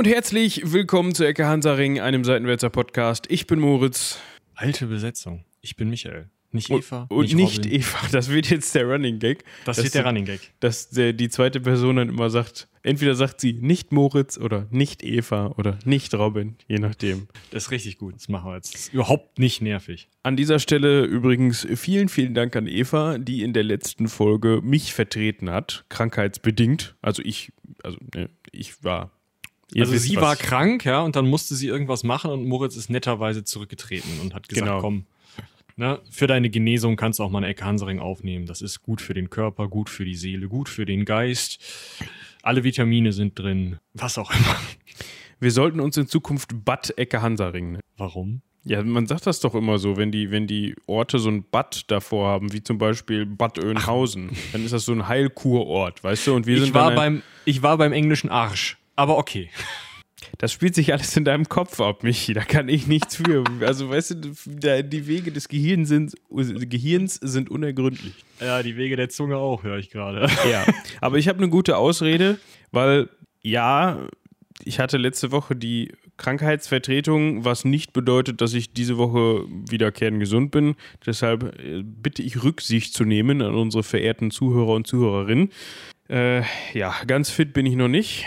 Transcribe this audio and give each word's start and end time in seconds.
und 0.00 0.06
herzlich 0.06 0.62
willkommen 0.72 1.14
zu 1.14 1.26
Ecke 1.26 1.46
Hansaring, 1.46 2.00
einem 2.00 2.24
Seitenwälzer 2.24 2.70
Podcast. 2.70 3.26
Ich 3.28 3.46
bin 3.46 3.60
Moritz. 3.60 4.18
Alte 4.54 4.86
Besetzung. 4.86 5.44
Ich 5.60 5.76
bin 5.76 5.90
Michael. 5.90 6.30
Nicht 6.52 6.70
Eva. 6.70 7.04
Und, 7.10 7.34
nicht, 7.34 7.64
nicht 7.64 7.66
Eva. 7.66 7.98
Das 8.10 8.30
wird 8.30 8.48
jetzt 8.48 8.74
der 8.74 8.86
Running 8.86 9.18
Gag. 9.18 9.44
Das 9.66 9.76
wird 9.76 9.94
der 9.94 10.06
Running 10.06 10.24
Gag. 10.24 10.40
Dass 10.60 10.88
der, 10.88 11.12
die 11.12 11.28
zweite 11.28 11.60
Person 11.60 11.96
dann 11.96 12.08
immer 12.08 12.30
sagt, 12.30 12.66
entweder 12.82 13.14
sagt 13.14 13.42
sie 13.42 13.52
nicht 13.52 13.92
Moritz 13.92 14.38
oder 14.38 14.66
nicht 14.70 15.04
Eva 15.04 15.48
oder 15.58 15.78
nicht 15.84 16.14
Robin, 16.14 16.56
je 16.66 16.78
nachdem. 16.78 17.28
Das 17.50 17.64
ist 17.64 17.70
richtig 17.70 17.98
gut. 17.98 18.14
Das 18.14 18.30
machen 18.30 18.50
wir 18.50 18.54
jetzt. 18.54 18.72
Das 18.72 18.80
ist 18.80 18.94
überhaupt 18.94 19.38
nicht 19.38 19.60
nervig. 19.60 20.08
An 20.22 20.34
dieser 20.34 20.60
Stelle 20.60 21.04
übrigens 21.04 21.68
vielen, 21.74 22.08
vielen 22.08 22.32
Dank 22.32 22.56
an 22.56 22.66
Eva, 22.66 23.18
die 23.18 23.42
in 23.42 23.52
der 23.52 23.64
letzten 23.64 24.08
Folge 24.08 24.62
mich 24.62 24.94
vertreten 24.94 25.50
hat, 25.50 25.84
krankheitsbedingt. 25.90 26.96
Also 27.02 27.20
ich, 27.22 27.52
also 27.82 27.98
ne, 28.14 28.30
ich 28.50 28.82
war 28.82 29.10
Ihr 29.72 29.82
also 29.82 29.92
wisst, 29.94 30.04
sie 30.04 30.16
war 30.16 30.36
krank, 30.36 30.84
ja, 30.84 31.00
und 31.02 31.16
dann 31.16 31.28
musste 31.28 31.54
sie 31.54 31.68
irgendwas 31.68 32.02
machen 32.02 32.30
und 32.30 32.46
Moritz 32.46 32.76
ist 32.76 32.90
netterweise 32.90 33.44
zurückgetreten 33.44 34.20
und 34.20 34.34
hat 34.34 34.48
gesagt, 34.48 34.66
genau. 34.66 34.80
komm, 34.80 35.06
ne, 35.76 36.00
für 36.10 36.26
deine 36.26 36.50
Genesung 36.50 36.96
kannst 36.96 37.18
du 37.18 37.22
auch 37.22 37.30
mal 37.30 37.38
eine 37.38 37.48
Ecke 37.48 37.64
Hansaring 37.64 38.00
aufnehmen. 38.00 38.46
Das 38.46 38.62
ist 38.62 38.82
gut 38.82 39.00
für 39.00 39.14
den 39.14 39.30
Körper, 39.30 39.68
gut 39.68 39.88
für 39.88 40.04
die 40.04 40.14
Seele, 40.14 40.48
gut 40.48 40.68
für 40.68 40.86
den 40.86 41.04
Geist. 41.04 41.60
Alle 42.42 42.64
Vitamine 42.64 43.12
sind 43.12 43.38
drin, 43.38 43.78
was 43.94 44.18
auch 44.18 44.30
immer. 44.30 44.56
Wir 45.40 45.50
sollten 45.50 45.80
uns 45.80 45.96
in 45.96 46.06
Zukunft 46.06 46.64
Bad 46.64 46.96
Ecke 46.98 47.22
Hansaring 47.22 47.72
nennen. 47.72 47.82
Warum? 47.96 48.42
Ja, 48.62 48.82
man 48.82 49.06
sagt 49.06 49.26
das 49.26 49.40
doch 49.40 49.54
immer 49.54 49.78
so, 49.78 49.96
wenn 49.96 50.12
die, 50.12 50.30
wenn 50.30 50.46
die 50.46 50.74
Orte 50.86 51.18
so 51.18 51.30
ein 51.30 51.44
Bad 51.50 51.90
davor 51.90 52.28
haben, 52.28 52.52
wie 52.52 52.62
zum 52.62 52.76
Beispiel 52.76 53.24
Bad 53.24 53.58
Oeynhausen, 53.58 54.30
Ach. 54.32 54.52
dann 54.52 54.64
ist 54.64 54.72
das 54.72 54.84
so 54.84 54.92
ein 54.92 55.08
Heilkurort, 55.08 56.04
weißt 56.04 56.26
du? 56.26 56.34
Und 56.34 56.46
wir 56.46 56.56
ich 56.56 56.64
sind 56.64 56.74
war 56.74 56.94
beim, 56.94 57.22
ich 57.46 57.62
war 57.62 57.78
beim 57.78 57.94
englischen 57.94 58.28
Arsch 58.28 58.76
aber 59.00 59.16
okay. 59.16 59.48
Das 60.36 60.52
spielt 60.52 60.74
sich 60.74 60.92
alles 60.92 61.16
in 61.16 61.24
deinem 61.24 61.48
Kopf 61.48 61.80
ab, 61.80 62.02
Michi. 62.02 62.34
Da 62.34 62.42
kann 62.42 62.68
ich 62.68 62.86
nichts 62.86 63.16
für. 63.16 63.44
Also, 63.60 63.88
weißt 63.88 64.10
du, 64.10 64.82
die 64.82 65.06
Wege 65.06 65.32
des 65.32 65.48
Gehirns 65.48 65.88
sind, 65.88 66.14
Gehirns 66.30 67.14
sind 67.14 67.50
unergründlich. 67.50 68.14
Ja, 68.40 68.62
die 68.62 68.76
Wege 68.76 68.96
der 68.96 69.08
Zunge 69.08 69.38
auch, 69.38 69.62
höre 69.62 69.78
ich 69.78 69.90
gerade. 69.90 70.28
Ja, 70.50 70.64
aber 71.00 71.16
ich 71.16 71.28
habe 71.28 71.38
eine 71.38 71.48
gute 71.48 71.76
Ausrede, 71.78 72.38
weil 72.72 73.08
ja, 73.42 74.06
ich 74.62 74.78
hatte 74.78 74.98
letzte 74.98 75.32
Woche 75.32 75.56
die 75.56 75.92
Krankheitsvertretung, 76.18 77.46
was 77.46 77.64
nicht 77.64 77.94
bedeutet, 77.94 78.42
dass 78.42 78.52
ich 78.52 78.74
diese 78.74 78.98
Woche 78.98 79.46
wieder 79.48 79.90
kerngesund 79.90 80.50
bin. 80.50 80.74
Deshalb 81.06 81.58
äh, 81.58 81.82
bitte 81.82 82.22
ich 82.22 82.42
Rücksicht 82.42 82.92
zu 82.92 83.04
nehmen 83.04 83.40
an 83.40 83.54
unsere 83.54 83.82
verehrten 83.82 84.30
Zuhörer 84.30 84.74
und 84.74 84.86
Zuhörerinnen. 84.86 85.50
Äh, 86.10 86.42
ja, 86.74 86.94
ganz 87.06 87.30
fit 87.30 87.54
bin 87.54 87.64
ich 87.64 87.76
noch 87.76 87.88
nicht 87.88 88.26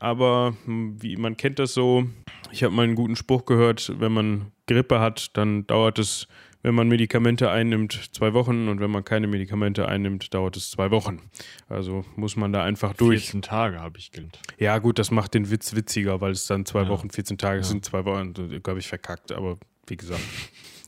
aber 0.00 0.54
hm, 0.64 1.00
wie 1.02 1.16
man 1.16 1.36
kennt 1.36 1.58
das 1.58 1.74
so. 1.74 2.06
Ich 2.50 2.64
habe 2.64 2.74
mal 2.74 2.82
einen 2.82 2.96
guten 2.96 3.16
Spruch 3.16 3.44
gehört, 3.44 3.92
wenn 4.00 4.12
man 4.12 4.52
Grippe 4.66 4.98
hat, 4.98 5.36
dann 5.36 5.66
dauert 5.66 5.98
es, 5.98 6.26
wenn 6.62 6.74
man 6.74 6.88
Medikamente 6.88 7.50
einnimmt, 7.50 8.10
zwei 8.12 8.34
Wochen 8.34 8.68
und 8.68 8.80
wenn 8.80 8.90
man 8.90 9.04
keine 9.04 9.26
Medikamente 9.26 9.88
einnimmt, 9.88 10.34
dauert 10.34 10.56
es 10.56 10.70
zwei 10.70 10.90
Wochen. 10.90 11.30
Also 11.68 12.04
muss 12.16 12.36
man 12.36 12.52
da 12.52 12.64
einfach 12.64 12.94
durch. 12.94 13.22
14 13.22 13.42
Tage 13.42 13.80
habe 13.80 13.98
ich 13.98 14.10
gelernt. 14.10 14.40
Ja, 14.58 14.78
gut, 14.78 14.98
das 14.98 15.10
macht 15.10 15.34
den 15.34 15.50
Witz 15.50 15.74
witziger, 15.74 16.20
weil 16.20 16.32
es 16.32 16.46
dann 16.46 16.66
zwei 16.66 16.82
ja. 16.82 16.88
Wochen, 16.88 17.10
14 17.10 17.38
Tage 17.38 17.58
ja. 17.58 17.62
sind, 17.62 17.84
zwei 17.84 18.04
Wochen, 18.04 18.32
glaube 18.62 18.80
ich, 18.80 18.88
verkackt, 18.88 19.32
aber 19.32 19.58
wie 19.86 19.96
gesagt. 19.96 20.22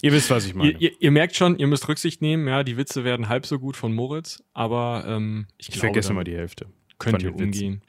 Ihr 0.03 0.13
wisst, 0.13 0.31
was 0.31 0.47
ich 0.47 0.55
meine. 0.55 0.73
Ihr, 0.73 0.81
ihr, 0.81 0.93
ihr, 0.99 1.11
merkt 1.13 1.37
schon, 1.37 1.59
ihr 1.59 1.69
müsst 1.69 1.89
Rücksicht 1.89 2.23
nehmen, 2.23 2.49
ja, 2.49 2.65
die 2.65 2.77
Witze 2.77 3.05
werden 3.05 3.29
halb 3.29 3.47
so 3.47 3.61
gut 3.61 3.77
von 3.77 3.95
Moritz, 3.95 4.43
aber 4.53 5.05
ähm, 5.07 5.47
ich, 5.59 5.69
ich 5.69 5.79
vergesse 5.79 6.13
mal 6.13 6.25
die 6.25 6.35
Hälfte. 6.35 6.67
Könnt 6.98 7.23
ihr 7.23 7.33
umgehen. 7.33 7.75
Witzen. 7.75 7.83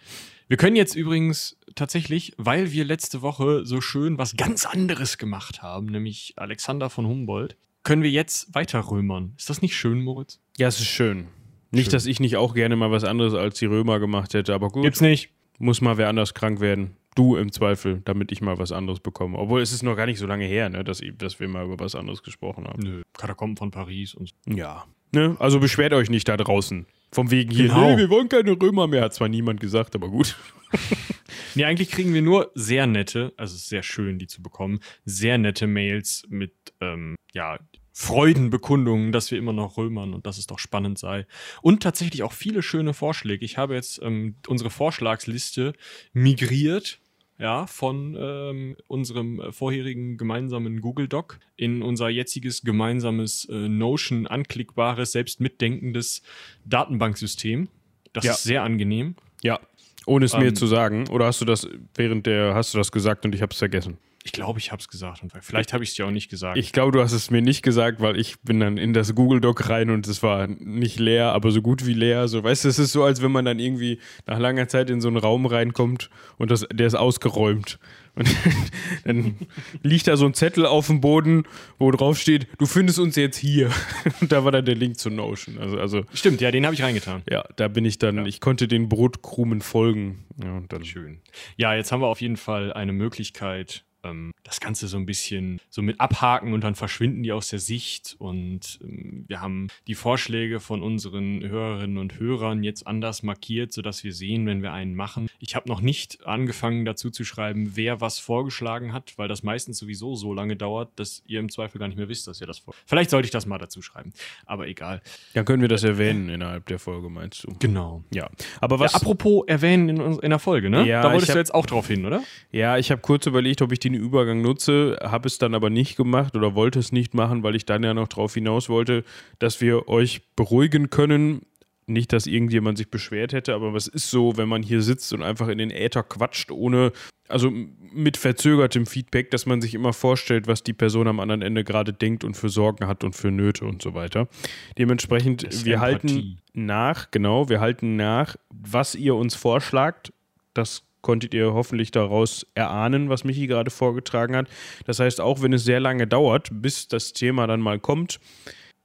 Wir 0.48 0.58
können 0.58 0.76
jetzt 0.76 0.96
übrigens 0.96 1.58
tatsächlich, 1.76 2.34
weil 2.38 2.72
wir 2.72 2.86
letzte 2.86 3.22
Woche 3.22 3.66
so 3.66 3.81
schön 3.81 4.18
was 4.18 4.36
ganz 4.36 4.66
anderes 4.66 5.18
gemacht 5.18 5.62
haben, 5.62 5.88
nämlich 5.88 6.34
Alexander 6.38 6.90
von 6.90 7.08
Humboldt, 7.08 7.56
können 7.84 8.04
wir 8.04 8.12
jetzt 8.12 8.53
weiter 8.53 8.90
römern. 8.90 9.34
Ist 9.38 9.50
das 9.50 9.62
nicht 9.62 9.76
schön, 9.76 10.02
Moritz? 10.02 10.40
Ja, 10.58 10.68
es 10.68 10.80
ist 10.80 10.88
schön. 10.88 11.28
Nicht, 11.72 11.86
schön. 11.86 11.92
dass 11.92 12.06
ich 12.06 12.20
nicht 12.20 12.38
auch 12.38 12.53
gerne 12.53 12.76
mal 12.76 12.92
was 12.92 13.03
anderes 13.03 13.34
als 13.34 13.59
die 13.59 13.66
Römer 13.66 14.00
gemacht 14.00 14.34
hätte, 14.34 14.53
aber 14.53 14.70
gut. 14.70 14.84
Gibt's 14.84 15.02
nicht. 15.02 15.30
Muss 15.59 15.82
mal 15.82 15.98
wer 15.98 16.09
anders 16.09 16.34
krank 16.34 16.59
werden. 16.59 16.96
Du 17.16 17.35
im 17.35 17.51
Zweifel, 17.51 18.01
damit 18.06 18.31
ich 18.31 18.41
mal 18.41 18.57
was 18.57 18.72
anderes 18.72 19.00
bekomme. 19.00 19.38
Obwohl 19.38 19.62
es 19.62 19.72
ist 19.72 19.84
noch 19.84 19.96
gar 19.96 20.06
nicht 20.06 20.19
so 20.19 20.25
lange 20.25 20.46
her, 20.46 20.69
ne, 20.69 20.84
dass, 20.84 21.01
dass 21.18 21.40
wir 21.40 21.47
mal 21.47 21.66
über 21.66 21.79
was 21.79 21.96
anderes 21.96 22.24
gesprochen 22.24 22.66
haben. 22.66 22.81
Nö, 22.81 23.01
Katakomben 23.18 23.57
von 23.57 23.72
Paris 23.72 24.13
und 24.16 24.29
so. 24.29 24.53
Ja. 24.53 24.85
Ne? 25.12 25.35
Also 25.40 25.59
beschwert 25.59 25.94
euch 25.94 26.09
nicht 26.09 26.28
da 26.28 26.38
draußen. 26.38 26.88
Vom 27.12 27.29
wegen 27.29 27.52
hier, 27.52 27.68
genau. 27.68 27.91
nee, 27.91 27.97
wir 27.97 28.09
wollen 28.09 28.28
keine 28.28 28.59
Römer 28.59 28.88
mehr, 28.88 29.03
hat 29.03 29.13
zwar 29.13 29.29
niemand 29.29 29.59
gesagt, 29.59 29.94
aber 29.94 30.09
gut. 30.09 30.35
nee, 31.56 31.63
eigentlich 31.63 31.91
kriegen 31.91 32.13
wir 32.16 32.23
nur 32.23 32.50
sehr 32.56 32.88
nette, 32.88 33.34
also 33.38 33.56
sehr 33.56 33.84
schön, 33.84 34.18
die 34.18 34.25
zu 34.25 34.41
bekommen, 34.41 34.79
sehr 35.06 35.38
nette 35.38 35.68
Mails 35.68 36.25
mit, 36.29 36.53
ähm, 36.81 37.16
ja, 37.34 37.59
Freudenbekundungen, 37.96 39.12
dass 39.12 39.29
wir 39.29 39.38
immer 39.38 39.53
noch 39.53 39.78
römern 39.78 40.16
und 40.16 40.25
dass 40.25 40.40
es 40.40 40.47
doch 40.47 40.57
spannend 40.57 40.97
sei. 40.97 41.28
Und 41.62 41.84
tatsächlich 41.84 42.23
auch 42.23 42.34
viele 42.34 42.63
schöne 42.63 42.96
Vorschläge. 42.96 43.46
Ich 43.46 43.59
habe 43.59 43.75
jetzt 43.75 44.02
ähm, 44.02 44.35
unsere 44.47 44.72
Vorschlagsliste 44.72 45.73
migriert 46.12 47.00
ja, 47.40 47.68
von 47.68 48.16
ähm, 48.20 48.76
unserem 48.88 49.42
vorherigen 49.52 50.18
gemeinsamen 50.18 50.82
Google 50.82 51.08
Doc 51.08 51.40
in 51.56 51.82
unser 51.82 52.10
jetziges 52.10 52.62
gemeinsames 52.62 53.46
äh, 53.46 53.68
Notion 53.68 54.28
anklickbares, 54.28 55.12
selbst 55.12 55.40
mitdenkendes 55.40 56.22
Datenbanksystem. 56.66 57.70
Das 58.14 58.26
ja. 58.26 58.32
ist 58.34 58.44
sehr 58.44 58.64
angenehm. 58.64 59.16
Ja, 59.42 59.60
ohne 60.06 60.26
es 60.26 60.34
ähm, 60.34 60.42
mir 60.42 60.54
zu 60.54 60.68
sagen. 60.68 61.08
Oder 61.10 61.26
hast 61.26 61.42
du 61.42 61.46
das 61.46 61.68
während 61.96 62.26
der, 62.26 62.54
hast 62.54 62.74
du 62.74 62.78
das 62.78 62.92
gesagt 62.92 63.26
und 63.26 63.34
ich 63.34 63.42
habe 63.42 63.52
es 63.52 63.58
vergessen? 63.58 63.98
Ich 64.25 64.31
glaube, 64.31 64.57
ich 64.57 64.72
habe 64.72 64.79
es 64.79 64.88
gesagt 64.88 65.22
und 65.22 65.34
vielleicht 65.41 65.73
habe 65.73 65.84
ich 65.84 65.89
es 65.89 65.95
dir 65.95 66.07
auch 66.07 66.11
nicht 66.11 66.29
gesagt. 66.29 66.57
Ich 66.57 66.72
glaube, 66.72 66.94
du 66.94 67.01
hast 67.01 67.11
es 67.11 67.29
mir 67.29 67.41
nicht 67.41 67.61
gesagt, 67.61 68.00
weil 68.00 68.17
ich 68.17 68.39
bin 68.39 68.61
dann 68.61 68.78
in 68.78 68.94
das 68.94 69.13
Google 69.16 69.41
Doc 69.41 69.69
rein 69.69 69.89
und 69.89 70.07
es 70.07 70.23
war 70.23 70.47
nicht 70.47 70.97
leer, 70.97 71.34
aber 71.34 71.51
so 71.51 71.61
gut 71.61 71.85
wie 71.85 71.94
leer. 71.94 72.29
So, 72.29 72.41
weißt 72.41 72.63
du, 72.63 72.69
es 72.69 72.79
ist 72.79 72.94
so, 72.94 73.03
als 73.03 73.22
wenn 73.22 73.34
man 73.34 73.44
dann 73.44 73.59
irgendwie 73.59 74.00
nach 74.25 74.39
langer 74.39 74.69
Zeit 74.69 74.89
in 74.89 75.01
so 75.01 75.09
einen 75.09 75.17
Raum 75.17 75.45
reinkommt 75.45 76.09
und 76.38 76.51
das, 76.51 76.66
der 76.72 76.88
ist 76.88 76.95
ausgeräumt. 76.95 77.79
Und 78.16 78.29
dann 79.03 79.35
liegt 79.81 80.07
da 80.07 80.16
so 80.16 80.25
ein 80.25 80.34
Zettel 80.34 80.66
auf 80.66 80.88
dem 80.88 81.01
Boden, 81.01 81.44
wo 81.78 81.91
drauf 81.91 82.17
steht, 82.17 82.47
du 82.59 82.66
findest 82.66 83.00
uns 83.00 83.16
jetzt 83.16 83.38
hier. 83.38 83.72
Und 84.22 84.31
da 84.31 84.45
war 84.45 84.51
dann 84.51 84.66
der 84.66 84.75
Link 84.75 85.00
zu 85.00 85.09
Notion. 85.09 85.57
Also, 85.57 85.79
also 85.79 86.05
Stimmt, 86.13 86.40
ja, 86.40 86.51
den 86.51 86.66
habe 86.66 86.75
ich 86.75 86.84
reingetan. 86.84 87.23
Ja, 87.29 87.44
da 87.55 87.67
bin 87.67 87.85
ich 87.85 87.97
dann, 87.97 88.17
ja. 88.17 88.25
ich 88.25 88.40
konnte 88.40 88.67
den 88.67 88.88
Brotkrumen 88.88 89.61
folgen. 89.61 90.25
Ja, 90.41 90.61
Schön. 90.84 91.22
Ja, 91.57 91.73
jetzt 91.73 91.91
haben 91.91 92.01
wir 92.01 92.07
auf 92.07 92.22
jeden 92.22 92.38
Fall 92.38 92.72
eine 92.73 92.94
Möglichkeit, 92.94 93.84
ähm, 94.03 94.34
das 94.44 94.59
Ganze 94.59 94.88
so 94.88 94.97
ein 94.97 95.06
bisschen 95.06 95.59
so 95.69 95.81
mit 95.81 96.00
abhaken 96.00 96.53
und 96.53 96.64
dann 96.64 96.75
verschwinden 96.75 97.24
die 97.24 97.31
aus 97.31 97.50
der 97.50 97.59
Sicht. 97.59 98.16
Und 98.19 98.80
ähm, 98.84 99.25
wir 99.28 99.41
haben 99.41 99.68
die 99.88 99.96
Vorschläge 99.96 100.59
von 100.59 100.81
unseren 100.81 101.44
Hörerinnen 101.44 101.97
und 101.97 102.19
Hörern 102.19 102.64
jetzt 102.64 102.86
anders 102.88 103.24
markiert, 103.24 103.74
sodass 103.74 104.03
wir 104.03 104.14
sehen, 104.14 104.46
wenn 104.46 104.62
wir 104.62 104.74
einen 104.74 104.96
machen. 104.96 105.30
Ich 105.40 105.56
habe 105.56 105.69
noch 105.69 105.81
nicht 105.81 106.25
angefangen 106.25 106.86
dazu 106.86 107.09
zu 107.09 107.24
schreiben, 107.24 107.72
wer 107.75 108.02
was 108.02 108.19
vorgeschlagen 108.19 108.94
hat, 108.94 109.14
weil 109.18 109.28
das 109.28 109.44
meistens 109.44 109.78
sowieso 109.78 110.16
so 110.16 110.34
lange 110.34 110.56
dauert, 110.56 110.91
dass 110.97 111.24
ihr 111.25 111.40
im 111.40 111.50
Zweifel 111.50 111.80
gar 111.80 111.88
nicht 111.88 111.97
mehr 111.97 112.09
wisst, 112.09 112.28
dass 112.28 112.41
ihr 112.41 112.47
das 112.47 112.59
vor. 112.59 112.74
Vielleicht 112.85 113.09
sollte 113.09 113.25
ich 113.25 113.31
das 113.31 113.46
mal 113.46 113.58
dazu 113.58 113.81
schreiben, 113.81 114.14
aber 114.46 114.68
egal. 114.68 115.02
Dann 115.34 115.46
können 115.46 115.62
wir 115.62 115.70
das 115.70 115.84
erwähnen 115.84 116.30
innerhalb 116.30 116.66
der 116.68 116.80
Folge, 116.80 117.09
meinst 117.09 117.44
du? 117.44 117.56
Genau. 117.59 118.03
Ja. 118.14 118.30
Aber 118.62 118.80
was. 118.80 118.94
Ja, 118.94 119.00
apropos 119.00 119.44
erwähnen 119.47 119.90
in, 119.90 120.20
in 120.20 120.30
der 120.30 120.40
Folge, 120.40 120.70
ne? 120.70 120.85
Ja, 120.88 121.02
da 121.02 121.12
wolltest 121.12 121.30
hab, 121.30 121.35
du 121.35 121.40
jetzt 121.40 121.53
auch 121.53 121.66
drauf 121.66 121.88
hin, 121.88 122.06
oder? 122.06 122.24
Ja, 122.52 122.78
ich 122.78 122.91
habe 122.91 123.02
kurz 123.02 123.25
überlegt, 123.25 123.62
ob 123.62 123.72
ich 123.72 123.80
den 123.94 124.02
Übergang 124.02 124.42
nutze, 124.42 124.98
habe 125.02 125.28
es 125.28 125.38
dann 125.38 125.56
aber 125.56 125.70
nicht 125.70 125.96
gemacht 125.96 126.35
oder 126.35 126.56
wollte 126.56 126.79
es 126.79 126.91
nicht 126.91 127.14
machen, 127.14 127.44
weil 127.44 127.56
ich 127.56 127.66
dann 127.66 127.84
ja 127.84 127.94
noch 127.94 128.08
darauf 128.08 128.34
hinaus 128.34 128.70
wollte, 128.70 129.03
dass 129.40 129.62
wir 129.62 129.88
euch 129.88 130.22
beruhigen 130.35 130.90
können. 130.90 131.41
Nicht, 131.85 132.14
dass 132.14 132.28
irgendjemand 132.28 132.78
sich 132.78 132.90
beschwert 132.90 133.34
hätte, 133.34 133.53
aber 133.53 133.73
was 133.73 133.88
ist 133.88 134.09
so, 134.09 134.38
wenn 134.38 134.47
man 134.47 134.64
hier 134.64 134.82
sitzt 134.82 135.12
und 135.12 135.22
einfach 135.22 135.50
in 135.50 135.58
den 135.58 135.70
Äther 135.70 136.03
quatscht, 136.03 136.50
ohne, 136.50 136.94
also 137.28 137.52
mit 137.52 138.16
verzögertem 138.16 138.85
Feedback, 138.85 139.32
dass 139.32 139.46
man 139.46 139.62
sich 139.62 139.76
immer 139.76 139.91
vorstellt, 139.91 140.47
was 140.47 140.64
die 140.64 140.73
Person 140.73 141.08
am 141.08 141.20
anderen 141.20 141.41
Ende 141.41 141.66
gerade 141.66 141.91
denkt 141.91 142.23
und 142.23 142.35
für 142.35 142.47
Sorgen 142.47 142.88
hat 142.88 143.03
und 143.03 143.16
für 143.16 143.32
Nöte 143.32 143.66
und 143.66 143.82
so 143.82 143.94
weiter. 143.94 144.29
Dementsprechend, 144.78 145.44
wir 145.66 145.76
Empathie. 145.76 145.78
halten 145.78 146.38
nach, 146.53 147.12
genau, 147.12 147.50
wir 147.50 147.59
halten 147.59 147.97
nach, 147.97 148.38
was 148.50 148.96
ihr 148.96 149.16
uns 149.16 149.35
vorschlagt. 149.35 150.14
Das 150.53 150.84
konntet 151.03 151.35
ihr 151.35 151.53
hoffentlich 151.53 151.91
daraus 151.91 152.47
erahnen, 152.55 153.09
was 153.09 153.23
Michi 153.23 153.46
gerade 153.46 153.70
vorgetragen 153.70 154.35
hat. 154.35 154.47
Das 154.85 155.00
heißt, 155.00 155.22
auch 155.22 155.44
wenn 155.44 155.53
es 155.53 155.64
sehr 155.64 155.79
lange 155.79 156.08
dauert, 156.08 156.50
bis 156.52 156.88
das 156.88 157.14
Thema 157.14 157.46
dann 157.46 157.61
mal 157.61 157.79
kommt, 157.79 158.20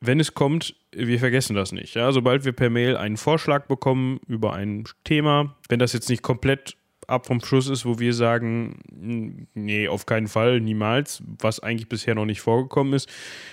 wenn 0.01 0.21
es 0.21 0.35
kommt, 0.35 0.75
wir 0.93 1.19
vergessen 1.19 1.57
das 1.57 1.73
nicht. 1.73 1.95
Ja? 1.95 2.13
Sobald 2.13 2.45
wir 2.45 2.53
per 2.53 2.71
Mail 2.71 2.97
einen 2.97 3.17
Vorschlag 3.17 3.67
bekommen 3.67 4.21
über 4.27 4.53
ein 4.53 4.85
Thema, 5.05 5.57
wenn 5.69 5.79
das 5.79 5.93
jetzt 5.93 6.11
nicht 6.11 6.23
komplett 6.23 6.77
ab 7.07 7.27
vom 7.27 7.41
Schuss 7.41 7.69
ist, 7.69 7.87
wo 7.87 7.99
wir 7.99 8.13
sagen, 8.13 8.81
nee, 9.55 9.89
auf 9.89 10.05
keinen 10.05 10.29
Fall, 10.29 10.61
niemals, 10.61 11.23
was 11.41 11.61
eigentlich 11.61 11.89
bisher 11.89 12.15
noch 12.15 12.27
nicht 12.27 12.43
vorgekommen 12.43 12.93
ist, 12.93 13.09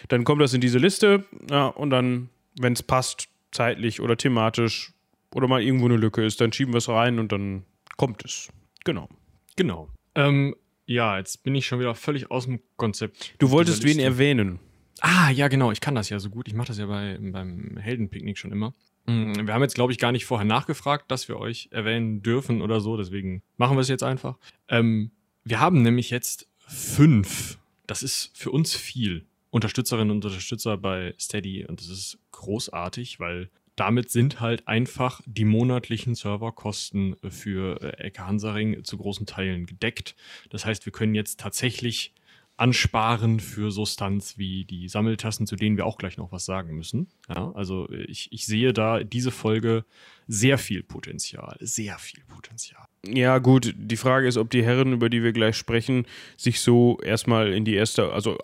dann 0.09 0.25
kommt 0.25 0.41
das 0.41 0.53
in 0.53 0.61
diese 0.61 0.77
Liste 0.77 1.23
ja, 1.49 1.67
und 1.67 1.89
dann, 1.89 2.29
wenn 2.59 2.73
es 2.73 2.83
passt, 2.83 3.29
zeitlich 3.51 4.01
oder 4.01 4.17
thematisch 4.17 4.91
oder 5.33 5.47
mal 5.47 5.61
irgendwo 5.61 5.85
eine 5.85 5.95
Lücke 5.95 6.25
ist, 6.25 6.41
dann 6.41 6.51
schieben 6.51 6.73
wir 6.73 6.79
es 6.79 6.89
rein 6.89 7.17
und 7.17 7.31
dann 7.31 7.63
kommt 7.97 8.23
es. 8.25 8.49
Genau. 8.83 9.09
Genau. 9.55 9.89
Ähm, 10.15 10.55
ja, 10.85 11.17
jetzt 11.17 11.43
bin 11.43 11.55
ich 11.55 11.65
schon 11.65 11.79
wieder 11.79 11.95
völlig 11.95 12.29
aus 12.31 12.45
dem 12.45 12.59
Konzept. 12.77 13.33
Du 13.39 13.49
wolltest 13.49 13.83
wen 13.83 13.99
erwähnen. 13.99 14.59
Ah, 15.01 15.29
ja, 15.29 15.47
genau. 15.47 15.71
Ich 15.71 15.81
kann 15.81 15.95
das 15.95 16.09
ja 16.09 16.19
so 16.19 16.29
gut. 16.29 16.47
Ich 16.47 16.53
mache 16.53 16.67
das 16.67 16.77
ja 16.77 16.85
bei, 16.85 17.17
beim 17.19 17.77
Heldenpicknick 17.77 18.37
schon 18.37 18.51
immer. 18.51 18.73
Mm, 19.07 19.45
Wir 19.45 19.53
haben 19.53 19.61
jetzt, 19.61 19.75
glaube 19.75 19.91
ich, 19.91 19.99
gar 19.99 20.11
nicht 20.11 20.25
vorher 20.25 20.45
nachgefragt, 20.45 21.11
dass 21.11 21.27
wir 21.27 21.37
euch 21.37 21.69
erwähnen 21.71 22.21
dürfen 22.21 22.61
oder 22.61 22.79
so. 22.79 22.95
Deswegen 22.97 23.41
machen 23.57 23.75
wir 23.75 23.81
es 23.81 23.89
jetzt 23.89 24.03
einfach. 24.03 24.37
Ähm, 24.69 25.11
wir 25.43 25.59
haben 25.59 25.81
nämlich 25.81 26.11
jetzt 26.11 26.47
fünf. 26.67 27.57
Das 27.87 28.03
ist 28.03 28.31
für 28.37 28.51
uns 28.51 28.73
viel. 28.75 29.25
Unterstützerinnen 29.49 30.11
und 30.11 30.25
Unterstützer 30.25 30.77
bei 30.77 31.13
Steady. 31.19 31.65
Und 31.65 31.79
das 31.81 31.87
ist 31.87 32.17
großartig, 32.31 33.19
weil 33.19 33.49
damit 33.75 34.09
sind 34.09 34.39
halt 34.39 34.67
einfach 34.67 35.21
die 35.25 35.45
monatlichen 35.45 36.15
Serverkosten 36.15 37.15
für 37.29 37.81
äh, 37.81 38.05
Ecke 38.05 38.25
Hansaring 38.25 38.83
zu 38.83 38.97
großen 38.97 39.25
Teilen 39.25 39.65
gedeckt. 39.65 40.15
Das 40.49 40.65
heißt, 40.65 40.85
wir 40.85 40.93
können 40.93 41.15
jetzt 41.15 41.39
tatsächlich 41.39 42.13
ansparen 42.57 43.39
für 43.39 43.71
Stunts 43.85 44.37
wie 44.37 44.63
die 44.63 44.87
Sammeltassen, 44.87 45.45
zu 45.45 45.55
denen 45.55 45.75
wir 45.75 45.85
auch 45.85 45.97
gleich 45.97 46.17
noch 46.17 46.31
was 46.31 46.45
sagen 46.45 46.75
müssen. 46.75 47.07
Ja, 47.27 47.51
also 47.51 47.89
ich, 47.89 48.31
ich 48.31 48.45
sehe 48.45 48.71
da 48.71 49.03
diese 49.03 49.31
Folge 49.31 49.83
sehr 50.27 50.57
viel 50.57 50.81
Potenzial, 50.81 51.57
sehr 51.59 51.97
viel 51.99 52.23
Potenzial. 52.23 52.85
Ja, 53.05 53.39
gut, 53.39 53.75
die 53.77 53.97
Frage 53.97 54.27
ist, 54.27 54.37
ob 54.37 54.49
die 54.49 54.63
Herren, 54.63 54.93
über 54.93 55.09
die 55.09 55.21
wir 55.21 55.33
gleich 55.33 55.57
sprechen, 55.57 56.05
sich 56.37 56.61
so 56.61 56.99
erstmal 57.01 57.51
in 57.51 57.65
die 57.65 57.75
erste, 57.75 58.13
also 58.13 58.37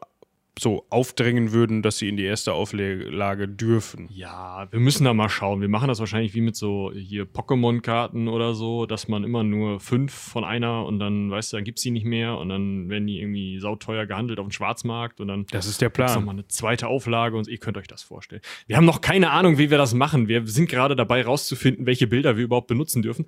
so 0.60 0.86
aufdrängen 0.90 1.54
würden, 1.54 1.82
dass 1.82 1.98
sie 1.98 2.10
in 2.10 2.18
die 2.18 2.24
erste 2.26 2.54
Auflage 2.54 3.48
dürfen. 3.48 4.08
Ja, 4.12 4.68
wir 4.72 4.80
müssen 4.80 5.06
da 5.06 5.14
mal 5.14 5.30
schauen. 5.30 5.62
Wir 5.62 5.70
machen 5.70 5.88
das 5.88 6.00
wahrscheinlich 6.00 6.34
wie 6.36 6.42
mit 6.42 6.56
so 6.56 6.92
hier 6.94 7.24
Pokémon-Karten 7.26 8.28
oder 8.28 8.54
so, 8.54 8.86
dass 8.86 9.08
man 9.08 9.24
immer 9.24 9.44
nur 9.44 9.80
fünf 9.80 10.12
von 10.14 10.44
einer 10.44 10.86
und 10.86 11.00
dann, 11.00 11.32
weißt 11.32 11.54
du, 11.54 11.58
dann 11.58 11.64
gibt's 11.64 11.82
die 11.84 11.92
nicht 11.92 12.06
mehr 12.06 12.38
und 12.38 12.50
dann 12.50 12.90
werden 12.90 13.08
die 13.08 13.20
irgendwie 13.20 13.60
sauteuer 13.60 14.06
gehandelt 14.06 14.40
auf 14.40 14.46
dem 14.48 14.52
Schwarzmarkt 14.52 15.22
und 15.22 15.30
dann 15.30 15.46
Das 15.52 15.68
ist 15.68 15.82
der 15.82 15.90
Plan. 15.90 16.14
nochmal 16.14 16.36
eine 16.36 16.48
zweite 16.48 16.88
Auflage 16.88 17.38
und 17.38 17.48
ihr 17.48 17.58
könnt 17.58 17.78
euch 17.78 17.88
das 17.88 18.04
vorstellen. 18.04 18.42
Wir 18.68 18.76
haben 18.78 18.86
noch 18.86 19.02
keine 19.02 19.32
Ahnung, 19.32 19.58
wie 19.58 19.72
wir 19.72 19.78
das 19.78 19.94
machen. 19.94 20.28
Wir 20.28 20.46
sind 20.46 20.70
gerade 20.70 20.96
dabei 20.96 21.24
rauszufinden, 21.24 21.86
welche 21.86 22.08
Bilder 22.08 22.36
wir 22.36 22.44
überhaupt 22.44 22.68
benutzen 22.68 23.02
dürfen. 23.02 23.26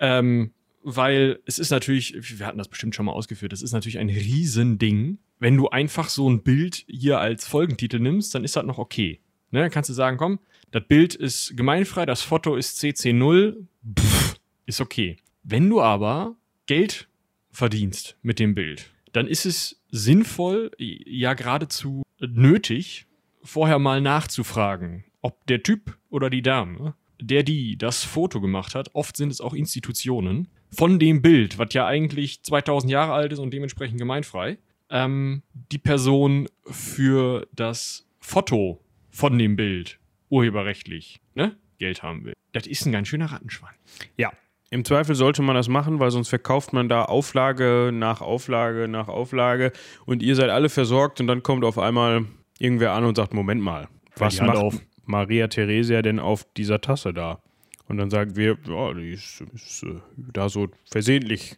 Ähm, 0.00 0.52
weil 0.82 1.38
es 1.44 1.58
ist 1.58 1.70
natürlich, 1.70 2.14
wir 2.38 2.46
hatten 2.46 2.58
das 2.58 2.68
bestimmt 2.68 2.94
schon 2.94 3.06
mal 3.06 3.12
ausgeführt, 3.12 3.52
das 3.52 3.62
ist 3.62 3.72
natürlich 3.72 3.98
ein 3.98 4.08
Riesending. 4.08 5.18
Wenn 5.38 5.56
du 5.56 5.68
einfach 5.68 6.08
so 6.08 6.28
ein 6.28 6.42
Bild 6.42 6.84
hier 6.88 7.20
als 7.20 7.46
Folgentitel 7.46 7.98
nimmst, 7.98 8.34
dann 8.34 8.44
ist 8.44 8.56
das 8.56 8.64
noch 8.64 8.78
okay. 8.78 9.20
Ne, 9.50 9.60
dann 9.60 9.70
kannst 9.70 9.88
du 9.88 9.94
sagen, 9.94 10.16
komm, 10.16 10.40
das 10.70 10.82
Bild 10.86 11.14
ist 11.14 11.56
gemeinfrei, 11.56 12.04
das 12.04 12.22
Foto 12.22 12.56
ist 12.56 12.82
CC0, 12.82 13.56
pff, 13.98 14.36
ist 14.66 14.80
okay. 14.80 15.16
Wenn 15.42 15.70
du 15.70 15.80
aber 15.80 16.36
Geld 16.66 17.08
verdienst 17.50 18.18
mit 18.22 18.38
dem 18.38 18.54
Bild, 18.54 18.90
dann 19.12 19.26
ist 19.26 19.46
es 19.46 19.80
sinnvoll, 19.90 20.70
ja 20.78 21.32
geradezu 21.34 22.02
nötig, 22.20 23.06
vorher 23.42 23.78
mal 23.78 24.00
nachzufragen, 24.02 25.04
ob 25.22 25.46
der 25.46 25.62
Typ 25.62 25.96
oder 26.10 26.28
die 26.28 26.42
Dame, 26.42 26.94
der 27.20 27.42
die 27.42 27.78
das 27.78 28.04
Foto 28.04 28.40
gemacht 28.40 28.74
hat, 28.74 28.94
oft 28.94 29.16
sind 29.16 29.30
es 29.30 29.40
auch 29.40 29.54
Institutionen, 29.54 30.48
von 30.70 30.98
dem 30.98 31.22
Bild, 31.22 31.58
was 31.58 31.72
ja 31.72 31.86
eigentlich 31.86 32.42
2000 32.42 32.92
Jahre 32.92 33.14
alt 33.14 33.32
ist 33.32 33.38
und 33.38 33.52
dementsprechend 33.52 33.98
gemeinfrei, 33.98 34.58
ähm, 34.90 35.42
die 35.72 35.78
Person 35.78 36.48
für 36.66 37.46
das 37.54 38.06
Foto 38.20 38.80
von 39.10 39.38
dem 39.38 39.56
Bild 39.56 39.98
urheberrechtlich 40.28 41.20
ne, 41.34 41.56
Geld 41.78 42.02
haben 42.02 42.24
will. 42.24 42.34
Das 42.52 42.66
ist 42.66 42.86
ein 42.86 42.92
ganz 42.92 43.08
schöner 43.08 43.26
Rattenschwein. 43.26 43.74
Ja. 44.16 44.32
Im 44.70 44.84
Zweifel 44.84 45.14
sollte 45.14 45.40
man 45.40 45.54
das 45.54 45.68
machen, 45.68 45.98
weil 45.98 46.10
sonst 46.10 46.28
verkauft 46.28 46.74
man 46.74 46.90
da 46.90 47.04
Auflage 47.04 47.90
nach 47.92 48.20
Auflage 48.20 48.86
nach 48.86 49.08
Auflage 49.08 49.72
und 50.04 50.22
ihr 50.22 50.34
seid 50.34 50.50
alle 50.50 50.68
versorgt 50.68 51.20
und 51.20 51.26
dann 51.26 51.42
kommt 51.42 51.64
auf 51.64 51.78
einmal 51.78 52.26
irgendwer 52.58 52.92
an 52.92 53.04
und 53.04 53.16
sagt, 53.16 53.32
Moment 53.32 53.62
mal, 53.62 53.88
was 54.16 54.40
macht 54.42 54.58
auf. 54.58 54.78
Maria 55.06 55.48
Theresia 55.48 56.02
denn 56.02 56.18
auf 56.18 56.44
dieser 56.56 56.82
Tasse 56.82 57.14
da? 57.14 57.40
Und 57.88 57.96
dann 57.96 58.10
sagen 58.10 58.36
wir, 58.36 58.58
ja, 58.68 58.92
die 58.92 59.12
ist, 59.12 59.42
ist 59.54 59.82
äh, 59.84 60.00
da 60.16 60.50
so 60.50 60.68
versehentlich. 60.84 61.56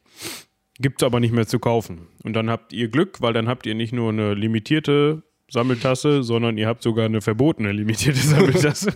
Gibt's 0.81 1.03
aber 1.03 1.21
nicht 1.21 1.33
mehr 1.33 1.47
zu 1.47 1.59
kaufen. 1.59 2.09
Und 2.25 2.33
dann 2.33 2.49
habt 2.49 2.73
ihr 2.73 2.89
Glück, 2.89 3.21
weil 3.21 3.33
dann 3.33 3.49
habt 3.49 3.67
ihr 3.67 3.75
nicht 3.75 3.93
nur 3.93 4.09
eine 4.11 4.35
limitierte 4.35 5.23
Sammeltasse, 5.51 6.23
sondern 6.23 6.57
ihr 6.57 6.69
habt 6.69 6.83
sogar 6.83 7.07
eine 7.07 7.21
verbotene 7.21 7.73
limitierte 7.73 8.21
Sammeltasse. 8.21 8.95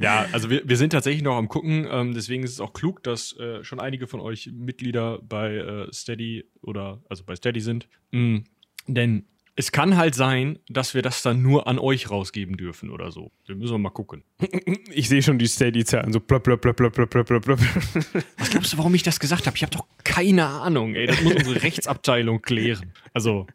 Ja, 0.00 0.26
also 0.30 0.50
wir, 0.50 0.62
wir 0.68 0.76
sind 0.76 0.90
tatsächlich 0.90 1.22
noch 1.22 1.36
am 1.36 1.48
gucken, 1.48 1.86
ähm, 1.90 2.14
deswegen 2.14 2.44
ist 2.44 2.52
es 2.52 2.60
auch 2.60 2.72
klug, 2.72 3.02
dass 3.02 3.36
äh, 3.38 3.64
schon 3.64 3.80
einige 3.80 4.06
von 4.06 4.20
euch 4.20 4.50
Mitglieder 4.52 5.18
bei 5.22 5.56
äh, 5.56 5.92
Steady 5.92 6.44
oder 6.62 7.02
also 7.08 7.24
bei 7.24 7.34
Steady 7.34 7.60
sind. 7.60 7.88
Mm, 8.12 8.40
denn 8.86 9.24
es 9.60 9.72
kann 9.72 9.98
halt 9.98 10.14
sein, 10.14 10.58
dass 10.70 10.94
wir 10.94 11.02
das 11.02 11.22
dann 11.22 11.42
nur 11.42 11.66
an 11.68 11.78
euch 11.78 12.10
rausgeben 12.10 12.56
dürfen 12.56 12.88
oder 12.90 13.12
so. 13.12 13.30
Wir 13.44 13.54
müssen 13.56 13.80
mal 13.82 13.90
gucken. 13.90 14.24
Ich 14.92 15.08
sehe 15.08 15.22
schon 15.22 15.38
die 15.38 15.46
Steady-Zahlen, 15.46 16.12
so 16.12 16.18
plöpp, 16.18 16.42
plöpp, 16.44 16.60
plöpp, 16.62 16.76
plöpp, 16.76 16.92
plöpp, 16.94 17.10
plöpp, 17.26 17.42
plöpp. 17.44 17.60
Was 18.38 18.50
glaubst 18.50 18.72
du, 18.72 18.78
warum 18.78 18.94
ich 18.94 19.02
das 19.02 19.20
gesagt 19.20 19.46
habe? 19.46 19.56
Ich 19.56 19.62
habe 19.62 19.70
doch 19.72 19.86
keine 20.02 20.46
Ahnung, 20.46 20.94
ey. 20.94 21.06
Das 21.06 21.20
muss 21.22 21.34
unsere 21.34 21.62
Rechtsabteilung 21.62 22.40
klären. 22.42 22.92
Also 23.12 23.46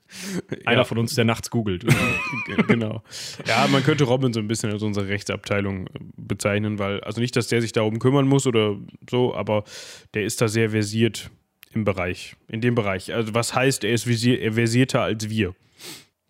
einer 0.65 0.77
Ja. 0.77 0.83
von 0.85 0.97
uns, 0.99 1.15
der 1.15 1.25
nachts 1.25 1.49
googelt. 1.49 1.85
genau. 2.67 3.03
Ja, 3.47 3.67
man 3.67 3.83
könnte 3.83 4.03
Robin 4.05 4.31
so 4.31 4.39
ein 4.39 4.47
bisschen 4.47 4.71
als 4.71 4.83
unsere 4.83 5.07
Rechtsabteilung 5.07 5.87
äh, 5.87 5.89
bezeichnen, 6.17 6.77
weil, 6.79 7.01
also 7.01 7.19
nicht, 7.19 7.35
dass 7.35 7.47
der 7.47 7.61
sich 7.61 7.71
darum 7.71 7.99
kümmern 7.99 8.27
muss 8.27 8.45
oder 8.47 8.77
so, 9.09 9.33
aber 9.35 9.63
der 10.13 10.23
ist 10.23 10.39
da 10.41 10.47
sehr 10.47 10.69
versiert 10.69 11.31
im 11.75 11.83
Bereich, 11.83 12.35
in 12.47 12.61
dem 12.61 12.73
Bereich. 12.73 13.13
Also 13.13 13.33
was 13.33 13.53
heißt, 13.53 13.83
er 13.83 13.93
ist 13.93 14.07
visier, 14.07 14.41
er 14.41 14.53
versierter 14.53 15.01
als 15.01 15.29
wir. 15.29 15.53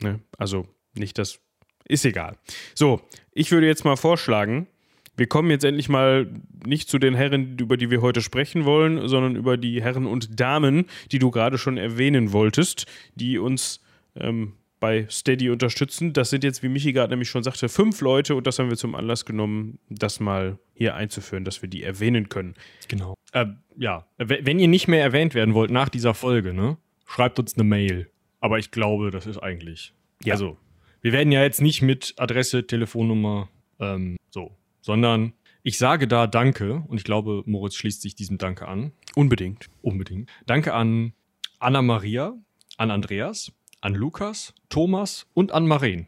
Ne? 0.01 0.19
Also 0.37 0.67
nicht 0.95 1.17
das, 1.17 1.39
ist 1.87 2.03
egal. 2.03 2.37
So, 2.73 3.01
ich 3.31 3.51
würde 3.51 3.67
jetzt 3.67 3.85
mal 3.85 3.95
vorschlagen, 3.95 4.67
wir 5.15 5.27
kommen 5.27 5.49
jetzt 5.49 5.63
endlich 5.63 5.87
mal 5.87 6.29
nicht 6.65 6.89
zu 6.89 6.97
den 6.97 7.13
Herren, 7.13 7.57
über 7.59 7.77
die 7.77 7.89
wir 7.89 8.01
heute 8.01 8.21
sprechen 8.21 8.65
wollen, 8.65 9.07
sondern 9.07 9.35
über 9.35 9.55
die 9.55 9.81
Herren 9.81 10.07
und 10.07 10.39
Damen, 10.39 10.87
die 11.11 11.19
du 11.19 11.31
gerade 11.31 11.57
schon 11.57 11.77
erwähnen 11.77 12.33
wolltest, 12.33 12.85
die 13.13 13.37
uns 13.37 13.81
ähm, 14.15 14.53
bei 14.85 15.07
Steady 15.09 15.49
unterstützen. 15.49 16.13
Das 16.13 16.29
sind 16.29 16.43
jetzt, 16.43 16.61
wie 16.61 16.69
Michi 16.69 16.93
gerade 16.93 17.09
nämlich 17.09 17.27
schon 17.27 17.41
sagte, 17.41 17.69
fünf 17.69 18.01
Leute 18.01 18.35
und 18.35 18.45
das 18.45 18.59
haben 18.59 18.69
wir 18.69 18.77
zum 18.77 18.93
Anlass 18.93 19.25
genommen, 19.25 19.79
das 19.89 20.19
mal 20.19 20.59
hier 20.75 20.93
einzuführen, 20.93 21.43
dass 21.43 21.63
wir 21.63 21.69
die 21.69 21.81
erwähnen 21.81 22.29
können. 22.29 22.53
Genau. 22.87 23.15
Äh, 23.31 23.47
ja, 23.77 24.05
wenn 24.19 24.59
ihr 24.59 24.67
nicht 24.67 24.87
mehr 24.87 25.01
erwähnt 25.01 25.33
werden 25.33 25.55
wollt 25.55 25.71
nach 25.71 25.89
dieser 25.89 26.13
Folge, 26.13 26.53
ne, 26.53 26.77
schreibt 27.07 27.39
uns 27.39 27.55
eine 27.55 27.63
Mail. 27.63 28.11
Aber 28.41 28.59
ich 28.59 28.69
glaube, 28.69 29.09
das 29.09 29.25
ist 29.25 29.39
eigentlich. 29.39 29.95
Ja. 30.23 30.35
Also, 30.35 30.55
wir 31.01 31.13
werden 31.13 31.31
ja 31.31 31.41
jetzt 31.41 31.61
nicht 31.63 31.81
mit 31.81 32.13
Adresse, 32.17 32.67
Telefonnummer, 32.67 33.49
ähm, 33.79 34.17
so, 34.29 34.55
sondern 34.81 35.33
ich 35.63 35.79
sage 35.79 36.07
da 36.07 36.27
Danke 36.27 36.83
und 36.87 36.99
ich 36.99 37.03
glaube, 37.03 37.41
Moritz 37.47 37.73
schließt 37.73 38.03
sich 38.03 38.13
diesem 38.13 38.37
Danke 38.37 38.67
an. 38.67 38.91
Unbedingt. 39.15 39.67
Unbedingt. 39.81 40.29
Danke 40.45 40.75
an 40.75 41.13
Anna 41.57 41.81
Maria, 41.81 42.35
an 42.77 42.91
Andreas, 42.91 43.51
an 43.81 43.93
Lukas, 43.93 44.53
Thomas 44.69 45.27
und 45.33 45.51
an 45.51 45.67
Maren. 45.67 46.07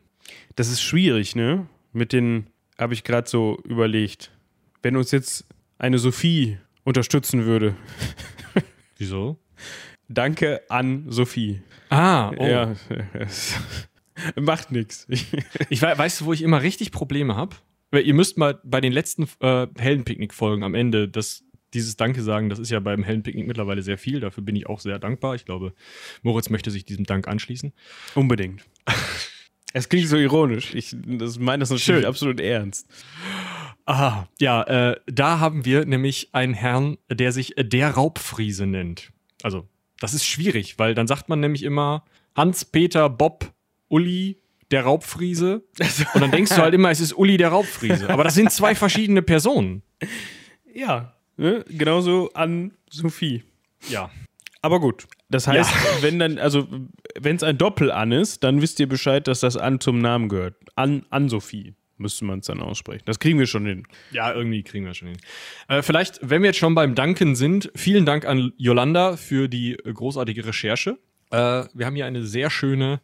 Das 0.56 0.70
ist 0.70 0.82
schwierig, 0.82 1.36
ne? 1.36 1.68
Mit 1.94 2.14
den, 2.14 2.48
habe 2.78 2.94
ich 2.94 3.04
gerade 3.04 3.30
so 3.30 3.60
überlegt, 3.64 4.32
wenn 4.82 4.96
uns 4.98 5.12
jetzt 5.12 5.46
eine 5.78 6.00
Sophie 6.00 6.58
unterstützen 6.84 7.46
würde. 7.46 7.76
Wieso? 8.98 9.38
Danke 10.10 10.62
an 10.70 11.06
Sophie. 11.10 11.62
Ah, 11.90 12.32
oh. 12.38 12.46
Ja, 12.46 12.76
macht 14.36 14.72
nichts. 14.72 15.08
Ich 15.70 15.82
wei- 15.82 15.98
weißt 15.98 16.22
du, 16.22 16.26
wo 16.26 16.34
ich 16.34 16.42
immer 16.42 16.62
richtig 16.62 16.92
Probleme 16.92 17.36
habe? 17.36 17.56
Ihr 17.94 18.14
müsst 18.14 18.38
mal 18.38 18.60
bei 18.64 18.82
den 18.82 18.92
letzten 18.92 19.28
äh, 19.40 19.68
Heldenpicknick-Folgen 19.78 20.64
am 20.64 20.76
Ende 20.76 21.08
das, 21.08 21.44
dieses 21.74 21.98
Danke 21.98 22.22
sagen. 22.22 22.50
Das 22.50 22.60
ist 22.60 22.72
ja 22.72 22.80
beim 22.80 23.04
Heldenpicknick 23.04 23.48
mittlerweile 23.48 23.82
sehr 23.82 23.98
viel. 23.98 24.20
Dafür 24.20 24.44
bin 24.44 24.56
ich 24.56 24.68
auch 24.68 24.80
sehr 24.80 25.00
dankbar. 25.00 25.36
Ich 25.36 25.46
glaube, 25.46 25.74
Moritz 26.24 26.50
möchte 26.50 26.72
sich 26.72 26.86
diesem 26.86 27.06
Dank 27.06 27.28
anschließen. 27.28 27.74
Unbedingt. 28.16 28.64
Es 29.74 29.90
klingt 29.90 30.08
so 30.08 30.18
ironisch. 30.18 30.74
Ich 30.74 30.96
das 31.06 31.40
meine 31.40 31.62
das 31.62 31.70
natürlich 31.70 31.86
Schön. 31.86 32.06
absolut 32.06 32.40
ernst. 32.40 32.88
Aha, 33.86 34.28
ja, 34.40 34.64
äh, 34.64 35.00
da 35.06 35.40
haben 35.40 35.64
wir 35.64 35.86
nämlich 35.86 36.30
einen 36.34 36.54
Herrn, 36.54 36.98
der 37.10 37.32
sich 37.32 37.58
äh, 37.58 37.64
der 37.64 37.92
Raubfriese 37.92 38.66
nennt. 38.66 39.12
Also, 39.44 39.68
das 40.00 40.14
ist 40.14 40.26
schwierig, 40.26 40.78
weil 40.78 40.94
dann 40.94 41.08
sagt 41.08 41.30
man 41.30 41.40
nämlich 41.40 41.64
immer 41.64 42.04
Hans, 42.36 42.66
Peter, 42.66 43.10
Bob, 43.10 43.54
Uli, 43.88 44.42
der 44.72 44.84
Raubfriese. 44.84 45.64
Und 46.14 46.22
dann 46.22 46.32
denkst 46.32 46.56
du 46.56 46.62
halt 46.62 46.74
immer, 46.74 46.92
es 46.92 47.00
ist 47.00 47.14
Uli, 47.14 47.38
der 47.38 47.50
Raubfriese. 47.50 48.10
Aber 48.10 48.24
das 48.24 48.36
sind 48.36 48.52
zwei 48.52 48.76
verschiedene 48.76 49.22
Personen. 49.22 49.84
Ja. 50.74 51.17
Ne? 51.38 51.64
Genauso 51.70 52.32
an 52.34 52.74
Sophie. 52.90 53.44
Ja. 53.90 54.10
Aber 54.62 54.80
gut. 54.80 55.08
Das 55.30 55.48
heißt, 55.48 55.72
wenn 56.02 56.20
dann, 56.20 56.40
also 56.40 56.68
wenn 57.20 57.36
es 57.36 57.44
ein 57.44 57.58
Doppel 57.58 57.92
an 57.92 58.12
ist, 58.12 58.44
dann 58.44 58.62
wisst 58.62 58.80
ihr 58.80 58.88
Bescheid, 58.88 59.28
dass 59.28 59.42
das 59.42 59.56
an 59.58 59.80
zum 59.80 60.00
Namen 60.00 60.30
gehört. 60.30 60.56
An, 60.76 61.06
an 61.10 61.30
Sophie. 61.30 61.76
müsste 61.98 62.26
man 62.26 62.40
es 62.40 62.48
dann 62.48 62.62
aussprechen. 62.62 63.04
Das 63.06 63.20
kriegen 63.20 63.40
wir 63.40 63.48
schon 63.48 63.66
hin. 63.66 63.84
Ja, 64.12 64.34
irgendwie 64.34 64.64
kriegen 64.64 64.86
wir 64.86 64.94
schon 64.94 65.10
hin. 65.10 65.18
Äh, 65.68 65.82
vielleicht, 65.82 66.20
wenn 66.22 66.42
wir 66.42 66.50
jetzt 66.50 66.60
schon 66.60 66.76
beim 66.76 66.96
Danken 66.96 67.36
sind, 67.36 67.72
vielen 67.76 68.06
Dank 68.06 68.26
an 68.26 68.54
Yolanda 68.58 69.18
für 69.18 69.48
die 69.48 69.78
großartige 69.84 70.46
Recherche. 70.46 70.98
Äh, 71.32 71.66
wir 71.74 71.86
haben 71.86 71.96
hier 71.96 72.06
eine 72.06 72.24
sehr 72.24 72.50
schöne 72.50 73.02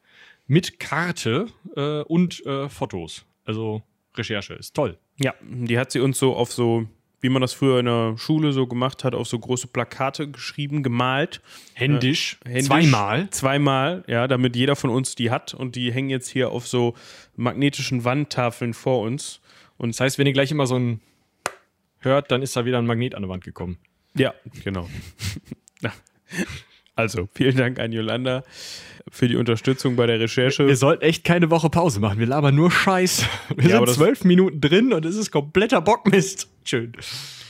mit 0.48 0.80
Karte 0.80 1.48
äh, 1.76 2.02
und 2.02 2.46
äh, 2.46 2.70
Fotos. 2.70 3.26
Also 3.46 3.84
Recherche 4.16 4.54
ist 4.54 4.76
toll. 4.76 4.98
Ja, 5.18 5.34
die 5.42 5.78
hat 5.78 5.92
sie 5.92 6.00
uns 6.00 6.20
so 6.20 6.36
auf 6.36 6.52
so, 6.52 6.88
wie 7.24 7.30
man 7.30 7.42
das 7.42 7.54
früher 7.54 7.80
in 7.80 7.86
der 7.86 8.16
Schule 8.18 8.52
so 8.52 8.68
gemacht 8.68 9.06
hat, 9.06 9.16
auf 9.16 9.30
so 9.30 9.40
große 9.40 9.68
Plakate 9.68 10.30
geschrieben, 10.30 10.84
gemalt. 10.84 11.42
Händisch. 11.74 12.38
Händisch. 12.44 12.66
Zweimal. 12.66 13.30
Zweimal, 13.30 14.04
ja, 14.08 14.28
damit 14.28 14.58
jeder 14.58 14.76
von 14.76 14.90
uns 14.90 15.16
die 15.16 15.32
hat. 15.32 15.54
Und 15.54 15.78
die 15.78 15.94
hängen 15.94 16.10
jetzt 16.10 16.28
hier 16.28 16.50
auf 16.50 16.68
so 16.68 16.96
magnetischen 17.38 18.04
Wandtafeln 18.04 18.74
vor 18.74 19.00
uns. 19.00 19.40
Und 19.78 19.96
das 19.96 20.02
heißt, 20.02 20.20
wenn 20.20 20.28
ihr 20.28 20.34
gleich 20.34 20.52
immer 20.52 20.68
so 20.68 20.76
ein 20.78 21.00
hört, 22.00 22.30
dann 22.30 22.42
ist 22.42 22.58
da 22.58 22.66
wieder 22.66 22.78
ein 22.78 22.86
Magnet 22.86 23.16
an 23.16 23.22
der 23.22 23.30
Wand 23.30 23.46
gekommen. 23.46 23.78
Ja, 24.18 24.34
genau. 24.66 24.90
also, 26.96 27.30
vielen 27.34 27.56
Dank 27.56 27.80
an 27.80 27.94
Yolanda 27.94 28.44
für 29.12 29.28
die 29.28 29.36
Unterstützung 29.36 29.96
bei 29.96 30.08
der 30.08 30.20
Recherche. 30.20 30.66
Wir 30.68 30.76
sollten 30.76 31.04
echt 31.04 31.24
keine 31.24 31.50
Woche 31.50 31.70
Pause 31.70 32.00
machen. 32.00 32.20
Wir 32.20 32.28
labern 32.28 32.56
nur 32.56 32.72
Scheiß. 32.72 33.26
Wir 33.56 33.70
Ja, 33.70 33.78
sind 33.78 33.90
zwölf 33.90 34.24
Minuten 34.24 34.62
drin 34.62 34.94
und 34.94 35.06
es 35.06 35.16
ist 35.16 35.32
kompletter 35.32 35.82
Bockmist. 35.82 36.48
Schön. 36.64 36.94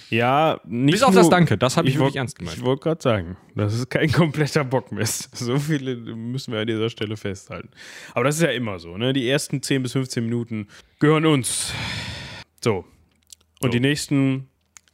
ja, 0.10 0.60
nicht 0.66 0.94
Bis 0.94 1.04
auf 1.04 1.14
nur- 1.14 1.22
das 1.22 1.30
Danke, 1.30 1.58
das 1.58 1.78
habe 1.78 1.88
ich, 1.88 1.96
wirklich 1.96 2.06
wollt- 2.06 2.16
ernst 2.16 2.38
gemeint. 2.40 2.58
Ich 2.58 2.64
wollte 2.64 2.82
gerade 2.84 3.02
sagen, 3.02 3.38
das 3.56 3.74
ist 3.74 3.90
kein 3.90 4.12
kompletter 4.12 4.64
Bockmist. 4.64 5.36
So 5.36 5.58
viele 5.60 5.96
müssen 5.96 6.52
wir 6.54 6.60
an 6.62 6.68
dieser 6.68 6.90
Stelle 6.90 7.18
festhalten. 7.18 7.70
Aber 8.14 8.24
das 8.26 8.36
ist 8.36 8.42
ja 8.42 8.50
immer 8.52 8.80
so, 8.80 8.98
ne? 8.98 9.14
Die 9.14 9.28
ersten 9.30 9.62
10 9.62 9.84
bis 9.84 9.94
15 9.94 10.24
Minuten 10.24 10.68
gehören 11.00 11.26
uns. 11.26 11.72
So. 12.64 12.78
Und 12.80 12.86
So. 13.62 13.68
die 13.70 13.80
nächsten, 13.80 14.48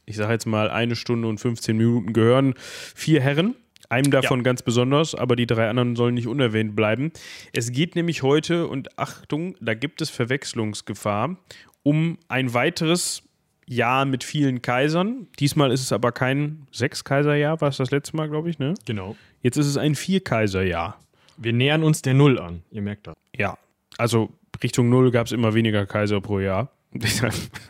ich 0.06 0.16
sage 0.16 0.32
jetzt 0.32 0.46
mal 0.46 0.70
eine 0.70 0.94
Stunde 0.96 1.26
und 1.28 1.38
15 1.38 1.76
Minuten 1.76 2.12
gehören 2.12 2.54
vier 2.94 3.20
Herren. 3.20 3.56
Einem 3.90 4.10
davon 4.10 4.42
ganz 4.42 4.62
besonders, 4.62 5.14
aber 5.14 5.36
die 5.36 5.46
drei 5.46 5.68
anderen 5.68 5.96
sollen 5.96 6.14
nicht 6.14 6.28
unerwähnt 6.28 6.76
bleiben. 6.76 7.12
Es 7.52 7.72
geht 7.72 7.96
nämlich 7.96 8.22
heute, 8.22 8.68
und 8.68 8.98
Achtung, 8.98 9.56
da 9.60 9.74
gibt 9.74 10.00
es 10.00 10.10
Verwechslungsgefahr, 10.10 11.36
um 11.82 12.16
ein 12.28 12.54
weiteres 12.54 13.22
Jahr 13.66 14.04
mit 14.04 14.24
vielen 14.24 14.62
Kaisern. 14.62 15.26
Diesmal 15.38 15.72
ist 15.72 15.80
es 15.82 15.92
aber 15.92 16.12
kein 16.12 16.66
Sechs-Kaiser-Jahr, 16.72 17.60
war 17.60 17.68
es 17.68 17.76
das 17.78 17.90
letzte 17.90 18.16
Mal, 18.16 18.28
glaube 18.28 18.48
ich, 18.48 18.58
ne? 18.58 18.74
Genau. 18.86 19.16
Jetzt 19.42 19.56
ist 19.56 19.66
es 19.66 19.76
ein 19.76 19.94
Vier-Kaiser-Jahr. 19.94 21.00
Wir 21.36 21.52
nähern 21.52 21.82
uns 21.82 22.02
der 22.02 22.14
Null 22.14 22.38
an. 22.38 22.62
Ihr 22.70 22.82
merkt 22.82 23.06
das. 23.06 23.16
Ja. 23.36 23.58
Also 23.98 24.30
Richtung 24.62 24.88
Null 24.88 25.10
gab 25.10 25.26
es 25.26 25.32
immer 25.32 25.54
weniger 25.54 25.86
Kaiser 25.86 26.20
pro 26.20 26.38
Jahr. 26.38 26.70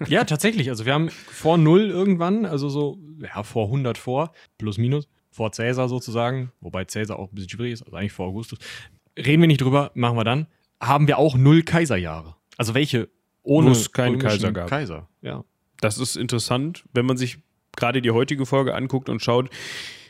Ja, 0.09 0.25
tatsächlich. 0.25 0.71
Also 0.71 0.87
wir 0.87 0.95
haben 0.95 1.11
vor 1.11 1.59
Null 1.59 1.91
irgendwann, 1.91 2.47
also 2.47 2.69
so, 2.69 2.99
ja, 3.21 3.43
vor 3.43 3.67
100 3.67 3.99
vor, 3.99 4.33
plus 4.59 4.79
minus, 4.79 5.09
vor 5.41 5.53
Cäsar 5.53 5.89
sozusagen, 5.89 6.53
wobei 6.61 6.85
Cäsar 6.85 7.19
auch 7.19 7.33
ein 7.33 7.35
bisschen 7.35 7.49
schwierig 7.49 7.73
ist, 7.73 7.83
also 7.83 7.97
eigentlich 7.97 8.13
vor 8.13 8.27
Augustus. 8.27 8.59
Reden 9.17 9.41
wir 9.41 9.47
nicht 9.47 9.63
drüber, 9.63 9.91
machen 9.95 10.19
wir 10.19 10.25
dann. 10.25 10.49
Haben 10.83 11.09
wir 11.09 11.17
auch 11.17 11.35
null 11.35 11.63
Kaiserjahre. 11.63 12.37
Also 12.59 12.75
welche 12.75 13.09
ohne 13.43 13.71
es 13.71 13.91
keinen 13.91 14.19
Kaiser 14.19 14.53
gab. 14.53 14.69
Kaiser, 14.69 15.09
ja. 15.23 15.43
Das 15.81 15.97
ist 15.97 16.17
interessant, 16.17 16.85
wenn 16.93 17.07
man 17.07 17.17
sich 17.17 17.39
gerade 17.75 18.03
die 18.03 18.11
heutige 18.11 18.45
Folge 18.45 18.75
anguckt 18.75 19.09
und 19.09 19.23
schaut, 19.23 19.49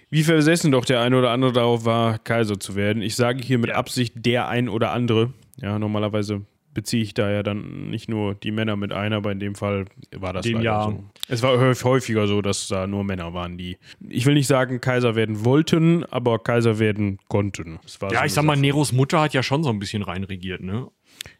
wie 0.08 0.25
versessen 0.25 0.72
doch 0.72 0.84
der 0.84 1.00
eine 1.00 1.16
oder 1.16 1.30
andere 1.30 1.52
darauf 1.52 1.84
war, 1.84 2.18
Kaiser 2.18 2.58
zu 2.58 2.75
werden. 2.75 3.00
Ich 3.00 3.14
sage 3.14 3.40
hier 3.40 3.58
mit. 3.58 3.70
Absicht 3.70 4.14
der 4.16 4.49
ein 4.49 4.68
oder 4.68 4.90
andere. 4.90 5.32
Ja, 5.58 5.78
normalerweise 5.78 6.44
beziehe 6.72 7.02
ich 7.02 7.14
da 7.14 7.30
ja 7.30 7.42
dann 7.42 7.90
nicht 7.90 8.08
nur 8.08 8.34
die 8.34 8.50
Männer 8.52 8.76
mit 8.76 8.92
ein, 8.92 9.12
aber 9.12 9.32
in 9.32 9.40
dem 9.40 9.54
Fall 9.54 9.86
war 10.16 10.32
das 10.32 10.44
Dem 10.46 10.60
Jahr. 10.60 10.90
so. 10.90 11.04
Es 11.28 11.42
war 11.42 11.58
häuf- 11.58 11.84
häufiger 11.84 12.26
so, 12.26 12.42
dass 12.42 12.68
da 12.68 12.86
nur 12.86 13.04
Männer 13.04 13.34
waren, 13.34 13.58
die, 13.58 13.76
ich 14.08 14.24
will 14.26 14.34
nicht 14.34 14.46
sagen, 14.46 14.80
Kaiser 14.80 15.14
werden 15.16 15.44
wollten, 15.44 16.04
aber 16.04 16.38
Kaiser 16.38 16.78
werden 16.78 17.18
konnten. 17.28 17.80
Ja, 18.10 18.20
so 18.20 18.24
ich 18.24 18.32
sag 18.32 18.44
mal. 18.44 18.56
Neros 18.56 18.92
Mutter 18.92 19.20
hat 19.20 19.34
ja 19.34 19.42
schon 19.42 19.62
so 19.64 19.70
ein 19.70 19.78
bisschen 19.78 20.02
reinregiert, 20.02 20.60
ne? 20.62 20.88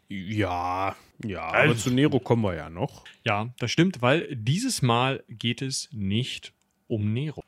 Ja, 0.09 0.95
ja, 1.25 1.41
aber 1.43 1.57
Also- 1.57 1.89
zu 1.89 1.91
Nero 1.91 2.19
kommen 2.19 2.43
wir 2.43 2.55
ja 2.55 2.69
noch. 2.69 3.03
Ja, 3.25 3.49
das 3.59 3.71
stimmt, 3.71 4.01
weil 4.01 4.27
dieses 4.35 4.81
Mal 4.81 5.23
geht 5.29 5.61
es 5.61 5.87
nicht 5.91 6.53
um 6.87 7.13
Nero. 7.13 7.43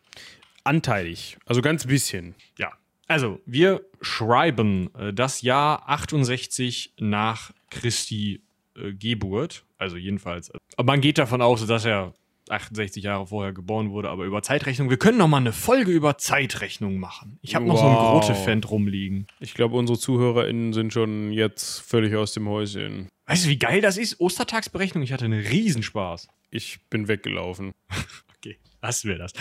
Anteilig, 0.63 1.37
also 1.45 1.61
ganz 1.61 1.85
bisschen. 1.85 2.35
Ja. 2.57 2.71
Also, 3.07 3.41
wir 3.45 3.81
schreiben 4.01 4.89
äh, 4.95 5.11
das 5.13 5.41
Jahr 5.41 5.89
68 5.89 6.93
nach 6.99 7.51
Christi 7.79 8.41
äh, 8.75 8.93
Geburt. 8.93 9.65
Also 9.77 9.97
jedenfalls. 9.97 10.49
Äh, 10.49 10.57
aber 10.77 10.93
man 10.93 11.01
geht 11.01 11.17
davon 11.17 11.41
aus, 11.41 11.65
dass 11.65 11.85
er 11.85 12.13
68 12.49 13.03
Jahre 13.03 13.27
vorher 13.27 13.53
geboren 13.53 13.91
wurde, 13.91 14.09
aber 14.09 14.25
über 14.25 14.41
Zeitrechnung. 14.41 14.89
Wir 14.89 14.97
können 14.97 15.17
noch 15.17 15.27
mal 15.27 15.37
eine 15.37 15.53
Folge 15.53 15.91
über 15.91 16.17
Zeitrechnung 16.17 16.97
machen. 16.97 17.39
Ich 17.41 17.55
habe 17.55 17.65
noch 17.65 17.77
so 17.77 17.85
ein 17.85 17.93
Wow. 17.95 18.21
Grote-Fan 18.21 18.63
rumliegen. 18.63 19.27
Ich 19.39 19.53
glaube, 19.53 19.77
unsere 19.77 19.97
ZuhörerInnen 19.97 20.73
sind 20.73 20.91
schon 20.93 21.31
jetzt 21.31 21.79
völlig 21.79 22.15
aus 22.15 22.33
dem 22.33 22.49
Häuschen. 22.49 23.07
Weißt 23.27 23.45
du, 23.45 23.49
wie 23.49 23.57
geil 23.57 23.79
das 23.81 23.97
ist? 23.97 24.19
Ostertagsberechnung. 24.19 25.03
Ich 25.03 25.13
hatte 25.13 25.25
einen 25.25 25.39
Riesenspaß. 25.45 26.27
Ich 26.51 26.79
bin 26.89 27.07
weggelaufen. 27.07 27.71
Okay, 28.45 28.57
lassen 28.81 29.07
wir 29.07 29.17
das. 29.17 29.31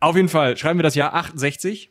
Auf 0.00 0.14
jeden 0.14 0.28
Fall 0.28 0.54
schreiben 0.58 0.78
wir 0.78 0.82
das 0.82 0.94
Jahr 0.94 1.14
68 1.14 1.90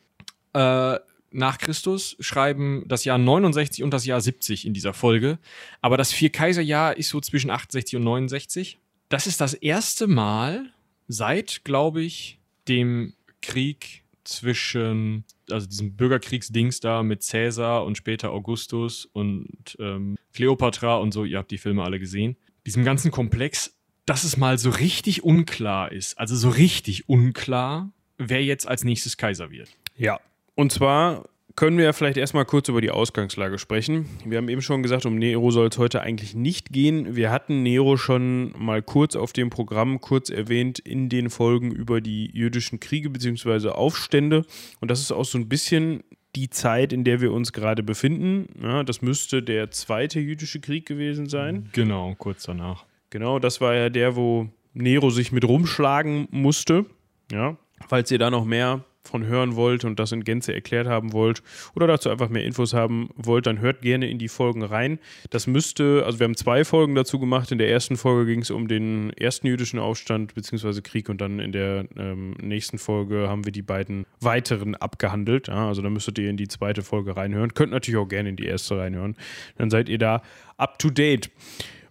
äh, 0.52 0.98
nach 1.30 1.58
Christus, 1.58 2.16
schreiben 2.20 2.84
das 2.86 3.04
Jahr 3.04 3.18
69 3.18 3.82
und 3.82 3.92
das 3.92 4.06
Jahr 4.06 4.20
70 4.20 4.66
in 4.66 4.74
dieser 4.74 4.94
Folge. 4.94 5.38
Aber 5.80 5.96
das 5.96 6.12
Vier-Kaiser-Jahr 6.12 6.96
ist 6.96 7.10
so 7.10 7.20
zwischen 7.20 7.50
68 7.50 7.96
und 7.96 8.04
69. 8.04 8.78
Das 9.08 9.26
ist 9.26 9.40
das 9.40 9.54
erste 9.54 10.06
Mal 10.06 10.72
seit, 11.06 11.64
glaube 11.64 12.02
ich, 12.02 12.38
dem 12.68 13.14
Krieg 13.40 14.04
zwischen, 14.24 15.24
also 15.50 15.66
diesem 15.66 15.96
Bürgerkriegsdings 15.96 16.80
da 16.80 17.02
mit 17.02 17.22
Cäsar 17.22 17.84
und 17.84 17.96
später 17.96 18.30
Augustus 18.30 19.06
und 19.12 19.76
ähm, 19.78 20.16
Kleopatra 20.34 20.96
und 20.96 21.12
so, 21.12 21.24
ihr 21.24 21.38
habt 21.38 21.50
die 21.50 21.58
Filme 21.58 21.82
alle 21.82 21.98
gesehen. 21.98 22.36
Diesem 22.66 22.84
ganzen 22.84 23.10
Komplex, 23.10 23.74
dass 24.04 24.24
es 24.24 24.36
mal 24.36 24.58
so 24.58 24.70
richtig 24.70 25.24
unklar 25.24 25.92
ist, 25.92 26.18
also 26.18 26.36
so 26.36 26.50
richtig 26.50 27.08
unklar, 27.08 27.90
wer 28.18 28.44
jetzt 28.44 28.68
als 28.68 28.84
nächstes 28.84 29.16
Kaiser 29.16 29.50
wird. 29.50 29.70
Ja. 29.96 30.20
Und 30.58 30.72
zwar 30.72 31.28
können 31.54 31.78
wir 31.78 31.84
ja 31.84 31.92
vielleicht 31.92 32.16
erstmal 32.16 32.44
kurz 32.44 32.68
über 32.68 32.80
die 32.80 32.90
Ausgangslage 32.90 33.60
sprechen. 33.60 34.06
Wir 34.24 34.38
haben 34.38 34.48
eben 34.48 34.60
schon 34.60 34.82
gesagt, 34.82 35.06
um 35.06 35.14
Nero 35.14 35.52
soll 35.52 35.68
es 35.68 35.78
heute 35.78 36.00
eigentlich 36.00 36.34
nicht 36.34 36.72
gehen. 36.72 37.14
Wir 37.14 37.30
hatten 37.30 37.62
Nero 37.62 37.96
schon 37.96 38.52
mal 38.58 38.82
kurz 38.82 39.14
auf 39.14 39.32
dem 39.32 39.50
Programm, 39.50 40.00
kurz 40.00 40.30
erwähnt 40.30 40.80
in 40.80 41.08
den 41.08 41.30
Folgen 41.30 41.70
über 41.70 42.00
die 42.00 42.28
jüdischen 42.32 42.80
Kriege 42.80 43.08
bzw. 43.08 43.68
Aufstände. 43.68 44.44
Und 44.80 44.90
das 44.90 44.98
ist 44.98 45.12
auch 45.12 45.24
so 45.24 45.38
ein 45.38 45.48
bisschen 45.48 46.02
die 46.34 46.50
Zeit, 46.50 46.92
in 46.92 47.04
der 47.04 47.20
wir 47.20 47.32
uns 47.32 47.52
gerade 47.52 47.84
befinden. 47.84 48.48
Ja, 48.60 48.82
das 48.82 49.00
müsste 49.00 49.44
der 49.44 49.70
zweite 49.70 50.18
jüdische 50.18 50.58
Krieg 50.58 50.86
gewesen 50.86 51.28
sein. 51.28 51.68
Genau, 51.72 52.16
kurz 52.18 52.42
danach. 52.42 52.84
Genau, 53.10 53.38
das 53.38 53.60
war 53.60 53.76
ja 53.76 53.90
der, 53.90 54.16
wo 54.16 54.48
Nero 54.74 55.10
sich 55.10 55.30
mit 55.30 55.44
rumschlagen 55.44 56.26
musste. 56.32 56.84
Ja, 57.30 57.56
falls 57.86 58.10
ihr 58.10 58.18
da 58.18 58.28
noch 58.28 58.44
mehr 58.44 58.84
von 59.08 59.26
hören 59.26 59.56
wollt 59.56 59.84
und 59.84 59.98
das 59.98 60.12
in 60.12 60.24
Gänze 60.24 60.54
erklärt 60.54 60.86
haben 60.86 61.12
wollt 61.12 61.42
oder 61.74 61.86
dazu 61.86 62.10
einfach 62.10 62.28
mehr 62.28 62.44
Infos 62.44 62.74
haben 62.74 63.10
wollt, 63.16 63.46
dann 63.46 63.60
hört 63.60 63.82
gerne 63.82 64.08
in 64.08 64.18
die 64.18 64.28
Folgen 64.28 64.62
rein. 64.62 64.98
Das 65.30 65.46
müsste, 65.46 66.04
also 66.06 66.20
wir 66.20 66.24
haben 66.24 66.36
zwei 66.36 66.64
Folgen 66.64 66.94
dazu 66.94 67.18
gemacht. 67.18 67.50
In 67.50 67.58
der 67.58 67.70
ersten 67.70 67.96
Folge 67.96 68.30
ging 68.30 68.42
es 68.42 68.50
um 68.50 68.68
den 68.68 69.12
ersten 69.14 69.46
jüdischen 69.46 69.78
Aufstand 69.78 70.34
bzw. 70.34 70.80
Krieg 70.82 71.08
und 71.08 71.20
dann 71.20 71.40
in 71.40 71.52
der 71.52 71.86
ähm, 71.96 72.32
nächsten 72.40 72.78
Folge 72.78 73.28
haben 73.28 73.44
wir 73.44 73.52
die 73.52 73.62
beiden 73.62 74.06
weiteren 74.20 74.74
abgehandelt. 74.74 75.48
Ja, 75.48 75.68
also 75.68 75.82
da 75.82 75.90
müsstet 75.90 76.18
ihr 76.18 76.30
in 76.30 76.36
die 76.36 76.48
zweite 76.48 76.82
Folge 76.82 77.16
reinhören. 77.16 77.54
Könnt 77.54 77.72
natürlich 77.72 77.98
auch 77.98 78.08
gerne 78.08 78.28
in 78.28 78.36
die 78.36 78.46
erste 78.46 78.78
reinhören. 78.78 79.16
Dann 79.56 79.70
seid 79.70 79.88
ihr 79.88 79.98
da 79.98 80.22
up 80.56 80.78
to 80.78 80.90
date. 80.90 81.30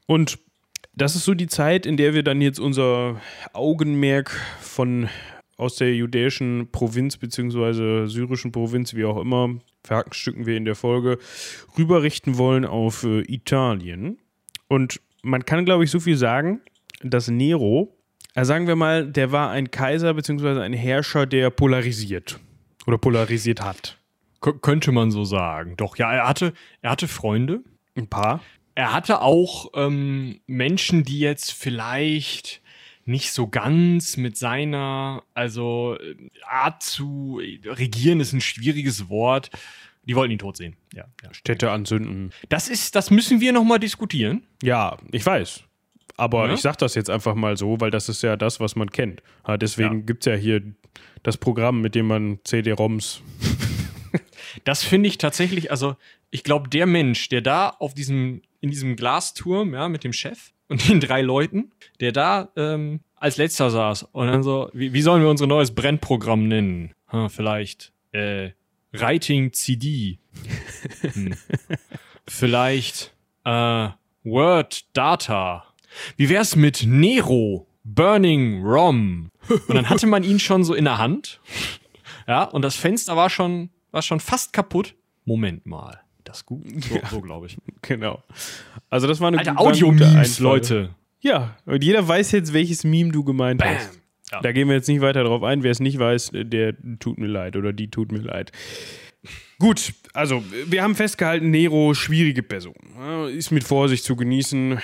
Und 0.06 0.40
das 0.96 1.16
ist 1.16 1.26
so 1.26 1.34
die 1.36 1.48
Zeit, 1.48 1.86
in 1.86 1.96
der 1.96 2.16
wir 2.16 2.24
dann 2.24 2.42
jetzt 2.42 2.60
unser 2.60 3.22
Augenmerk 3.54 4.32
von 4.60 5.10
aus 5.58 5.76
der 5.76 5.94
judäischen 5.96 6.70
Provinz 6.72 7.18
bzw. 7.18 8.08
syrischen 8.08 8.52
Provinz, 8.52 8.94
wie 8.94 9.06
auch 9.06 9.20
immer, 9.20 9.56
verhackstücken 9.84 10.46
wir 10.46 10.56
in 10.56 10.66
der 10.66 10.76
Folge, 10.76 11.18
rüberrichten 11.78 12.38
wollen 12.38 12.66
auf 12.66 13.04
äh, 13.04 13.22
Italien. 13.22 14.20
Und 14.68 15.02
man 15.24 15.46
kann, 15.46 15.66
glaube 15.66 15.84
ich, 15.84 15.92
so 15.92 16.00
viel 16.00 16.16
sagen, 16.16 16.62
dass 17.02 17.28
Nero, 17.28 17.96
äh, 18.36 18.46
sagen 18.46 18.68
wir 18.68 18.76
mal, 18.76 19.08
der 19.12 19.32
war 19.32 19.50
ein 19.50 19.72
Kaiser 19.72 20.14
bzw. 20.14 20.62
ein 20.62 20.74
Herrscher, 20.74 21.26
der 21.26 21.50
polarisiert 21.50 22.40
oder 22.86 22.98
polarisiert 22.98 23.62
hat. 23.62 23.98
K 24.42 24.54
könnte 24.54 24.92
man 24.92 25.10
so 25.10 25.26
sagen. 25.26 25.76
Doch, 25.78 25.98
ja, 25.98 26.14
er 26.14 26.28
hatte, 26.28 26.54
er 26.82 26.92
hatte 26.92 27.08
Freunde. 27.08 27.64
Ein 27.96 28.08
paar. 28.08 28.42
Er 28.76 28.94
hatte 28.94 29.22
auch 29.22 29.72
ähm, 29.74 30.40
Menschen, 30.46 31.04
die 31.04 31.20
jetzt 31.20 31.52
vielleicht 31.52 32.62
nicht 33.08 33.32
so 33.32 33.48
ganz 33.48 34.18
mit 34.18 34.38
seiner, 34.38 35.24
also 35.34 35.98
Art 36.46 36.84
zu 36.84 37.42
regieren 37.66 38.20
ist 38.20 38.34
ein 38.34 38.42
schwieriges 38.42 39.10
Wort. 39.10 39.50
Die 40.04 40.16
wollten 40.16 40.32
ihn 40.32 40.40
tot 40.40 40.58
sehen. 40.58 40.76
Ja, 40.94 41.06
ja. 41.24 41.34
Städte 41.34 41.72
anzünden. 41.72 42.32
Das 42.50 42.70
ist, 42.70 42.96
das 42.96 43.12
müssen 43.12 43.42
wir 43.42 43.52
noch 43.54 43.64
mal 43.64 43.78
diskutieren. 43.80 44.44
Ja, 44.64 44.98
ich 45.12 45.26
weiß. 45.26 45.64
Aber 46.16 46.48
Ja? 46.48 46.54
ich 46.54 46.62
sage 46.62 46.78
das 46.80 46.96
jetzt 46.96 47.10
einfach 47.10 47.36
mal 47.36 47.58
so, 47.58 47.80
weil 47.82 47.92
das 47.92 48.08
ist 48.10 48.24
ja 48.24 48.36
das, 48.38 48.60
was 48.60 48.76
man 48.76 48.90
kennt. 48.90 49.22
Ja, 49.48 49.58
deswegen 49.58 50.00
Ja. 50.00 50.06
gibt 50.06 50.26
es 50.26 50.32
ja 50.32 50.38
hier 50.38 50.62
das 51.24 51.38
Programm, 51.38 51.82
mit 51.82 51.94
dem 51.96 52.08
man 52.08 52.40
CD-ROMs. 52.44 53.22
Das 54.64 54.84
finde 54.84 55.08
ich 55.10 55.18
tatsächlich, 55.18 55.72
also 55.72 55.96
ich 56.32 56.44
glaube, 56.44 56.70
der 56.70 56.86
Mensch, 56.88 57.30
der 57.30 57.42
da 57.42 57.70
auf 57.70 57.94
diesem, 57.94 58.42
in 58.62 58.70
diesem 58.72 58.96
Glasturm, 58.96 59.74
ja, 59.74 59.88
mit 59.90 60.04
dem 60.04 60.14
Chef 60.14 60.52
und 60.70 60.88
den 60.88 61.00
drei 61.00 61.22
Leuten, 61.22 61.72
der 62.00 62.12
da 62.12 62.50
ähm, 62.56 63.02
als 63.16 63.38
letzter 63.38 63.70
saß 63.70 64.04
und 64.12 64.28
dann 64.28 64.44
so, 64.44 64.70
wie, 64.74 64.94
wie 64.94 65.02
sollen 65.02 65.22
wir 65.22 65.30
unser 65.30 65.48
neues 65.48 65.74
Brennprogramm 65.74 66.48
nennen? 66.48 66.94
Hm, 67.08 67.30
vielleicht 67.30 67.94
äh, 68.12 68.52
Writing 68.92 69.54
CD. 69.54 70.20
Hm. 71.02 71.34
vielleicht 72.28 73.14
äh, 73.44 73.90
Word 74.24 74.86
Data. 74.94 75.66
Wie 76.16 76.30
wär's 76.30 76.56
mit 76.56 76.84
Nero? 76.86 77.68
Burning 77.84 78.64
ROM. 78.64 79.32
Und 79.50 79.76
dann 79.76 79.90
hatte 79.90 80.08
man 80.08 80.24
ihn 80.24 80.40
schon 80.40 80.66
so 80.66 80.74
in 80.74 80.84
der 80.84 80.98
Hand. 80.98 81.40
Ja, 82.28 82.44
und 82.44 82.62
das 82.62 82.76
Fenster 82.76 83.16
war 83.16 83.30
schon, 83.30 83.70
war 83.92 84.02
schon 84.02 84.20
fast 84.20 84.52
kaputt. 84.52 84.94
Moment 85.24 85.66
mal. 85.66 86.02
Das 86.28 86.38
ist 86.38 86.46
gut. 86.46 86.64
So, 86.90 87.00
so 87.10 87.22
glaube 87.22 87.48
ich. 87.48 87.58
Genau. 87.82 88.22
Also 88.90 89.08
das 89.08 89.20
war 89.20 89.30
eine 89.30 89.40
Alter, 89.40 89.60
Audio-Memes. 89.60 90.40
Leute. 90.40 90.90
Ja, 91.22 91.58
und 91.66 91.84
jeder 91.84 92.08
weiß 92.08 92.32
jetzt, 92.34 92.54
welches 92.54 92.84
Meme 92.84 93.12
du 93.12 93.24
gemeint 93.24 93.60
Bam. 93.62 93.76
hast. 93.76 94.00
Ja. 94.32 94.42
Da 94.42 94.52
gehen 94.52 94.68
wir 94.68 94.76
jetzt 94.76 94.90
nicht 94.90 95.02
weiter 95.02 95.24
drauf 95.24 95.44
ein. 95.44 95.64
Wer 95.64 95.72
es 95.72 95.80
nicht 95.80 95.98
weiß, 95.98 96.32
der 96.34 96.76
tut 97.00 97.18
mir 97.18 97.28
leid 97.28 97.56
oder 97.56 97.72
die 97.72 97.90
tut 97.90 98.12
mir 98.12 98.20
leid. 98.20 98.52
Gut, 99.60 99.94
also 100.14 100.44
wir 100.68 100.84
haben 100.84 100.96
festgehalten, 100.96 101.50
Nero, 101.50 101.94
schwierige 101.94 102.44
Person. 102.44 102.76
Ja, 102.96 103.28
Ist 103.28 103.52
mit 103.52 103.64
Vorsicht 103.64 104.04
zu 104.04 104.16
genießen. 104.16 104.80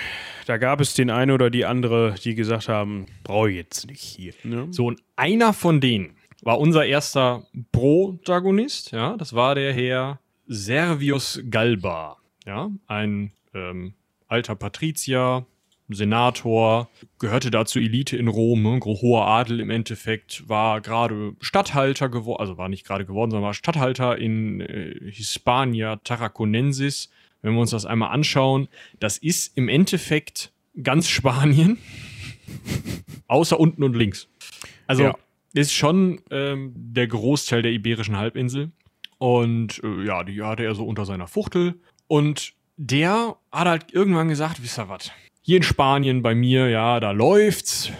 Da 0.46 0.56
gab 0.56 0.80
es 0.80 0.94
den 0.94 1.10
einen 1.10 1.30
oder 1.30 1.50
die 1.50 1.64
andere, 1.64 2.14
die 2.22 2.34
gesagt 2.34 2.68
haben, 2.68 3.06
brauche 3.22 3.50
ich 3.50 3.56
jetzt 3.56 3.86
nicht 3.86 4.02
hier. 4.02 4.32
Ne? 4.42 4.66
So, 4.70 4.86
und 4.86 5.00
einer 5.16 5.52
von 5.52 5.80
denen 5.80 6.16
war 6.42 6.58
unser 6.58 6.84
erster 6.84 7.46
Protagonist, 7.72 8.92
ja, 8.92 9.16
das 9.16 9.34
war 9.34 9.54
der 9.54 9.72
Herr 9.72 10.18
Servius 10.46 11.40
Galba, 11.50 12.16
ja, 12.46 12.70
ein 12.86 13.32
ähm, 13.54 13.94
alter 14.28 14.54
Patrizier, 14.54 15.46
Senator, 15.88 16.88
gehörte 17.18 17.50
da 17.50 17.66
zur 17.66 17.82
Elite 17.82 18.16
in 18.16 18.28
Rom, 18.28 18.62
ne, 18.62 18.80
hoher 18.84 19.26
Adel 19.26 19.60
im 19.60 19.70
Endeffekt, 19.70 20.48
war 20.48 20.80
gerade 20.80 21.34
Statthalter 21.40 22.08
geworden, 22.08 22.40
also 22.40 22.56
war 22.56 22.68
nicht 22.68 22.86
gerade 22.86 23.04
geworden, 23.04 23.30
sondern 23.30 23.46
war 23.46 23.54
Statthalter 23.54 24.16
in 24.16 24.60
äh, 24.60 25.10
Hispania 25.10 25.96
Tarraconensis. 25.96 27.10
Wenn 27.42 27.52
wir 27.52 27.60
uns 27.60 27.70
das 27.70 27.84
einmal 27.84 28.10
anschauen, 28.10 28.68
das 29.00 29.18
ist 29.18 29.56
im 29.58 29.68
Endeffekt 29.68 30.52
ganz 30.82 31.08
Spanien, 31.08 31.78
außer 33.28 33.60
unten 33.60 33.82
und 33.82 33.94
links. 33.94 34.28
Also 34.86 35.04
Ja. 35.04 35.14
ist 35.52 35.72
schon 35.74 36.22
ähm, 36.30 36.72
der 36.74 37.06
Großteil 37.06 37.60
der 37.60 37.72
iberischen 37.72 38.16
Halbinsel. 38.16 38.70
Und 39.18 39.82
äh, 39.82 40.04
ja, 40.04 40.24
die 40.24 40.42
hatte 40.42 40.64
er 40.64 40.74
so 40.74 40.84
unter 40.86 41.04
seiner 41.04 41.26
Fuchtel. 41.26 41.74
Und 42.06 42.54
der 42.76 43.36
hat 43.52 43.68
halt 43.68 43.92
irgendwann 43.92 44.28
gesagt, 44.28 44.62
wisst 44.62 44.78
ihr 44.78 44.88
was? 44.88 45.10
Hier 45.42 45.58
in 45.58 45.62
Spanien 45.62 46.22
bei 46.22 46.34
mir, 46.34 46.68
ja, 46.68 47.00
da 47.00 47.10
läuft's. 47.10 47.90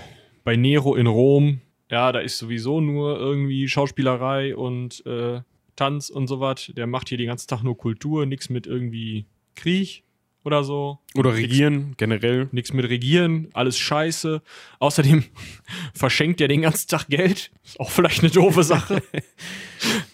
Bei 0.44 0.56
Nero 0.56 0.94
in 0.94 1.06
Rom, 1.06 1.61
ja, 1.90 2.12
da 2.12 2.18
ist 2.18 2.38
sowieso 2.38 2.80
nur 2.80 3.18
irgendwie 3.18 3.68
Schauspielerei 3.68 4.56
und 4.56 5.04
äh, 5.06 5.40
Tanz 5.76 6.11
und 6.11 6.26
sowas. 6.26 6.73
Der 6.76 6.87
macht 6.87 7.09
hier 7.09 7.18
den 7.18 7.28
ganzen 7.28 7.49
Tag 7.49 7.62
nur 7.62 7.76
Kultur, 7.76 8.26
nichts 8.26 8.49
mit 8.49 8.66
irgendwie 8.66 9.26
Krieg 9.54 10.04
oder 10.44 10.64
so. 10.64 10.99
Oder 11.14 11.35
regieren, 11.35 11.94
generell. 11.97 12.49
Nichts 12.52 12.73
mit 12.73 12.88
Regieren, 12.88 13.48
alles 13.55 13.79
scheiße. 13.79 14.42
Außerdem 14.79 15.24
verschenkt 15.94 16.40
er 16.40 16.48
den 16.48 16.62
ganzen 16.62 16.88
Tag 16.88 17.09
Geld. 17.09 17.50
Ist 17.64 17.81
auch 17.81 17.90
vielleicht 17.90 18.20
eine 18.20 18.31
doofe 18.31 18.62
Sache. 18.62 19.03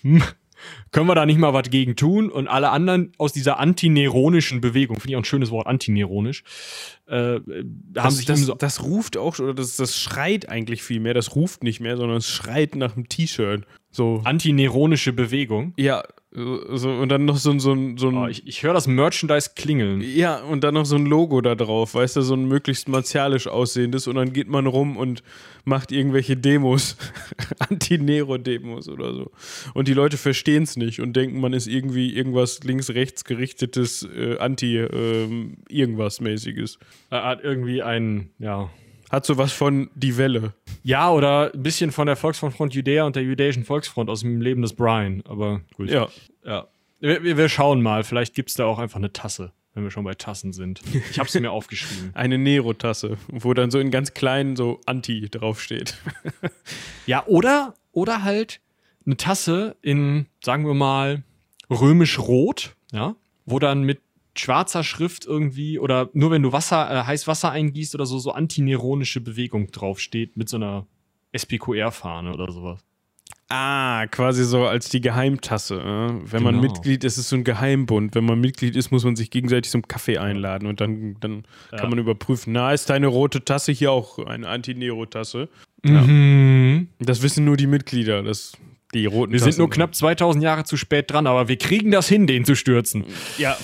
Können 0.92 1.06
wir 1.06 1.14
da 1.14 1.24
nicht 1.24 1.38
mal 1.38 1.54
was 1.54 1.70
gegen 1.70 1.94
tun? 1.94 2.30
Und 2.30 2.48
alle 2.48 2.70
anderen 2.70 3.12
aus 3.16 3.32
dieser 3.32 3.60
antineronischen 3.60 4.60
Bewegung, 4.60 4.96
finde 4.96 5.10
ich 5.10 5.16
auch 5.16 5.20
ein 5.20 5.24
schönes 5.24 5.50
Wort, 5.50 5.66
antineronisch, 5.66 6.42
äh, 7.06 7.14
haben 7.14 7.84
Das, 7.92 8.16
sich 8.16 8.26
das, 8.26 8.40
so. 8.40 8.54
das 8.54 8.82
ruft 8.82 9.16
auch, 9.16 9.38
oder 9.38 9.54
das, 9.54 9.76
das 9.76 9.96
schreit 9.96 10.48
eigentlich 10.48 10.82
viel 10.82 11.00
mehr. 11.00 11.14
Das 11.14 11.36
ruft 11.36 11.62
nicht 11.62 11.80
mehr, 11.80 11.96
sondern 11.96 12.18
es 12.18 12.28
schreit 12.28 12.74
nach 12.74 12.96
einem 12.96 13.08
T-Shirt. 13.08 13.64
So. 13.90 14.22
Antineronische 14.24 15.12
Bewegung. 15.12 15.74
Ja, 15.76 16.02
so, 16.32 16.88
und 16.90 17.08
dann 17.08 17.24
noch 17.24 17.38
so, 17.38 17.50
ein- 17.50 17.58
so, 17.58 17.74
so 17.96 18.08
ein. 18.08 18.16
Oh, 18.16 18.28
ich 18.28 18.46
ich 18.46 18.62
höre 18.62 18.72
das 18.72 18.86
Merchandise 18.86 19.50
klingeln. 19.56 20.00
Ja, 20.00 20.40
und 20.44 20.62
dann 20.62 20.74
noch 20.74 20.86
so 20.86 20.94
ein 20.96 21.06
Logo 21.06 21.40
da 21.40 21.56
drauf, 21.56 21.94
weißt 21.94 22.14
du, 22.16 22.22
so 22.22 22.34
ein 22.34 22.44
möglichst 22.46 22.88
martialisch 22.88 23.48
aussehendes 23.48 24.06
und 24.06 24.14
dann 24.14 24.32
geht 24.32 24.46
man 24.48 24.66
rum 24.66 24.96
und 24.96 25.24
macht 25.64 25.90
irgendwelche 25.90 26.36
Demos, 26.36 26.96
Anti-Nero-Demos 27.58 28.88
oder 28.88 29.12
so. 29.12 29.32
Und 29.74 29.88
die 29.88 29.94
Leute 29.94 30.16
verstehen 30.16 30.62
es 30.62 30.76
nicht 30.76 31.00
und 31.00 31.14
denken, 31.14 31.40
man 31.40 31.52
ist 31.52 31.66
irgendwie 31.66 32.14
irgendwas 32.14 32.62
links-rechts 32.62 33.24
gerichtetes, 33.24 34.08
äh, 34.16 34.38
Anti-Irgendwas-mäßiges. 34.38 36.78
Er 37.10 37.24
hat 37.24 37.42
irgendwie 37.42 37.82
ein, 37.82 38.30
ja. 38.38 38.70
Hat 39.10 39.26
sowas 39.26 39.52
von 39.52 39.90
die 39.94 40.16
Welle. 40.16 40.54
Ja, 40.82 41.10
oder 41.10 41.52
ein 41.52 41.62
bisschen 41.62 41.90
von 41.92 42.06
der 42.06 42.16
Volksfront 42.16 42.74
Judäa 42.74 43.04
und 43.04 43.16
der 43.16 43.22
jüdischen 43.24 43.64
Volksfront 43.64 44.08
aus 44.08 44.20
dem 44.20 44.40
Leben 44.40 44.62
des 44.62 44.72
Brian. 44.74 45.22
Aber 45.28 45.60
gut. 45.76 45.90
Ja. 45.90 46.08
Ja. 46.44 46.68
Wir, 47.00 47.36
wir- 47.36 47.48
schauen 47.48 47.82
mal. 47.82 48.04
Vielleicht 48.04 48.34
gibt 48.34 48.50
es 48.50 48.54
da 48.56 48.66
auch 48.66 48.78
einfach 48.78 48.98
eine 48.98 49.12
Tasse, 49.12 49.52
wenn 49.74 49.82
wir 49.82 49.90
schon 49.90 50.04
bei 50.04 50.14
Tassen 50.14 50.52
sind. 50.52 50.80
Ich 51.10 51.18
habe 51.18 51.28
es 51.28 51.34
mir 51.38 51.50
aufgeschrieben. 51.52 52.10
Eine 52.14 52.38
Nero-Tasse, 52.38 53.16
wo 53.28 53.52
dann 53.54 53.70
so 53.70 53.78
in 53.80 53.90
ganz 53.90 54.14
klein 54.14 54.54
so 54.54 54.80
Anti 54.86 55.28
draufsteht. 55.30 55.96
Ja, 57.06 57.26
oder, 57.26 57.74
oder 57.92 58.22
halt 58.22 58.60
eine 59.06 59.16
Tasse 59.16 59.74
in, 59.82 60.26
sagen 60.44 60.64
wir 60.66 60.74
mal, 60.74 61.24
römisch-rot, 61.68 62.76
ja, 62.92 63.16
wo 63.46 63.58
dann 63.58 63.82
mit 63.82 64.00
schwarzer 64.40 64.82
Schrift 64.82 65.24
irgendwie 65.26 65.78
oder 65.78 66.08
nur 66.12 66.30
wenn 66.30 66.42
du 66.42 66.52
Wasser, 66.52 66.90
äh, 66.90 67.04
heiß 67.04 67.26
Wasser 67.26 67.50
eingießt 67.52 67.94
oder 67.94 68.06
so, 68.06 68.18
so 68.18 68.32
antineronische 68.32 69.20
Bewegung 69.20 69.70
draufsteht 69.70 70.36
mit 70.36 70.48
so 70.48 70.56
einer 70.56 70.86
SPQR-Fahne 71.32 72.32
oder 72.34 72.50
sowas. 72.52 72.80
Ah, 73.52 74.06
quasi 74.06 74.44
so 74.44 74.66
als 74.66 74.90
die 74.90 75.00
Geheimtasse. 75.00 75.74
Äh? 75.80 76.32
Wenn 76.32 76.42
man 76.44 76.60
Genau. 76.60 76.72
Mitglied 76.72 77.02
ist, 77.02 77.14
ist 77.14 77.24
es 77.24 77.28
so 77.30 77.36
ein 77.36 77.42
Geheimbund. 77.42 78.14
Wenn 78.14 78.24
man 78.24 78.40
Mitglied 78.40 78.76
ist, 78.76 78.92
muss 78.92 79.02
man 79.04 79.16
sich 79.16 79.30
gegenseitig 79.30 79.72
zum 79.72 79.88
Kaffee 79.88 80.18
einladen 80.18 80.68
und 80.68 80.80
dann, 80.80 81.16
dann 81.18 81.42
Ja. 81.72 81.78
kann 81.78 81.90
man 81.90 81.98
überprüfen, 81.98 82.52
na, 82.52 82.72
ist 82.72 82.90
deine 82.90 83.08
rote 83.08 83.44
Tasse 83.44 83.72
hier 83.72 83.90
auch 83.90 84.18
eine 84.20 84.46
Anti-Nero-Tasse? 84.48 85.48
Mhm. 85.82 86.88
Das 87.00 87.22
wissen 87.22 87.44
nur 87.44 87.56
die 87.56 87.66
Mitglieder, 87.66 88.22
dass 88.22 88.52
die 88.94 89.06
roten 89.06 89.32
Wir 89.32 89.40
Tassen 89.40 89.52
sind 89.52 89.58
nur 89.58 89.70
knapp 89.70 89.94
2000 89.96 90.44
Jahre 90.44 90.62
zu 90.64 90.76
spät 90.76 91.10
dran, 91.10 91.26
aber 91.26 91.48
wir 91.48 91.56
kriegen 91.58 91.90
das 91.90 92.08
hin, 92.08 92.28
den 92.28 92.44
zu 92.44 92.54
stürzen. 92.54 93.04
Ja. 93.36 93.56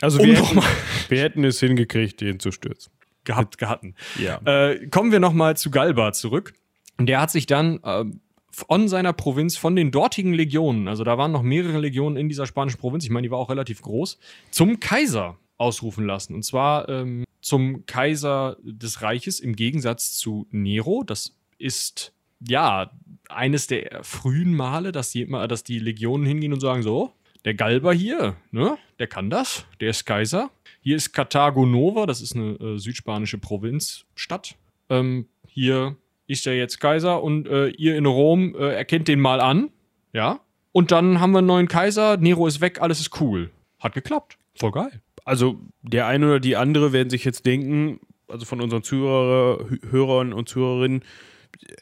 Also 0.00 0.18
wir, 0.22 0.36
hätten, 0.36 0.62
wir 1.08 1.20
hätten 1.20 1.44
es 1.44 1.60
hingekriegt, 1.60 2.20
den 2.20 2.40
zu 2.40 2.50
stürzen. 2.52 2.92
Gehabt, 3.24 3.58
gehatten. 3.58 3.94
Ja. 4.18 4.40
Äh, 4.44 4.86
kommen 4.88 5.12
wir 5.12 5.20
nochmal 5.20 5.56
zu 5.56 5.70
Galba 5.70 6.12
zurück. 6.12 6.54
Der 6.98 7.20
hat 7.20 7.30
sich 7.30 7.46
dann 7.46 7.80
äh, 7.82 8.04
von 8.50 8.88
seiner 8.88 9.12
Provinz, 9.12 9.56
von 9.56 9.76
den 9.76 9.90
dortigen 9.90 10.32
Legionen, 10.32 10.88
also 10.88 11.04
da 11.04 11.18
waren 11.18 11.30
noch 11.30 11.42
mehrere 11.42 11.78
Legionen 11.78 12.16
in 12.16 12.28
dieser 12.28 12.46
spanischen 12.46 12.78
Provinz, 12.78 13.04
ich 13.04 13.10
meine, 13.10 13.26
die 13.26 13.30
war 13.30 13.38
auch 13.38 13.50
relativ 13.50 13.82
groß, 13.82 14.18
zum 14.50 14.80
Kaiser 14.80 15.36
ausrufen 15.58 16.06
lassen. 16.06 16.34
Und 16.34 16.44
zwar 16.44 16.88
ähm, 16.88 17.24
zum 17.40 17.84
Kaiser 17.86 18.56
des 18.62 19.02
Reiches 19.02 19.40
im 19.40 19.54
Gegensatz 19.54 20.16
zu 20.16 20.46
Nero. 20.50 21.02
Das 21.04 21.36
ist 21.58 22.12
ja 22.46 22.90
eines 23.28 23.66
der 23.66 24.02
frühen 24.02 24.54
Male, 24.54 24.92
dass 24.92 25.10
die, 25.10 25.26
dass 25.26 25.64
die 25.64 25.78
Legionen 25.78 26.26
hingehen 26.26 26.52
und 26.52 26.60
sagen: 26.60 26.82
So, 26.82 27.12
der 27.44 27.54
Galba 27.54 27.92
hier, 27.92 28.36
ne, 28.50 28.76
der 28.98 29.06
kann 29.06 29.30
das, 29.30 29.66
der 29.80 29.90
ist 29.90 30.04
Kaiser. 30.04 30.50
Hier 30.80 30.96
ist 30.96 31.12
Carthago 31.12 31.66
Nova, 31.66 32.06
das 32.06 32.20
ist 32.20 32.36
eine 32.36 32.52
äh, 32.54 32.78
südspanische 32.78 33.38
Provinzstadt. 33.38 34.56
Ähm, 34.88 35.28
hier 35.46 35.96
ist 36.26 36.46
er 36.46 36.56
jetzt 36.56 36.78
Kaiser 36.80 37.22
und 37.22 37.48
äh, 37.48 37.68
ihr 37.68 37.96
in 37.96 38.06
Rom 38.06 38.54
äh, 38.54 38.74
erkennt 38.74 39.08
den 39.08 39.20
mal 39.20 39.40
an. 39.40 39.70
Ja. 40.12 40.40
Und 40.72 40.92
dann 40.92 41.20
haben 41.20 41.32
wir 41.32 41.38
einen 41.38 41.46
neuen 41.46 41.68
Kaiser, 41.68 42.16
Nero 42.16 42.46
ist 42.46 42.60
weg, 42.60 42.80
alles 42.80 43.00
ist 43.00 43.20
cool. 43.20 43.50
Hat 43.80 43.94
geklappt. 43.94 44.38
Voll 44.54 44.72
geil. 44.72 45.00
Also 45.24 45.60
der 45.82 46.06
eine 46.06 46.26
oder 46.26 46.40
die 46.40 46.56
andere 46.56 46.92
werden 46.92 47.10
sich 47.10 47.24
jetzt 47.24 47.46
denken, 47.46 48.00
also 48.28 48.44
von 48.44 48.60
unseren 48.60 48.82
Zuhörer, 48.82 49.66
Hörern 49.90 50.32
und 50.32 50.48
Zuhörerinnen, 50.48 51.02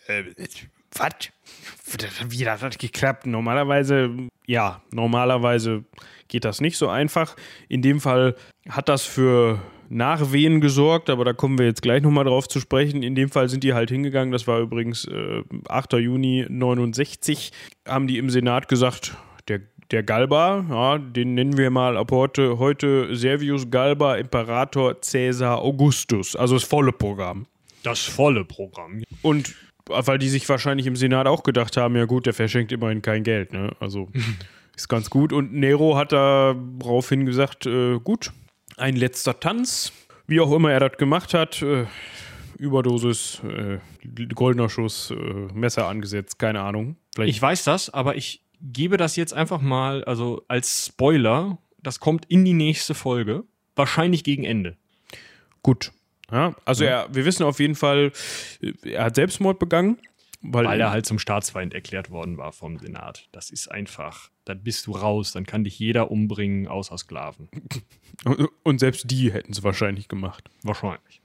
äh, 0.07 0.25
was? 0.99 1.31
Wie 2.29 2.45
das 2.45 2.63
hat 2.63 2.79
geklappt? 2.79 3.27
Normalerweise, 3.27 4.11
ja, 4.47 4.83
normalerweise 4.91 5.85
geht 6.29 6.45
das 6.45 6.61
nicht 6.61 6.77
so 6.77 6.89
einfach. 6.89 7.37
In 7.69 7.83
dem 7.83 8.01
Fall 8.01 8.35
hat 8.69 8.89
das 8.89 9.05
für 9.05 9.61
Nachwehen 9.89 10.61
gesorgt, 10.61 11.11
aber 11.11 11.25
da 11.25 11.33
kommen 11.33 11.59
wir 11.59 11.67
jetzt 11.67 11.83
gleich 11.83 12.03
nochmal 12.03 12.25
drauf 12.25 12.49
zu 12.49 12.61
sprechen. 12.61 13.03
In 13.03 13.15
dem 13.15 13.31
Fall 13.31 13.49
sind 13.49 13.63
die 13.63 13.75
halt 13.75 13.91
hingegangen, 13.91 14.33
das 14.33 14.47
war 14.47 14.61
übrigens 14.61 15.07
äh, 15.07 15.43
8. 15.69 15.95
Juni 15.95 16.47
69, 16.49 17.53
haben 17.87 18.07
die 18.07 18.19
im 18.19 18.31
Senat 18.31 18.69
gesagt, 18.69 19.17
der, 19.49 19.61
der 19.93 20.03
Galba, 20.03 20.65
ja, 20.69 20.99
den 20.99 21.35
nennen 21.35 21.57
wir 21.57 21.71
mal 21.71 21.97
ab 21.97 22.11
heute, 22.11 22.59
heute 22.59 23.15
Servius 23.15 23.71
Galba, 23.71 24.17
Imperator 24.17 24.97
Caesar 25.01 25.63
Augustus, 25.63 26.35
also 26.35 26.55
das 26.55 26.65
volle 26.65 26.93
Programm. 26.93 27.47
Das 27.85 28.03
volle 28.03 28.45
Programm. 28.45 29.05
Und 29.23 29.55
weil 29.89 30.19
die 30.19 30.29
sich 30.29 30.49
wahrscheinlich 30.49 30.87
im 30.87 30.97
Senat 30.97 31.27
auch 31.27 31.43
gedacht 31.43 31.77
haben, 31.77 31.97
ja 31.97 32.05
gut, 32.05 32.27
der 32.27 32.35
verschenkt 32.35 32.73
immerhin 32.73 33.03
kein 33.03 33.23
Geld, 33.23 33.53
ne? 33.53 33.71
Also 33.81 34.09
ist 34.77 34.89
ganz 34.89 35.11
gut. 35.11 35.33
Und 35.33 35.53
Nero 35.53 35.97
hat 35.97 36.13
daraufhin 36.13 37.27
gesagt, 37.27 37.67
äh, 37.67 37.99
gut, 37.99 38.33
ein 38.77 38.97
letzter 38.97 39.41
Tanz, 39.41 39.93
wie 40.27 40.41
auch 40.41 40.53
immer 40.53 40.73
er 40.73 40.81
das 40.81 40.99
gemacht 40.99 41.35
hat, 41.35 41.63
äh, 41.63 41.87
Überdosis, 42.59 43.43
äh, 43.45 43.79
goldener 44.35 44.69
Schuss, 44.69 45.11
äh, 45.11 45.15
Messer 45.55 45.89
angesetzt, 45.89 46.39
keine 46.39 46.61
Ahnung. 46.63 46.97
Vielleicht 47.15 47.37
ich 47.37 47.43
weiß 47.43 47.65
das, 47.65 47.91
aber 47.91 48.17
ich 48.17 48.43
gebe 48.61 48.97
das 48.97 49.17
jetzt 49.17 49.35
einfach 49.35 49.61
mal, 49.61 50.05
also 50.05 50.43
als 50.49 50.87
Spoiler, 50.87 51.59
das 51.83 52.01
kommt 52.01 52.25
in 52.27 52.45
die 52.45 52.55
nächste 52.55 52.95
Folge, 52.95 53.45
wahrscheinlich 53.75 54.25
gegen 54.25 54.45
Ende. 54.45 54.77
Gut. 55.63 55.93
Ja, 56.31 56.55
also 56.65 56.85
ja. 56.85 57.03
Er, 57.03 57.15
wir 57.15 57.25
wissen 57.25 57.45
auf 57.45 57.61
jeden 57.61 57.75
Fall, 57.75 58.13
er 58.83 59.05
hat 59.05 59.15
Selbstmord 59.15 59.59
begangen. 59.59 59.99
Weil, 60.43 60.67
weil 60.67 60.81
er 60.81 60.91
halt 60.91 61.07
zum 61.07 61.19
Staatsfeind 61.19 61.75
erklärt 61.75 62.11
worden 62.11 62.37
war 62.37 62.53
vom 62.53 62.79
Senat. 62.79 63.29
Das 63.33 63.51
ist 63.51 63.69
einfach, 63.69 64.31
dann 64.45 64.63
bist 64.63 64.87
du 64.87 64.93
raus, 64.93 65.33
dann 65.33 65.47
kann 65.47 65.65
dich 65.65 65.79
jeder 65.79 66.11
umbringen, 66.11 66.69
außer 66.69 66.97
Sklaven. 66.99 67.49
Und 68.63 68.79
selbst 68.79 69.11
die 69.11 69.33
hätten 69.33 69.53
es 69.53 69.63
wahrscheinlich 69.63 70.09
gemacht. 70.09 70.49
Wahrscheinlich. 70.63 71.21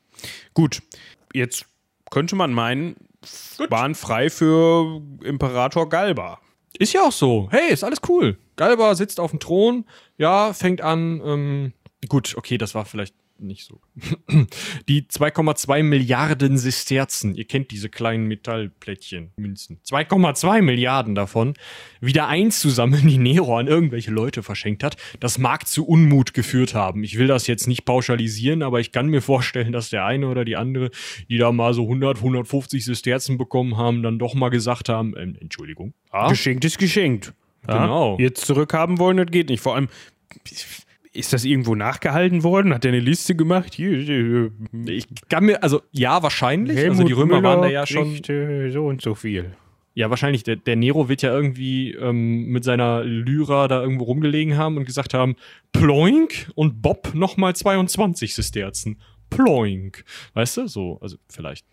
Gut, 0.54 0.82
jetzt 1.34 1.66
könnte 2.10 2.36
man 2.36 2.52
meinen, 2.52 2.96
Gut. 3.58 3.70
waren 3.70 3.96
frei 3.96 4.30
für 4.30 5.02
Imperator 5.24 5.88
Galba. 5.90 6.40
Ist 6.78 6.94
ja 6.94 7.04
auch 7.04 7.12
so. 7.12 7.48
Hey, 7.52 7.72
ist 7.72 7.84
alles 7.84 8.00
cool. 8.08 8.38
Galba 8.56 8.96
sitzt 8.96 9.20
auf 9.20 9.32
dem 9.32 9.40
Thron, 9.40 9.86
ja, 10.18 10.54
fängt 10.54 10.82
an, 10.82 11.22
ähm, 11.24 11.74
gut, 12.08 12.36
okay, 12.38 12.58
das 12.58 12.76
war 12.76 12.86
vielleicht 12.86 13.16
nicht 13.42 13.66
so. 13.66 13.82
Die 14.90 15.04
2,2 15.04 15.84
Milliarden 15.84 16.58
Sesterzen, 16.58 17.36
ihr 17.36 17.46
kennt 17.46 17.72
diese 17.72 17.90
kleinen 17.90 18.28
Metallplättchen, 18.28 19.32
Münzen. 19.38 19.80
2,2 19.86 20.62
Milliarden 20.62 21.16
davon 21.16 21.54
wieder 22.00 22.28
einzusammeln, 22.28 23.08
die 23.08 23.18
Nero 23.18 23.58
an 23.58 23.68
irgendwelche 23.68 24.12
Leute 24.12 24.44
verschenkt 24.44 24.84
hat, 24.84 24.98
das 25.20 25.38
mag 25.38 25.68
zu 25.68 25.86
Unmut 25.86 26.34
geführt 26.34 26.74
haben. 26.74 27.04
Ich 27.04 27.18
will 27.18 27.28
das 27.28 27.48
jetzt 27.48 27.68
nicht 27.68 27.86
pauschalisieren, 27.86 28.64
aber 28.64 28.80
ich 28.80 28.92
kann 28.92 29.08
mir 29.08 29.22
vorstellen, 29.22 29.72
dass 29.72 29.90
der 29.90 30.06
eine 30.06 30.28
oder 30.28 30.46
die 30.46 30.56
andere, 30.56 30.92
die 31.30 31.38
da 31.38 31.52
mal 31.52 31.74
so 31.74 31.84
100, 31.84 32.18
150 32.18 32.84
Sesterzen 32.84 33.38
bekommen 33.38 33.78
haben, 33.78 34.04
dann 34.04 34.20
doch 34.20 34.34
mal 34.34 34.50
gesagt 34.50 34.90
haben, 34.90 35.16
äh, 35.16 35.22
Entschuldigung. 35.22 35.94
Ah? 36.10 36.30
Geschenkt 36.30 36.66
ist 36.66 36.78
geschenkt. 36.78 37.34
Genau. 37.68 38.18
Jetzt 38.20 38.46
zurückhaben 38.46 38.98
wollen, 38.98 39.18
das 39.18 39.28
geht 39.28 39.50
nicht. 39.50 39.62
Vor 39.62 39.76
allem, 39.76 39.88
ist 41.14 41.34
das 41.34 41.44
irgendwo 41.44 41.76
nachgehalten 41.76 42.44
worden? 42.44 42.74
Hat 42.74 42.86
er 42.86 42.90
eine 42.90 43.00
Liste 43.00 43.36
gemacht? 43.36 43.78
Ich 43.78 45.08
kann 45.30 45.46
mir, 45.46 45.62
also 45.62 45.82
ja, 45.92 46.24
wahrscheinlich. 46.24 46.78
Helmut 46.78 47.00
also 47.00 47.08
die 47.08 47.14
Römer 47.14 47.38
Müller 47.38 47.44
waren 47.44 47.62
da 47.64 47.68
ja 47.68 47.86
schon. 47.86 48.14
Kriegt, 48.14 48.30
äh, 48.30 48.70
so 48.70 48.86
und 48.86 49.02
so 49.02 49.16
viel. 49.16 49.52
Ja, 49.94 50.10
wahrscheinlich. 50.10 50.44
Der, 50.44 50.56
der 50.56 50.78
Nero 50.78 51.10
wird 51.10 51.22
ja 51.22 51.34
irgendwie 51.34 51.92
ähm, 51.92 52.46
mit 52.46 52.64
seiner 52.64 53.04
Lyra 53.04 53.68
da 53.68 53.82
irgendwo 53.82 54.06
rumgelegen 54.06 54.56
haben 54.56 54.78
und 54.78 54.86
gesagt 54.86 55.14
haben: 55.14 55.36
Ploink 55.74 56.50
und 56.56 56.82
Bob 56.82 57.14
nochmal 57.14 57.56
22 57.56 58.34
Sesterzen. 58.34 59.02
Ploink. 59.30 60.06
Weißt 60.34 60.58
du? 60.58 60.68
So, 60.68 60.98
also 61.02 61.18
vielleicht. 61.28 61.66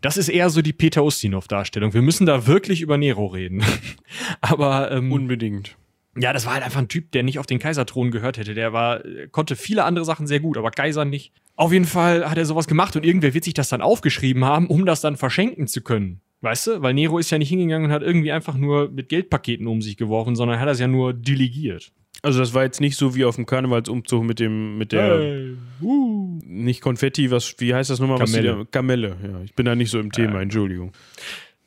Das 0.00 0.16
ist 0.16 0.28
eher 0.28 0.50
so 0.50 0.62
die 0.62 0.72
Peter 0.72 1.02
Ustinov-Darstellung. 1.02 1.92
Wir 1.92 2.02
müssen 2.02 2.26
da 2.26 2.46
wirklich 2.46 2.80
über 2.80 2.96
Nero 2.96 3.26
reden. 3.26 3.64
Aber. 4.40 4.92
Ähm, 4.92 5.10
Unbedingt. 5.10 5.76
Ja, 6.20 6.32
das 6.32 6.46
war 6.46 6.54
halt 6.54 6.64
einfach 6.64 6.80
ein 6.80 6.88
Typ, 6.88 7.12
der 7.12 7.22
nicht 7.22 7.38
auf 7.38 7.46
den 7.46 7.58
Kaiserthron 7.58 8.10
gehört 8.10 8.38
hätte. 8.38 8.54
Der 8.54 8.72
war, 8.72 9.00
konnte 9.30 9.56
viele 9.56 9.84
andere 9.84 10.04
Sachen 10.04 10.26
sehr 10.26 10.40
gut, 10.40 10.56
aber 10.56 10.70
Kaiser 10.70 11.04
nicht. 11.04 11.32
Auf 11.56 11.72
jeden 11.72 11.84
Fall 11.84 12.28
hat 12.28 12.38
er 12.38 12.44
sowas 12.44 12.66
gemacht 12.66 12.96
und 12.96 13.04
irgendwer 13.04 13.34
wird 13.34 13.44
sich 13.44 13.54
das 13.54 13.68
dann 13.68 13.82
aufgeschrieben 13.82 14.44
haben, 14.44 14.66
um 14.66 14.86
das 14.86 15.00
dann 15.00 15.16
verschenken 15.16 15.66
zu 15.66 15.80
können. 15.80 16.20
Weißt 16.40 16.68
du? 16.68 16.82
Weil 16.82 16.94
Nero 16.94 17.18
ist 17.18 17.30
ja 17.30 17.38
nicht 17.38 17.48
hingegangen 17.48 17.86
und 17.88 17.92
hat 17.92 18.02
irgendwie 18.02 18.30
einfach 18.30 18.54
nur 18.54 18.90
mit 18.90 19.08
Geldpaketen 19.08 19.66
um 19.66 19.82
sich 19.82 19.96
geworfen, 19.96 20.36
sondern 20.36 20.60
hat 20.60 20.68
das 20.68 20.78
ja 20.78 20.86
nur 20.86 21.12
delegiert. 21.12 21.92
Also 22.22 22.40
das 22.40 22.54
war 22.54 22.64
jetzt 22.64 22.80
nicht 22.80 22.96
so 22.96 23.14
wie 23.14 23.24
auf 23.24 23.36
dem 23.36 23.46
Karnevalsumzug 23.46 24.24
mit 24.24 24.40
dem, 24.40 24.76
mit 24.76 24.92
der 24.92 25.18
hey, 25.18 25.56
uh. 25.80 26.38
nicht 26.44 26.80
Konfetti, 26.80 27.30
was, 27.30 27.54
wie 27.58 27.74
heißt 27.74 27.90
das 27.90 28.00
nochmal? 28.00 28.18
Kamelle. 28.18 28.60
Was 28.60 28.70
Kamelle, 28.70 29.16
ja. 29.22 29.40
Ich 29.44 29.54
bin 29.54 29.66
da 29.66 29.74
nicht 29.74 29.90
so 29.90 30.00
im 30.00 30.10
Thema, 30.10 30.40
äh, 30.40 30.42
Entschuldigung. 30.42 30.92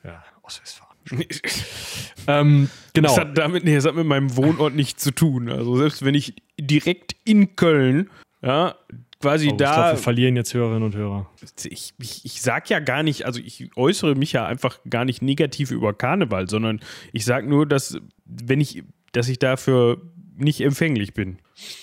Ja, 0.04 0.24
Ostwestfalen. 0.42 0.81
ähm, 2.28 2.70
genau. 2.94 3.08
Das 3.10 3.18
hat, 3.18 3.38
damit, 3.38 3.64
nee, 3.64 3.76
das 3.76 3.86
hat 3.86 3.96
mit 3.96 4.06
meinem 4.06 4.36
Wohnort 4.36 4.76
nichts 4.76 5.04
zu 5.04 5.12
tun. 5.12 5.50
Also 5.50 5.78
selbst 5.78 6.04
wenn 6.06 6.16
ich 6.16 6.36
direkt 6.60 7.16
in 7.24 7.56
Köln, 7.56 8.10
ja, 8.42 8.76
quasi 9.22 9.50
oh, 9.52 9.56
da. 9.56 9.70
Ich 9.70 9.76
glaube, 9.76 9.98
wir 9.98 10.04
verlieren 10.04 10.36
jetzt 10.36 10.54
Hörerinnen 10.54 10.84
und 10.84 10.96
Hörer. 10.96 11.30
Ich, 11.64 11.94
ich, 11.98 12.26
ich 12.26 12.42
sag 12.42 12.70
ja 12.70 12.80
gar 12.80 13.04
nicht, 13.04 13.26
also 13.26 13.40
ich 13.40 13.70
äußere 13.76 14.16
mich 14.16 14.34
ja 14.34 14.46
einfach 14.46 14.80
gar 14.90 15.06
nicht 15.06 15.22
negativ 15.22 15.72
über 15.72 15.94
Karneval, 15.94 16.50
sondern 16.50 16.82
ich 17.14 17.26
sag 17.26 17.48
nur, 17.48 17.66
dass 17.66 17.98
wenn 18.26 18.60
ich, 18.60 18.84
dass 19.12 19.28
ich 19.28 19.40
dafür 19.40 20.02
nicht 20.36 20.62
empfänglich 20.62 21.14
bin. 21.14 21.38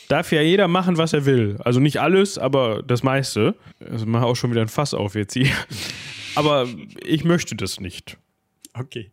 Darf 0.08 0.32
ja 0.32 0.42
jeder 0.42 0.68
machen, 0.68 0.96
was 0.96 1.12
er 1.12 1.24
will. 1.26 1.56
Also 1.60 1.80
nicht 1.80 2.00
alles, 2.00 2.38
aber 2.38 2.82
das 2.82 3.02
meiste. 3.02 3.54
Also 3.78 4.06
mache 4.06 4.26
auch 4.26 4.34
schon 4.34 4.50
wieder 4.50 4.62
ein 4.62 4.68
Fass 4.68 4.94
auf 4.94 5.14
jetzt 5.14 5.34
hier. 5.34 5.50
Aber 6.34 6.66
ich 7.04 7.24
möchte 7.24 7.54
das 7.54 7.80
nicht. 7.80 8.18
Okay. 8.74 9.10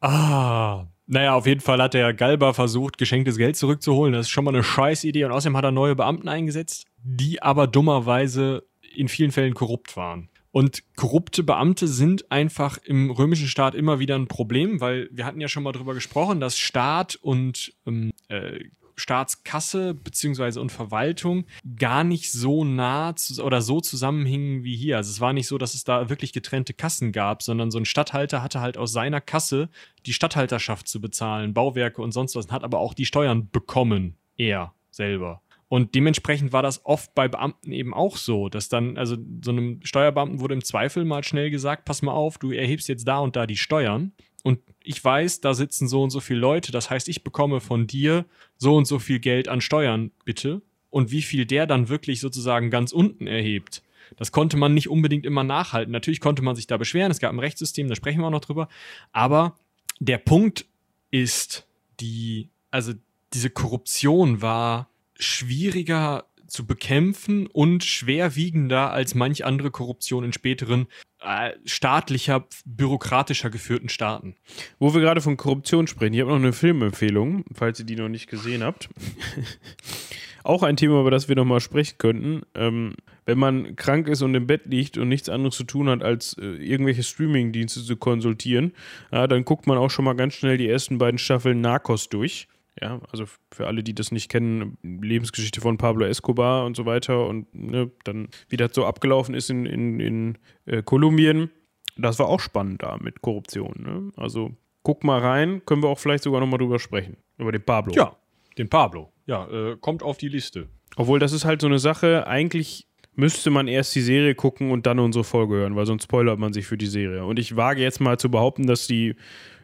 Ah. 0.00 0.86
Naja, 1.08 1.34
auf 1.34 1.46
jeden 1.46 1.60
Fall 1.60 1.80
hat 1.80 1.94
der 1.94 2.12
Galba 2.12 2.52
versucht, 2.52 2.98
geschenktes 2.98 3.36
Geld 3.38 3.56
zurückzuholen. 3.56 4.12
Das 4.12 4.26
ist 4.26 4.30
schon 4.30 4.44
mal 4.44 4.54
eine 4.54 4.64
Scheißidee. 4.64 5.24
Und 5.24 5.32
außerdem 5.32 5.56
hat 5.56 5.64
er 5.64 5.70
neue 5.70 5.94
Beamten 5.94 6.28
eingesetzt, 6.28 6.86
die 7.02 7.42
aber 7.42 7.68
dummerweise 7.68 8.64
in 8.94 9.08
vielen 9.08 9.30
Fällen 9.30 9.54
korrupt 9.54 9.96
waren. 9.96 10.28
Und 10.50 10.82
korrupte 10.96 11.42
Beamte 11.42 11.86
sind 11.86 12.32
einfach 12.32 12.78
im 12.78 13.10
römischen 13.10 13.46
Staat 13.46 13.74
immer 13.74 13.98
wieder 13.98 14.16
ein 14.16 14.26
Problem, 14.26 14.80
weil 14.80 15.08
wir 15.12 15.26
hatten 15.26 15.40
ja 15.40 15.48
schon 15.48 15.62
mal 15.62 15.72
drüber 15.72 15.94
gesprochen, 15.94 16.40
dass 16.40 16.58
Staat 16.58 17.16
und 17.16 17.74
ähm, 17.86 18.10
äh, 18.28 18.60
Staatskasse 18.96 19.94
beziehungsweise 19.94 20.60
und 20.60 20.72
Verwaltung 20.72 21.44
gar 21.78 22.02
nicht 22.02 22.32
so 22.32 22.64
nah 22.64 23.14
zu, 23.14 23.44
oder 23.44 23.62
so 23.62 23.80
zusammenhingen 23.80 24.64
wie 24.64 24.76
hier. 24.76 24.96
Also 24.96 25.10
es 25.10 25.20
war 25.20 25.32
nicht 25.32 25.46
so, 25.46 25.58
dass 25.58 25.74
es 25.74 25.84
da 25.84 26.08
wirklich 26.08 26.32
getrennte 26.32 26.74
Kassen 26.74 27.12
gab, 27.12 27.42
sondern 27.42 27.70
so 27.70 27.78
ein 27.78 27.84
Stadthalter 27.84 28.42
hatte 28.42 28.60
halt 28.60 28.78
aus 28.78 28.92
seiner 28.92 29.20
Kasse 29.20 29.68
die 30.06 30.12
Stadthalterschaft 30.12 30.88
zu 30.88 31.00
bezahlen, 31.00 31.54
Bauwerke 31.54 32.00
und 32.02 32.12
sonst 32.12 32.36
was, 32.36 32.50
hat 32.50 32.64
aber 32.64 32.78
auch 32.78 32.94
die 32.94 33.06
Steuern 33.06 33.50
bekommen, 33.50 34.16
er 34.36 34.72
selber. 34.90 35.42
Und 35.68 35.94
dementsprechend 35.96 36.52
war 36.52 36.62
das 36.62 36.84
oft 36.84 37.14
bei 37.14 37.26
Beamten 37.26 37.72
eben 37.72 37.92
auch 37.92 38.16
so, 38.16 38.48
dass 38.48 38.68
dann, 38.68 38.96
also 38.96 39.16
so 39.44 39.50
einem 39.50 39.80
Steuerbeamten 39.82 40.40
wurde 40.40 40.54
im 40.54 40.62
Zweifel 40.62 41.04
mal 41.04 41.24
schnell 41.24 41.50
gesagt, 41.50 41.84
pass 41.84 42.02
mal 42.02 42.12
auf, 42.12 42.38
du 42.38 42.52
erhebst 42.52 42.88
jetzt 42.88 43.08
da 43.08 43.18
und 43.18 43.34
da 43.34 43.46
die 43.46 43.56
Steuern 43.56 44.12
und 44.46 44.60
ich 44.84 45.04
weiß, 45.04 45.40
da 45.40 45.54
sitzen 45.54 45.88
so 45.88 46.04
und 46.04 46.10
so 46.10 46.20
viele 46.20 46.38
Leute, 46.38 46.70
das 46.70 46.88
heißt, 46.88 47.08
ich 47.08 47.24
bekomme 47.24 47.58
von 47.58 47.88
dir 47.88 48.26
so 48.56 48.76
und 48.76 48.84
so 48.84 49.00
viel 49.00 49.18
Geld 49.18 49.48
an 49.48 49.60
Steuern, 49.60 50.12
bitte. 50.24 50.62
Und 50.88 51.10
wie 51.10 51.22
viel 51.22 51.46
der 51.46 51.66
dann 51.66 51.88
wirklich 51.88 52.20
sozusagen 52.20 52.70
ganz 52.70 52.92
unten 52.92 53.26
erhebt, 53.26 53.82
das 54.16 54.30
konnte 54.30 54.56
man 54.56 54.72
nicht 54.72 54.88
unbedingt 54.88 55.26
immer 55.26 55.42
nachhalten. 55.42 55.90
Natürlich 55.90 56.20
konnte 56.20 56.42
man 56.42 56.54
sich 56.54 56.68
da 56.68 56.76
beschweren, 56.76 57.10
es 57.10 57.18
gab 57.18 57.32
ein 57.32 57.40
Rechtssystem, 57.40 57.88
da 57.88 57.96
sprechen 57.96 58.20
wir 58.20 58.28
auch 58.28 58.30
noch 58.30 58.40
drüber. 58.40 58.68
Aber 59.10 59.58
der 59.98 60.18
Punkt 60.18 60.66
ist, 61.10 61.66
die, 61.98 62.48
also 62.70 62.92
diese 63.34 63.50
Korruption 63.50 64.42
war 64.42 64.88
schwieriger 65.18 66.24
zu 66.46 66.66
bekämpfen 66.66 67.46
und 67.46 67.84
schwerwiegender 67.84 68.92
als 68.92 69.14
manch 69.14 69.44
andere 69.44 69.70
Korruption 69.70 70.24
in 70.24 70.32
späteren 70.32 70.86
äh, 71.20 71.52
staatlicher, 71.64 72.46
bürokratischer 72.64 73.50
geführten 73.50 73.88
Staaten. 73.88 74.36
Wo 74.78 74.94
wir 74.94 75.00
gerade 75.00 75.20
von 75.20 75.36
Korruption 75.36 75.86
sprechen, 75.86 76.14
ich 76.14 76.20
habe 76.20 76.30
noch 76.30 76.38
eine 76.38 76.52
Filmempfehlung, 76.52 77.44
falls 77.52 77.80
ihr 77.80 77.86
die 77.86 77.96
noch 77.96 78.08
nicht 78.08 78.28
gesehen 78.28 78.62
habt. 78.62 78.88
Auch 80.44 80.62
ein 80.62 80.76
Thema, 80.76 81.00
über 81.00 81.10
das 81.10 81.28
wir 81.28 81.34
nochmal 81.34 81.60
sprechen 81.60 81.98
könnten. 81.98 82.42
Ähm, 82.54 82.94
wenn 83.24 83.38
man 83.38 83.74
krank 83.74 84.06
ist 84.06 84.22
und 84.22 84.34
im 84.36 84.46
Bett 84.46 84.66
liegt 84.66 84.96
und 84.96 85.08
nichts 85.08 85.28
anderes 85.28 85.56
zu 85.56 85.64
tun 85.64 85.88
hat, 85.88 86.04
als 86.04 86.36
äh, 86.38 86.44
irgendwelche 86.44 87.02
Streaming-Dienste 87.02 87.82
zu 87.82 87.96
konsultieren, 87.96 88.72
ja, 89.10 89.26
dann 89.26 89.44
guckt 89.44 89.66
man 89.66 89.76
auch 89.76 89.90
schon 89.90 90.04
mal 90.04 90.14
ganz 90.14 90.34
schnell 90.34 90.56
die 90.56 90.68
ersten 90.68 90.98
beiden 90.98 91.18
Staffeln 91.18 91.60
Narcos 91.60 92.08
durch. 92.08 92.46
Ja, 92.80 93.00
also 93.10 93.24
für 93.52 93.66
alle, 93.66 93.82
die 93.82 93.94
das 93.94 94.12
nicht 94.12 94.30
kennen, 94.30 94.76
Lebensgeschichte 94.82 95.60
von 95.60 95.78
Pablo 95.78 96.04
Escobar 96.04 96.66
und 96.66 96.76
so 96.76 96.84
weiter 96.84 97.26
und 97.26 97.52
ne, 97.54 97.90
dann, 98.04 98.28
wie 98.48 98.58
das 98.58 98.74
so 98.74 98.84
abgelaufen 98.84 99.34
ist 99.34 99.48
in, 99.48 99.64
in, 99.64 100.00
in 100.00 100.38
äh, 100.66 100.82
Kolumbien. 100.82 101.50
Das 101.96 102.18
war 102.18 102.28
auch 102.28 102.40
spannend 102.40 102.82
da 102.82 102.98
mit 103.00 103.22
Korruption. 103.22 103.74
Ne? 103.78 104.12
Also 104.16 104.50
guck 104.82 105.04
mal 105.04 105.20
rein, 105.20 105.62
können 105.64 105.82
wir 105.82 105.88
auch 105.88 105.98
vielleicht 105.98 106.24
sogar 106.24 106.40
nochmal 106.40 106.58
drüber 106.58 106.78
sprechen. 106.78 107.16
Über 107.38 107.50
den 107.50 107.62
Pablo. 107.62 107.94
Ja, 107.94 108.16
den 108.58 108.68
Pablo. 108.68 109.10
Ja, 109.24 109.48
äh, 109.48 109.76
kommt 109.80 110.02
auf 110.02 110.18
die 110.18 110.28
Liste. 110.28 110.68
Obwohl, 110.96 111.18
das 111.18 111.32
ist 111.32 111.46
halt 111.46 111.62
so 111.62 111.66
eine 111.66 111.78
Sache, 111.78 112.26
eigentlich 112.26 112.88
müsste 113.14 113.50
man 113.50 113.68
erst 113.68 113.94
die 113.94 114.02
Serie 114.02 114.34
gucken 114.34 114.70
und 114.70 114.84
dann 114.84 114.98
unsere 114.98 115.24
Folge 115.24 115.54
hören, 115.54 115.76
weil 115.76 115.86
sonst 115.86 116.04
spoilert 116.04 116.38
man 116.38 116.52
sich 116.52 116.66
für 116.66 116.76
die 116.76 116.86
Serie. 116.86 117.24
Und 117.24 117.38
ich 117.38 117.56
wage 117.56 117.80
jetzt 117.80 118.00
mal 118.00 118.18
zu 118.18 118.30
behaupten, 118.30 118.66
dass 118.66 118.86
die 118.86 119.16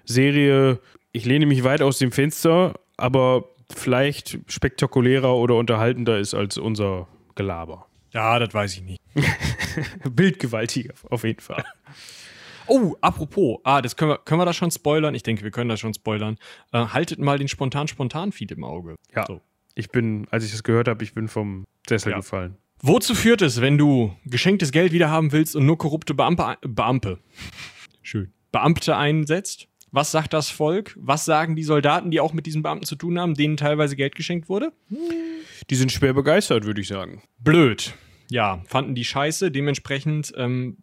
Serie 0.05 0.81
ich 1.13 1.27
lehne 1.27 1.47
mich 1.47 1.63
weit 1.63 1.83
aus 1.83 1.99
dem 1.99 2.11
Fenster, 2.11 2.75
aber 3.03 3.45
vielleicht 3.75 4.39
spektakulärer 4.47 5.35
oder 5.35 5.57
unterhaltender 5.57 6.19
ist 6.19 6.35
als 6.35 6.57
unser 6.57 7.09
Gelaber. 7.35 7.87
Ja, 8.13 8.39
das 8.39 8.55
weiß 8.55 8.75
ich 8.77 8.83
nicht. 8.83 9.01
Bildgewaltiger, 10.11 10.95
auf 11.11 11.25
jeden 11.25 11.41
Fall. 11.41 11.65
Oh, 12.69 12.95
apropos, 13.01 13.59
ah, 13.65 13.83
das 13.83 13.97
können 13.97 14.13
wir, 14.13 14.19
können 14.19 14.41
wir 14.41 14.45
das 14.45 14.57
schon 14.57 14.71
spoilern? 14.71 15.15
Ich 15.15 15.23
denke, 15.23 15.43
wir 15.43 15.51
können 15.51 15.69
das 15.69 15.81
schon 15.81 15.95
spoilern. 15.95 16.37
Äh, 16.73 16.87
haltet 16.87 17.19
mal 17.19 17.39
den 17.39 17.49
spontan-spontan-Feed 17.49 18.53
im 18.53 18.65
Auge. 18.65 18.95
Ja. 19.15 19.27
So. 19.27 19.41
Ich 19.75 19.91
bin, 19.91 20.29
als 20.31 20.45
ich 20.45 20.53
das 20.53 20.63
gehört 20.63 20.87
habe, 20.87 21.03
ich 21.03 21.15
bin 21.15 21.29
vom 21.29 21.65
Sessel 21.89 22.13
ja. 22.13 22.19
gefallen. 22.19 22.57
Wozu 22.83 23.15
führt 23.15 23.43
es, 23.43 23.61
wenn 23.61 23.79
du 23.79 24.15
geschenktes 24.27 24.71
Geld 24.71 24.93
wieder 24.93 25.11
haben 25.11 25.33
willst 25.33 25.57
und 25.57 25.67
nur 25.67 25.79
korrupte 25.79 26.15
Beamte, 26.15 26.59
Beamte, 26.63 27.19
schön, 28.03 28.33
Beamte 28.53 28.97
einsetzt? 28.97 29.69
Was 29.93 30.11
sagt 30.11 30.33
das 30.33 30.49
Volk? 30.49 30.97
Was 30.99 31.27
sagen 31.27 31.55
die 31.55 31.63
Soldaten, 31.63 32.11
die 32.11 32.21
auch 32.21 32.33
mit 32.33 32.47
diesen 32.47 32.63
Beamten 32.63 32.87
zu 32.87 32.97
tun 32.97 33.21
haben, 33.21 33.35
denen 33.35 33.59
teilweise 33.59 33.95
Geld 33.95 34.15
geschenkt 34.15 34.49
wurde? 34.49 34.73
Die 35.69 35.75
sind 35.75 35.93
schwer 35.93 36.15
begeistert, 36.15 36.65
würde 36.65 36.81
ich 36.81 36.89
sagen. 36.89 37.23
Blöd. 37.39 37.95
Ja, 38.31 38.63
fanden 38.67 38.95
die 38.95 39.05
scheiße. 39.05 39.51
Dementsprechend, 39.51 40.33
ähm, 40.37 40.79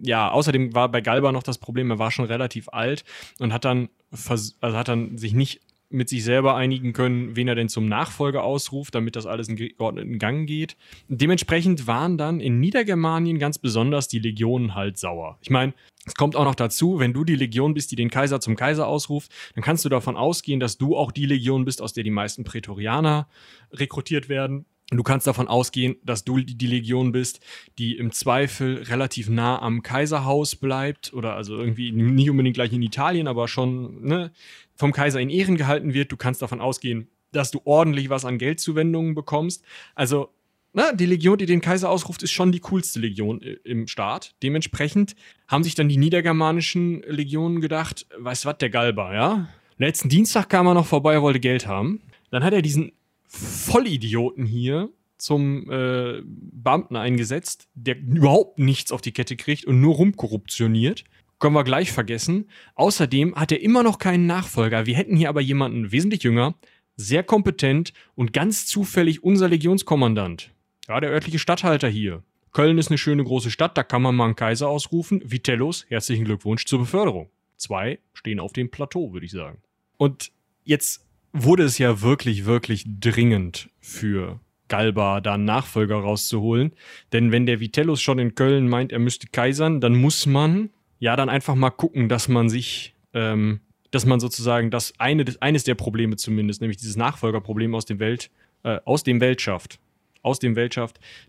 ja, 0.00 0.30
außerdem 0.30 0.74
war 0.74 0.90
bei 0.90 1.02
Galba 1.02 1.30
noch 1.32 1.42
das 1.42 1.58
Problem, 1.58 1.90
er 1.90 1.98
war 1.98 2.10
schon 2.10 2.24
relativ 2.24 2.70
alt 2.70 3.04
und 3.38 3.52
hat 3.52 3.66
dann, 3.66 3.90
also 4.10 4.54
hat 4.62 4.88
dann 4.88 5.18
sich 5.18 5.34
nicht 5.34 5.60
mit 5.94 6.08
sich 6.08 6.24
selber 6.24 6.56
einigen 6.56 6.92
können, 6.92 7.36
wen 7.36 7.48
er 7.48 7.54
denn 7.54 7.68
zum 7.68 7.88
Nachfolger 7.88 8.42
ausruft, 8.42 8.94
damit 8.94 9.16
das 9.16 9.26
alles 9.26 9.48
in 9.48 9.56
geordneten 9.56 10.18
Gang 10.18 10.46
geht. 10.46 10.76
Dementsprechend 11.08 11.86
waren 11.86 12.18
dann 12.18 12.40
in 12.40 12.60
Niedergermanien 12.60 13.38
ganz 13.38 13.58
besonders 13.58 14.08
die 14.08 14.18
Legionen 14.18 14.74
halt 14.74 14.98
sauer. 14.98 15.38
Ich 15.40 15.50
meine, 15.50 15.72
es 16.06 16.14
kommt 16.14 16.36
auch 16.36 16.44
noch 16.44 16.54
dazu, 16.54 16.98
wenn 16.98 17.12
du 17.12 17.24
die 17.24 17.36
Legion 17.36 17.72
bist, 17.72 17.90
die 17.90 17.96
den 17.96 18.10
Kaiser 18.10 18.40
zum 18.40 18.56
Kaiser 18.56 18.86
ausruft, 18.86 19.32
dann 19.54 19.64
kannst 19.64 19.84
du 19.84 19.88
davon 19.88 20.16
ausgehen, 20.16 20.60
dass 20.60 20.76
du 20.76 20.96
auch 20.96 21.12
die 21.12 21.26
Legion 21.26 21.64
bist, 21.64 21.80
aus 21.80 21.92
der 21.92 22.04
die 22.04 22.10
meisten 22.10 22.44
Prätorianer 22.44 23.28
rekrutiert 23.72 24.28
werden. 24.28 24.66
Du 24.90 25.02
kannst 25.02 25.26
davon 25.26 25.48
ausgehen, 25.48 25.96
dass 26.04 26.24
du 26.24 26.38
die 26.38 26.66
Legion 26.66 27.12
bist, 27.12 27.40
die 27.78 27.96
im 27.96 28.12
Zweifel 28.12 28.82
relativ 28.82 29.30
nah 29.30 29.60
am 29.60 29.82
Kaiserhaus 29.82 30.56
bleibt 30.56 31.14
oder 31.14 31.34
also 31.36 31.56
irgendwie 31.56 31.90
nicht 31.90 32.28
unbedingt 32.28 32.54
gleich 32.54 32.72
in 32.72 32.82
Italien, 32.82 33.26
aber 33.26 33.48
schon 33.48 34.04
ne, 34.04 34.30
vom 34.76 34.92
Kaiser 34.92 35.20
in 35.20 35.30
Ehren 35.30 35.56
gehalten 35.56 35.94
wird. 35.94 36.12
Du 36.12 36.16
kannst 36.16 36.42
davon 36.42 36.60
ausgehen, 36.60 37.08
dass 37.32 37.50
du 37.50 37.60
ordentlich 37.64 38.10
was 38.10 38.26
an 38.26 38.38
Geldzuwendungen 38.38 39.14
bekommst. 39.14 39.64
Also 39.94 40.28
na, 40.74 40.92
die 40.92 41.06
Legion, 41.06 41.38
die 41.38 41.46
den 41.46 41.60
Kaiser 41.60 41.88
ausruft, 41.88 42.22
ist 42.22 42.32
schon 42.32 42.52
die 42.52 42.60
coolste 42.60 42.98
Legion 42.98 43.40
äh, 43.40 43.56
im 43.64 43.86
Staat. 43.86 44.34
Dementsprechend 44.42 45.14
haben 45.48 45.64
sich 45.64 45.74
dann 45.74 45.88
die 45.88 45.96
niedergermanischen 45.96 47.02
Legionen 47.02 47.60
gedacht, 47.60 48.06
weißt 48.18 48.44
was, 48.44 48.58
der 48.58 48.70
Galba, 48.70 49.14
ja? 49.14 49.48
Letzten 49.78 50.08
Dienstag 50.08 50.48
kam 50.48 50.66
er 50.66 50.74
noch 50.74 50.86
vorbei, 50.86 51.14
er 51.14 51.22
wollte 51.22 51.40
Geld 51.40 51.66
haben. 51.66 52.00
Dann 52.30 52.44
hat 52.44 52.52
er 52.52 52.62
diesen 52.62 52.92
Vollidioten 53.34 54.46
hier 54.46 54.90
zum 55.16 55.70
äh, 55.70 56.22
Beamten 56.24 56.96
eingesetzt, 56.96 57.68
der 57.74 57.98
überhaupt 57.98 58.58
nichts 58.58 58.92
auf 58.92 59.00
die 59.00 59.12
Kette 59.12 59.36
kriegt 59.36 59.64
und 59.64 59.80
nur 59.80 59.94
rumkorruptioniert. 59.94 61.04
Können 61.38 61.54
wir 61.54 61.64
gleich 61.64 61.92
vergessen. 61.92 62.48
Außerdem 62.74 63.34
hat 63.34 63.52
er 63.52 63.60
immer 63.60 63.82
noch 63.82 63.98
keinen 63.98 64.26
Nachfolger. 64.26 64.86
Wir 64.86 64.96
hätten 64.96 65.16
hier 65.16 65.28
aber 65.28 65.40
jemanden 65.40 65.92
wesentlich 65.92 66.22
jünger, 66.22 66.54
sehr 66.96 67.22
kompetent 67.22 67.92
und 68.14 68.32
ganz 68.32 68.66
zufällig 68.66 69.24
unser 69.24 69.48
Legionskommandant. 69.48 70.52
Ja, 70.88 71.00
der 71.00 71.10
örtliche 71.10 71.38
Statthalter 71.38 71.88
hier. 71.88 72.22
Köln 72.52 72.78
ist 72.78 72.88
eine 72.88 72.98
schöne 72.98 73.24
große 73.24 73.50
Stadt, 73.50 73.76
da 73.76 73.82
kann 73.82 74.02
man 74.02 74.14
mal 74.14 74.26
einen 74.26 74.36
Kaiser 74.36 74.68
ausrufen. 74.68 75.20
Vitellos, 75.24 75.86
herzlichen 75.88 76.24
Glückwunsch 76.24 76.66
zur 76.66 76.78
Beförderung. 76.78 77.28
Zwei 77.56 77.98
stehen 78.12 78.38
auf 78.38 78.52
dem 78.52 78.70
Plateau, 78.70 79.12
würde 79.12 79.26
ich 79.26 79.32
sagen. 79.32 79.58
Und 79.96 80.30
jetzt 80.64 81.03
wurde 81.34 81.64
es 81.64 81.78
ja 81.78 82.00
wirklich, 82.00 82.46
wirklich 82.46 82.84
dringend 82.86 83.68
für 83.80 84.40
Galba 84.68 85.20
da 85.20 85.34
einen 85.34 85.44
Nachfolger 85.44 85.96
rauszuholen. 85.96 86.72
Denn 87.12 87.32
wenn 87.32 87.44
der 87.44 87.60
Vitellus 87.60 88.00
schon 88.00 88.18
in 88.18 88.34
Köln 88.34 88.68
meint, 88.68 88.92
er 88.92 89.00
müsste 89.00 89.26
kaisern, 89.26 89.80
dann 89.80 89.96
muss 89.96 90.26
man 90.26 90.70
ja 91.00 91.16
dann 91.16 91.28
einfach 91.28 91.56
mal 91.56 91.70
gucken, 91.70 92.08
dass 92.08 92.28
man 92.28 92.48
sich, 92.48 92.94
ähm, 93.12 93.60
dass 93.90 94.06
man 94.06 94.20
sozusagen 94.20 94.70
das 94.70 94.98
eine, 94.98 95.24
eines 95.40 95.64
der 95.64 95.74
Probleme 95.74 96.16
zumindest, 96.16 96.60
nämlich 96.60 96.78
dieses 96.78 96.96
Nachfolgerproblem 96.96 97.74
aus 97.74 97.84
dem 97.84 97.98
Welt, 97.98 98.30
äh, 98.62 98.78
aus 98.84 99.02
dem 99.02 99.20
Welt 99.20 99.42
schafft. 99.42 99.80
Aus 100.22 100.38
dem 100.38 100.56
Welt. 100.56 100.78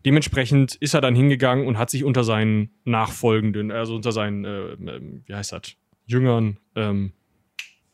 Dementsprechend 0.05 0.75
ist 0.75 0.93
er 0.93 1.01
dann 1.01 1.15
hingegangen 1.15 1.67
und 1.67 1.77
hat 1.77 1.89
sich 1.89 2.05
unter 2.05 2.23
seinen 2.23 2.69
Nachfolgenden, 2.85 3.69
also 3.69 3.93
unter 3.93 4.13
seinen, 4.13 4.45
äh, 4.45 4.71
äh, 4.71 5.01
wie 5.25 5.33
heißt 5.33 5.51
das, 5.51 5.75
Jüngern, 6.05 6.59
ähm, 6.75 7.11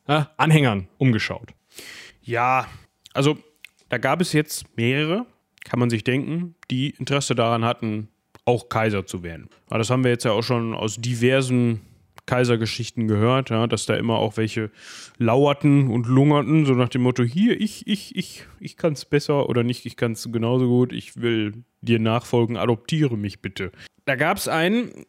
äh, 0.05 0.25
Anhängern 0.37 0.89
umgeschaut. 0.99 1.55
Ja, 2.21 2.67
also 3.13 3.37
da 3.89 3.97
gab 3.97 4.21
es 4.21 4.33
jetzt 4.33 4.65
mehrere, 4.77 5.25
kann 5.63 5.79
man 5.79 5.89
sich 5.89 6.03
denken, 6.03 6.55
die 6.69 6.91
Interesse 6.91 7.35
daran 7.35 7.65
hatten, 7.65 8.09
auch 8.45 8.69
Kaiser 8.69 9.05
zu 9.05 9.23
werden. 9.23 9.49
Aber 9.67 9.79
das 9.79 9.89
haben 9.89 10.03
wir 10.03 10.11
jetzt 10.11 10.25
ja 10.25 10.31
auch 10.31 10.43
schon 10.43 10.73
aus 10.73 10.97
diversen 10.97 11.81
Kaisergeschichten 12.25 13.07
gehört, 13.07 13.49
ja, 13.49 13.67
dass 13.67 13.85
da 13.85 13.95
immer 13.95 14.17
auch 14.17 14.37
welche 14.37 14.71
lauerten 15.17 15.89
und 15.89 16.07
lungerten, 16.07 16.65
so 16.65 16.73
nach 16.73 16.89
dem 16.89 17.01
Motto, 17.01 17.23
hier, 17.23 17.59
ich, 17.59 17.85
ich, 17.87 18.15
ich, 18.15 18.45
ich 18.59 18.77
kann 18.77 18.93
es 18.93 19.05
besser 19.05 19.49
oder 19.49 19.63
nicht, 19.63 19.85
ich 19.85 19.97
kann 19.97 20.13
es 20.13 20.31
genauso 20.31 20.67
gut, 20.67 20.93
ich 20.93 21.21
will 21.21 21.63
dir 21.81 21.99
nachfolgen, 21.99 22.57
adoptiere 22.57 23.17
mich 23.17 23.41
bitte. 23.41 23.71
Da 24.05 24.15
gab 24.15 24.37
es 24.37 24.47
einen, 24.47 25.05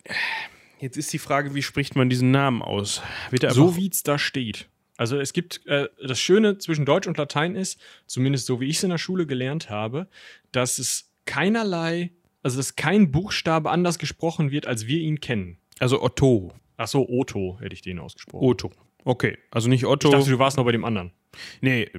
jetzt 0.80 0.96
ist 0.96 1.12
die 1.12 1.18
Frage, 1.18 1.54
wie 1.54 1.62
spricht 1.62 1.96
man 1.96 2.10
diesen 2.10 2.30
Namen 2.30 2.62
aus? 2.62 3.02
so 3.50 3.76
wie 3.76 3.88
es 3.88 4.02
da 4.02 4.18
steht. 4.18 4.68
Also 5.02 5.18
es 5.18 5.32
gibt, 5.32 5.66
äh, 5.66 5.88
das 6.00 6.20
Schöne 6.20 6.58
zwischen 6.58 6.84
Deutsch 6.84 7.08
und 7.08 7.18
Latein 7.18 7.56
ist, 7.56 7.80
zumindest 8.06 8.46
so 8.46 8.60
wie 8.60 8.66
ich 8.66 8.76
es 8.76 8.84
in 8.84 8.90
der 8.90 8.98
Schule 8.98 9.26
gelernt 9.26 9.68
habe, 9.68 10.06
dass 10.52 10.78
es 10.78 11.12
keinerlei, 11.24 12.12
also 12.44 12.58
dass 12.58 12.76
kein 12.76 13.10
Buchstabe 13.10 13.72
anders 13.72 13.98
gesprochen 13.98 14.52
wird, 14.52 14.68
als 14.68 14.86
wir 14.86 15.00
ihn 15.00 15.18
kennen. 15.18 15.58
Also 15.80 16.00
Otto. 16.00 16.52
Ach 16.76 16.86
so, 16.86 17.08
Otto 17.08 17.58
hätte 17.60 17.74
ich 17.74 17.82
den 17.82 17.98
ausgesprochen. 17.98 18.46
Otto. 18.46 18.70
Okay, 19.02 19.38
also 19.50 19.68
nicht 19.68 19.86
Otto. 19.86 20.06
Ich 20.06 20.14
dachte, 20.14 20.30
du 20.30 20.38
warst 20.38 20.56
noch 20.56 20.66
bei 20.66 20.70
dem 20.70 20.84
anderen. 20.84 21.10
Nee, 21.60 21.90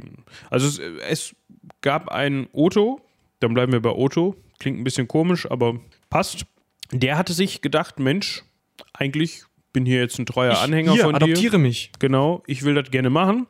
also 0.49 0.65
es, 0.65 0.79
es 1.05 1.35
gab 1.81 2.07
einen 2.07 2.47
Otto, 2.53 3.01
dann 3.41 3.53
bleiben 3.53 3.73
wir 3.73 3.81
bei 3.81 3.91
Otto. 3.91 4.37
Klingt 4.59 4.79
ein 4.79 4.85
bisschen 4.85 5.09
komisch, 5.09 5.45
aber 5.51 5.77
passt. 6.09 6.45
Der 6.93 7.17
hatte 7.17 7.33
sich 7.33 7.59
gedacht, 7.59 7.99
Mensch, 7.99 8.43
eigentlich 8.93 9.43
bin 9.73 9.85
hier 9.85 9.99
jetzt 9.99 10.19
ein 10.19 10.25
treuer 10.25 10.53
ich, 10.53 10.59
Anhänger 10.59 10.93
hier, 10.93 11.03
von 11.03 11.13
dir. 11.15 11.23
adoptiere 11.23 11.57
mich. 11.57 11.91
Genau, 11.99 12.43
ich 12.47 12.63
will 12.63 12.75
das 12.75 12.91
gerne 12.91 13.09
machen. 13.09 13.47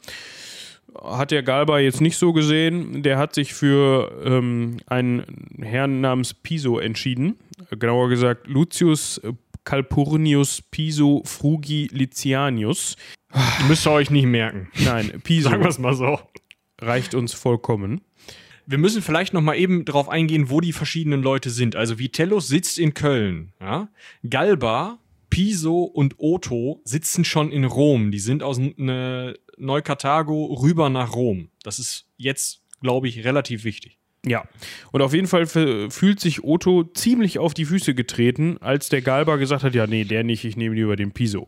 Hat 1.02 1.32
der 1.32 1.44
Galba 1.44 1.80
jetzt 1.80 2.02
nicht 2.02 2.18
so 2.18 2.34
gesehen. 2.34 3.04
Der 3.04 3.18
hat 3.18 3.34
sich 3.36 3.54
für 3.54 4.22
ähm, 4.24 4.78
einen 4.88 5.26
Herrn 5.62 6.02
namens 6.02 6.34
Piso 6.34 6.80
entschieden. 6.80 7.38
Genauer 7.72 8.10
gesagt 8.10 8.48
Lucius 8.48 9.20
Calpurnius 9.64 10.62
Piso 10.62 11.24
Frugi 11.26 11.90
Licianius. 11.92 12.96
Müsst 13.68 13.88
ihr 13.88 13.92
euch 13.92 14.10
nicht 14.12 14.26
merken. 14.26 14.70
Nein, 14.84 15.22
Piso. 15.24 15.50
Sagen 15.50 15.64
wir 15.64 15.70
es 15.70 15.80
mal 15.80 15.96
so. 15.96 16.20
Reicht 16.80 17.16
uns 17.16 17.34
vollkommen. 17.34 18.02
Wir 18.66 18.78
müssen 18.78 19.02
vielleicht 19.02 19.34
noch 19.34 19.42
mal 19.42 19.56
eben 19.56 19.84
darauf 19.86 20.08
eingehen, 20.10 20.50
wo 20.50 20.62
die 20.62 20.72
verschiedenen 20.74 21.22
Leute 21.22 21.50
sind. 21.50 21.76
Also 21.76 22.00
Vitellus 22.00 22.48
sitzt 22.48 22.80
in 22.80 22.94
Köln. 22.94 23.52
Ja? 23.60 23.90
Galba 24.30 25.00
Piso 25.34 25.84
und 25.84 26.16
Otto 26.20 26.82
sitzen 26.84 27.26
schon 27.26 27.52
in 27.52 27.66
Rom. 27.66 28.12
Die 28.12 28.20
sind 28.20 28.44
aus 28.44 28.60
ne, 28.60 29.34
Neukarthago 29.58 30.54
rüber 30.62 30.90
nach 30.92 31.16
Rom. 31.16 31.50
Das 31.64 31.80
ist 31.80 32.06
jetzt, 32.18 32.62
glaube 32.82 33.08
ich, 33.08 33.24
relativ 33.26 33.64
wichtig. 33.64 33.98
Ja, 34.26 34.46
und 34.92 35.02
auf 35.02 35.14
jeden 35.14 35.28
Fall 35.28 35.48
fühlt 35.48 36.20
sich 36.20 36.44
Otto 36.44 36.84
ziemlich 36.84 37.40
auf 37.40 37.54
die 37.54 37.66
Füße 37.66 37.96
getreten, 37.96 38.58
als 38.62 38.90
der 38.90 39.02
Galba 39.02 39.36
gesagt 39.36 39.64
hat, 39.64 39.74
ja, 39.74 39.88
nee, 39.88 40.06
der 40.06 40.24
nicht, 40.24 40.46
ich 40.46 40.56
nehme 40.56 40.76
lieber 40.76 40.96
den 40.96 41.12
Piso. 41.12 41.48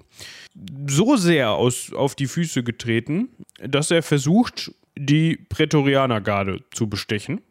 So 0.87 1.15
sehr 1.15 1.51
aus, 1.51 1.93
auf 1.93 2.15
die 2.15 2.27
Füße 2.27 2.63
getreten, 2.63 3.29
dass 3.59 3.91
er 3.91 4.01
versucht, 4.01 4.73
die 4.97 5.37
Prätorianergarde 5.37 6.61
zu 6.73 6.89
bestechen. 6.89 7.41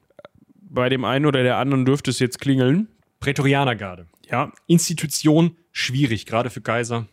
Bei 0.60 0.88
dem 0.88 1.04
einen 1.04 1.26
oder 1.26 1.44
der 1.44 1.58
anderen 1.58 1.84
dürfte 1.84 2.10
es 2.10 2.18
jetzt 2.18 2.40
klingeln. 2.40 2.88
Prätorianergarde. 3.20 4.06
Ja. 4.30 4.52
Institution 4.66 5.56
schwierig, 5.72 6.26
gerade 6.26 6.50
für 6.50 6.60
Kaiser. 6.60 7.06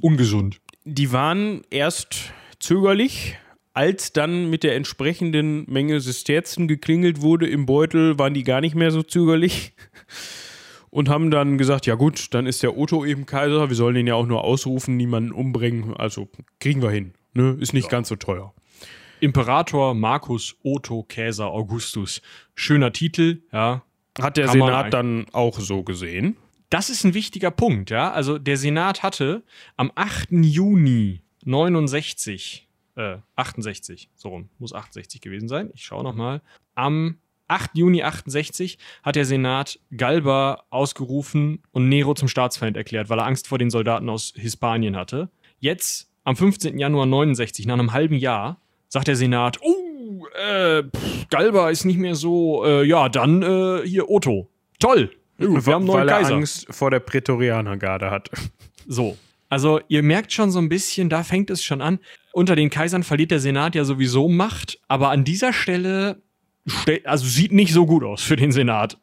Ungesund. 0.00 0.60
Die 0.84 1.12
waren 1.12 1.62
erst 1.70 2.32
zögerlich, 2.58 3.36
als 3.74 4.12
dann 4.12 4.50
mit 4.50 4.64
der 4.64 4.76
entsprechenden 4.76 5.70
Menge 5.70 6.00
Sesterzen 6.00 6.68
geklingelt 6.68 7.20
wurde 7.22 7.48
im 7.48 7.66
Beutel, 7.66 8.18
waren 8.18 8.34
die 8.34 8.44
gar 8.44 8.60
nicht 8.60 8.74
mehr 8.74 8.90
so 8.90 9.02
zögerlich 9.02 9.72
und 10.90 11.08
haben 11.08 11.30
dann 11.30 11.58
gesagt, 11.58 11.86
ja 11.86 11.94
gut, 11.94 12.34
dann 12.34 12.46
ist 12.46 12.62
der 12.62 12.76
Otto 12.76 13.04
eben 13.04 13.26
Kaiser, 13.26 13.68
wir 13.68 13.76
sollen 13.76 13.96
ihn 13.96 14.06
ja 14.06 14.14
auch 14.14 14.26
nur 14.26 14.44
ausrufen, 14.44 14.96
niemanden 14.96 15.32
umbringen, 15.32 15.94
also 15.94 16.28
kriegen 16.60 16.82
wir 16.82 16.90
hin, 16.90 17.14
ne? 17.32 17.56
ist 17.60 17.72
nicht 17.72 17.84
ja. 17.84 17.90
ganz 17.90 18.08
so 18.08 18.16
teuer. 18.16 18.52
Imperator 19.20 19.94
Marcus 19.94 20.56
Otto 20.64 21.04
Caesar 21.08 21.52
Augustus. 21.52 22.22
Schöner 22.56 22.92
Titel, 22.92 23.42
ja. 23.52 23.84
Hat 24.20 24.36
der 24.36 24.48
Senat 24.48 24.92
dann 24.92 25.26
auch 25.32 25.58
so 25.58 25.82
gesehen? 25.82 26.36
Das 26.70 26.90
ist 26.90 27.04
ein 27.04 27.14
wichtiger 27.14 27.50
Punkt, 27.50 27.90
ja. 27.90 28.12
Also 28.12 28.38
der 28.38 28.56
Senat 28.56 29.02
hatte 29.02 29.42
am 29.76 29.92
8. 29.94 30.28
Juni 30.30 31.22
69 31.44 32.68
äh, 32.96 33.18
68, 33.36 34.10
so 34.14 34.28
rum, 34.28 34.48
muss 34.58 34.72
68 34.72 35.20
gewesen 35.20 35.48
sein. 35.48 35.70
Ich 35.74 35.84
schaue 35.84 36.04
nochmal. 36.04 36.42
Am 36.74 37.18
8. 37.48 37.70
Juni 37.74 38.02
68 38.02 38.78
hat 39.02 39.16
der 39.16 39.24
Senat 39.24 39.78
Galba 39.96 40.64
ausgerufen 40.70 41.62
und 41.72 41.88
Nero 41.88 42.14
zum 42.14 42.28
Staatsfeind 42.28 42.76
erklärt, 42.76 43.08
weil 43.08 43.18
er 43.18 43.26
Angst 43.26 43.48
vor 43.48 43.58
den 43.58 43.70
Soldaten 43.70 44.08
aus 44.08 44.32
Hispanien 44.36 44.96
hatte. 44.96 45.30
Jetzt, 45.58 46.10
am 46.24 46.36
15. 46.36 46.78
Januar 46.78 47.06
69, 47.06 47.66
nach 47.66 47.74
einem 47.74 47.92
halben 47.92 48.16
Jahr, 48.16 48.60
sagt 48.88 49.08
der 49.08 49.16
Senat, 49.16 49.58
oh, 49.62 49.91
äh, 50.34 50.82
pff, 50.84 51.28
Galba 51.30 51.70
ist 51.70 51.84
nicht 51.84 51.98
mehr 51.98 52.14
so, 52.14 52.64
äh, 52.64 52.84
ja, 52.86 53.08
dann 53.08 53.42
äh, 53.42 53.82
hier 53.86 54.08
Otto. 54.10 54.48
Toll. 54.78 55.10
Wir 55.38 55.48
haben 55.48 55.58
einen 55.74 55.84
neuen 55.86 56.00
weil 56.00 56.08
er 56.08 56.18
Kaiser. 56.18 56.34
Angst 56.36 56.66
vor 56.70 56.90
der 56.90 57.00
Prätorianergarde 57.00 58.10
hat. 58.10 58.30
So. 58.88 59.16
Also 59.48 59.78
ihr 59.86 60.02
merkt 60.02 60.32
schon 60.32 60.50
so 60.50 60.58
ein 60.58 60.68
bisschen, 60.68 61.08
da 61.08 61.22
fängt 61.22 61.50
es 61.50 61.62
schon 61.62 61.80
an. 61.80 62.00
Unter 62.32 62.56
den 62.56 62.68
Kaisern 62.68 63.04
verliert 63.04 63.30
der 63.30 63.38
Senat 63.38 63.76
ja 63.76 63.84
sowieso 63.84 64.28
Macht, 64.28 64.80
aber 64.88 65.10
an 65.10 65.22
dieser 65.22 65.52
Stelle, 65.52 66.20
ste- 66.66 67.02
also 67.04 67.24
sieht 67.26 67.52
nicht 67.52 67.72
so 67.72 67.86
gut 67.86 68.02
aus 68.02 68.22
für 68.22 68.34
den 68.34 68.50
Senat. 68.50 68.98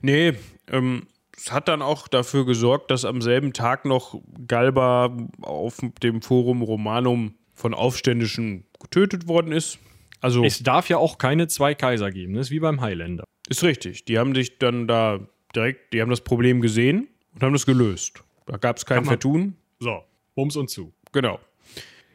Nee, 0.00 0.32
ähm, 0.72 1.06
es 1.36 1.52
hat 1.52 1.68
dann 1.68 1.82
auch 1.82 2.08
dafür 2.08 2.44
gesorgt, 2.46 2.90
dass 2.90 3.04
am 3.04 3.22
selben 3.22 3.52
Tag 3.52 3.84
noch 3.84 4.20
Galba 4.48 5.16
auf 5.42 5.78
dem 6.02 6.20
Forum 6.20 6.62
Romanum 6.62 7.36
von 7.54 7.72
Aufständischen 7.72 8.64
getötet 8.80 9.28
worden 9.28 9.52
ist. 9.52 9.78
Also 10.22 10.44
Es 10.44 10.62
darf 10.62 10.88
ja 10.88 10.96
auch 10.96 11.18
keine 11.18 11.48
zwei 11.48 11.74
Kaiser 11.74 12.10
geben, 12.10 12.34
das 12.34 12.46
ist 12.46 12.50
wie 12.52 12.60
beim 12.60 12.80
Highlander. 12.80 13.24
ist 13.48 13.62
richtig. 13.62 14.04
Die 14.06 14.18
haben 14.18 14.34
sich 14.34 14.58
dann 14.58 14.86
da 14.88 15.20
direkt, 15.54 15.92
die 15.92 16.00
haben 16.00 16.08
das 16.10 16.22
Problem 16.22 16.60
gesehen 16.62 17.08
und 17.34 17.42
haben 17.42 17.52
das 17.52 17.66
gelöst. 17.66 18.22
Da 18.46 18.56
gab 18.56 18.76
es 18.78 18.86
kein 18.86 19.04
Vertun. 19.04 19.56
So, 19.80 20.02
Bums 20.34 20.56
und 20.56 20.70
zu. 20.70 20.92
Genau. 21.12 21.38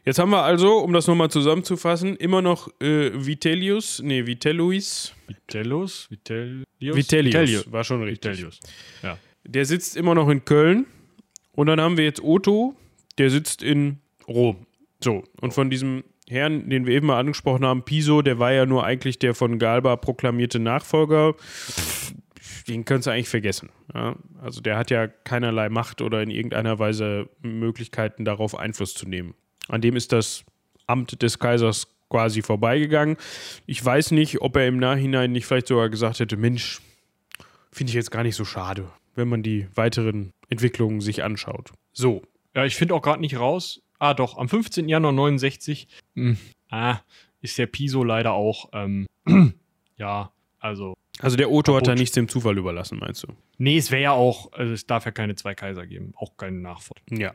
Jetzt 0.06 0.20
haben 0.20 0.30
wir 0.32 0.42
also, 0.42 0.78
um 0.78 0.94
das 0.94 1.06
nochmal 1.06 1.30
zusammenzufassen, 1.30 2.16
immer 2.16 2.42
noch 2.42 2.70
äh, 2.82 3.12
Vitellius, 3.14 4.02
nee, 4.02 4.26
Vitelluis, 4.26 5.14
Vitellus? 5.28 6.10
Vitellius? 6.10 6.66
Vitellius, 6.80 7.72
war 7.72 7.84
schon 7.84 8.02
richtig. 8.04 8.32
Vitellius. 8.32 8.60
Ja. 9.04 9.18
Der 9.44 9.66
sitzt 9.66 9.98
immer 9.98 10.16
noch 10.16 10.30
in 10.30 10.46
Köln. 10.46 10.88
Und 11.52 11.68
dann 11.68 11.82
haben 11.82 11.98
wir 11.98 12.06
jetzt 12.06 12.24
Otto, 12.24 12.76
der 13.18 13.30
sitzt 13.32 13.64
in 13.64 13.98
Rom. 14.28 14.66
So, 15.04 15.24
und 15.42 15.54
von 15.54 15.70
diesem 15.70 16.04
Herrn, 16.30 16.70
den 16.70 16.86
wir 16.86 16.94
eben 16.94 17.08
mal 17.08 17.20
angesprochen 17.20 17.66
haben, 17.66 17.84
Piso, 17.84 18.22
der 18.22 18.38
war 18.38 18.52
ja 18.52 18.66
nur 18.66 18.86
eigentlich 18.86 19.18
der 19.20 19.34
von 19.34 19.60
Galba 19.60 19.96
proklamierte 19.96 20.60
Nachfolger. 20.60 21.36
Den 22.68 22.84
könntest 22.84 23.08
du 23.08 23.12
eigentlich 23.12 23.30
vergessen. 23.30 23.70
Ja? 23.94 24.16
Also 24.42 24.60
der 24.62 24.78
hat 24.78 24.92
ja 24.92 25.08
keinerlei 25.08 25.70
Macht 25.70 26.02
oder 26.02 26.22
in 26.22 26.30
irgendeiner 26.30 26.80
Weise 26.80 27.30
Möglichkeiten 27.42 28.26
darauf 28.26 28.58
Einfluss 28.58 28.94
zu 28.94 29.08
nehmen. 29.08 29.36
An 29.70 29.82
dem 29.82 29.96
ist 29.96 30.12
das 30.12 30.44
Amt 30.86 31.22
des 31.22 31.40
Kaisers 31.40 31.88
quasi 32.10 32.42
vorbeigegangen. 32.42 33.18
Ich 33.66 33.84
weiß 33.84 34.12
nicht, 34.12 34.42
ob 34.42 34.56
er 34.58 34.68
im 34.68 34.78
Nachhinein 34.78 35.32
nicht 35.32 35.46
vielleicht 35.46 35.68
sogar 35.68 35.90
gesagt 35.90 36.20
hätte, 36.20 36.38
Mensch, 36.38 36.82
finde 37.72 37.92
ich 37.92 37.96
jetzt 37.96 38.12
gar 38.12 38.24
nicht 38.24 38.36
so 38.36 38.46
schade, 38.46 38.90
wenn 39.16 39.28
man 39.28 39.44
die 39.44 39.68
weiteren 39.76 40.32
Entwicklungen 40.50 41.02
sich 41.02 41.24
anschaut. 41.24 41.72
So, 41.94 42.22
Ja, 42.56 42.66
ich 42.66 42.76
finde 42.76 42.96
auch 42.96 43.02
gerade 43.02 43.22
nicht 43.22 43.38
raus. 43.38 43.82
Ah, 44.00 44.14
doch, 44.14 44.38
am 44.38 44.48
15. 44.50 44.88
Januar 44.90 45.12
69 45.14 45.88
hm, 46.16 46.38
ah, 46.70 47.00
ist 47.42 47.58
der 47.58 47.66
Piso 47.68 48.04
leider 48.04 48.34
auch, 48.34 48.70
ähm, 48.74 49.08
ja, 49.98 50.32
also. 50.60 50.94
also 51.20 51.36
der 51.38 51.52
Otto 51.52 51.74
hat 51.76 51.84
da 51.84 51.92
Kaputt. 51.92 52.00
nichts 52.00 52.14
dem 52.16 52.28
Zufall 52.28 52.58
überlassen, 52.58 53.00
meinst 53.00 53.24
du? 53.24 53.28
Nee, 53.58 53.78
es 53.78 53.90
wäre 53.92 54.02
ja 54.04 54.12
auch, 54.12 54.52
also 54.54 54.74
es 54.74 54.86
darf 54.86 55.06
ja 55.06 55.12
keine 55.12 55.36
zwei 55.36 55.56
Kaiser 55.56 55.86
geben, 55.88 56.14
auch 56.16 56.38
keinen 56.38 56.62
Nachfolger. 56.62 57.02
Ja. 57.12 57.34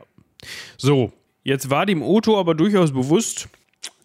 So, 0.77 1.11
jetzt 1.43 1.69
war 1.69 1.85
dem 1.85 2.01
Otto 2.01 2.39
aber 2.39 2.55
durchaus 2.55 2.91
bewusst, 2.93 3.49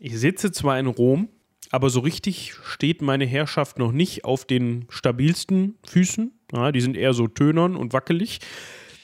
ich 0.01 0.19
sitze 0.19 0.51
zwar 0.53 0.79
in 0.79 0.87
Rom, 0.87 1.29
aber 1.71 1.91
so 1.91 2.01
richtig 2.01 2.55
steht 2.65 3.03
meine 3.03 3.27
Herrschaft 3.27 3.79
noch 3.79 3.93
nicht 3.93 4.25
auf 4.25 4.45
den 4.47 4.87
stabilsten 4.89 5.77
Füßen. 5.87 6.33
Ja, 6.53 6.73
die 6.73 6.81
sind 6.81 6.97
eher 6.97 7.13
so 7.13 7.29
tönern 7.29 7.77
und 7.77 7.93
wackelig. 7.93 8.39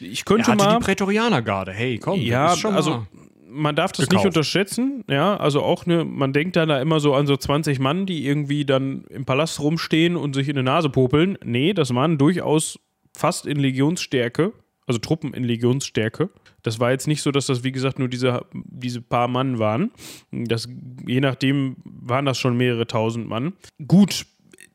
Ich 0.00 0.20
Er 0.20 0.24
könnte 0.24 0.52
hatte 0.52 0.64
mal. 0.64 0.78
die 0.78 0.84
Prätorianergarde, 0.84 1.72
hey, 1.72 1.98
komm, 1.98 2.20
Ja, 2.20 2.46
das 2.46 2.54
ist 2.54 2.60
schon 2.60 2.74
also 2.74 2.90
mal- 2.90 3.06
man 3.48 3.76
darf 3.76 3.92
das 3.92 4.08
gekauft. 4.08 4.24
nicht 4.24 4.26
unterschätzen. 4.26 5.04
Ja, 5.08 5.36
also 5.36 5.62
auch 5.62 5.86
eine, 5.86 6.04
man 6.04 6.32
denkt 6.32 6.56
dann 6.56 6.68
da 6.68 6.80
immer 6.80 7.00
so 7.00 7.14
an 7.14 7.26
so 7.26 7.36
20 7.36 7.78
Mann, 7.78 8.06
die 8.06 8.26
irgendwie 8.26 8.64
dann 8.64 9.04
im 9.10 9.24
Palast 9.24 9.60
rumstehen 9.60 10.16
und 10.16 10.34
sich 10.34 10.48
in 10.48 10.56
die 10.56 10.62
Nase 10.62 10.90
popeln. 10.90 11.38
Nee, 11.44 11.72
das 11.72 11.94
waren 11.94 12.18
durchaus 12.18 12.78
fast 13.16 13.46
in 13.46 13.58
Legionsstärke, 13.58 14.52
also 14.86 14.98
Truppen 14.98 15.34
in 15.34 15.44
Legionsstärke. 15.44 16.30
Das 16.62 16.80
war 16.80 16.90
jetzt 16.90 17.06
nicht 17.06 17.22
so, 17.22 17.30
dass 17.30 17.46
das, 17.46 17.62
wie 17.62 17.72
gesagt, 17.72 17.98
nur 17.98 18.08
diese, 18.08 18.44
diese 18.52 19.02
paar 19.02 19.28
Mann 19.28 19.58
waren. 19.58 19.90
Das, 20.32 20.68
je 21.06 21.20
nachdem 21.20 21.76
waren 21.84 22.24
das 22.24 22.38
schon 22.38 22.56
mehrere 22.56 22.86
tausend 22.86 23.28
Mann. 23.28 23.52
Gut, 23.86 24.26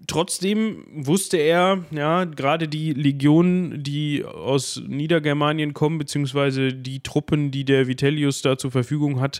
trotzdem 0.09 0.85
wusste 0.91 1.37
er, 1.37 1.85
ja, 1.91 2.25
gerade 2.25 2.67
die 2.67 2.93
Legionen, 2.93 3.81
die 3.83 4.25
aus 4.25 4.81
Niedergermanien 4.85 5.73
kommen, 5.73 5.97
beziehungsweise 5.97 6.73
die 6.73 7.01
Truppen, 7.01 7.51
die 7.51 7.63
der 7.63 7.87
Vitellius 7.87 8.41
da 8.41 8.57
zur 8.57 8.71
Verfügung 8.71 9.21
hat, 9.21 9.39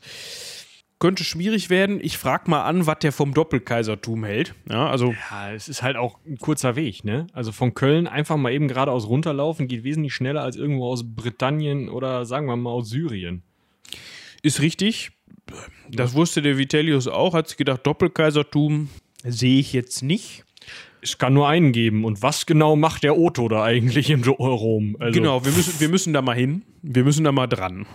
könnte 0.99 1.23
schwierig 1.23 1.69
werden. 1.69 1.99
Ich 2.01 2.17
frage 2.17 2.49
mal 2.49 2.63
an, 2.63 2.86
was 2.86 2.99
der 2.99 3.12
vom 3.12 3.34
Doppelkaisertum 3.34 4.25
hält. 4.25 4.53
Ja, 4.69 4.89
also 4.89 5.13
Ja, 5.32 5.51
es 5.53 5.69
ist 5.69 5.82
halt 5.82 5.95
auch 5.95 6.19
ein 6.27 6.38
kurzer 6.38 6.75
Weg, 6.75 7.03
ne? 7.03 7.27
Also 7.34 7.51
von 7.51 7.73
Köln 7.73 8.05
einfach 8.08 8.38
mal 8.38 8.51
eben 8.51 8.67
geradeaus 8.67 9.08
runterlaufen 9.08 9.67
geht 9.67 9.84
wesentlich 9.84 10.13
schneller 10.13 10.43
als 10.43 10.55
irgendwo 10.55 10.88
aus 10.88 11.03
Britannien 11.03 11.89
oder 11.89 12.25
sagen 12.25 12.47
wir 12.47 12.55
mal 12.58 12.71
aus 12.71 12.89
Syrien. 12.89 13.43
ist 14.43 14.62
richtig. 14.62 15.12
Das 15.89 16.13
wusste 16.13 16.41
der 16.41 16.58
Vitellius 16.58 17.08
auch, 17.08 17.34
hat 17.34 17.47
sich 17.47 17.58
gedacht, 17.58 17.88
Doppelkaisertum 17.88 18.89
sehe 19.23 19.60
ich 19.60 19.73
jetzt 19.73 20.03
nicht. 20.03 20.43
Es 21.02 21.18
kann 21.18 21.34
nur 21.34 21.48
einen 21.48 21.72
geben. 21.72 22.06
Und 22.06 22.22
was 22.22 22.46
genau 22.46 22.76
macht 22.76 23.04
der 23.04 23.18
Otto 23.18 23.48
da 23.48 23.64
eigentlich 23.64 24.10
in 24.10 24.24
Rom? 24.24 24.98
Also, 25.00 25.20
Genau, 25.20 25.46
wir 25.46 25.52
müssen, 25.52 25.80
wir 25.80 25.90
müssen 25.90 26.14
da 26.14 26.22
mal 26.22 26.36
hin. 26.36 26.64
Wir 26.82 27.04
müssen 27.04 27.24
da 27.24 27.32
mal 27.32 27.48
dran. 27.48 27.86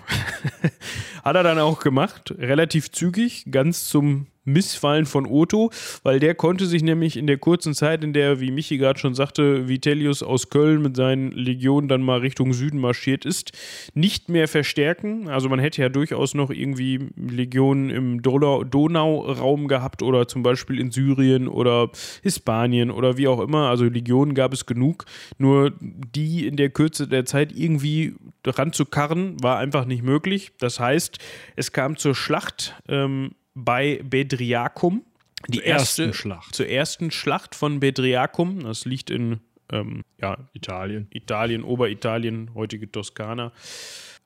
Hat 1.25 1.37
er 1.37 1.43
dann 1.43 1.59
auch 1.59 1.81
gemacht, 1.81 2.35
relativ 2.39 2.91
zügig, 2.91 3.47
ganz 3.51 3.87
zum 3.89 4.27
Missfallen 4.45 5.07
von 5.07 5.27
Otto, 5.27 5.71
weil 6.03 6.21
der 6.21 6.35
konnte 6.35 6.67
sich 6.67 6.83
nämlich 6.83 7.17
in 7.17 7.27
der 7.27 7.39
kurzen 7.39 7.75
Zeit, 7.75 8.05
in 8.05 8.13
der, 8.13 8.41
wie 8.41 8.51
Michi 8.51 8.77
gerade 8.77 8.99
schon 8.99 9.15
sagte, 9.15 9.69
Vitellius 9.69 10.23
aus 10.23 10.51
Köln 10.51 10.83
mit 10.83 10.97
seinen 10.97 11.33
Legionen 11.33 11.89
dann 11.89 12.03
mal 12.03 12.21
Richtung 12.21 12.53
Süden 12.53 12.79
marschiert 12.79 13.25
ist, 13.25 13.53
nicht 13.95 14.29
mehr 14.29 14.49
verstärken. 14.49 15.29
Also 15.29 15.49
man 15.49 15.59
hätte 15.59 15.83
ja 15.83 15.89
durchaus 15.89 16.35
noch 16.35 16.51
irgendwie 16.51 17.09
Legionen 17.17 17.91
im 17.91 18.23
Donau- 18.23 18.65
Donauraum 18.65 19.69
gehabt 19.69 20.03
oder 20.03 20.29
zum 20.29 20.43
Beispiel 20.43 20.81
in 20.81 20.91
Syrien 20.91 21.49
oder 21.49 21.91
Hispanien 22.23 22.91
oder 22.91 23.17
wie 23.17 23.29
auch 23.29 23.41
immer. 23.41 23.69
Also 23.69 23.85
Legionen 23.85 24.35
gab 24.35 24.53
es 24.53 24.67
genug. 24.67 25.05
Nur 25.39 25.73
die 25.81 26.47
in 26.47 26.57
der 26.57 26.71
Kürze 26.71 27.09
der 27.09 27.25
Zeit 27.25 27.53
irgendwie 27.53 28.15
ranzukarren, 28.47 29.43
war 29.43 29.59
einfach 29.59 29.85
nicht 29.85 30.03
möglich. 30.03 30.53
Das 30.59 30.81
heißt, 30.81 31.19
es 31.57 31.73
kam 31.73 31.97
zur 31.97 32.15
Schlacht 32.15 32.75
ähm, 32.89 33.33
bei 33.55 34.01
Bedriacum. 34.03 35.05
Die 35.49 35.59
Zur 35.59 35.67
ersten 35.67 36.03
erste 36.03 36.15
Schlacht. 36.15 36.55
Zur 36.55 36.69
ersten 36.69 37.11
Schlacht 37.11 37.55
von 37.55 37.81
Bedriacum. 37.81 38.65
Das 38.65 38.85
liegt 38.85 39.11
in 39.11 39.41
ähm, 39.71 40.03
ja, 40.21 40.39
Italien. 40.53 41.09
Italien, 41.11 41.65
Oberitalien, 41.65 42.55
heutige 42.55 42.91
Toskana. 42.91 43.53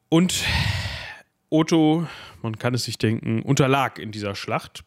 Und 0.09 0.45
Otto, 1.51 2.07
man 2.43 2.59
kann 2.59 2.75
es 2.75 2.85
sich 2.85 2.99
denken, 2.99 3.43
unterlag 3.43 3.99
in 3.99 4.13
dieser 4.13 4.35
Schlacht 4.35 4.85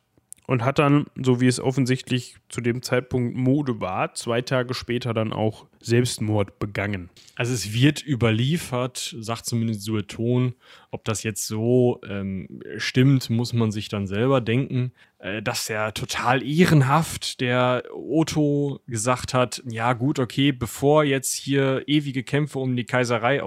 und 0.51 0.65
hat 0.65 0.79
dann, 0.79 1.05
so 1.15 1.39
wie 1.39 1.47
es 1.47 1.61
offensichtlich 1.61 2.35
zu 2.49 2.59
dem 2.59 2.81
Zeitpunkt 2.81 3.37
Mode 3.37 3.79
war, 3.79 4.13
zwei 4.15 4.41
Tage 4.41 4.73
später 4.73 5.13
dann 5.13 5.31
auch 5.31 5.65
Selbstmord 5.79 6.59
begangen. 6.59 7.09
Also 7.35 7.53
es 7.53 7.71
wird 7.71 8.05
überliefert, 8.05 9.15
sagt 9.17 9.45
zumindest 9.45 9.83
Sueton. 9.83 10.53
Ob 10.91 11.05
das 11.05 11.23
jetzt 11.23 11.47
so 11.47 12.01
ähm, 12.05 12.59
stimmt, 12.75 13.29
muss 13.29 13.53
man 13.53 13.71
sich 13.71 13.87
dann 13.87 14.07
selber 14.07 14.41
denken, 14.41 14.91
äh, 15.19 15.41
dass 15.41 15.69
er 15.69 15.93
total 15.93 16.43
ehrenhaft, 16.43 17.39
der 17.39 17.85
Otto 17.93 18.81
gesagt 18.87 19.33
hat, 19.33 19.63
ja 19.69 19.93
gut, 19.93 20.19
okay, 20.19 20.51
bevor 20.51 21.05
jetzt 21.05 21.33
hier 21.33 21.83
ewige 21.87 22.23
Kämpfe 22.23 22.59
um 22.59 22.75
die 22.75 22.83
Kaiserei 22.83 23.41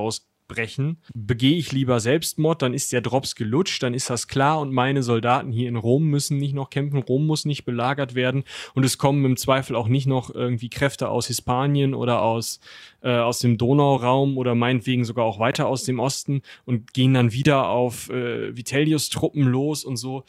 ausbrechen, 0.44 0.98
begehe 1.14 1.56
ich 1.56 1.72
lieber 1.72 2.00
Selbstmord, 2.00 2.62
dann 2.62 2.74
ist 2.74 2.92
der 2.92 3.00
Drops 3.00 3.34
gelutscht, 3.34 3.82
dann 3.82 3.94
ist 3.94 4.10
das 4.10 4.28
klar 4.28 4.60
und 4.60 4.72
meine 4.72 5.02
Soldaten 5.02 5.52
hier 5.52 5.68
in 5.68 5.76
Rom 5.76 6.04
müssen 6.04 6.38
nicht 6.38 6.54
noch 6.54 6.70
kämpfen, 6.70 6.98
Rom 6.98 7.26
muss 7.26 7.44
nicht 7.44 7.64
belagert 7.64 8.14
werden 8.14 8.44
und 8.74 8.84
es 8.84 8.98
kommen 8.98 9.24
im 9.24 9.36
Zweifel 9.36 9.76
auch 9.76 9.88
nicht 9.88 10.06
noch 10.06 10.34
irgendwie 10.34 10.68
Kräfte 10.68 11.08
aus 11.08 11.26
Hispanien 11.28 11.94
oder 11.94 12.22
aus, 12.22 12.60
äh, 13.02 13.10
aus 13.10 13.38
dem 13.38 13.58
Donauraum 13.58 14.36
oder 14.36 14.54
meinetwegen 14.54 15.04
sogar 15.04 15.24
auch 15.24 15.38
weiter 15.38 15.66
aus 15.66 15.84
dem 15.84 15.98
Osten 15.98 16.42
und 16.64 16.92
gehen 16.92 17.14
dann 17.14 17.32
wieder 17.32 17.68
auf 17.68 18.10
äh, 18.10 18.56
Vitellius 18.56 19.08
Truppen 19.08 19.44
los 19.44 19.84
und 19.84 19.96
so. 19.96 20.24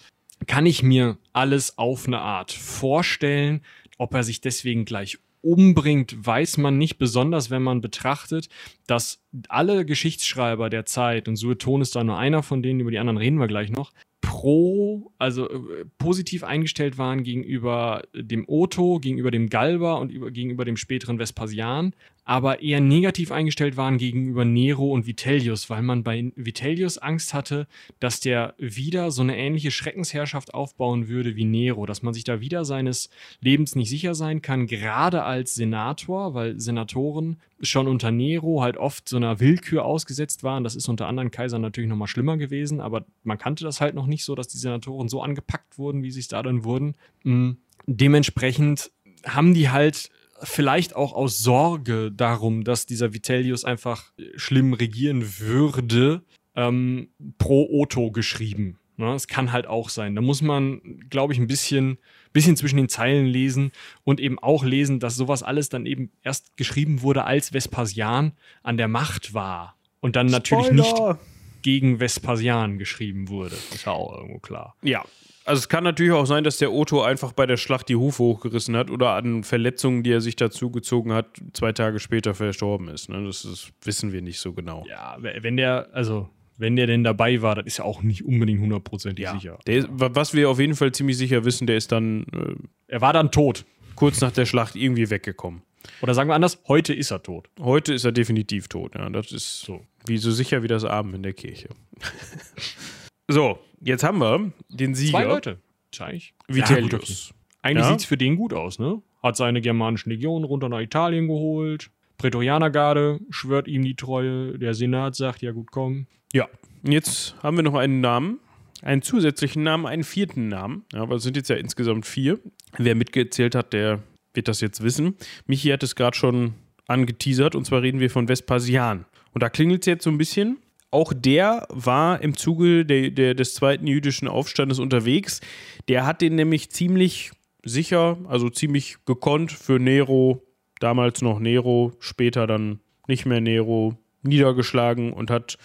Kann 0.47 0.65
ich 0.65 0.83
mir 0.83 1.17
alles 1.33 1.77
auf 1.77 2.07
eine 2.07 2.19
Art 2.19 2.51
vorstellen. 2.51 3.61
Ob 3.97 4.13
er 4.13 4.23
sich 4.23 4.41
deswegen 4.41 4.83
gleich 4.83 5.19
umbringt, 5.45 6.25
weiß 6.25 6.57
man 6.57 6.77
nicht, 6.77 6.97
besonders 6.97 7.49
wenn 7.51 7.61
man 7.61 7.81
betrachtet, 7.81 8.49
dass 8.87 9.23
alle 9.47 9.85
Geschichtsschreiber 9.85 10.69
der 10.69 10.85
Zeit, 10.85 11.27
und 11.27 11.35
Sueton 11.35 11.81
ist 11.81 11.95
da 11.95 12.03
nur 12.03 12.17
einer 12.17 12.43
von 12.43 12.63
denen, 12.63 12.79
über 12.79 12.91
die 12.91 12.99
anderen 12.99 13.17
reden 13.17 13.39
wir 13.39 13.47
gleich 13.47 13.69
noch, 13.69 13.91
pro, 14.21 15.11
also 15.19 15.49
äh, 15.49 15.85
positiv 15.99 16.43
eingestellt 16.43 16.97
waren 16.97 17.23
gegenüber 17.23 18.03
dem 18.13 18.45
Otto, 18.47 18.99
gegenüber 18.99 19.29
dem 19.29 19.49
Galba 19.49 19.95
und 19.95 20.11
über, 20.11 20.31
gegenüber 20.31 20.65
dem 20.65 20.77
späteren 20.77 21.19
Vespasian, 21.19 21.93
aber 22.25 22.61
eher 22.61 22.81
negativ 22.81 23.31
eingestellt 23.31 23.77
waren 23.77 23.99
gegenüber 23.99 24.45
Nero 24.45 24.91
und 24.91 25.05
Vitellius, 25.05 25.69
weil 25.69 25.83
man 25.83 26.03
bei 26.03 26.31
Vitellius 26.35 26.97
Angst 26.97 27.35
hatte, 27.35 27.67
dass 27.99 28.19
der 28.19 28.55
wieder 28.57 29.11
so 29.11 29.21
eine 29.21 29.37
ähnliche 29.37 29.69
Schreckensherrschaft 29.69 30.55
aufbauen 30.55 31.07
würde 31.07 31.35
wie 31.35 31.45
Nero, 31.45 31.85
dass 31.85 32.01
man 32.01 32.15
sich 32.15 32.23
da 32.23 32.41
wieder 32.41 32.65
seines 32.65 33.11
Lebens 33.41 33.75
nicht 33.75 33.89
sicher 33.89 34.15
sein 34.15 34.41
kann, 34.41 34.65
gerade 34.65 35.23
als 35.23 35.53
Senator, 35.53 36.33
weil 36.33 36.59
Senatoren 36.59 37.37
schon 37.61 37.87
unter 37.87 38.09
Nero 38.09 38.63
halt 38.63 38.77
oft 38.77 39.07
so 39.07 39.17
einer 39.17 39.39
Willkür 39.39 39.85
ausgesetzt 39.85 40.43
waren. 40.43 40.63
Das 40.63 40.75
ist 40.75 40.89
unter 40.89 41.07
anderen 41.07 41.29
Kaisern 41.29 41.61
natürlich 41.61 41.89
noch 41.89 41.95
mal 41.95 42.07
schlimmer 42.07 42.37
gewesen, 42.37 42.81
aber 42.81 43.05
man 43.23 43.37
kannte 43.37 43.63
das 43.63 43.81
halt 43.81 43.93
noch 43.93 44.07
nicht 44.07 44.25
so, 44.25 44.33
dass 44.33 44.47
die 44.47 44.57
Senatoren 44.57 45.09
so 45.09 45.21
angepackt 45.21 45.77
wurden, 45.77 46.01
wie 46.01 46.11
sie 46.11 46.21
es 46.21 46.27
da 46.27 46.41
dann 46.41 46.63
wurden. 46.63 46.95
Mhm. 47.23 47.57
Dementsprechend 47.85 48.91
haben 49.25 49.53
die 49.53 49.69
halt 49.69 50.09
vielleicht 50.41 50.95
auch 50.95 51.13
aus 51.13 51.39
Sorge 51.39 52.11
darum, 52.11 52.63
dass 52.63 52.85
dieser 52.85 53.13
Vitellius 53.13 53.65
einfach 53.65 54.11
schlimm 54.35 54.73
regieren 54.73 55.39
würde, 55.39 56.23
ähm, 56.55 57.09
pro 57.37 57.67
Otto 57.81 58.11
geschrieben. 58.11 58.79
Ne? 58.97 59.13
Es 59.13 59.27
kann 59.27 59.51
halt 59.51 59.67
auch 59.67 59.89
sein. 59.89 60.15
Da 60.15 60.21
muss 60.21 60.41
man, 60.41 60.81
glaube 61.09 61.33
ich, 61.33 61.39
ein 61.39 61.47
bisschen, 61.47 61.97
bisschen 62.33 62.55
zwischen 62.55 62.77
den 62.77 62.89
Zeilen 62.89 63.25
lesen 63.25 63.71
und 64.03 64.19
eben 64.19 64.39
auch 64.39 64.63
lesen, 64.63 64.99
dass 64.99 65.15
sowas 65.15 65.43
alles 65.43 65.69
dann 65.69 65.85
eben 65.85 66.11
erst 66.23 66.55
geschrieben 66.57 67.01
wurde, 67.01 67.25
als 67.25 67.53
Vespasian 67.53 68.33
an 68.63 68.77
der 68.77 68.87
Macht 68.87 69.33
war. 69.33 69.75
Und 69.99 70.15
dann 70.15 70.27
natürlich 70.27 70.67
Spoiler. 70.67 71.13
nicht 71.13 71.21
gegen 71.61 71.99
Vespasian 71.99 72.77
geschrieben 72.77 73.27
wurde. 73.27 73.55
Ist 73.55 73.85
ja 73.85 73.91
auch 73.91 74.15
irgendwo 74.15 74.39
klar. 74.39 74.75
Ja, 74.83 75.03
also 75.45 75.59
es 75.59 75.69
kann 75.69 75.83
natürlich 75.83 76.11
auch 76.11 76.25
sein, 76.25 76.43
dass 76.43 76.57
der 76.57 76.73
Otto 76.73 77.03
einfach 77.03 77.31
bei 77.31 77.45
der 77.45 77.57
Schlacht 77.57 77.87
die 77.87 77.95
Hufe 77.95 78.23
hochgerissen 78.23 78.75
hat 78.75 78.89
oder 78.89 79.11
an 79.11 79.43
Verletzungen, 79.43 80.01
die 80.03 80.11
er 80.11 80.21
sich 80.21 80.35
dazu 80.35 80.71
gezogen 80.71 81.13
hat, 81.13 81.27
zwei 81.53 81.71
Tage 81.71 81.99
später 81.99 82.33
verstorben 82.33 82.87
ist. 82.87 83.09
Ne? 83.09 83.23
Das, 83.25 83.43
das, 83.43 83.71
wissen 83.83 84.11
wir 84.11 84.21
nicht 84.21 84.39
so 84.39 84.53
genau. 84.53 84.85
Ja, 84.89 85.17
wenn 85.19 85.55
der, 85.55 85.89
also 85.93 86.29
wenn 86.57 86.75
der 86.75 86.87
denn 86.87 87.03
dabei 87.03 87.41
war, 87.41 87.55
das 87.55 87.65
ist 87.65 87.77
ja 87.77 87.85
auch 87.85 88.01
nicht 88.01 88.25
unbedingt 88.25 88.59
hundertprozentig 88.59 89.23
ja. 89.23 89.33
sicher. 89.33 89.59
Der, 89.67 89.85
was 89.89 90.33
wir 90.33 90.49
auf 90.49 90.59
jeden 90.59 90.75
Fall 90.75 90.91
ziemlich 90.91 91.17
sicher 91.17 91.45
wissen, 91.45 91.67
der 91.67 91.77
ist 91.77 91.91
dann. 91.91 92.25
Äh, 92.33 92.55
er 92.87 93.01
war 93.01 93.13
dann 93.13 93.31
tot. 93.31 93.65
Kurz 93.95 94.21
nach 94.21 94.31
der 94.31 94.45
Schlacht 94.45 94.75
irgendwie 94.75 95.09
weggekommen. 95.09 95.61
Oder 96.01 96.13
sagen 96.13 96.29
wir 96.29 96.33
anders, 96.33 96.59
heute 96.67 96.93
ist 96.93 97.11
er 97.11 97.21
tot. 97.21 97.49
Heute 97.59 97.93
ist 97.93 98.03
er 98.03 98.11
definitiv 98.11 98.67
tot, 98.67 98.95
ja. 98.95 99.09
Das 99.09 99.31
ist 99.31 99.61
so. 99.61 99.85
wie 100.07 100.17
so 100.17 100.31
sicher 100.31 100.63
wie 100.63 100.67
das 100.67 100.83
Abend 100.83 101.15
in 101.15 101.23
der 101.23 101.33
Kirche. 101.33 101.69
so, 103.27 103.59
Jetzt 103.85 104.03
haben 104.03 104.17
wir 104.17 104.51
den 104.69 104.95
Sieger. 104.95 105.19
Zwei 105.19 105.23
Leute. 105.25 105.59
Zeig. 105.91 106.33
Vitellius. 106.47 106.91
Ja, 106.91 106.97
okay. 106.97 107.41
Eigentlich 107.61 107.83
ja. 107.85 107.89
sieht 107.91 107.99
es 107.99 108.05
für 108.05 108.17
den 108.17 108.35
gut 108.35 108.51
aus, 108.51 108.79
ne? 108.79 109.01
Hat 109.21 109.37
seine 109.37 109.61
germanischen 109.61 110.09
Legionen 110.11 110.43
runter 110.43 110.69
nach 110.69 110.79
Italien 110.79 111.27
geholt. 111.27 111.91
Prätorianergarde 112.17 113.19
schwört 113.29 113.67
ihm 113.67 113.83
die 113.83 113.95
Treue. 113.95 114.57
Der 114.57 114.73
Senat 114.73 115.15
sagt, 115.15 115.43
ja 115.43 115.51
gut, 115.51 115.69
komm. 115.71 116.07
Ja. 116.33 116.47
Jetzt 116.81 117.35
haben 117.43 117.57
wir 117.57 117.63
noch 117.63 117.75
einen 117.75 118.01
Namen. 118.01 118.39
Einen 118.81 119.03
zusätzlichen 119.03 119.61
Namen, 119.61 119.85
einen 119.85 120.03
vierten 120.03 120.47
Namen. 120.47 120.85
Ja, 120.91 121.01
aber 121.01 121.15
es 121.15 121.23
sind 121.23 121.37
jetzt 121.37 121.49
ja 121.49 121.55
insgesamt 121.55 122.07
vier. 122.07 122.39
Wer 122.77 122.95
mitgezählt 122.95 123.53
hat, 123.53 123.71
der 123.71 124.01
wird 124.33 124.47
das 124.47 124.61
jetzt 124.61 124.83
wissen. 124.83 125.15
Michi 125.45 125.69
hat 125.69 125.83
es 125.83 125.95
gerade 125.95 126.17
schon 126.17 126.55
angeteasert 126.87 127.55
und 127.55 127.65
zwar 127.65 127.83
reden 127.83 127.99
wir 127.99 128.09
von 128.09 128.27
Vespasian. 128.27 129.05
Und 129.31 129.43
da 129.43 129.49
klingelt 129.49 129.81
es 129.81 129.85
jetzt 129.85 130.03
so 130.03 130.09
ein 130.09 130.17
bisschen 130.17 130.57
auch 130.91 131.13
der 131.13 131.67
war 131.69 132.21
im 132.21 132.37
Zuge 132.37 132.85
der, 132.85 133.11
der, 133.11 133.33
des 133.33 133.53
zweiten 133.55 133.87
jüdischen 133.87 134.27
Aufstandes 134.27 134.79
unterwegs. 134.79 135.41
Der 135.87 136.05
hat 136.05 136.21
den 136.21 136.35
nämlich 136.35 136.69
ziemlich 136.71 137.31
sicher, 137.63 138.17
also 138.27 138.49
ziemlich 138.49 138.97
gekonnt 139.05 139.51
für 139.51 139.79
Nero, 139.79 140.43
damals 140.79 141.21
noch 141.21 141.39
Nero, 141.39 141.93
später 141.99 142.47
dann 142.47 142.79
nicht 143.07 143.25
mehr 143.25 143.41
Nero, 143.41 143.97
niedergeschlagen 144.21 145.13
und 145.13 145.29
hat 145.29 145.57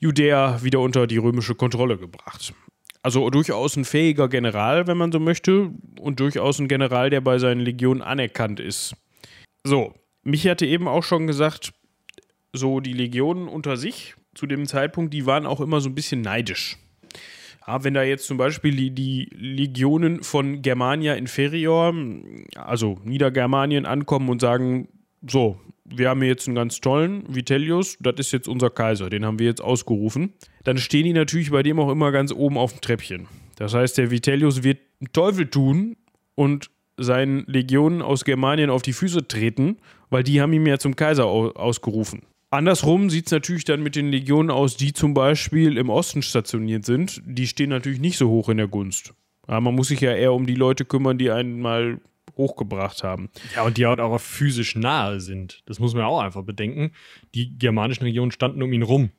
Judäa 0.00 0.62
wieder 0.62 0.80
unter 0.80 1.06
die 1.06 1.16
römische 1.16 1.54
Kontrolle 1.54 1.98
gebracht. 1.98 2.54
Also 3.02 3.28
durchaus 3.30 3.76
ein 3.76 3.84
fähiger 3.84 4.28
General, 4.28 4.86
wenn 4.86 4.96
man 4.96 5.12
so 5.12 5.20
möchte, 5.20 5.70
und 6.00 6.20
durchaus 6.20 6.58
ein 6.58 6.68
General, 6.68 7.10
der 7.10 7.20
bei 7.20 7.38
seinen 7.38 7.60
Legionen 7.60 8.02
anerkannt 8.02 8.60
ist. 8.60 8.96
So, 9.62 9.94
mich 10.22 10.46
hatte 10.46 10.64
eben 10.64 10.88
auch 10.88 11.02
schon 11.02 11.26
gesagt, 11.26 11.72
so 12.54 12.80
die 12.80 12.92
Legionen 12.92 13.48
unter 13.48 13.76
sich, 13.76 14.14
zu 14.34 14.46
dem 14.46 14.66
Zeitpunkt, 14.66 15.14
die 15.14 15.26
waren 15.26 15.46
auch 15.46 15.60
immer 15.60 15.80
so 15.80 15.88
ein 15.88 15.94
bisschen 15.94 16.20
neidisch. 16.20 16.78
Ja, 17.66 17.82
wenn 17.82 17.94
da 17.94 18.02
jetzt 18.02 18.26
zum 18.26 18.36
Beispiel 18.36 18.74
die, 18.74 18.90
die, 18.90 19.28
Legionen 19.32 20.22
von 20.22 20.60
Germania 20.60 21.14
Inferior, 21.14 21.94
also 22.56 22.98
Niedergermanien, 23.04 23.86
ankommen 23.86 24.28
und 24.28 24.40
sagen, 24.40 24.88
so, 25.26 25.58
wir 25.84 26.10
haben 26.10 26.20
hier 26.20 26.28
jetzt 26.28 26.46
einen 26.46 26.56
ganz 26.56 26.80
tollen 26.80 27.24
Vitellius, 27.34 27.96
das 28.00 28.14
ist 28.18 28.32
jetzt 28.32 28.48
unser 28.48 28.70
Kaiser, 28.70 29.08
den 29.08 29.24
haben 29.24 29.38
wir 29.38 29.46
jetzt 29.46 29.62
ausgerufen, 29.62 30.34
dann 30.64 30.76
stehen 30.78 31.04
die 31.04 31.12
natürlich 31.12 31.50
bei 31.50 31.62
dem 31.62 31.78
auch 31.78 31.90
immer 31.90 32.12
ganz 32.12 32.32
oben 32.32 32.58
auf 32.58 32.72
dem 32.72 32.80
Treppchen. 32.80 33.28
Das 33.56 33.72
heißt, 33.72 33.96
der 33.98 34.10
Vitellius 34.10 34.62
wird 34.62 34.80
einen 35.00 35.12
Teufel 35.12 35.46
tun 35.46 35.96
und 36.34 36.70
seinen 36.96 37.44
Legionen 37.46 38.02
aus 38.02 38.24
Germanien 38.24 38.70
auf 38.70 38.82
die 38.82 38.92
Füße 38.92 39.26
treten, 39.26 39.78
weil 40.10 40.22
die 40.22 40.40
haben 40.40 40.52
ihn 40.52 40.66
ja 40.66 40.78
zum 40.78 40.96
Kaiser 40.96 41.26
ausgerufen. 41.26 42.22
Andersrum 42.54 43.10
sieht 43.10 43.26
es 43.26 43.32
natürlich 43.32 43.64
dann 43.64 43.82
mit 43.82 43.96
den 43.96 44.10
Legionen 44.10 44.50
aus, 44.50 44.76
die 44.76 44.92
zum 44.92 45.14
Beispiel 45.14 45.76
im 45.76 45.90
Osten 45.90 46.22
stationiert 46.22 46.84
sind. 46.84 47.22
Die 47.24 47.46
stehen 47.46 47.70
natürlich 47.70 48.00
nicht 48.00 48.18
so 48.18 48.28
hoch 48.28 48.48
in 48.48 48.56
der 48.56 48.68
Gunst. 48.68 49.14
Aber 49.46 49.60
man 49.60 49.74
muss 49.74 49.88
sich 49.88 50.00
ja 50.00 50.12
eher 50.12 50.32
um 50.32 50.46
die 50.46 50.54
Leute 50.54 50.84
kümmern, 50.84 51.18
die 51.18 51.30
einen 51.30 51.60
mal 51.60 52.00
hochgebracht 52.36 53.02
haben. 53.04 53.30
Ja, 53.54 53.62
und 53.62 53.76
die 53.76 53.86
halt 53.86 54.00
auch 54.00 54.18
physisch 54.20 54.74
nahe 54.74 55.20
sind. 55.20 55.62
Das 55.66 55.78
muss 55.78 55.94
man 55.94 56.02
ja 56.02 56.08
auch 56.08 56.20
einfach 56.20 56.42
bedenken. 56.42 56.92
Die 57.34 57.58
germanischen 57.58 58.04
Regionen 58.04 58.30
standen 58.30 58.62
um 58.62 58.72
ihn 58.72 58.82
rum. 58.82 59.10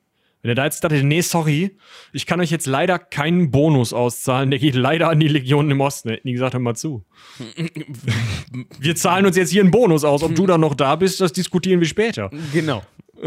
Wenn 0.45 0.51
er 0.51 0.55
da 0.55 0.65
jetzt 0.65 0.83
dachte, 0.83 1.03
nee, 1.03 1.21
sorry, 1.21 1.75
ich 2.13 2.27
kann 2.27 2.39
euch 2.39 2.51
jetzt 2.51 2.67
leider 2.67 2.99
keinen 2.99 3.49
Bonus 3.49 3.93
auszahlen, 3.93 4.51
der 4.51 4.59
geht 4.59 4.75
leider 4.75 5.09
an 5.09 5.19
die 5.19 5.27
Legionen 5.27 5.71
im 5.71 5.81
Osten. 5.81 6.09
Hätten 6.09 6.27
die 6.27 6.33
gesagt, 6.33 6.53
hör 6.53 6.59
mal 6.59 6.75
zu. 6.75 7.03
wir 8.79 8.95
zahlen 8.95 9.25
uns 9.25 9.37
jetzt 9.37 9.49
hier 9.49 9.63
einen 9.63 9.71
Bonus 9.71 10.03
aus. 10.03 10.21
Ob 10.21 10.35
du 10.35 10.45
dann 10.45 10.61
noch 10.61 10.75
da 10.75 10.97
bist, 10.97 11.19
das 11.19 11.33
diskutieren 11.33 11.79
wir 11.79 11.87
später. 11.87 12.29
Genau. 12.53 12.83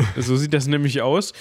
So 0.17 0.37
sieht 0.37 0.55
das 0.55 0.67
nämlich 0.67 1.03
aus. 1.03 1.33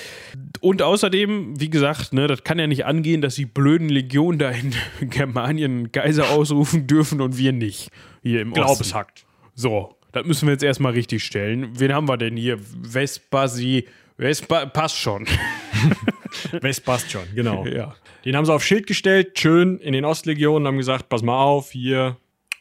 Und 0.61 0.81
außerdem, 0.81 1.59
wie 1.59 1.69
gesagt, 1.69 2.13
ne, 2.13 2.27
das 2.27 2.43
kann 2.43 2.59
ja 2.59 2.67
nicht 2.67 2.85
angehen, 2.85 3.21
dass 3.21 3.35
die 3.35 3.45
blöden 3.45 3.89
Legionen 3.89 4.39
da 4.39 4.51
in 4.51 4.73
Germanien 5.09 5.91
Geiser 5.91 6.29
ausrufen 6.29 6.87
dürfen 6.87 7.21
und 7.21 7.37
wir 7.37 7.53
nicht. 7.53 7.89
Hier 8.23 8.41
im 8.41 8.53
Glaubeshackt. 8.53 9.25
So, 9.55 9.95
das 10.11 10.25
müssen 10.25 10.47
wir 10.47 10.53
jetzt 10.53 10.63
erstmal 10.63 10.93
richtig 10.93 11.23
stellen. 11.23 11.69
Wen 11.79 11.93
haben 11.93 12.07
wir 12.07 12.17
denn 12.17 12.37
hier? 12.37 12.57
Vespasi. 12.59 13.85
Vespa 14.17 14.65
passt 14.65 14.97
schon. 14.97 15.27
West 16.61 16.85
passt 16.85 17.11
schon, 17.11 17.23
genau. 17.35 17.65
Ja. 17.65 17.95
Den 18.25 18.35
haben 18.35 18.45
sie 18.45 18.53
auf 18.53 18.63
Schild 18.63 18.87
gestellt, 18.87 19.37
schön 19.39 19.77
in 19.79 19.93
den 19.93 20.05
Ostlegionen, 20.05 20.67
haben 20.67 20.77
gesagt, 20.77 21.09
pass 21.09 21.21
mal 21.21 21.37
auf, 21.37 21.71
hier, 21.71 22.17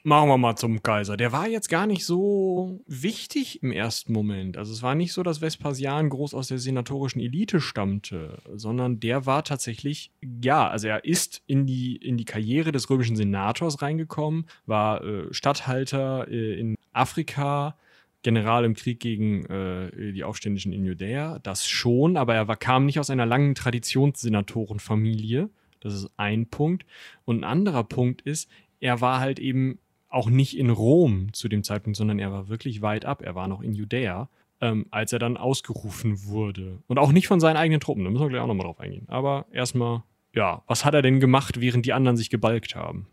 Machen 0.07 0.29
wir 0.29 0.39
mal 0.39 0.55
zum 0.55 0.85
Kaiser. 0.85 1.17
Der 1.17 1.33
war 1.33 1.49
jetzt 1.49 1.69
gar 1.69 1.89
nicht 1.89 2.05
so 2.05 2.79
wichtig 2.87 3.61
im 3.65 3.73
ersten 3.73 4.13
Moment. 4.13 4.57
Also 4.57 4.73
es 4.73 4.81
war 4.81 4.95
nicht 4.95 5.13
so, 5.13 5.25
dass 5.25 5.41
Vespasian 5.41 6.11
groß 6.11 6.33
aus 6.33 6.47
der 6.47 6.61
senatorischen 6.61 7.21
Elite 7.21 7.61
stammte, 7.61 8.39
sondern 8.55 9.01
der 9.01 9.27
war 9.27 9.43
tatsächlich, 9.43 10.13
ja, 10.41 10.69
also 10.69 10.87
er 10.87 11.05
ist 11.05 11.43
in 11.49 11.67
die, 11.67 11.97
in 11.97 12.17
die 12.17 12.25
Karriere 12.25 12.71
des 12.71 12.89
römischen 12.89 13.17
Senators 13.17 13.83
reingekommen, 13.83 14.47
war 14.65 15.03
äh, 15.03 15.35
Statthalter 15.35 16.29
äh, 16.29 16.55
in 16.57 16.77
Afrika, 16.93 17.77
General 18.23 18.65
im 18.65 18.75
Krieg 18.75 19.01
gegen 19.01 19.45
äh, 19.47 20.13
die 20.13 20.23
Aufständischen 20.23 20.73
in 20.73 20.85
Judäa, 20.85 21.41
das 21.41 21.67
schon, 21.67 22.17
aber 22.17 22.37
er 22.37 22.47
war, 22.47 22.57
kam 22.57 22.87
nicht 22.87 23.01
aus 23.01 23.11
einer 23.11 23.27
langen 23.27 23.57
Traditionssenatorenfamilie. 23.57 25.51
Das 25.81 25.95
ist 25.95 26.11
ein 26.17 26.47
Punkt. 26.47 26.87
Und 27.25 27.41
ein 27.41 27.45
anderer 27.45 27.83
Punkt 27.83 28.23
ist, 28.23 28.49
er 28.79 29.01
war 29.01 29.19
halt 29.19 29.41
eben 29.41 29.81
auch 30.17 30.29
nicht 30.31 30.59
in 30.59 30.71
Rom 30.71 31.33
zu 31.33 31.49
dem 31.49 31.63
Zeitpunkt, 31.63 31.97
sondern 31.97 32.19
er 32.19 32.33
war 32.33 32.49
wirklich 32.49 32.83
weit 32.83 33.05
ab. 33.05 33.23
Er 33.23 33.35
war 33.35 33.47
noch 33.47 33.61
in 33.61 33.75
Judäa, 33.75 34.29
ähm, 34.61 34.87
als 34.91 35.13
er 35.13 35.19
dann 35.19 35.37
ausgerufen 35.37 36.25
wurde. 36.25 36.79
Und 36.89 36.99
auch 36.99 37.13
nicht 37.13 37.29
von 37.29 37.39
seinen 37.39 37.57
eigenen 37.57 37.81
Truppen. 37.81 38.03
Da 38.03 38.11
müssen 38.11 38.25
wir 38.25 38.31
gleich 38.31 38.41
auch 38.41 38.47
nochmal 38.47 38.67
drauf 38.67 38.81
eingehen. 38.81 39.05
Aber 39.09 39.47
erstmal, 39.53 40.03
ja, 40.35 40.63
was 40.67 40.85
hat 40.85 40.95
er 40.95 41.03
denn 41.03 41.21
gemacht, 41.21 41.61
während 41.61 41.87
die 41.87 41.93
anderen 41.93 42.17
sich 42.17 42.31
gebalgt 42.31 42.75
haben? 42.75 43.07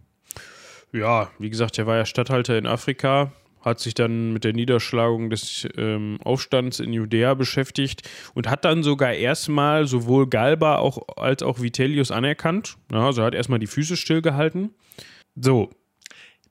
Ja, 0.94 1.30
wie 1.40 1.50
gesagt, 1.50 1.78
er 1.78 1.88
war 1.88 1.98
ja 1.98 2.06
Statthalter 2.06 2.58
in 2.58 2.68
Afrika, 2.68 3.34
hat 3.62 3.80
sich 3.80 3.94
dann 3.94 4.32
mit 4.32 4.44
der 4.44 4.54
Niederschlagung 4.54 5.30
des 5.30 5.68
ähm, 5.76 6.20
Aufstands 6.24 6.80
in 6.80 6.94
Judäa 6.94 7.34
beschäftigt 7.34 8.10
und 8.34 8.50
hat 8.50 8.64
dann 8.64 8.84
sogar 8.84 9.14
erstmal 9.14 9.88
sowohl 9.88 10.28
Galba 10.28 10.78
auch, 10.78 11.18
als 11.18 11.44
auch 11.44 11.62
Vitellius 11.62 12.12
anerkannt. 12.12 12.78
Ja, 12.92 13.08
also 13.08 13.24
hat 13.24 13.34
erstmal 13.34 13.60
die 13.60 13.68
Füße 13.68 13.98
stillgehalten. 13.98 14.72
So, 15.36 15.72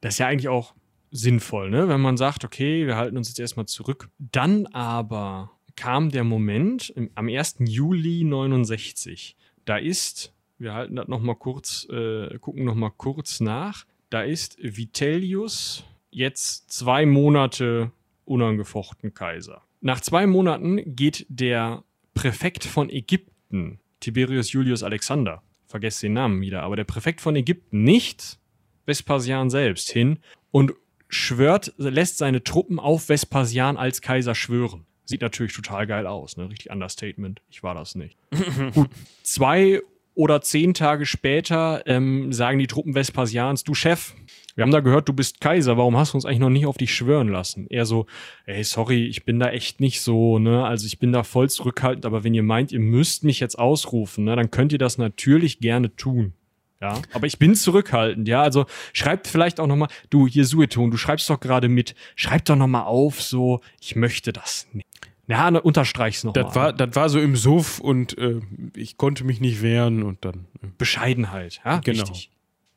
das 0.02 0.14
ist 0.14 0.18
ja 0.18 0.26
eigentlich 0.26 0.48
auch 0.48 0.74
sinnvoll, 1.10 1.70
ne? 1.70 1.88
wenn 1.88 2.00
man 2.00 2.16
sagt, 2.16 2.44
okay, 2.44 2.86
wir 2.86 2.96
halten 2.96 3.16
uns 3.16 3.28
jetzt 3.28 3.38
erstmal 3.38 3.66
zurück. 3.66 4.10
Dann 4.18 4.66
aber 4.66 5.52
kam 5.76 6.10
der 6.10 6.24
Moment 6.24 6.92
am 7.14 7.28
1. 7.28 7.56
Juli 7.60 8.24
69. 8.24 9.36
Da 9.64 9.76
ist 9.76 10.34
Wir 10.58 10.74
halten 10.74 10.96
das 10.96 11.08
noch 11.08 11.20
mal 11.20 11.34
kurz, 11.34 11.88
äh, 11.90 12.38
gucken 12.38 12.64
noch 12.64 12.74
mal 12.74 12.90
kurz 12.90 13.40
nach. 13.40 13.84
Da 14.10 14.22
ist 14.22 14.56
Vitellius 14.60 15.84
jetzt 16.10 16.70
zwei 16.70 17.06
Monate 17.06 17.90
unangefochten 18.24 19.14
Kaiser. 19.14 19.62
Nach 19.80 20.00
zwei 20.00 20.26
Monaten 20.26 20.94
geht 20.96 21.26
der 21.28 21.84
Präfekt 22.14 22.64
von 22.64 22.90
Ägypten, 22.90 23.80
Tiberius 24.00 24.52
Julius 24.52 24.82
Alexander, 24.82 25.42
vergesst 25.66 26.02
den 26.02 26.12
Namen 26.12 26.40
wieder, 26.40 26.62
aber 26.62 26.76
der 26.76 26.84
Präfekt 26.84 27.20
von 27.20 27.34
Ägypten, 27.34 27.82
nicht 27.82 28.38
Vespasian 28.86 29.50
selbst, 29.50 29.90
hin 29.90 30.18
und 30.50 30.72
schwört, 31.08 31.72
lässt 31.76 32.18
seine 32.18 32.42
Truppen 32.42 32.78
auf 32.78 33.08
Vespasian 33.08 33.76
als 33.76 34.00
Kaiser 34.00 34.34
schwören. 34.34 34.86
Sieht 35.04 35.20
natürlich 35.20 35.52
total 35.52 35.86
geil 35.86 36.06
aus, 36.06 36.36
ne? 36.36 36.48
Richtig 36.48 36.70
Understatement. 36.70 37.42
Ich 37.50 37.62
war 37.62 37.74
das 37.74 37.94
nicht. 37.94 38.16
Gut, 38.74 38.88
zwei 39.22 39.80
oder 40.14 40.40
zehn 40.42 40.74
Tage 40.74 41.06
später 41.06 41.82
ähm, 41.86 42.32
sagen 42.32 42.58
die 42.58 42.66
Truppen 42.66 42.94
Vespasians, 42.94 43.64
du 43.64 43.74
Chef, 43.74 44.14
wir 44.54 44.62
haben 44.62 44.70
da 44.70 44.80
gehört, 44.80 45.08
du 45.08 45.14
bist 45.14 45.40
Kaiser, 45.40 45.78
warum 45.78 45.96
hast 45.96 46.12
du 46.12 46.18
uns 46.18 46.26
eigentlich 46.26 46.38
noch 46.38 46.50
nicht 46.50 46.66
auf 46.66 46.76
dich 46.76 46.94
schwören 46.94 47.28
lassen? 47.28 47.66
Er 47.70 47.86
so, 47.86 48.06
ey, 48.44 48.62
sorry, 48.62 49.06
ich 49.06 49.24
bin 49.24 49.40
da 49.40 49.48
echt 49.48 49.80
nicht 49.80 50.02
so, 50.02 50.38
ne? 50.38 50.64
Also 50.64 50.86
ich 50.86 50.98
bin 50.98 51.12
da 51.12 51.22
voll 51.22 51.48
zurückhaltend, 51.48 52.04
aber 52.04 52.24
wenn 52.24 52.34
ihr 52.34 52.42
meint, 52.42 52.72
ihr 52.72 52.80
müsst 52.80 53.24
mich 53.24 53.40
jetzt 53.40 53.58
ausrufen, 53.58 54.24
ne, 54.24 54.36
dann 54.36 54.50
könnt 54.50 54.72
ihr 54.72 54.78
das 54.78 54.98
natürlich 54.98 55.60
gerne 55.60 55.96
tun. 55.96 56.34
Ja, 56.82 57.00
aber 57.12 57.28
ich 57.28 57.38
bin 57.38 57.54
zurückhaltend, 57.54 58.26
ja. 58.26 58.42
Also 58.42 58.66
schreibt 58.92 59.28
vielleicht 59.28 59.60
auch 59.60 59.68
nochmal, 59.68 59.88
du 60.10 60.26
hier 60.26 60.44
Sueton, 60.44 60.90
du 60.90 60.96
schreibst 60.96 61.30
doch 61.30 61.38
gerade 61.38 61.68
mit, 61.68 61.94
schreib 62.16 62.44
doch 62.44 62.56
nochmal 62.56 62.84
auf, 62.84 63.22
so, 63.22 63.60
ich 63.80 63.94
möchte 63.94 64.32
das 64.32 64.66
nicht. 64.72 64.84
Ja, 65.28 65.48
unterstreich's 65.48 66.24
nochmal. 66.24 66.42
Das 66.44 66.54
war, 66.56 66.72
das 66.72 66.96
war 66.96 67.08
so 67.08 67.20
im 67.20 67.36
Suff 67.36 67.78
und 67.78 68.18
äh, 68.18 68.40
ich 68.74 68.96
konnte 68.96 69.22
mich 69.22 69.40
nicht 69.40 69.62
wehren 69.62 70.02
und 70.02 70.24
dann. 70.24 70.46
Äh, 70.60 70.66
Bescheidenheit, 70.76 71.60
ja, 71.64 71.78
Genau. 71.78 72.02
Richtig. 72.02 72.30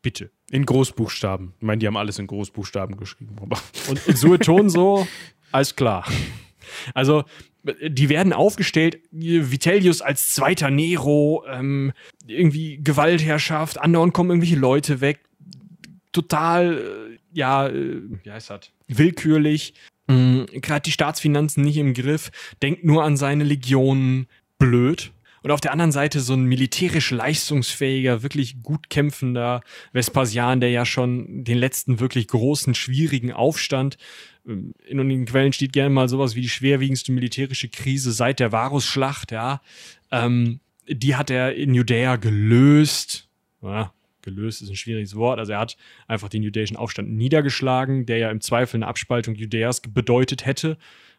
Bitte. 0.04 0.30
in 0.52 0.68
Großbuchstaben. 0.68 1.56
Ich 1.58 1.66
meine, 1.66 1.80
die 1.80 1.88
haben 1.88 1.98
alles 1.98 2.20
in 2.20 2.28
Großbuchstaben 2.28 2.96
geschrieben. 2.96 3.38
Aber 3.42 3.58
Und, 3.90 4.08
und 4.08 4.16
Sueton 4.16 4.70
so, 4.70 5.08
alles 5.52 5.76
klar. 5.76 6.06
Also, 6.94 7.24
die 7.64 8.10
werden 8.10 8.34
aufgestellt, 8.34 9.00
Vitellius 9.12 10.02
als 10.02 10.34
zweiter 10.34 10.70
Nero, 10.70 11.44
ähm, 11.50 11.94
irgendwie 12.28 12.80
Gewaltherrschaft, 12.84 13.80
andauernd 13.80 14.14
kommen 14.14 14.30
irgendwelche 14.30 14.58
Leute 14.58 15.02
weg, 15.02 15.20
total, 16.12 16.78
äh, 16.78 17.18
ja, 17.34 17.68
äh, 17.68 18.02
wie 18.24 18.32
heißt 18.32 18.50
das? 18.50 18.72
Willkürlich, 18.88 19.74
gerade 20.08 20.84
die 20.84 20.92
Staatsfinanzen 20.92 21.64
nicht 21.64 21.78
im 21.78 21.96
Griff, 21.96 22.30
denkt 22.62 22.84
nur 22.84 23.04
an 23.04 23.18
seine 23.18 23.44
Legionen, 23.44 24.28
blöd. 24.60 25.12
Und 25.42 25.52
auf 25.52 25.62
der 25.62 25.72
anderen 25.72 25.92
Seite 25.92 26.22
so 26.22 26.34
ein 26.34 26.46
militärisch 26.46 27.12
leistungsfähiger, 27.12 28.24
wirklich 28.24 28.64
gut 28.64 28.90
kämpfender 28.90 29.62
Vespasian, 29.94 30.60
der 30.60 30.72
ja 30.72 30.86
schon 30.86 31.44
den 31.44 31.60
letzten 31.60 32.00
wirklich 32.00 32.28
großen, 32.28 32.74
schwierigen 32.74 33.32
Aufstand 33.32 33.98
in 34.46 34.74
den 34.98 35.26
Quellen 35.26 35.54
steht 35.54 35.74
gerne 35.74 35.90
mal 35.90 36.08
sowas 36.08 36.36
wie 36.36 36.42
die 36.42 36.50
schwerwiegendste 36.50 37.12
militärische 37.12 37.70
Krise 37.70 38.12
seit 38.12 38.40
der 38.40 38.52
Varusschlacht, 38.52 39.32
ja. 39.32 39.62
Ähm, 40.12 40.60
die 40.88 41.16
hat 41.16 41.30
er 41.30 41.56
in 41.56 41.74
Judäa 41.74 42.16
gelöst. 42.16 43.28
Ja, 43.62 43.92
gelöst 44.22 44.62
ist 44.62 44.70
ein 44.70 44.76
schwieriges 44.76 45.16
Wort. 45.16 45.40
Also 45.40 45.54
er 45.54 45.60
hat 45.60 45.78
einfach 46.08 46.30
den 46.30 46.44
judäischen 46.44 46.78
Aufstand 46.78 47.12
niedergeschlagen, 47.12 48.06
der 48.06 48.18
ja 48.18 48.30
im 48.30 48.42
Zweifel 48.42 48.78
eine 48.78 48.88
Abspaltung 48.88 49.36
Judäas 49.36 49.82
bedeutet 49.82 50.46
hätte. 50.46 50.78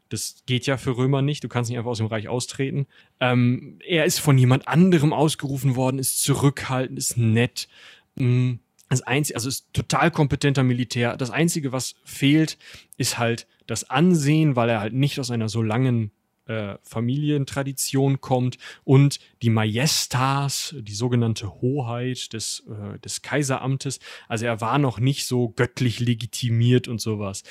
Das 0.09 0.43
geht 0.47 0.67
ja 0.67 0.77
für 0.77 0.97
Römer 0.97 1.23
nicht. 1.23 1.43
Du 1.43 1.49
kannst 1.49 1.69
nicht 1.69 1.79
einfach 1.79 1.91
aus 1.91 1.99
dem 1.99 2.07
Reich 2.07 2.29
austreten. 2.29 2.87
Ähm, 3.19 3.79
er 3.85 4.05
ist 4.05 4.21
von 4.21 4.39
jemand 4.39 4.69
anderem 4.69 5.13
ausgerufen 5.13 5.75
worden, 5.75 5.99
ist 5.99 6.23
zurückhaltend, 6.23 6.99
ist 6.99 7.17
nett. 7.17 7.69
Mm, 8.15 8.55
Das 8.89 9.03
einzige, 9.03 9.37
also 9.37 9.49
ist 9.49 9.73
total 9.73 10.11
kompetenter 10.11 10.63
Militär. 10.63 11.17
Das 11.17 11.31
Einzige, 11.31 11.73
was 11.73 11.95
fehlt, 12.05 12.57
ist 12.97 13.19
halt 13.19 13.47
das 13.67 13.91
Ansehen, 13.91 14.55
weil 14.55 14.69
er 14.69 14.81
halt 14.81 14.95
nicht 14.95 15.19
aus 15.19 15.31
einer 15.31 15.49
so 15.49 15.61
langen 15.61 16.13
äh, 16.47 16.77
Familientradition 16.83 18.21
kommt 18.21 18.59
und 18.85 19.19
die 19.43 19.51
Majestas, 19.51 20.77
die 20.79 20.95
sogenannte 20.95 21.61
Hoheit 21.61 22.33
des, 22.33 22.65
äh, 22.69 23.01
des 23.01 23.23
Kaiseramtes. 23.23 23.99
Also 24.29 24.47
er 24.47 24.61
war 24.61 24.79
noch 24.79 25.01
nicht 25.01 25.27
so 25.27 25.49
göttlich 25.49 25.99
legitimiert 25.99 26.87
und 26.87 27.01
sowas. 27.01 27.43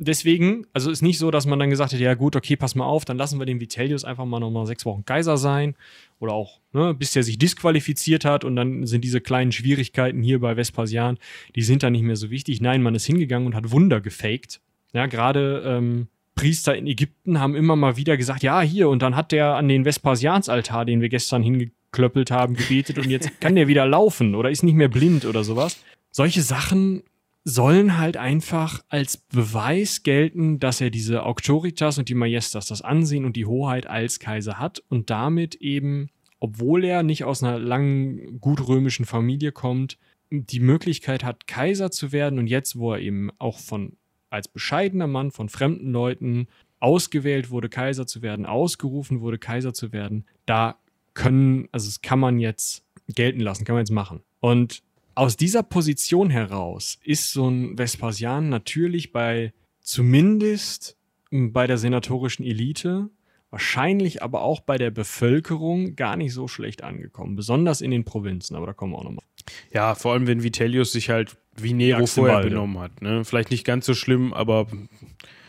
Deswegen, 0.00 0.64
also 0.72 0.92
ist 0.92 1.02
nicht 1.02 1.18
so, 1.18 1.32
dass 1.32 1.44
man 1.44 1.58
dann 1.58 1.70
gesagt 1.70 1.92
hat, 1.92 1.98
ja 1.98 2.14
gut, 2.14 2.36
okay, 2.36 2.54
pass 2.54 2.76
mal 2.76 2.84
auf, 2.84 3.04
dann 3.04 3.18
lassen 3.18 3.40
wir 3.40 3.46
den 3.46 3.60
Vitellius 3.60 4.04
einfach 4.04 4.24
mal 4.24 4.38
nochmal 4.38 4.64
sechs 4.64 4.86
Wochen 4.86 5.04
Kaiser 5.04 5.36
sein 5.36 5.74
oder 6.20 6.34
auch, 6.34 6.60
ne, 6.72 6.94
bis 6.94 7.12
der 7.12 7.24
sich 7.24 7.36
disqualifiziert 7.36 8.24
hat 8.24 8.44
und 8.44 8.54
dann 8.54 8.86
sind 8.86 9.02
diese 9.02 9.20
kleinen 9.20 9.50
Schwierigkeiten 9.50 10.22
hier 10.22 10.38
bei 10.40 10.56
Vespasian, 10.56 11.18
die 11.56 11.62
sind 11.62 11.82
dann 11.82 11.92
nicht 11.92 12.04
mehr 12.04 12.14
so 12.14 12.30
wichtig. 12.30 12.60
Nein, 12.60 12.80
man 12.80 12.94
ist 12.94 13.06
hingegangen 13.06 13.46
und 13.48 13.56
hat 13.56 13.72
Wunder 13.72 14.00
gefaked. 14.00 14.60
Ja, 14.92 15.06
gerade 15.06 15.64
ähm, 15.66 16.06
Priester 16.36 16.76
in 16.76 16.86
Ägypten 16.86 17.40
haben 17.40 17.56
immer 17.56 17.74
mal 17.74 17.96
wieder 17.96 18.16
gesagt, 18.16 18.44
ja, 18.44 18.60
hier, 18.60 18.88
und 18.88 19.02
dann 19.02 19.16
hat 19.16 19.32
der 19.32 19.56
an 19.56 19.66
den 19.66 19.84
Vespasiansaltar, 19.84 20.84
den 20.84 21.00
wir 21.00 21.08
gestern 21.08 21.42
hingeklöppelt 21.42 22.30
haben, 22.30 22.54
gebetet 22.54 22.98
und 22.98 23.10
jetzt 23.10 23.40
kann 23.40 23.56
der 23.56 23.66
wieder 23.66 23.84
laufen 23.84 24.36
oder 24.36 24.48
ist 24.48 24.62
nicht 24.62 24.76
mehr 24.76 24.88
blind 24.88 25.24
oder 25.24 25.42
sowas. 25.42 25.82
Solche 26.12 26.42
Sachen 26.42 27.02
sollen 27.44 27.96
halt 27.98 28.16
einfach 28.16 28.82
als 28.88 29.16
Beweis 29.16 30.02
gelten, 30.02 30.58
dass 30.58 30.80
er 30.80 30.90
diese 30.90 31.24
Auctoritas 31.24 31.98
und 31.98 32.08
die 32.08 32.14
Majestas, 32.14 32.66
das 32.66 32.82
Ansehen 32.82 33.24
und 33.24 33.36
die 33.36 33.46
Hoheit 33.46 33.86
als 33.86 34.18
Kaiser 34.18 34.58
hat 34.58 34.82
und 34.88 35.10
damit 35.10 35.54
eben, 35.56 36.10
obwohl 36.40 36.84
er 36.84 37.02
nicht 37.02 37.24
aus 37.24 37.42
einer 37.42 37.58
langen, 37.58 38.40
gut 38.40 38.68
römischen 38.68 39.06
Familie 39.06 39.52
kommt, 39.52 39.98
die 40.30 40.60
Möglichkeit 40.60 41.24
hat, 41.24 41.46
Kaiser 41.46 41.90
zu 41.90 42.12
werden 42.12 42.38
und 42.38 42.48
jetzt, 42.48 42.78
wo 42.78 42.92
er 42.92 43.00
eben 43.00 43.30
auch 43.38 43.58
von 43.58 43.96
als 44.30 44.48
bescheidener 44.48 45.06
Mann 45.06 45.30
von 45.30 45.48
fremden 45.48 45.90
Leuten 45.90 46.48
ausgewählt 46.80 47.50
wurde, 47.50 47.68
Kaiser 47.68 48.06
zu 48.06 48.22
werden, 48.22 48.46
ausgerufen 48.46 49.20
wurde, 49.20 49.38
Kaiser 49.38 49.72
zu 49.72 49.92
werden, 49.92 50.26
da 50.46 50.76
können, 51.14 51.68
also 51.72 51.86
das 51.86 52.02
kann 52.02 52.20
man 52.20 52.38
jetzt 52.38 52.84
gelten 53.08 53.40
lassen, 53.40 53.64
kann 53.64 53.74
man 53.74 53.82
jetzt 53.82 53.90
machen. 53.90 54.20
Und 54.40 54.82
aus 55.18 55.36
dieser 55.36 55.64
Position 55.64 56.30
heraus 56.30 56.98
ist 57.02 57.32
so 57.32 57.48
ein 57.48 57.76
Vespasian 57.76 58.48
natürlich 58.48 59.10
bei 59.10 59.52
zumindest 59.80 60.96
bei 61.30 61.66
der 61.66 61.76
senatorischen 61.76 62.46
Elite, 62.46 63.10
wahrscheinlich 63.50 64.22
aber 64.22 64.42
auch 64.42 64.60
bei 64.60 64.78
der 64.78 64.92
Bevölkerung 64.92 65.96
gar 65.96 66.16
nicht 66.16 66.32
so 66.32 66.46
schlecht 66.46 66.84
angekommen, 66.84 67.34
besonders 67.34 67.80
in 67.80 67.90
den 67.90 68.04
Provinzen, 68.04 68.54
aber 68.54 68.66
da 68.66 68.72
kommen 68.72 68.92
wir 68.92 68.98
auch 68.98 69.04
nochmal. 69.04 69.24
ja, 69.72 69.96
vor 69.96 70.12
allem, 70.12 70.28
wenn 70.28 70.44
Vitellius 70.44 70.92
sich 70.92 71.10
halt 71.10 71.36
wie 71.56 71.72
Nero 71.72 72.06
vorher 72.06 72.42
benommen 72.42 72.78
hat. 72.78 73.02
Ne? 73.02 73.24
Vielleicht 73.24 73.50
nicht 73.50 73.64
ganz 73.64 73.86
so 73.86 73.94
schlimm, 73.94 74.32
aber 74.32 74.68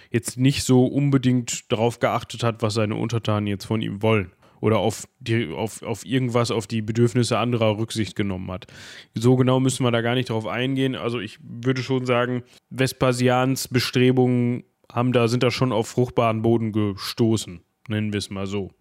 jetzt 0.10 0.40
nicht 0.40 0.64
so 0.64 0.88
unbedingt 0.88 1.72
darauf 1.72 2.00
geachtet 2.00 2.44
hat, 2.44 2.64
was 2.64 2.74
seine 2.74 2.96
Untertanen 2.96 3.46
jetzt 3.46 3.66
von 3.66 3.84
ihm 3.84 4.02
wollen. 4.02 4.32
Oder 4.62 4.80
auf, 4.80 5.08
die, 5.20 5.48
auf, 5.48 5.82
auf 5.84 6.06
irgendwas, 6.06 6.52
auf 6.52 6.68
die 6.68 6.82
Bedürfnisse 6.82 7.38
anderer 7.38 7.78
Rücksicht 7.78 8.16
genommen 8.16 8.52
hat. 8.52 8.68
So 9.16 9.36
genau 9.36 9.60
müssen 9.60 9.84
wir 9.84 9.92
da 9.92 10.02
gar 10.02 10.16
nicht 10.16 10.30
drauf 10.30 10.48
eingehen. 10.48 10.96
Also 10.96 11.20
ich 11.20 11.40
würde 11.42 11.82
schon 11.82 12.06
sagen, 12.06 12.44
Vespasians 12.70 13.68
Bestrebungen 13.68 14.64
haben 14.92 15.14
da, 15.14 15.28
sind 15.28 15.44
da 15.44 15.52
schon 15.52 15.72
auf 15.72 15.88
fruchtbaren 15.88 16.42
Boden 16.42 16.72
gestoßen. 16.72 17.62
Nennen 17.88 18.14
wir 18.14 18.18
es 18.18 18.30
mal 18.30 18.48
so. 18.48 18.72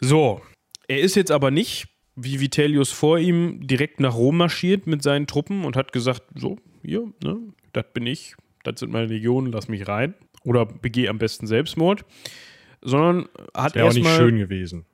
So, 0.00 0.40
er 0.86 1.00
ist 1.00 1.16
jetzt 1.16 1.30
aber 1.30 1.50
nicht, 1.50 1.88
wie 2.16 2.40
Vitellius 2.40 2.90
vor 2.90 3.18
ihm, 3.18 3.66
direkt 3.66 4.00
nach 4.00 4.14
Rom 4.14 4.36
marschiert 4.36 4.86
mit 4.86 5.02
seinen 5.02 5.26
Truppen 5.26 5.64
und 5.64 5.76
hat 5.76 5.92
gesagt, 5.92 6.22
so, 6.34 6.56
hier, 6.82 7.12
ne, 7.22 7.38
das 7.72 7.86
bin 7.94 8.06
ich, 8.06 8.34
das 8.64 8.80
sind 8.80 8.92
meine 8.92 9.06
Legionen, 9.06 9.52
lass 9.52 9.68
mich 9.68 9.86
rein. 9.88 10.14
Oder 10.44 10.66
begehe 10.66 11.10
am 11.10 11.18
besten 11.18 11.46
Selbstmord. 11.46 12.04
Sondern 12.80 13.28
hat 13.54 13.74
Wäre 13.74 13.88
auch 13.88 13.92
nicht 13.92 14.04
erstmal... 14.04 14.16
schön 14.16 14.38
gewesen. 14.38 14.86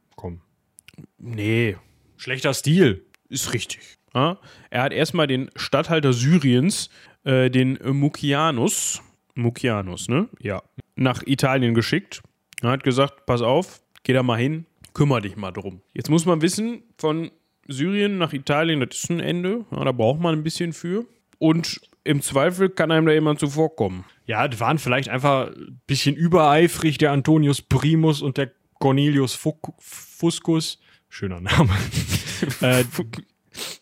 Nee, 1.18 1.76
Schlechter 2.16 2.54
Stil. 2.54 3.04
ist 3.28 3.52
richtig. 3.52 3.80
Ja? 4.14 4.38
Er 4.70 4.82
hat 4.82 4.92
erstmal 4.92 5.26
den 5.26 5.50
Statthalter 5.56 6.12
Syriens, 6.12 6.90
äh, 7.24 7.50
den 7.50 7.78
Mucianus, 7.82 9.02
Mucianus, 9.34 10.08
ne? 10.08 10.28
Ja. 10.40 10.62
Nach 10.96 11.22
Italien 11.26 11.74
geschickt. 11.74 12.22
Er 12.62 12.70
hat 12.70 12.84
gesagt, 12.84 13.26
pass 13.26 13.42
auf, 13.42 13.82
geh 14.04 14.12
da 14.12 14.22
mal 14.22 14.38
hin, 14.38 14.66
kümmere 14.92 15.22
dich 15.22 15.36
mal 15.36 15.50
drum. 15.50 15.80
Jetzt 15.92 16.08
muss 16.08 16.24
man 16.24 16.40
wissen, 16.40 16.82
von 16.98 17.30
Syrien 17.66 18.18
nach 18.18 18.32
Italien, 18.32 18.80
das 18.80 18.96
ist 18.98 19.10
ein 19.10 19.20
Ende. 19.20 19.64
Ja, 19.70 19.84
da 19.84 19.92
braucht 19.92 20.20
man 20.20 20.34
ein 20.34 20.44
bisschen 20.44 20.72
für. 20.72 21.04
Und 21.38 21.80
im 22.04 22.22
Zweifel 22.22 22.68
kann 22.68 22.90
einem 22.90 23.06
da 23.06 23.12
jemand 23.12 23.40
zuvorkommen. 23.40 24.04
Ja, 24.26 24.46
die 24.46 24.60
waren 24.60 24.78
vielleicht 24.78 25.08
einfach 25.08 25.48
ein 25.48 25.80
bisschen 25.86 26.14
übereifrig, 26.14 26.98
der 26.98 27.12
Antonius 27.12 27.62
Primus 27.62 28.22
und 28.22 28.36
der 28.36 28.52
Cornelius 28.78 29.34
Fuscus. 29.34 30.78
Schöner 31.14 31.40
Name. 31.40 31.70
äh, 32.60 32.82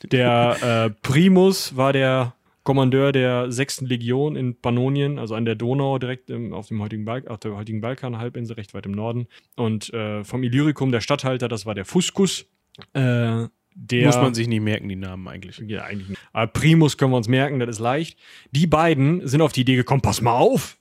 der 0.04 0.56
äh, 0.62 0.90
Primus 1.00 1.74
war 1.74 1.94
der 1.94 2.34
Kommandeur 2.62 3.10
der 3.10 3.50
6. 3.50 3.80
Legion 3.80 4.36
in 4.36 4.60
Pannonien, 4.60 5.18
also 5.18 5.34
an 5.34 5.46
der 5.46 5.54
Donau, 5.54 5.98
direkt 5.98 6.28
im, 6.28 6.52
auf, 6.52 6.68
dem 6.68 6.82
heutigen 6.82 7.06
Balk 7.06 7.28
auf 7.28 7.40
der 7.40 7.56
heutigen 7.56 7.80
Balkanhalbinsel, 7.80 8.56
recht 8.56 8.74
weit 8.74 8.84
im 8.84 8.92
Norden. 8.92 9.28
Und 9.56 9.94
äh, 9.94 10.24
vom 10.24 10.42
Illyricum 10.42 10.92
der 10.92 11.00
Statthalter, 11.00 11.48
das 11.48 11.64
war 11.64 11.74
der 11.74 11.86
Fuscus. 11.86 12.44
Äh, 12.92 13.46
der. 13.74 14.06
Muss 14.06 14.16
man 14.16 14.34
sich 14.34 14.46
nicht 14.46 14.60
merken, 14.60 14.90
die 14.90 14.96
Namen 14.96 15.26
eigentlich. 15.26 15.56
Ja, 15.66 15.84
eigentlich 15.84 16.10
nicht. 16.10 16.20
Aber 16.34 16.52
Primus 16.52 16.98
können 16.98 17.12
wir 17.12 17.16
uns 17.16 17.28
merken, 17.28 17.58
das 17.60 17.70
ist 17.70 17.78
leicht. 17.78 18.18
Die 18.50 18.66
beiden 18.66 19.26
sind 19.26 19.40
auf 19.40 19.52
die 19.52 19.62
Idee 19.62 19.76
gekommen, 19.76 20.02
pass 20.02 20.20
mal 20.20 20.36
auf. 20.36 20.76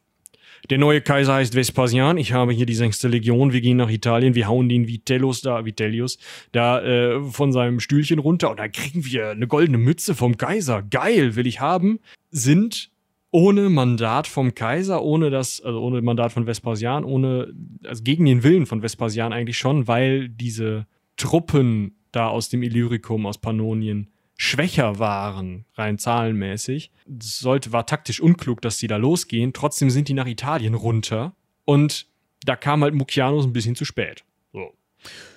Der 0.69 0.77
neue 0.77 1.01
Kaiser 1.01 1.33
heißt 1.33 1.55
Vespasian. 1.55 2.17
Ich 2.17 2.33
habe 2.33 2.53
hier 2.53 2.65
die 2.65 2.75
sechste 2.75 3.07
Legion. 3.07 3.51
Wir 3.51 3.61
gehen 3.61 3.77
nach 3.77 3.89
Italien. 3.89 4.35
Wir 4.35 4.47
hauen 4.47 4.69
den 4.69 4.87
Vitellius 4.87 5.41
da, 5.41 5.65
Vitellius, 5.65 6.17
da 6.51 6.81
äh, 6.81 7.21
von 7.23 7.51
seinem 7.51 7.79
Stühlchen 7.79 8.19
runter. 8.19 8.51
Und 8.51 8.59
dann 8.59 8.71
kriegen 8.71 9.05
wir 9.05 9.31
eine 9.31 9.47
goldene 9.47 9.77
Mütze 9.77 10.15
vom 10.15 10.37
Kaiser. 10.37 10.81
Geil, 10.83 11.35
will 11.35 11.47
ich 11.47 11.59
haben. 11.59 11.99
Sind 12.29 12.91
ohne 13.31 13.69
Mandat 13.69 14.27
vom 14.27 14.53
Kaiser, 14.53 15.01
ohne 15.03 15.29
das, 15.29 15.61
also 15.61 15.81
ohne 15.81 16.01
Mandat 16.01 16.33
von 16.33 16.45
Vespasian, 16.45 17.05
ohne, 17.05 17.53
also 17.85 18.03
gegen 18.03 18.25
den 18.25 18.43
Willen 18.43 18.65
von 18.65 18.81
Vespasian 18.81 19.31
eigentlich 19.33 19.57
schon, 19.57 19.87
weil 19.87 20.27
diese 20.29 20.85
Truppen 21.15 21.95
da 22.11 22.27
aus 22.27 22.49
dem 22.49 22.61
Illyricum, 22.61 23.25
aus 23.25 23.37
Pannonien, 23.37 24.09
schwächer 24.41 24.97
waren, 24.97 25.65
rein 25.75 25.99
zahlenmäßig. 25.99 26.89
Sollte, 27.21 27.71
war 27.73 27.85
taktisch 27.85 28.19
unklug, 28.19 28.59
dass 28.61 28.79
die 28.79 28.87
da 28.87 28.97
losgehen. 28.97 29.53
Trotzdem 29.53 29.91
sind 29.91 30.07
die 30.07 30.15
nach 30.15 30.25
Italien 30.25 30.73
runter. 30.73 31.35
Und 31.63 32.07
da 32.43 32.55
kam 32.55 32.81
halt 32.81 32.95
Mucianus 32.95 33.45
ein 33.45 33.53
bisschen 33.53 33.75
zu 33.75 33.85
spät. 33.85 34.23
So. 34.51 34.73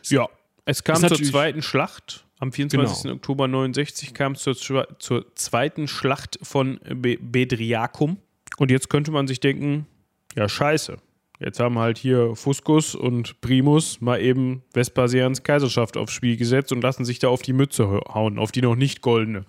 Ja, 0.04 0.26
es 0.64 0.84
kam 0.84 0.96
zur 0.96 1.22
zweiten 1.22 1.60
Schlacht. 1.60 2.24
Am 2.38 2.50
24. 2.50 3.02
Genau. 3.02 3.14
Oktober 3.16 3.46
69 3.46 4.14
kam 4.14 4.32
es 4.32 4.40
zur, 4.40 4.98
zur 4.98 5.34
zweiten 5.34 5.86
Schlacht 5.86 6.38
von 6.42 6.80
Be 6.94 7.18
Bedriacum. 7.20 8.16
Und 8.56 8.70
jetzt 8.70 8.88
könnte 8.88 9.10
man 9.10 9.26
sich 9.26 9.38
denken, 9.38 9.86
ja 10.34 10.48
scheiße. 10.48 10.96
Jetzt 11.44 11.60
haben 11.60 11.78
halt 11.78 11.98
hier 11.98 12.34
Fuscus 12.34 12.94
und 12.94 13.38
Primus 13.42 14.00
mal 14.00 14.18
eben 14.18 14.62
Vespasians 14.72 15.42
Kaiserschaft 15.42 15.98
aufs 15.98 16.12
Spiel 16.12 16.38
gesetzt 16.38 16.72
und 16.72 16.82
lassen 16.82 17.04
sich 17.04 17.18
da 17.18 17.28
auf 17.28 17.42
die 17.42 17.52
Mütze 17.52 17.86
hauen, 17.86 18.38
auf 18.38 18.50
die 18.50 18.62
noch 18.62 18.76
nicht 18.76 19.02
goldene. 19.02 19.44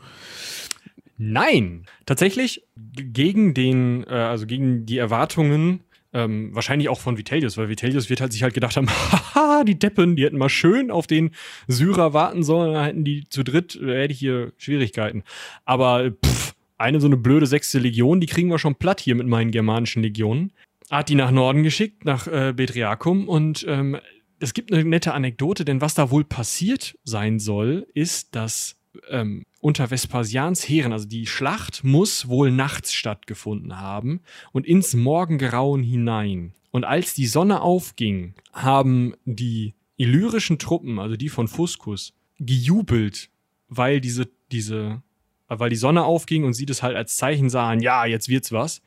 Nein, 1.18 1.86
tatsächlich 2.06 2.64
gegen 2.76 3.54
den, 3.54 4.04
äh, 4.04 4.14
also 4.14 4.46
gegen 4.46 4.86
die 4.86 4.98
Erwartungen, 4.98 5.86
ähm, 6.12 6.54
wahrscheinlich 6.54 6.90
auch 6.90 7.00
von 7.00 7.18
Vitellius, 7.18 7.58
weil 7.58 7.70
Vitellius 7.70 8.10
wird 8.10 8.20
halt 8.20 8.34
sich 8.34 8.44
halt 8.44 8.54
gedacht 8.54 8.76
haben, 8.76 8.90
haha, 9.34 9.64
die 9.64 9.80
Deppen, 9.80 10.18
die 10.18 10.26
hätten 10.26 10.38
mal 10.38 10.50
schön 10.50 10.92
auf 10.92 11.08
den 11.08 11.32
Syrer 11.70 12.14
warten 12.14 12.44
sollen, 12.44 12.74
dann 12.74 12.84
hätten 12.84 13.04
die 13.06 13.30
zu 13.30 13.44
dritt, 13.44 13.76
äh, 13.78 14.02
hätte 14.02 14.12
ich 14.12 14.20
hier 14.20 14.52
Schwierigkeiten. 14.58 15.24
Aber 15.64 16.12
pff, 16.12 16.56
eine 16.78 17.00
so 17.00 17.08
eine 17.08 17.18
blöde 17.18 17.48
sechste 17.48 17.80
Legion, 17.80 18.20
die 18.20 18.28
kriegen 18.28 18.50
wir 18.50 18.60
schon 18.60 18.76
platt 18.76 19.00
hier 19.00 19.16
mit 19.16 19.28
meinen 19.28 19.52
germanischen 19.52 20.04
Legionen. 20.04 20.52
Hat 20.92 21.10
die 21.10 21.16
nach 21.16 21.32
Norden 21.32 21.64
geschickt, 21.64 22.06
nach 22.06 22.28
äh, 22.28 22.54
Betriacum 22.56 23.28
und 23.28 23.66
ähm, 23.68 23.98
es 24.40 24.54
gibt 24.54 24.72
eine 24.72 24.84
nette 24.84 25.14
Anekdote, 25.14 25.66
denn 25.66 25.82
was 25.82 25.94
da 25.96 26.12
wohl 26.12 26.24
passiert 26.24 26.98
sein 27.04 27.40
soll, 27.40 27.88
ist, 27.94 28.36
dass 28.36 28.78
ähm, 29.10 29.44
unter 29.60 29.90
Vespasians 29.90 30.68
Heeren, 30.68 30.94
also 30.94 31.08
die 31.08 31.26
Schlacht 31.26 31.84
muss 31.84 32.28
wohl 32.28 32.52
nachts 32.52 32.94
stattgefunden 32.94 33.80
haben 33.80 34.22
und 34.52 34.68
ins 34.68 34.94
Morgengrauen 34.94 35.82
hinein. 35.82 36.54
Und 36.70 36.84
als 36.84 37.16
die 37.16 37.26
Sonne 37.26 37.62
aufging, 37.62 38.36
haben 38.54 39.16
die 39.26 39.74
illyrischen 39.98 40.60
Truppen, 40.60 41.00
also 41.00 41.16
die 41.16 41.30
von 41.30 41.48
Fuscus, 41.48 42.14
gejubelt, 42.38 43.30
weil 43.70 44.02
diese, 44.02 44.30
diese, 44.52 45.02
weil 45.48 45.70
die 45.70 45.78
Sonne 45.78 46.04
aufging 46.04 46.44
und 46.44 46.54
sie 46.54 46.66
das 46.66 46.84
halt 46.84 46.96
als 46.96 47.16
Zeichen 47.16 47.50
sahen, 47.50 47.80
ja, 47.80 48.06
jetzt 48.06 48.30
wird's 48.30 48.52
was. 48.52 48.82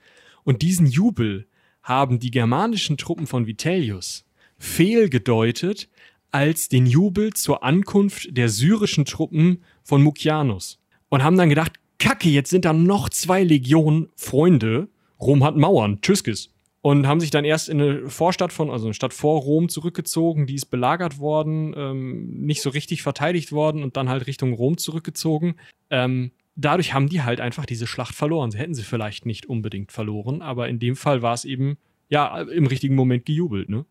Und 0.44 0.62
diesen 0.62 0.86
Jubel 0.86 1.47
haben 1.88 2.18
die 2.18 2.30
germanischen 2.30 2.98
Truppen 2.98 3.26
von 3.26 3.46
Vitellius 3.46 4.24
fehlgedeutet 4.58 5.88
als 6.30 6.68
den 6.68 6.84
Jubel 6.84 7.32
zur 7.32 7.62
Ankunft 7.62 8.36
der 8.36 8.50
syrischen 8.50 9.06
Truppen 9.06 9.64
von 9.82 10.02
Mucianus. 10.02 10.78
Und 11.08 11.24
haben 11.24 11.38
dann 11.38 11.48
gedacht, 11.48 11.72
Kacke, 11.98 12.28
jetzt 12.28 12.50
sind 12.50 12.66
da 12.66 12.74
noch 12.74 13.08
zwei 13.08 13.42
Legionen 13.42 14.08
Freunde. 14.14 14.88
Rom 15.18 15.42
hat 15.42 15.56
Mauern, 15.56 16.00
Tschüskis. 16.02 16.52
Und 16.80 17.06
haben 17.06 17.20
sich 17.20 17.30
dann 17.30 17.44
erst 17.44 17.68
in 17.68 17.80
eine 17.80 18.08
Vorstadt 18.08 18.52
von, 18.52 18.70
also 18.70 18.86
eine 18.86 18.94
Stadt 18.94 19.12
vor 19.12 19.40
Rom 19.40 19.68
zurückgezogen, 19.68 20.46
die 20.46 20.54
ist 20.54 20.66
belagert 20.66 21.18
worden, 21.18 21.74
ähm, 21.76 22.44
nicht 22.44 22.62
so 22.62 22.70
richtig 22.70 23.02
verteidigt 23.02 23.50
worden 23.50 23.82
und 23.82 23.96
dann 23.96 24.08
halt 24.08 24.26
Richtung 24.26 24.52
Rom 24.52 24.78
zurückgezogen. 24.78 25.56
Ähm, 25.90 26.30
dadurch 26.58 26.92
haben 26.92 27.08
die 27.08 27.22
halt 27.22 27.40
einfach 27.40 27.64
diese 27.64 27.86
Schlacht 27.86 28.14
verloren. 28.14 28.50
Sie 28.50 28.58
hätten 28.58 28.74
sie 28.74 28.82
vielleicht 28.82 29.24
nicht 29.24 29.46
unbedingt 29.46 29.92
verloren, 29.92 30.42
aber 30.42 30.68
in 30.68 30.78
dem 30.78 30.96
Fall 30.96 31.22
war 31.22 31.34
es 31.34 31.44
eben, 31.44 31.78
ja, 32.08 32.40
im 32.42 32.66
richtigen 32.66 32.94
Moment 32.94 33.24
gejubelt, 33.24 33.68
ne? 33.68 33.86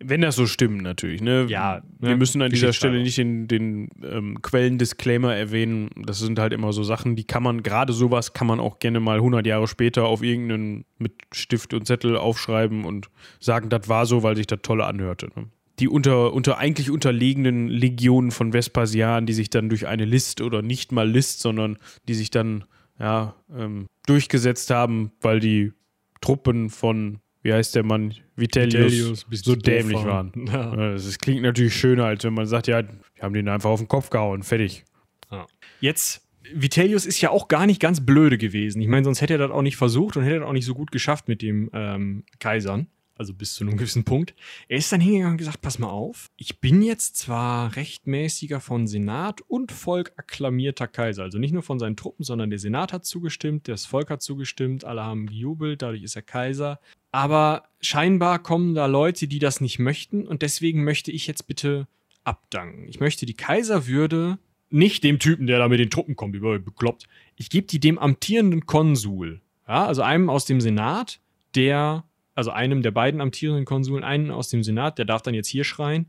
Wenn 0.00 0.20
das 0.20 0.36
so 0.36 0.46
stimmt, 0.46 0.82
natürlich. 0.82 1.22
Ne? 1.22 1.46
Ja, 1.48 1.82
wir 2.00 2.10
ne? 2.10 2.16
müssen 2.16 2.42
an 2.42 2.50
dieser 2.50 2.72
Stelle 2.72 2.98
Geschichtsschreibung. 2.98 3.46
nicht 3.46 3.48
den, 3.48 3.88
den 4.02 4.16
ähm, 4.16 4.42
Quellendisclaimer 4.42 5.34
erwähnen. 5.34 5.90
Das 6.04 6.18
sind 6.18 6.38
halt 6.38 6.52
immer 6.52 6.72
so 6.72 6.82
Sachen, 6.82 7.16
die 7.16 7.24
kann 7.24 7.42
man, 7.42 7.62
gerade 7.62 7.92
sowas 7.92 8.32
kann 8.32 8.48
man 8.48 8.60
auch 8.60 8.80
gerne 8.80 9.00
mal 9.00 9.16
100 9.16 9.46
Jahre 9.46 9.68
später 9.68 10.04
auf 10.04 10.22
irgendeinen 10.22 10.84
mit 10.98 11.12
Stift 11.32 11.72
und 11.72 11.86
Zettel 11.86 12.16
aufschreiben 12.16 12.84
und 12.84 13.08
sagen, 13.38 13.68
das 13.68 13.88
war 13.88 14.04
so, 14.04 14.22
weil 14.22 14.36
sich 14.36 14.48
das 14.48 14.60
tolle 14.62 14.84
anhörte. 14.84 15.28
Ne? 15.36 15.46
Die 15.80 15.88
unter, 15.88 16.32
unter 16.32 16.58
eigentlich 16.58 16.90
unterlegenen 16.90 17.68
Legionen 17.68 18.30
von 18.30 18.52
Vespasian, 18.52 19.26
die 19.26 19.32
sich 19.32 19.50
dann 19.50 19.68
durch 19.68 19.86
eine 19.86 20.04
List 20.04 20.40
oder 20.40 20.62
nicht 20.62 20.92
mal 20.92 21.08
List, 21.08 21.40
sondern 21.40 21.78
die 22.06 22.14
sich 22.14 22.30
dann 22.30 22.64
ja, 22.98 23.34
ähm, 23.56 23.86
durchgesetzt 24.06 24.70
haben, 24.70 25.12
weil 25.20 25.40
die 25.40 25.72
Truppen 26.20 26.70
von, 26.70 27.18
wie 27.42 27.52
heißt 27.52 27.74
der 27.74 27.82
Mann, 27.82 28.14
Vitellius, 28.36 29.26
Vitellius, 29.28 29.44
so 29.44 29.56
dämlich 29.56 30.04
waren. 30.04 30.32
waren. 30.34 30.46
Ja. 30.46 30.76
Ja, 30.76 30.92
Das 30.92 31.18
klingt 31.18 31.42
natürlich 31.42 31.74
schöner, 31.74 32.04
als 32.04 32.24
wenn 32.24 32.34
man 32.34 32.46
sagt, 32.46 32.66
ja, 32.66 32.82
wir 32.82 33.22
haben 33.22 33.34
den 33.34 33.48
einfach 33.48 33.70
auf 33.70 33.80
den 33.80 33.88
Kopf 33.88 34.10
gehauen, 34.10 34.42
fertig. 34.42 34.84
Jetzt, 35.80 36.26
Vitellius 36.52 37.06
ist 37.06 37.20
ja 37.20 37.30
auch 37.30 37.48
gar 37.48 37.66
nicht 37.66 37.80
ganz 37.80 38.04
blöde 38.04 38.38
gewesen. 38.38 38.80
Ich 38.80 38.88
meine, 38.88 39.04
sonst 39.04 39.20
hätte 39.20 39.34
er 39.34 39.38
das 39.38 39.50
auch 39.50 39.62
nicht 39.62 39.76
versucht 39.76 40.16
und 40.16 40.22
hätte 40.24 40.40
das 40.40 40.48
auch 40.48 40.52
nicht 40.52 40.66
so 40.66 40.74
gut 40.74 40.92
geschafft 40.92 41.28
mit 41.28 41.42
dem 41.42 41.70
ähm, 41.72 42.24
Kaisern. 42.38 42.86
Also 43.16 43.32
bis 43.32 43.54
zu 43.54 43.64
einem 43.64 43.76
gewissen 43.76 44.04
Punkt. 44.04 44.34
Er 44.68 44.78
ist 44.78 44.90
dann 44.90 45.00
hingegangen 45.00 45.32
und 45.34 45.38
gesagt, 45.38 45.60
pass 45.60 45.78
mal 45.78 45.88
auf, 45.88 46.30
ich 46.36 46.60
bin 46.60 46.82
jetzt 46.82 47.16
zwar 47.16 47.76
rechtmäßiger 47.76 48.60
von 48.60 48.86
Senat 48.86 49.40
und 49.42 49.70
Volk 49.70 50.12
akklamierter 50.16 50.88
Kaiser. 50.88 51.22
Also 51.22 51.38
nicht 51.38 51.52
nur 51.52 51.62
von 51.62 51.78
seinen 51.78 51.96
Truppen, 51.96 52.24
sondern 52.24 52.50
der 52.50 52.58
Senat 52.58 52.92
hat 52.92 53.04
zugestimmt, 53.04 53.68
das 53.68 53.86
Volk 53.86 54.10
hat 54.10 54.22
zugestimmt, 54.22 54.84
alle 54.84 55.04
haben 55.04 55.26
gejubelt, 55.26 55.82
dadurch 55.82 56.02
ist 56.02 56.16
er 56.16 56.22
Kaiser. 56.22 56.80
Aber 57.12 57.68
scheinbar 57.80 58.42
kommen 58.42 58.74
da 58.74 58.86
Leute, 58.86 59.28
die 59.28 59.38
das 59.38 59.60
nicht 59.60 59.78
möchten 59.78 60.26
und 60.26 60.42
deswegen 60.42 60.82
möchte 60.82 61.12
ich 61.12 61.28
jetzt 61.28 61.46
bitte 61.46 61.86
abdanken. 62.24 62.88
Ich 62.88 62.98
möchte 62.98 63.26
die 63.26 63.34
Kaiserwürde 63.34 64.38
nicht 64.70 65.04
dem 65.04 65.20
Typen, 65.20 65.46
der 65.46 65.60
da 65.60 65.68
mit 65.68 65.78
den 65.78 65.90
Truppen 65.90 66.16
kommt, 66.16 66.34
über 66.34 66.58
bekloppt. 66.58 67.06
Ich 67.36 67.50
gebe 67.50 67.68
die 67.68 67.78
dem 67.78 67.98
amtierenden 67.98 68.66
Konsul. 68.66 69.40
Ja, 69.68 69.86
also 69.86 70.02
einem 70.02 70.28
aus 70.28 70.46
dem 70.46 70.60
Senat, 70.60 71.20
der, 71.54 72.04
also 72.34 72.50
einem 72.50 72.82
der 72.82 72.90
beiden 72.90 73.20
amtierenden 73.20 73.64
Konsuln, 73.64 74.04
einen 74.04 74.30
aus 74.30 74.48
dem 74.48 74.62
Senat, 74.62 74.98
der 74.98 75.04
darf 75.04 75.22
dann 75.22 75.34
jetzt 75.34 75.48
hier 75.48 75.64
schreien. 75.64 76.06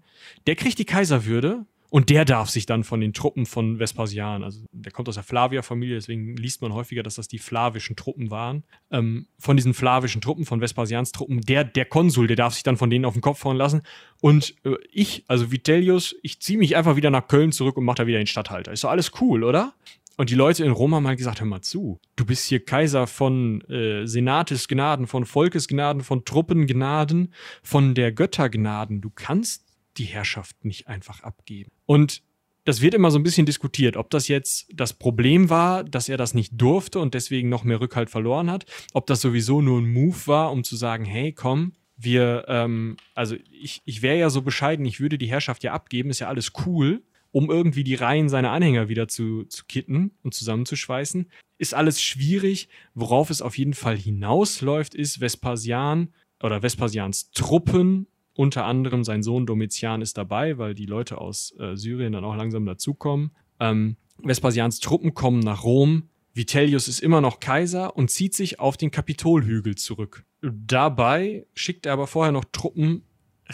Der 0.48 0.56
kriegt 0.56 0.80
die 0.80 0.86
Kaiserwürde 0.86 1.66
und 1.90 2.10
der 2.10 2.26
darf 2.26 2.50
sich 2.50 2.66
dann 2.66 2.84
von 2.84 3.00
den 3.00 3.14
Truppen 3.14 3.46
von 3.46 3.80
Vespasian, 3.80 4.44
also 4.44 4.60
der 4.72 4.92
kommt 4.92 5.08
aus 5.08 5.16
der 5.16 5.24
Flavia-Familie, 5.24 5.96
deswegen 5.96 6.36
liest 6.36 6.62
man 6.62 6.74
häufiger, 6.74 7.04
dass 7.04 7.16
das 7.16 7.28
die 7.28 7.38
flavischen 7.38 7.96
Truppen 7.96 8.32
waren. 8.32 8.64
Ähm, 8.92 9.28
von 9.40 9.56
diesen 9.56 9.74
flavischen 9.74 10.20
Truppen, 10.20 10.46
von 10.46 10.60
Vespasians 10.60 11.12
Truppen, 11.14 11.40
der, 11.42 11.64
der 11.64 11.86
Konsul, 11.86 12.28
der 12.28 12.36
darf 12.36 12.54
sich 12.54 12.64
dann 12.64 12.76
von 12.76 12.90
denen 12.90 13.06
auf 13.06 13.14
den 13.14 13.22
Kopf 13.22 13.44
hauen 13.46 13.56
lassen. 13.56 13.82
Und 14.20 14.56
äh, 14.66 14.76
ich, 14.92 15.24
also 15.28 15.52
Vitellius, 15.52 16.16
ich 16.22 16.42
ziehe 16.42 16.60
mich 16.60 16.76
einfach 16.76 16.96
wieder 16.98 17.12
nach 17.12 17.28
Köln 17.28 17.52
zurück 17.52 17.78
und 17.78 17.86
mache 17.86 18.00
da 18.00 18.08
wieder 18.08 18.18
den 18.18 18.28
Stadthalter. 18.28 18.74
Ist 18.74 18.84
doch 18.84 18.90
alles 18.90 19.12
cool, 19.22 19.44
oder? 19.44 19.74
Und 20.18 20.30
die 20.30 20.36
Leute 20.36 20.64
in 20.64 20.72
Rom 20.72 20.96
haben 20.96 21.08
halt 21.08 21.18
gesagt, 21.18 21.42
hör 21.42 21.48
mal 21.48 21.62
zu, 21.62 22.00
du 22.16 22.26
bist 22.26 22.46
hier 22.46 22.64
Kaiser 22.64 23.08
von 23.08 23.62
äh, 23.70 24.06
Senatesgnaden, 24.06 25.08
von 25.08 25.26
Volkesgnaden, 25.26 26.04
von 26.04 26.24
Truppengnaden, 26.24 27.34
von 27.64 27.96
der 27.96 28.12
Göttergnaden. 28.12 29.02
Du 29.02 29.10
kannst 29.10 29.66
die 29.98 30.06
Herrschaft 30.06 30.64
nicht 30.64 30.88
einfach 30.88 31.22
abgeben. 31.22 31.72
Und 31.86 32.22
das 32.66 32.82
wird 32.82 32.96
immer 32.96 33.12
so 33.12 33.20
ein 33.20 33.24
bisschen 33.24 33.46
diskutiert, 33.46 33.96
ob 33.96 34.10
das 34.10 34.28
jetzt 34.28 34.68
das 34.74 34.94
Problem 34.94 35.50
war, 35.50 35.84
dass 35.84 36.10
er 36.10 36.18
das 36.18 36.34
nicht 36.34 36.54
durfte 36.56 37.00
und 37.00 37.14
deswegen 37.14 37.48
noch 37.48 37.64
mehr 37.64 37.80
Rückhalt 37.80 38.10
verloren 38.10 38.50
hat, 38.50 38.66
ob 38.94 39.06
das 39.06 39.22
sowieso 39.22 39.62
nur 39.62 39.80
ein 39.80 39.92
Move 39.92 40.18
war, 40.26 40.52
um 40.52 40.64
zu 40.64 40.76
sagen, 40.76 41.06
hey, 41.06 41.32
komm, 41.32 41.74
wir, 41.96 42.46
ähm, 42.48 42.98
also 43.14 43.36
ich, 43.52 43.82
ich 43.86 44.02
wäre 44.02 44.18
ja 44.18 44.30
so 44.30 44.42
bescheiden, 44.42 44.86
ich 44.86 45.00
würde 45.00 45.18
die 45.18 45.30
Herrschaft 45.30 45.64
ja 45.64 45.74
abgeben, 45.74 46.10
ist 46.10 46.20
ja 46.20 46.28
alles 46.28 46.54
cool, 46.66 47.04
um 47.36 47.50
irgendwie 47.50 47.84
die 47.84 47.96
Reihen 47.96 48.30
seiner 48.30 48.52
Anhänger 48.52 48.88
wieder 48.88 49.10
zu, 49.10 49.44
zu 49.44 49.66
kitten 49.66 50.12
und 50.24 50.34
zusammenzuschweißen. 50.34 51.30
Ist 51.58 51.74
alles 51.74 52.02
schwierig. 52.02 52.70
Worauf 52.94 53.30
es 53.30 53.42
auf 53.42 53.58
jeden 53.58 53.74
Fall 53.74 53.98
hinausläuft, 53.98 54.96
ist 54.96 55.20
Vespasian 55.20 56.14
oder 56.42 56.64
Vespasians 56.64 57.32
Truppen 57.32 58.08
unter 58.36 58.64
anderem 58.64 59.04
sein 59.04 59.22
Sohn 59.22 59.46
Domitian 59.46 60.02
ist 60.02 60.18
dabei, 60.18 60.58
weil 60.58 60.76
die 60.76 60.86
Leute 60.86 61.18
aus 61.18 61.54
äh, 61.60 61.76
Syrien 61.76 62.14
dann 62.14 62.24
auch 62.24 62.38
langsam 62.38 62.66
dazukommen. 62.66 63.32
Ähm, 63.60 63.98
Vespasians 64.24 64.80
Truppen 64.80 65.14
kommen 65.14 65.40
nach 65.40 65.66
Rom. 65.66 66.08
Vitellius 66.34 66.88
ist 66.88 67.02
immer 67.02 67.20
noch 67.20 67.42
Kaiser 67.42 67.98
und 67.98 68.12
zieht 68.12 68.34
sich 68.34 68.62
auf 68.62 68.78
den 68.78 68.92
Kapitolhügel 68.92 69.76
zurück. 69.76 70.24
Dabei 70.42 71.48
schickt 71.54 71.86
er 71.86 71.94
aber 71.94 72.08
vorher 72.08 72.32
noch 72.32 72.46
Truppen 72.46 73.04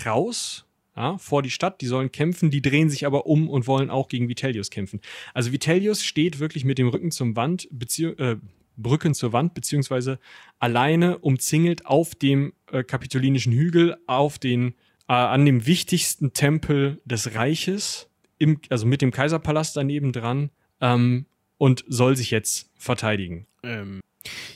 raus 0.05 0.67
ja, 0.95 1.17
vor 1.17 1.41
die 1.41 1.49
Stadt, 1.49 1.81
die 1.81 1.87
sollen 1.87 2.11
kämpfen, 2.11 2.51
die 2.51 2.61
drehen 2.61 2.89
sich 2.89 3.05
aber 3.05 3.25
um 3.25 3.49
und 3.49 3.67
wollen 3.67 3.89
auch 3.89 4.07
gegen 4.07 4.27
Vitellius 4.27 4.69
kämpfen. 4.69 4.99
Also 5.33 5.51
Vitellius 5.51 6.03
steht 6.03 6.39
wirklich 6.39 6.65
mit 6.65 6.77
dem 6.77 6.89
Rücken 6.89 7.11
zum 7.11 7.35
Wand, 7.35 7.67
äh, 7.99 8.35
Brücken 8.77 9.13
zur 9.13 9.33
Wand, 9.33 9.53
beziehungsweise 9.53 10.19
alleine 10.59 11.19
umzingelt 11.19 11.85
auf 11.85 12.15
dem 12.15 12.53
äh, 12.71 12.83
kapitolinischen 12.83 13.53
Hügel, 13.53 13.97
auf 14.07 14.39
den, 14.39 14.75
äh, 15.07 15.13
an 15.13 15.45
dem 15.45 15.65
wichtigsten 15.65 16.33
Tempel 16.33 17.01
des 17.05 17.35
Reiches, 17.35 18.09
im, 18.37 18.59
also 18.69 18.85
mit 18.85 19.01
dem 19.01 19.11
Kaiserpalast 19.11 19.77
daneben 19.77 20.11
dran, 20.11 20.49
ähm, 20.81 21.25
und 21.57 21.85
soll 21.87 22.17
sich 22.17 22.31
jetzt 22.31 22.71
verteidigen. 22.75 23.45
Ähm, 23.63 24.01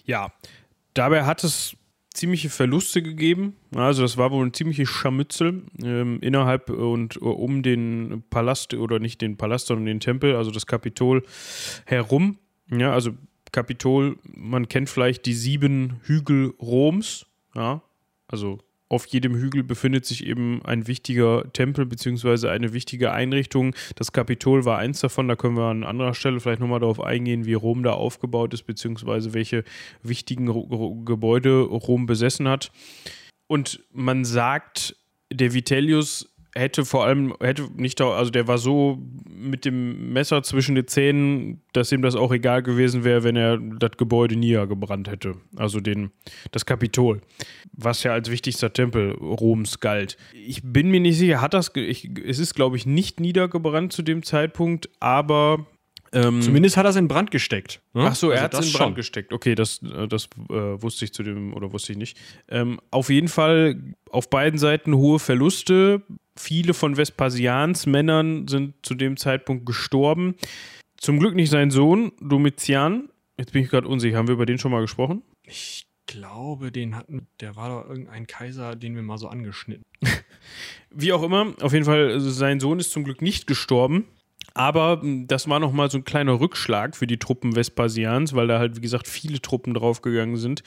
ja, 0.06 0.34
dabei 0.96 1.26
hat 1.26 1.44
es 1.44 1.78
ziemliche 2.16 2.50
Verluste 2.50 3.02
gegeben. 3.02 3.56
Also 3.76 4.02
das 4.02 4.18
war 4.18 4.32
wohl 4.32 4.46
ein 4.46 4.54
ziemliches 4.54 4.90
Scharmützel 4.90 5.64
ähm, 5.84 6.20
innerhalb 6.22 6.70
und 6.70 7.18
um 7.18 7.62
den 7.62 8.24
Palast 8.30 8.74
oder 8.74 9.00
nicht 9.00 9.22
den 9.22 9.38
Palast, 9.38 9.68
sondern 9.68 9.86
den 9.86 10.00
Tempel, 10.00 10.36
also 10.36 10.52
das 10.52 10.66
Kapitol 10.66 11.24
herum. 11.86 12.38
Ja, 12.72 12.94
also 12.94 13.12
Kapitol, 13.52 14.18
man 14.24 14.68
kennt 14.68 14.90
vielleicht 14.90 15.26
die 15.26 15.34
sieben 15.34 16.00
Hügel 16.04 16.54
Roms. 16.62 17.26
Ja, 17.54 17.82
also 18.28 18.60
auf 18.88 19.08
jedem 19.08 19.36
Hügel 19.36 19.64
befindet 19.64 20.06
sich 20.06 20.26
eben 20.26 20.64
ein 20.64 20.88
wichtiger 20.88 21.52
Tempel 21.54 21.86
bzw. 21.86 22.50
eine 22.50 22.74
wichtige 22.74 23.12
Einrichtung. 23.12 23.76
Das 23.96 24.12
Kapitol 24.12 24.66
war 24.66 24.78
eins 24.78 25.00
davon. 25.00 25.28
Da 25.28 25.36
können 25.36 25.58
wir 25.58 25.70
an 25.70 25.84
anderer 25.84 26.14
Stelle 26.14 26.40
vielleicht 26.40 26.60
nochmal 26.60 26.80
darauf 26.80 27.02
eingehen, 27.02 27.46
wie 27.46 27.54
Rom 27.54 27.82
da 27.82 27.94
aufgebaut 27.94 28.54
ist, 28.54 28.64
beziehungsweise 28.64 29.34
welche 29.34 29.64
wichtigen 30.04 30.46
Gebäude 31.06 31.62
Rom 31.62 32.06
besessen 32.06 32.48
hat. 32.48 32.72
Und 33.48 33.84
man 33.92 34.24
sagt, 34.24 34.96
der 35.32 35.54
Vitellius 35.54 36.35
hätte 36.56 36.86
vor 36.86 37.06
allem, 37.06 37.34
hätte 37.42 37.68
nicht, 37.76 38.02
also 38.02 38.32
der 38.32 38.48
war 38.48 38.58
so 38.58 38.98
mit 39.30 39.66
dem 39.66 40.14
Messer 40.14 40.42
zwischen 40.44 40.76
den 40.76 40.88
Zähnen, 40.88 41.62
dass 41.74 41.92
ihm 41.92 42.02
das 42.02 42.16
auch 42.16 42.32
egal 42.32 42.64
gewesen 42.64 43.04
wäre, 43.04 43.24
wenn 43.24 43.36
er 43.36 43.58
das 43.58 43.92
Gebäude 43.98 44.36
niedergebrannt 44.36 45.10
hätte. 45.10 45.36
Also 45.58 45.80
den, 45.82 46.12
das 46.52 46.66
Kapitol, 46.66 47.22
was 47.74 48.04
ja 48.04 48.14
als 48.14 48.32
wichtigster 48.32 48.72
Tempel 48.72 49.12
Roms 49.12 49.80
galt. 49.80 50.18
Ich 50.34 50.62
bin 50.64 50.90
mir 50.90 51.02
nicht 51.02 51.18
sicher, 51.18 51.42
hat 51.42 51.54
das, 51.54 51.72
ich, 51.76 52.10
es 52.26 52.40
ist 52.40 52.56
glaube 52.56 52.78
ich 52.78 52.86
nicht 52.86 53.20
niedergebrannt 53.20 53.92
zu 53.92 54.02
dem 54.02 54.24
Zeitpunkt, 54.24 54.90
aber 55.00 55.66
ähm, 56.16 56.42
Zumindest 56.42 56.78
hat 56.78 56.86
er 56.86 56.92
es 56.92 56.96
in 56.96 57.10
Brand 57.10 57.30
gesteckt. 57.30 57.82
Ne? 57.94 58.04
Ach 58.06 58.16
so, 58.16 58.30
er 58.30 58.42
also 58.42 58.44
hat 58.44 58.54
es 58.54 58.68
in 58.68 58.74
Brand 58.74 58.90
schon. 58.90 58.96
gesteckt. 58.96 59.34
Okay, 59.34 59.54
das, 59.54 59.82
äh, 59.84 60.08
das 60.08 60.30
äh, 60.50 60.54
wusste 60.82 61.04
ich 61.04 61.14
zu 61.14 61.24
dem 61.24 61.54
oder 61.54 61.74
wusste 61.74 61.92
ich 61.92 61.98
nicht. 61.98 62.18
Ähm, 62.48 62.80
auf 62.90 63.10
jeden 63.10 63.28
Fall 63.28 63.96
auf 64.10 64.30
beiden 64.30 64.58
Seiten 64.58 64.96
hohe 64.96 65.20
Verluste. 65.20 66.04
Viele 66.38 66.74
von 66.74 66.98
Vespasians 66.98 67.86
Männern 67.86 68.48
sind 68.48 68.74
zu 68.84 68.96
dem 68.96 69.18
Zeitpunkt 69.18 69.66
gestorben. 69.66 70.36
Zum 70.98 71.20
Glück 71.20 71.36
nicht 71.36 71.50
sein 71.50 71.72
Sohn, 71.72 72.12
Domitian. 72.20 73.10
Jetzt 73.38 73.54
bin 73.54 73.64
ich 73.64 73.70
gerade 73.70 73.88
unsicher. 73.88 74.18
Haben 74.18 74.28
wir 74.28 74.34
über 74.34 74.46
den 74.46 74.58
schon 74.58 74.72
mal 74.72 74.82
gesprochen? 74.82 75.22
Ich 75.44 75.88
glaube, 76.08 76.72
den 76.72 76.96
hatten, 76.96 77.28
der 77.40 77.56
war 77.56 77.70
doch 77.70 77.90
irgendein 77.90 78.28
Kaiser, 78.28 78.76
den 78.76 78.96
wir 78.96 79.02
mal 79.02 79.18
so 79.18 79.28
angeschnitten. 79.28 79.84
Wie 80.90 81.14
auch 81.14 81.24
immer, 81.24 81.54
auf 81.62 81.74
jeden 81.74 81.86
Fall, 81.86 82.12
also 82.12 82.30
sein 82.30 82.60
Sohn 82.60 82.80
ist 82.80 82.92
zum 82.92 83.04
Glück 83.04 83.22
nicht 83.22 83.48
gestorben. 83.48 84.06
Aber 84.54 85.02
das 85.04 85.50
war 85.50 85.60
nochmal 85.60 85.90
so 85.92 85.98
ein 85.98 86.06
kleiner 86.06 86.40
Rückschlag 86.40 86.96
für 86.96 87.08
die 87.08 87.18
Truppen 87.18 87.56
Vespasians, 87.56 88.34
weil 88.36 88.48
da 88.48 88.60
halt, 88.60 88.78
wie 88.78 88.82
gesagt, 88.82 89.08
viele 89.08 89.42
Truppen 89.42 89.74
draufgegangen 89.74 90.38
sind. 90.38 90.64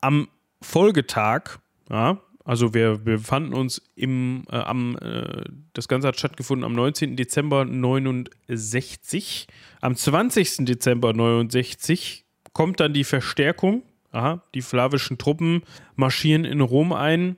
Am 0.00 0.28
Folgetag, 0.62 1.58
ja, 1.90 2.18
also 2.46 2.72
wir, 2.74 2.98
befanden 2.98 3.52
uns 3.54 3.82
im, 3.96 4.44
äh, 4.50 4.56
am, 4.56 4.96
äh, 4.98 5.42
das 5.72 5.88
Ganze 5.88 6.06
hat 6.06 6.16
stattgefunden 6.16 6.64
am 6.64 6.74
19. 6.74 7.16
Dezember 7.16 7.64
69. 7.64 9.48
Am 9.80 9.96
20. 9.96 10.64
Dezember 10.64 11.12
69 11.12 12.24
kommt 12.52 12.78
dann 12.78 12.94
die 12.94 13.02
Verstärkung. 13.02 13.82
Aha, 14.12 14.44
die 14.54 14.62
flavischen 14.62 15.18
Truppen 15.18 15.62
marschieren 15.96 16.44
in 16.44 16.60
Rom 16.60 16.92
ein 16.92 17.34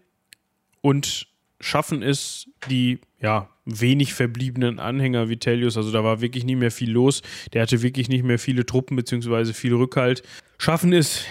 und 0.83 1.27
schaffen 1.59 2.03
es, 2.03 2.51
die 2.69 2.99
ja, 3.21 3.49
wenig 3.65 4.13
verbliebenen 4.13 4.79
Anhänger 4.79 5.31
Vitellius, 5.31 5.79
also 5.79 5.91
da 5.91 6.05
war 6.05 6.21
wirklich 6.21 6.45
nicht 6.45 6.59
mehr 6.59 6.71
viel 6.71 6.93
los, 6.93 7.23
der 7.53 7.63
hatte 7.63 7.83
wirklich 7.83 8.09
nicht 8.09 8.25
mehr 8.25 8.39
viele 8.39 8.65
Truppen 8.65 8.97
bzw. 8.97 9.55
viel 9.55 9.75
Rückhalt, 9.75 10.23
schaffen 10.59 10.93
es, 10.93 11.25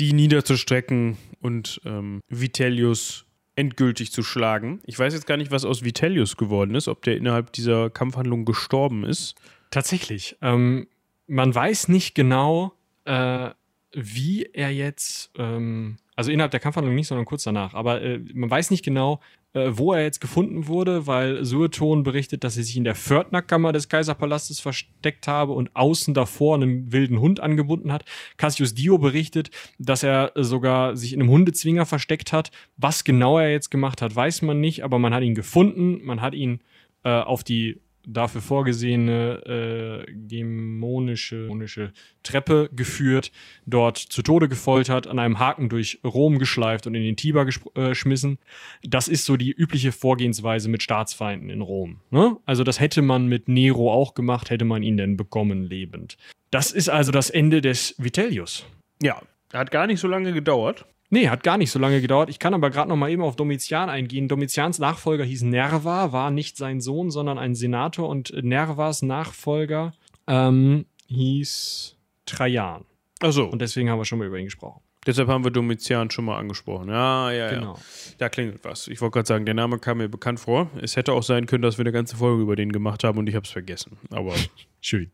die 0.00 0.12
niederzustrecken 0.12 1.16
und 1.40 1.80
ähm, 1.84 2.20
Vitellius 2.28 3.26
endgültig 3.56 4.12
zu 4.12 4.22
schlagen. 4.22 4.80
Ich 4.86 4.98
weiß 4.98 5.12
jetzt 5.12 5.26
gar 5.26 5.36
nicht, 5.36 5.50
was 5.50 5.64
aus 5.64 5.84
Vitellius 5.84 6.36
geworden 6.36 6.74
ist, 6.74 6.88
ob 6.88 7.02
der 7.02 7.16
innerhalb 7.16 7.52
dieser 7.52 7.90
Kampfhandlung 7.90 8.44
gestorben 8.44 9.04
ist. 9.04 9.34
Tatsächlich. 9.70 10.36
Ähm, 10.40 10.86
man 11.26 11.54
weiß 11.54 11.88
nicht 11.88 12.14
genau, 12.14 12.72
äh, 13.04 13.50
wie 13.92 14.44
er 14.44 14.70
jetzt, 14.70 15.30
ähm, 15.36 15.96
also 16.16 16.30
innerhalb 16.30 16.52
der 16.52 16.60
Kampfhandlung 16.60 16.94
nicht, 16.94 17.08
sondern 17.08 17.26
kurz 17.26 17.44
danach, 17.44 17.74
aber 17.74 18.02
äh, 18.02 18.18
man 18.32 18.50
weiß 18.50 18.70
nicht 18.70 18.84
genau, 18.84 19.20
äh, 19.52 19.70
wo 19.72 19.92
er 19.92 20.02
jetzt 20.02 20.20
gefunden 20.20 20.68
wurde, 20.68 21.06
weil 21.06 21.44
Sueton 21.44 22.02
berichtet, 22.02 22.44
dass 22.44 22.56
er 22.56 22.62
sich 22.62 22.76
in 22.76 22.84
der 22.84 22.94
Pförtnerkammer 22.94 23.72
des 23.72 23.88
Kaiserpalastes 23.88 24.60
versteckt 24.60 25.26
habe 25.26 25.52
und 25.52 25.74
außen 25.74 26.14
davor 26.14 26.54
einen 26.54 26.92
wilden 26.92 27.20
Hund 27.20 27.40
angebunden 27.40 27.92
hat. 27.92 28.04
Cassius 28.36 28.74
Dio 28.74 28.98
berichtet, 28.98 29.50
dass 29.78 30.02
er 30.02 30.32
sogar 30.36 30.96
sich 30.96 31.12
in 31.12 31.20
einem 31.20 31.30
Hundezwinger 31.30 31.86
versteckt 31.86 32.32
hat. 32.32 32.50
Was 32.76 33.04
genau 33.04 33.38
er 33.38 33.50
jetzt 33.50 33.70
gemacht 33.70 34.02
hat, 34.02 34.14
weiß 34.14 34.42
man 34.42 34.60
nicht, 34.60 34.84
aber 34.84 34.98
man 34.98 35.12
hat 35.12 35.22
ihn 35.22 35.34
gefunden, 35.34 36.00
man 36.04 36.20
hat 36.20 36.34
ihn 36.34 36.60
äh, 37.02 37.10
auf 37.10 37.42
die 37.42 37.80
dafür 38.06 38.40
vorgesehene 38.40 40.06
äh, 40.06 40.12
dämonische, 40.12 41.92
Treppe 42.22 42.70
geführt, 42.72 43.32
dort 43.66 43.98
zu 43.98 44.22
Tode 44.22 44.48
gefoltert, 44.48 45.06
an 45.06 45.18
einem 45.18 45.38
Haken 45.38 45.68
durch 45.68 46.00
Rom 46.04 46.38
geschleift 46.38 46.86
und 46.86 46.94
in 46.94 47.02
den 47.02 47.16
Tiber 47.16 47.46
äh, 47.74 47.88
geschmissen. 47.90 48.38
Das 48.82 49.08
ist 49.08 49.24
so 49.24 49.36
die 49.36 49.52
übliche 49.52 49.92
Vorgehensweise 49.92 50.68
mit 50.68 50.82
Staatsfeinden 50.82 51.50
in 51.50 51.60
Rom. 51.60 52.00
Ne? 52.10 52.36
Also 52.46 52.64
das 52.64 52.80
hätte 52.80 53.02
man 53.02 53.26
mit 53.26 53.48
Nero 53.48 53.92
auch 53.92 54.14
gemacht, 54.14 54.50
hätte 54.50 54.64
man 54.64 54.82
ihn 54.82 54.96
denn 54.96 55.16
bekommen 55.16 55.64
lebend. 55.64 56.16
Das 56.50 56.72
ist 56.72 56.88
also 56.88 57.12
das 57.12 57.30
Ende 57.30 57.60
des 57.60 57.94
Vitellius. 57.98 58.66
Ja, 59.02 59.22
hat 59.52 59.70
gar 59.70 59.86
nicht 59.86 60.00
so 60.00 60.08
lange 60.08 60.32
gedauert. 60.32 60.84
Nee, 61.12 61.28
hat 61.28 61.42
gar 61.42 61.58
nicht 61.58 61.72
so 61.72 61.80
lange 61.80 62.00
gedauert. 62.00 62.30
Ich 62.30 62.38
kann 62.38 62.54
aber 62.54 62.70
gerade 62.70 62.88
noch 62.88 62.96
mal 62.96 63.10
eben 63.10 63.22
auf 63.22 63.34
Domitian 63.34 63.90
eingehen. 63.90 64.28
Domitians 64.28 64.78
Nachfolger 64.78 65.24
hieß 65.24 65.42
Nerva, 65.42 66.12
war 66.12 66.30
nicht 66.30 66.56
sein 66.56 66.80
Sohn, 66.80 67.10
sondern 67.10 67.36
ein 67.36 67.56
Senator 67.56 68.08
und 68.08 68.32
Nervas 68.44 69.02
Nachfolger 69.02 69.92
ähm, 70.28 70.86
hieß 71.08 71.96
Trajan. 72.26 72.84
Ach 73.20 73.32
so. 73.32 73.46
Und 73.46 73.60
deswegen 73.60 73.90
haben 73.90 73.98
wir 73.98 74.04
schon 74.04 74.20
mal 74.20 74.28
über 74.28 74.38
ihn 74.38 74.44
gesprochen. 74.44 74.80
Deshalb 75.06 75.28
haben 75.28 75.42
wir 75.42 75.50
Domitian 75.50 76.10
schon 76.10 76.26
mal 76.26 76.38
angesprochen. 76.38 76.88
Ja, 76.88 77.32
ja, 77.32 77.50
genau. 77.50 77.74
ja. 77.74 77.80
Da 78.18 78.28
klingelt 78.28 78.60
was. 78.62 78.86
Ich 78.86 79.00
wollte 79.00 79.14
gerade 79.14 79.26
sagen, 79.26 79.46
der 79.46 79.54
Name 79.54 79.78
kam 79.78 79.98
mir 79.98 80.08
bekannt 80.08 80.38
vor. 80.38 80.70
Es 80.80 80.94
hätte 80.94 81.12
auch 81.12 81.22
sein 81.22 81.46
können, 81.46 81.62
dass 81.62 81.78
wir 81.78 81.84
eine 81.84 81.92
ganze 81.92 82.16
Folge 82.16 82.42
über 82.42 82.54
den 82.54 82.70
gemacht 82.70 83.02
haben 83.02 83.18
und 83.18 83.26
ich 83.26 83.34
habe 83.34 83.44
es 83.44 83.50
vergessen. 83.50 83.96
Aber 84.10 84.34
schön. 84.80 85.10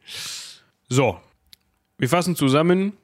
So, 0.89 1.19
wir 1.99 2.09
fassen 2.09 2.37
zusammen 2.37 2.95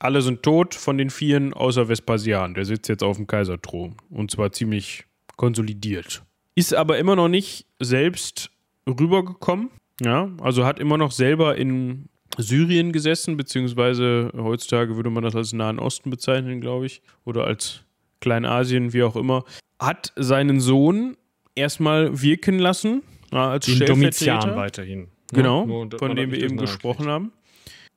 alle 0.00 0.22
sind 0.22 0.42
tot 0.42 0.74
von 0.74 0.98
den 0.98 1.10
Vieren, 1.10 1.52
außer 1.52 1.88
Vespasian. 1.88 2.54
Der 2.54 2.64
sitzt 2.64 2.88
jetzt 2.88 3.04
auf 3.04 3.16
dem 3.16 3.26
Kaiserthron. 3.26 3.96
Und 4.08 4.30
zwar 4.30 4.50
ziemlich 4.50 5.04
konsolidiert. 5.36 6.22
Ist 6.54 6.74
aber 6.74 6.98
immer 6.98 7.14
noch 7.14 7.28
nicht 7.28 7.66
selbst 7.78 8.50
rübergekommen. 8.88 9.70
Ja, 10.00 10.30
also 10.40 10.64
hat 10.64 10.80
immer 10.80 10.96
noch 10.96 11.12
selber 11.12 11.56
in 11.56 12.08
Syrien 12.38 12.92
gesessen, 12.92 13.36
beziehungsweise 13.36 14.32
heutzutage 14.34 14.96
würde 14.96 15.10
man 15.10 15.22
das 15.22 15.36
als 15.36 15.52
Nahen 15.52 15.78
Osten 15.78 16.10
bezeichnen, 16.10 16.60
glaube 16.60 16.86
ich. 16.86 17.02
Oder 17.24 17.44
als 17.44 17.82
Kleinasien, 18.20 18.94
wie 18.94 19.02
auch 19.02 19.16
immer. 19.16 19.44
Hat 19.78 20.12
seinen 20.16 20.60
Sohn 20.60 21.16
erstmal 21.54 22.22
wirken 22.22 22.58
lassen. 22.58 23.02
Ja, 23.32 23.50
als 23.50 23.66
Den 23.66 23.80
Domitian 23.80 24.56
weiterhin. 24.56 25.08
Genau, 25.32 25.66
ja, 25.66 25.98
von 25.98 26.16
dem 26.16 26.32
wir 26.32 26.42
eben 26.42 26.56
gesprochen 26.56 27.06
haben. 27.06 27.32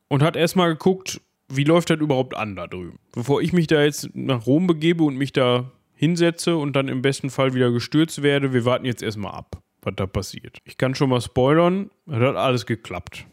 Und 0.10 0.22
hat 0.22 0.36
erstmal 0.36 0.70
geguckt, 0.70 1.22
wie 1.49 1.63
läuft 1.63 1.89
das 1.89 1.99
überhaupt 1.99 2.35
an 2.35 2.55
da 2.55 2.67
drüben? 2.67 2.99
Bevor 3.11 3.41
ich 3.41 3.53
mich 3.53 3.67
da 3.67 3.83
jetzt 3.83 4.09
nach 4.15 4.45
Rom 4.45 4.67
begebe 4.67 5.03
und 5.03 5.17
mich 5.17 5.33
da 5.33 5.71
hinsetze 5.93 6.57
und 6.57 6.75
dann 6.75 6.87
im 6.87 7.01
besten 7.01 7.29
Fall 7.29 7.53
wieder 7.53 7.71
gestürzt 7.71 8.23
werde, 8.23 8.53
wir 8.53 8.65
warten 8.65 8.85
jetzt 8.85 9.03
erstmal 9.03 9.33
ab, 9.33 9.61
was 9.81 9.93
da 9.95 10.05
passiert. 10.05 10.57
Ich 10.65 10.77
kann 10.77 10.95
schon 10.95 11.09
mal 11.09 11.21
spoilern, 11.21 11.89
es 12.07 12.13
hat 12.13 12.35
alles 12.35 12.65
geklappt. 12.65 13.25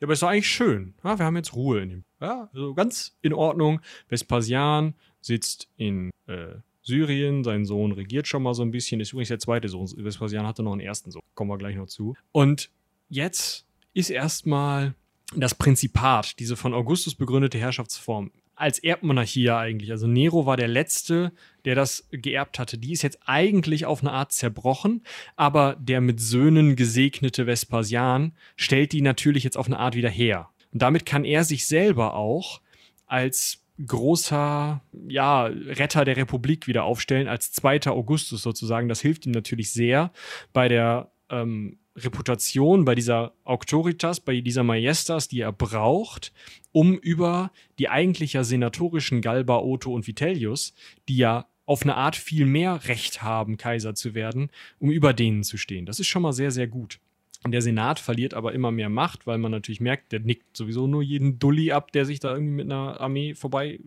Ja, 0.00 0.06
aber 0.06 0.12
ist 0.12 0.22
doch 0.22 0.28
eigentlich 0.28 0.48
schön. 0.48 0.94
Ja, 1.02 1.18
wir 1.18 1.24
haben 1.26 1.36
jetzt 1.36 1.54
Ruhe 1.54 1.80
in 1.80 1.88
dem. 1.88 2.04
Ja, 2.20 2.48
also 2.52 2.72
ganz 2.74 3.16
in 3.20 3.32
Ordnung. 3.32 3.80
Vespasian 4.06 4.94
sitzt 5.20 5.68
in 5.76 6.10
äh, 6.26 6.54
Syrien, 6.82 7.42
sein 7.42 7.64
Sohn 7.64 7.92
regiert 7.92 8.28
schon 8.28 8.42
mal 8.42 8.54
so 8.54 8.62
ein 8.62 8.70
bisschen, 8.70 9.00
ist 9.00 9.12
übrigens 9.12 9.28
der 9.28 9.40
zweite 9.40 9.68
Sohn. 9.68 9.88
Vespasian 9.96 10.46
hatte 10.46 10.62
noch 10.62 10.72
einen 10.72 10.80
ersten 10.80 11.10
Sohn. 11.10 11.22
Kommen 11.34 11.50
wir 11.50 11.58
gleich 11.58 11.76
noch 11.76 11.86
zu. 11.86 12.14
Und 12.32 12.70
jetzt 13.08 13.66
ist 13.92 14.10
erstmal 14.10 14.94
das 15.34 15.54
Prinzipat, 15.54 16.38
diese 16.38 16.56
von 16.56 16.74
Augustus 16.74 17.14
begründete 17.14 17.58
Herrschaftsform, 17.58 18.30
als 18.54 18.78
Erbmonarchie 18.78 19.42
ja 19.42 19.58
eigentlich. 19.58 19.90
Also 19.90 20.06
Nero 20.06 20.46
war 20.46 20.56
der 20.56 20.68
Letzte, 20.68 21.32
der 21.64 21.74
das 21.74 22.08
geerbt 22.10 22.58
hatte. 22.58 22.78
Die 22.78 22.92
ist 22.92 23.02
jetzt 23.02 23.20
eigentlich 23.26 23.86
auf 23.86 24.00
eine 24.00 24.12
Art 24.12 24.32
zerbrochen, 24.32 25.02
aber 25.36 25.76
der 25.78 26.00
mit 26.00 26.20
Söhnen 26.20 26.74
gesegnete 26.74 27.46
Vespasian 27.46 28.32
stellt 28.56 28.92
die 28.92 29.02
natürlich 29.02 29.44
jetzt 29.44 29.56
auf 29.56 29.66
eine 29.66 29.78
Art 29.78 29.94
wieder 29.94 30.10
her. 30.10 30.48
Und 30.72 30.82
damit 30.82 31.06
kann 31.06 31.24
er 31.24 31.44
sich 31.44 31.66
selber 31.66 32.14
auch 32.14 32.60
als 33.06 33.62
großer 33.86 34.82
ja, 35.08 35.44
Retter 35.44 36.04
der 36.04 36.16
Republik 36.16 36.66
wieder 36.66 36.84
aufstellen, 36.84 37.28
als 37.28 37.52
zweiter 37.52 37.92
Augustus 37.92 38.42
sozusagen. 38.42 38.88
Das 38.88 39.00
hilft 39.00 39.24
ihm 39.26 39.32
natürlich 39.32 39.70
sehr 39.70 40.10
bei 40.52 40.68
der 40.68 41.10
ähm, 41.30 41.78
Reputation, 42.04 42.84
bei 42.84 42.94
dieser 42.94 43.32
Auctoritas, 43.44 44.20
bei 44.20 44.40
dieser 44.40 44.62
Majestas, 44.62 45.28
die 45.28 45.40
er 45.40 45.52
braucht, 45.52 46.32
um 46.72 46.98
über 46.98 47.50
die 47.78 47.88
eigentlich 47.88 48.34
ja 48.34 48.44
senatorischen 48.44 49.20
Galba, 49.20 49.58
Otto 49.58 49.92
und 49.92 50.06
Vitellius, 50.06 50.74
die 51.08 51.16
ja 51.16 51.46
auf 51.66 51.82
eine 51.82 51.96
Art 51.96 52.16
viel 52.16 52.46
mehr 52.46 52.88
Recht 52.88 53.22
haben, 53.22 53.58
Kaiser 53.58 53.94
zu 53.94 54.14
werden, 54.14 54.50
um 54.78 54.90
über 54.90 55.12
denen 55.12 55.42
zu 55.42 55.58
stehen. 55.58 55.84
Das 55.84 56.00
ist 56.00 56.06
schon 56.06 56.22
mal 56.22 56.32
sehr, 56.32 56.50
sehr 56.50 56.66
gut. 56.66 56.98
Der 57.46 57.62
Senat 57.62 58.00
verliert 58.00 58.34
aber 58.34 58.52
immer 58.52 58.70
mehr 58.70 58.88
Macht, 58.88 59.26
weil 59.26 59.38
man 59.38 59.52
natürlich 59.52 59.80
merkt, 59.80 60.12
der 60.12 60.20
nickt 60.20 60.56
sowieso 60.56 60.86
nur 60.86 61.02
jeden 61.02 61.38
Dulli 61.38 61.70
ab, 61.70 61.92
der 61.92 62.04
sich 62.04 62.20
da 62.20 62.32
irgendwie 62.32 62.54
mit 62.54 62.66
einer 62.66 63.00
Armee 63.00 63.34
vorbei 63.34 63.80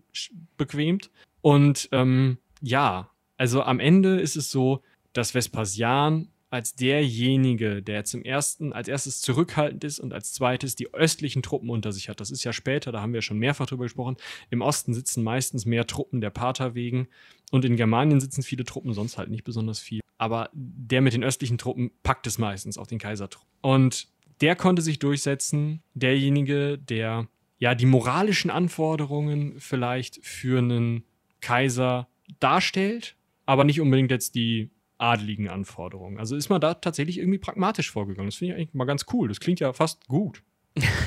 bequemt. 0.56 1.10
Und 1.42 1.88
ähm, 1.92 2.38
ja, 2.62 3.10
also 3.36 3.62
am 3.62 3.80
Ende 3.80 4.20
ist 4.20 4.36
es 4.36 4.50
so, 4.50 4.82
dass 5.12 5.34
Vespasian 5.34 6.28
als 6.52 6.74
derjenige, 6.74 7.82
der 7.82 8.04
zum 8.04 8.22
ersten, 8.22 8.72
als 8.72 8.88
erstes 8.88 9.20
zurückhaltend 9.20 9.84
ist 9.84 9.98
und 9.98 10.12
als 10.12 10.32
zweites 10.32 10.76
die 10.76 10.92
östlichen 10.92 11.42
Truppen 11.42 11.70
unter 11.70 11.92
sich 11.92 12.08
hat. 12.08 12.20
Das 12.20 12.30
ist 12.30 12.44
ja 12.44 12.52
später, 12.52 12.92
da 12.92 13.00
haben 13.00 13.14
wir 13.14 13.22
schon 13.22 13.38
mehrfach 13.38 13.66
drüber 13.66 13.84
gesprochen. 13.84 14.16
Im 14.50 14.60
Osten 14.60 14.94
sitzen 14.94 15.24
meistens 15.24 15.64
mehr 15.64 15.86
Truppen 15.86 16.20
der 16.20 16.30
Pater 16.30 16.74
wegen 16.74 17.08
und 17.50 17.64
in 17.64 17.76
Germanien 17.76 18.20
sitzen 18.20 18.42
viele 18.42 18.64
Truppen, 18.64 18.92
sonst 18.92 19.18
halt 19.18 19.30
nicht 19.30 19.44
besonders 19.44 19.78
viel 19.78 20.02
aber 20.22 20.50
der 20.52 21.00
mit 21.00 21.14
den 21.14 21.24
östlichen 21.24 21.58
Truppen 21.58 21.90
packt 22.04 22.28
es 22.28 22.38
meistens 22.38 22.78
auf 22.78 22.86
den 22.86 23.00
Kaisertrupp. 23.00 23.44
Und 23.60 24.06
der 24.40 24.54
konnte 24.54 24.80
sich 24.80 25.00
durchsetzen, 25.00 25.82
derjenige, 25.94 26.78
der 26.78 27.26
ja 27.58 27.74
die 27.74 27.86
moralischen 27.86 28.48
Anforderungen 28.48 29.58
vielleicht 29.58 30.24
für 30.24 30.58
einen 30.58 31.02
Kaiser 31.40 32.06
darstellt, 32.38 33.16
aber 33.46 33.64
nicht 33.64 33.80
unbedingt 33.80 34.12
jetzt 34.12 34.36
die 34.36 34.70
adligen 35.02 35.48
Anforderungen. 35.48 36.18
Also 36.18 36.36
ist 36.36 36.48
man 36.48 36.60
da 36.60 36.74
tatsächlich 36.74 37.18
irgendwie 37.18 37.38
pragmatisch 37.38 37.90
vorgegangen. 37.90 38.28
Das 38.28 38.36
finde 38.36 38.54
ich 38.54 38.60
eigentlich 38.60 38.74
mal 38.74 38.84
ganz 38.84 39.06
cool. 39.12 39.28
Das 39.28 39.40
klingt 39.40 39.60
ja 39.60 39.72
fast 39.72 40.06
gut. 40.06 40.42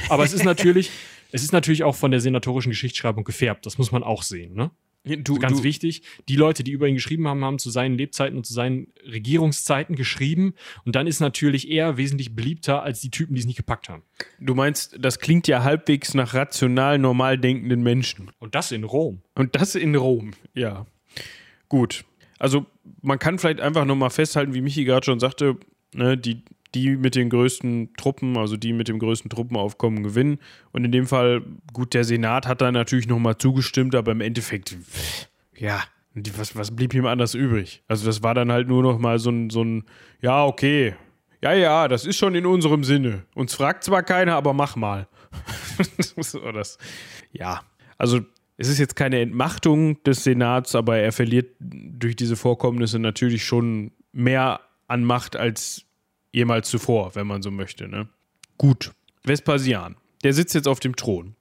Aber 0.10 0.24
es 0.24 0.34
ist 0.34 0.44
natürlich, 0.46 0.92
es 1.32 1.44
ist 1.44 1.54
natürlich 1.54 1.84
auch 1.84 1.96
von 1.96 2.12
der 2.12 2.20
senatorischen 2.20 2.72
Geschichtsschreibung 2.72 3.24
gefärbt. 3.24 3.66
Das 3.66 3.78
muss 3.78 3.92
man 3.92 4.04
auch 4.04 4.22
sehen, 4.22 4.54
ne? 4.54 4.72
Du, 5.06 5.38
ganz 5.38 5.60
du, 5.60 5.64
wichtig, 5.64 6.02
die 6.28 6.36
Leute, 6.36 6.64
die 6.64 6.72
über 6.72 6.88
ihn 6.88 6.96
geschrieben 6.96 7.28
haben, 7.28 7.46
haben 7.46 7.60
zu 7.60 7.70
seinen 7.70 7.96
Lebzeiten 7.96 8.38
und 8.38 8.46
zu 8.48 8.54
seinen 8.54 8.88
Regierungszeiten 9.06 9.96
geschrieben. 9.96 10.56
Und 10.84 10.96
dann 10.96 11.06
ist 11.06 11.20
natürlich 11.20 11.70
er 11.70 11.98
wesentlich 11.98 12.36
beliebter 12.36 12.82
als 12.82 13.02
die 13.02 13.12
Typen, 13.12 13.36
die 13.36 13.40
es 13.42 13.46
nicht 13.46 13.58
gepackt 13.58 13.88
haben. 13.88 14.02
Du 14.40 14.56
meinst, 14.56 14.96
das 15.00 15.20
klingt 15.20 15.48
ja 15.48 15.64
halbwegs 15.64 16.16
nach 16.16 16.34
rational, 16.34 16.98
normal 16.98 17.38
denkenden 17.38 17.84
Menschen. 17.84 18.32
Und 18.40 18.56
das 18.56 18.72
in 18.72 18.84
Rom. 18.84 19.22
Und 19.36 19.56
das 19.56 19.76
in 19.76 19.94
Rom, 19.94 20.32
ja. 20.56 20.88
Gut. 21.70 22.04
Also 22.40 22.66
man 23.02 23.20
kann 23.20 23.40
vielleicht 23.40 23.62
einfach 23.62 23.86
nochmal 23.86 24.10
festhalten, 24.10 24.54
wie 24.54 24.62
Michi 24.62 24.84
gerade 24.84 25.06
schon 25.06 25.20
sagte, 25.20 25.58
ne, 25.94 26.18
die, 26.18 26.44
die 26.74 26.98
mit 26.98 27.16
den 27.16 27.30
größten 27.30 27.94
Truppen, 27.98 28.38
also 28.38 28.58
die 28.58 28.74
mit 28.74 28.88
dem 28.88 29.00
größten 29.00 29.30
Truppenaufkommen 29.30 30.04
gewinnen. 30.04 30.40
Und 30.72 30.84
in 30.84 30.92
dem 30.92 31.08
Fall, 31.08 31.42
gut, 31.74 31.94
der 31.94 32.04
Senat 32.04 32.48
hat 32.48 32.62
da 32.62 32.72
natürlich 32.72 33.08
nochmal 33.08 33.38
zugestimmt, 33.38 33.96
aber 33.96 34.12
im 34.12 34.22
Endeffekt, 34.22 34.78
ja, 35.56 35.84
was, 36.14 36.56
was 36.56 36.76
blieb 36.76 36.94
ihm 36.94 37.06
anders 37.06 37.34
übrig? 37.34 37.84
Also 37.88 38.06
das 38.06 38.24
war 38.24 38.34
dann 38.34 38.52
halt 38.52 38.68
nur 38.68 38.84
nochmal 38.84 39.20
so 39.20 39.30
ein, 39.30 39.50
so 39.50 39.64
ein, 39.64 39.84
ja, 40.22 40.46
okay, 40.46 40.96
ja, 41.42 41.54
ja, 41.54 41.88
das 41.88 42.06
ist 42.06 42.18
schon 42.18 42.36
in 42.36 42.46
unserem 42.46 42.84
Sinne. 42.84 43.24
Uns 43.36 43.54
fragt 43.54 43.84
zwar 43.84 44.04
keiner, 44.04 44.36
aber 44.36 44.54
mach 44.54 44.76
mal. 44.76 45.08
das, 46.54 46.78
ja, 47.34 47.62
also 47.98 48.22
es 48.58 48.70
ist 48.70 48.80
jetzt 48.80 48.96
keine 48.96 49.20
Entmachtung 49.20 50.02
des 50.04 50.24
Senats, 50.24 50.76
aber 50.76 50.98
er 50.98 51.12
verliert 51.12 51.56
durch 51.60 52.16
diese 52.16 52.36
Vorkommnisse 52.36 53.00
natürlich 53.00 53.44
schon 53.44 53.92
mehr 54.12 54.62
an 54.88 55.04
Macht, 55.04 55.36
als 55.36 55.86
jemals 56.32 56.70
zuvor, 56.70 57.16
wenn 57.16 57.28
man 57.28 57.42
so 57.42 57.52
möchte. 57.52 57.88
Ne? 57.88 58.08
Gut, 58.58 58.94
Vespasian, 59.24 59.96
der 60.24 60.34
sitzt 60.34 60.56
jetzt 60.56 60.68
auf 60.68 60.80
dem 60.80 60.96
Thron. 60.96 61.36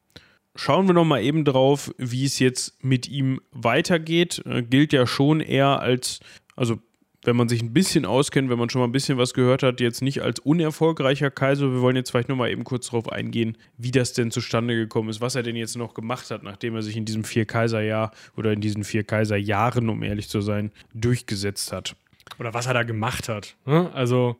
Schauen 0.56 0.86
wir 0.86 0.94
noch 0.94 1.04
mal 1.04 1.22
eben 1.22 1.44
drauf, 1.44 1.92
wie 1.98 2.24
es 2.24 2.38
jetzt 2.38 2.82
mit 2.84 3.08
ihm 3.08 3.40
weitergeht. 3.50 4.42
Äh, 4.46 4.62
gilt 4.62 4.92
ja 4.92 5.06
schon 5.06 5.40
eher 5.40 5.80
als, 5.80 6.20
also 6.54 6.78
wenn 7.24 7.36
man 7.36 7.48
sich 7.48 7.62
ein 7.62 7.72
bisschen 7.72 8.04
auskennt, 8.04 8.50
wenn 8.50 8.58
man 8.58 8.70
schon 8.70 8.80
mal 8.80 8.88
ein 8.88 8.92
bisschen 8.92 9.18
was 9.18 9.34
gehört 9.34 9.62
hat, 9.62 9.80
jetzt 9.80 10.02
nicht 10.02 10.22
als 10.22 10.40
unerfolgreicher 10.40 11.30
Kaiser. 11.30 11.72
Wir 11.72 11.80
wollen 11.80 11.96
jetzt 11.96 12.10
vielleicht 12.10 12.28
noch 12.28 12.36
mal 12.36 12.50
eben 12.50 12.64
kurz 12.64 12.86
darauf 12.86 13.10
eingehen, 13.10 13.56
wie 13.78 13.90
das 13.90 14.12
denn 14.12 14.30
zustande 14.30 14.74
gekommen 14.74 15.08
ist, 15.08 15.20
was 15.20 15.34
er 15.34 15.42
denn 15.42 15.56
jetzt 15.56 15.76
noch 15.76 15.94
gemacht 15.94 16.30
hat, 16.30 16.42
nachdem 16.42 16.74
er 16.74 16.82
sich 16.82 16.96
in 16.96 17.04
diesem 17.04 17.24
vier 17.24 17.44
Kaiserjahr 17.44 18.12
oder 18.36 18.52
in 18.52 18.60
diesen 18.60 18.84
vier 18.84 19.04
Kaiserjahren, 19.04 19.88
um 19.88 20.02
ehrlich 20.02 20.28
zu 20.28 20.40
sein, 20.40 20.70
durchgesetzt 20.94 21.72
hat. 21.72 21.96
Oder 22.38 22.54
was 22.54 22.66
er 22.66 22.74
da 22.74 22.82
gemacht 22.82 23.28
hat. 23.28 23.56
Ne? 23.66 23.90
Also 23.92 24.36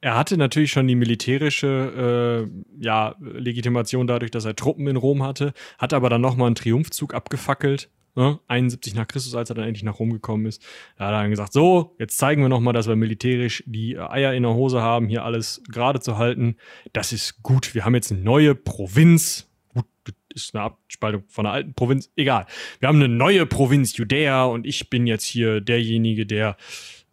er 0.00 0.16
hatte 0.16 0.36
natürlich 0.36 0.70
schon 0.70 0.86
die 0.86 0.94
militärische 0.94 2.48
äh, 2.48 2.84
ja, 2.84 3.16
Legitimation 3.20 4.06
dadurch, 4.06 4.30
dass 4.30 4.44
er 4.44 4.54
Truppen 4.54 4.86
in 4.86 4.96
Rom 4.96 5.22
hatte, 5.22 5.52
hat 5.78 5.92
aber 5.92 6.10
dann 6.10 6.20
nochmal 6.20 6.46
einen 6.46 6.54
Triumphzug 6.54 7.14
abgefackelt. 7.14 7.88
Ne? 8.16 8.40
71 8.48 8.94
nach 8.94 9.06
Christus, 9.06 9.34
als 9.34 9.50
er 9.50 9.56
dann 9.56 9.66
endlich 9.66 9.84
nach 9.84 9.98
Rom 9.98 10.10
gekommen 10.10 10.46
ist. 10.46 10.62
Da 10.96 11.04
hat 11.04 11.12
er 11.12 11.20
dann 11.20 11.30
gesagt, 11.30 11.52
so, 11.52 11.94
jetzt 11.98 12.16
zeigen 12.16 12.40
wir 12.40 12.48
nochmal, 12.48 12.72
dass 12.72 12.88
wir 12.88 12.96
militärisch 12.96 13.62
die 13.66 13.98
Eier 13.98 14.32
in 14.32 14.42
der 14.42 14.54
Hose 14.54 14.80
haben, 14.80 15.08
hier 15.08 15.22
alles 15.22 15.62
gerade 15.70 16.00
zu 16.00 16.16
halten. 16.16 16.56
Das 16.94 17.12
ist 17.12 17.42
gut. 17.42 17.74
Wir 17.74 17.84
haben 17.84 17.94
jetzt 17.94 18.10
eine 18.10 18.22
neue 18.22 18.54
Provinz. 18.54 19.50
Gut, 19.74 19.84
das 20.06 20.14
ist 20.34 20.54
eine 20.54 20.64
Abspaltung 20.64 21.24
von 21.28 21.44
einer 21.44 21.54
alten 21.54 21.74
Provinz. 21.74 22.10
Egal. 22.16 22.46
Wir 22.80 22.88
haben 22.88 22.96
eine 22.96 23.08
neue 23.08 23.44
Provinz 23.44 23.94
Judäa 23.98 24.44
und 24.44 24.66
ich 24.66 24.88
bin 24.88 25.06
jetzt 25.06 25.24
hier 25.24 25.60
derjenige, 25.60 26.24
der 26.24 26.56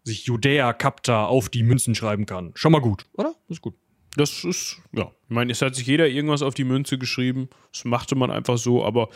sich 0.05 0.25
Judäa 0.25 0.71
Capta 0.71 1.25
auf 1.25 1.49
die 1.49 1.63
Münzen 1.63 1.95
schreiben 1.95 2.25
kann. 2.25 2.51
Schon 2.55 2.71
mal 2.71 2.79
gut, 2.79 3.05
oder? 3.13 3.35
Das 3.47 3.57
ist 3.57 3.61
gut. 3.61 3.75
Das 4.15 4.43
ist, 4.43 4.79
ja. 4.91 5.11
Ich 5.23 5.29
meine, 5.29 5.51
es 5.51 5.61
hat 5.61 5.75
sich 5.75 5.87
jeder 5.87 6.07
irgendwas 6.07 6.41
auf 6.41 6.53
die 6.53 6.63
Münze 6.63 6.97
geschrieben. 6.97 7.49
Das 7.71 7.85
machte 7.85 8.15
man 8.15 8.29
einfach 8.29 8.57
so, 8.57 8.85
aber 8.85 9.09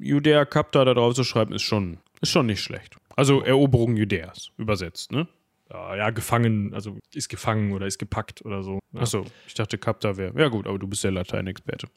Judäa 0.00 0.44
Capta 0.44 0.84
da 0.84 0.94
drauf 0.94 1.14
zu 1.14 1.24
schreiben, 1.24 1.52
ist 1.54 1.62
schon, 1.62 1.98
ist 2.20 2.30
schon 2.30 2.46
nicht 2.46 2.62
schlecht. 2.62 2.96
Also 3.14 3.42
Eroberung 3.42 3.96
Judäas, 3.96 4.50
übersetzt, 4.56 5.12
ne? 5.12 5.28
Ja, 5.70 6.10
gefangen, 6.10 6.74
also 6.74 6.98
ist 7.14 7.30
gefangen 7.30 7.72
oder 7.72 7.86
ist 7.86 7.98
gepackt 7.98 8.44
oder 8.44 8.62
so. 8.62 8.80
Ja. 8.92 9.00
Achso, 9.00 9.24
ich 9.46 9.54
dachte 9.54 9.78
Capta 9.78 10.18
wäre. 10.18 10.38
Ja, 10.38 10.48
gut, 10.48 10.66
aber 10.66 10.78
du 10.78 10.86
bist 10.86 11.02
der 11.02 11.12
Lateinexperte. 11.12 11.88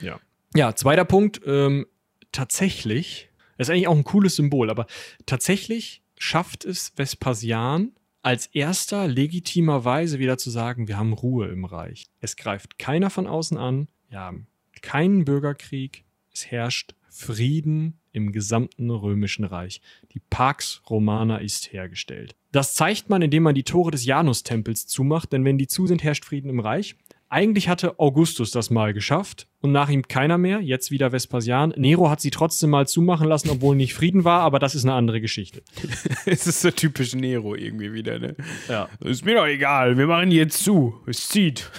Ja. 0.00 0.20
Ja, 0.54 0.76
zweiter 0.76 1.04
Punkt. 1.04 1.40
Ähm, 1.44 1.86
tatsächlich, 2.30 3.28
das 3.58 3.68
ist 3.68 3.72
eigentlich 3.72 3.88
auch 3.88 3.96
ein 3.96 4.04
cooles 4.04 4.36
Symbol, 4.36 4.70
aber 4.70 4.86
tatsächlich 5.26 6.02
schafft 6.16 6.64
es 6.64 6.92
Vespasian 6.94 7.92
als 8.24 8.46
erster 8.46 9.06
legitimerweise 9.06 10.18
wieder 10.18 10.38
zu 10.38 10.48
sagen, 10.48 10.88
wir 10.88 10.96
haben 10.96 11.12
Ruhe 11.12 11.48
im 11.48 11.66
Reich. 11.66 12.06
Es 12.20 12.36
greift 12.36 12.78
keiner 12.78 13.10
von 13.10 13.26
außen 13.26 13.58
an, 13.58 13.86
wir 14.08 14.18
haben 14.18 14.46
keinen 14.80 15.24
Bürgerkrieg, 15.26 16.04
es 16.32 16.50
herrscht 16.50 16.94
Frieden 17.10 18.00
im 18.12 18.32
gesamten 18.32 18.90
römischen 18.90 19.44
Reich. 19.44 19.82
Die 20.12 20.20
Pax 20.30 20.82
Romana 20.88 21.36
ist 21.36 21.72
hergestellt. 21.72 22.34
Das 22.50 22.74
zeigt 22.74 23.10
man, 23.10 23.20
indem 23.20 23.42
man 23.42 23.54
die 23.54 23.62
Tore 23.62 23.90
des 23.90 24.06
Janustempels 24.06 24.86
zumacht, 24.86 25.32
denn 25.32 25.44
wenn 25.44 25.58
die 25.58 25.66
zu 25.66 25.86
sind, 25.86 26.02
herrscht 26.02 26.24
Frieden 26.24 26.48
im 26.48 26.60
Reich. 26.60 26.96
Eigentlich 27.34 27.68
hatte 27.68 27.98
Augustus 27.98 28.52
das 28.52 28.70
mal 28.70 28.92
geschafft 28.92 29.48
und 29.60 29.72
nach 29.72 29.88
ihm 29.88 30.06
keiner 30.06 30.38
mehr, 30.38 30.60
jetzt 30.60 30.92
wieder 30.92 31.10
Vespasian. 31.10 31.74
Nero 31.76 32.08
hat 32.08 32.20
sie 32.20 32.30
trotzdem 32.30 32.70
mal 32.70 32.86
zumachen 32.86 33.26
lassen, 33.28 33.50
obwohl 33.50 33.74
nicht 33.74 33.92
Frieden 33.92 34.22
war, 34.22 34.42
aber 34.42 34.60
das 34.60 34.76
ist 34.76 34.84
eine 34.84 34.92
andere 34.92 35.20
Geschichte. 35.20 35.60
es 36.26 36.46
ist 36.46 36.60
so 36.60 36.70
typisch 36.70 37.12
Nero 37.16 37.56
irgendwie 37.56 37.92
wieder, 37.92 38.20
ne? 38.20 38.36
Ja. 38.68 38.88
Ist 39.00 39.24
mir 39.24 39.34
doch 39.34 39.48
egal, 39.48 39.98
wir 39.98 40.06
machen 40.06 40.30
jetzt 40.30 40.62
zu. 40.62 40.94
Es 41.08 41.28
zieht. 41.28 41.72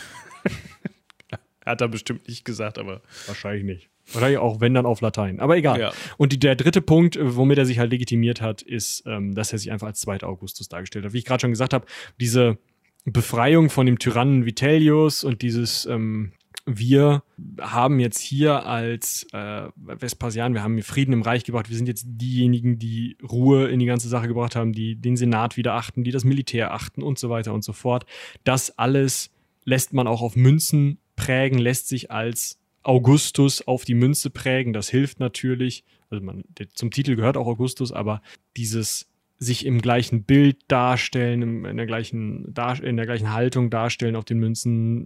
hat 1.66 1.80
er 1.80 1.88
bestimmt 1.88 2.28
nicht 2.28 2.44
gesagt, 2.44 2.78
aber. 2.78 3.02
Wahrscheinlich 3.26 3.64
nicht. 3.64 3.90
Wahrscheinlich 4.12 4.40
auch, 4.40 4.60
wenn 4.60 4.74
dann 4.74 4.86
auf 4.86 5.00
Latein. 5.00 5.40
Aber 5.40 5.56
egal. 5.56 5.80
Ja. 5.80 5.94
Und 6.18 6.34
die, 6.34 6.40
der 6.40 6.58
dritte 6.58 6.82
Punkt, 6.82 7.18
womit 7.22 7.60
er 7.60 7.66
sich 7.66 7.80
halt 7.80 7.92
legitimiert 7.92 8.42
hat, 8.42 8.62
ist, 8.62 9.04
ähm, 9.06 9.34
dass 9.34 9.54
er 9.54 9.60
sich 9.60 9.72
einfach 9.72 9.88
als 9.88 10.02
zweiter 10.02 10.28
Augustus 10.28 10.68
dargestellt 10.68 11.06
hat. 11.06 11.14
Wie 11.14 11.20
ich 11.20 11.26
gerade 11.26 11.40
schon 11.40 11.52
gesagt 11.52 11.74
habe, 11.74 11.86
diese 12.20 12.58
Befreiung 13.06 13.70
von 13.70 13.86
dem 13.86 14.00
Tyrannen 14.00 14.46
Vitellius 14.46 15.24
und 15.24 15.42
dieses 15.42 15.86
ähm, 15.86 16.34
wir 16.66 17.22
haben 17.62 18.00
jetzt 18.00 18.20
hier 18.20 18.66
als 18.66 19.28
äh, 19.32 19.68
Vespasian, 19.76 20.56
wir 20.56 20.64
haben 20.64 20.82
Frieden 20.82 21.14
im 21.14 21.22
Reich 21.22 21.44
gebracht, 21.44 21.70
wir 21.70 21.78
sind 21.78 21.88
jetzt 21.88 22.06
diejenigen, 22.08 22.80
die 22.80 23.18
Ruhe 23.22 23.68
in 23.68 23.80
die 23.80 23.86
ganze 23.86 24.10
Sache 24.10 24.28
gebracht 24.28 24.56
haben, 24.56 24.74
die 24.74 24.96
den 24.96 25.16
Senat 25.16 25.58
wieder 25.58 25.74
achten, 25.74 26.04
die 26.04 26.12
das 26.12 26.24
Militär 26.24 26.74
achten 26.74 27.04
und 27.04 27.20
so 27.20 27.30
weiter 27.30 27.54
und 27.54 27.64
so 27.64 27.72
fort. 27.72 28.06
Das 28.44 28.78
alles 28.80 29.30
lässt 29.64 29.94
man 29.94 30.08
auch 30.08 30.22
auf 30.22 30.36
Münzen 30.36 30.98
prägen, 31.16 31.60
lässt 31.60 31.88
sich 31.88 32.10
als 32.10 32.60
Augustus 32.82 33.68
auf 33.68 33.86
die 33.86 33.96
Münze 33.96 34.32
prägen. 34.32 34.74
Das 34.74 34.90
hilft 34.90 35.20
natürlich. 35.20 35.84
also 36.10 36.24
man, 36.24 36.44
zum 36.74 36.90
Titel 36.90 37.16
gehört 37.16 37.38
auch 37.38 37.48
Augustus, 37.48 37.92
aber 37.92 38.22
dieses 38.58 39.08
sich 39.46 39.66
im 39.66 39.82
gleichen 39.82 40.24
Bild 40.24 40.58
darstellen, 40.68 41.66
in, 41.66 41.78
der 41.78 41.86
gleichen, 41.86 42.54
in 42.82 42.98
der 42.98 43.06
gleichen 43.06 43.32
Haltung 43.32 43.70
darstellen 43.70 44.16
auf 44.16 44.26
den 44.26 44.40
Münzen, 44.40 45.06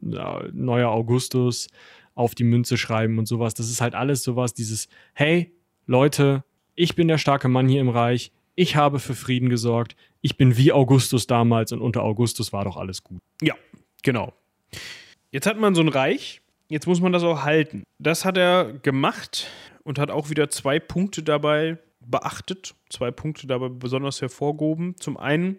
neuer 0.54 0.90
Augustus 0.90 1.68
auf 2.16 2.36
die 2.36 2.44
Münze 2.44 2.78
schreiben 2.78 3.20
und 3.20 3.28
sowas. 3.28 3.54
Das 3.54 3.70
ist 3.70 3.82
halt 3.82 3.96
alles 3.96 4.24
sowas, 4.24 4.54
dieses, 4.54 4.90
hey, 5.14 5.54
Leute, 5.86 6.44
ich 6.76 6.96
bin 6.96 7.08
der 7.08 7.18
starke 7.18 7.48
Mann 7.48 7.68
hier 7.68 7.82
im 7.82 7.90
Reich, 7.90 8.32
ich 8.56 8.76
habe 8.76 9.00
für 9.00 9.16
Frieden 9.16 9.50
gesorgt, 9.50 9.96
ich 10.22 10.36
bin 10.36 10.58
wie 10.58 10.72
Augustus 10.72 11.28
damals 11.28 11.72
und 11.72 11.82
unter 11.82 12.04
Augustus 12.04 12.52
war 12.52 12.66
doch 12.66 12.78
alles 12.78 13.04
gut. 13.04 13.22
Ja, 13.42 13.56
genau. 14.04 14.34
Jetzt 15.32 15.46
hat 15.46 15.60
man 15.60 15.76
so 15.76 15.82
ein 15.82 15.88
Reich, 15.88 16.42
jetzt 16.68 16.88
muss 16.88 17.00
man 17.00 17.14
das 17.14 17.24
auch 17.24 17.44
halten. 17.44 17.84
Das 18.00 18.26
hat 18.26 18.38
er 18.38 18.74
gemacht 18.74 19.48
und 19.84 20.00
hat 20.00 20.12
auch 20.12 20.30
wieder 20.30 20.50
zwei 20.50 20.80
Punkte 20.80 21.24
dabei 21.24 21.78
beachtet, 22.10 22.76
zwei 22.90 23.12
Punkte 23.12 23.48
dabei 23.48 23.70
besonders 23.70 24.22
hervorgehoben. 24.22 24.96
Zum 24.98 25.18
einen 25.18 25.58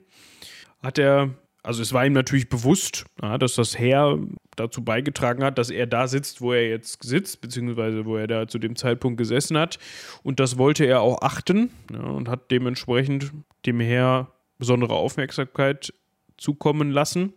hat 0.83 0.99
er, 0.99 1.31
also 1.63 1.83
es 1.83 1.93
war 1.93 2.07
ihm 2.07 2.13
natürlich 2.13 2.49
bewusst, 2.49 3.05
dass 3.39 3.55
das 3.55 3.79
Heer 3.79 4.19
dazu 4.57 4.85
beigetragen 4.85 5.45
hat, 5.45 5.59
dass 5.59 5.71
er 5.71 5.87
da 5.87 6.09
sitzt, 6.09 6.41
wo 6.41 6.53
er 6.53 6.69
jetzt 6.69 7.03
sitzt, 7.03 7.41
beziehungsweise 7.41 8.05
wo 8.05 8.17
er 8.17 8.27
da 8.27 8.49
zu 8.49 8.59
dem 8.59 8.77
Zeitpunkt 8.77 9.19
gesessen 9.19 9.57
hat. 9.57 9.79
Und 10.23 10.41
das 10.41 10.59
wollte 10.59 10.85
er 10.85 11.01
auch 11.03 11.23
achten 11.23 11.71
und 11.91 12.29
hat 12.29 12.51
dementsprechend 12.51 13.33
dem 13.67 13.81
Heer 13.81 14.33
besondere 14.59 14.95
Aufmerksamkeit 14.95 15.95
zukommen 16.37 16.91
lassen. 16.91 17.33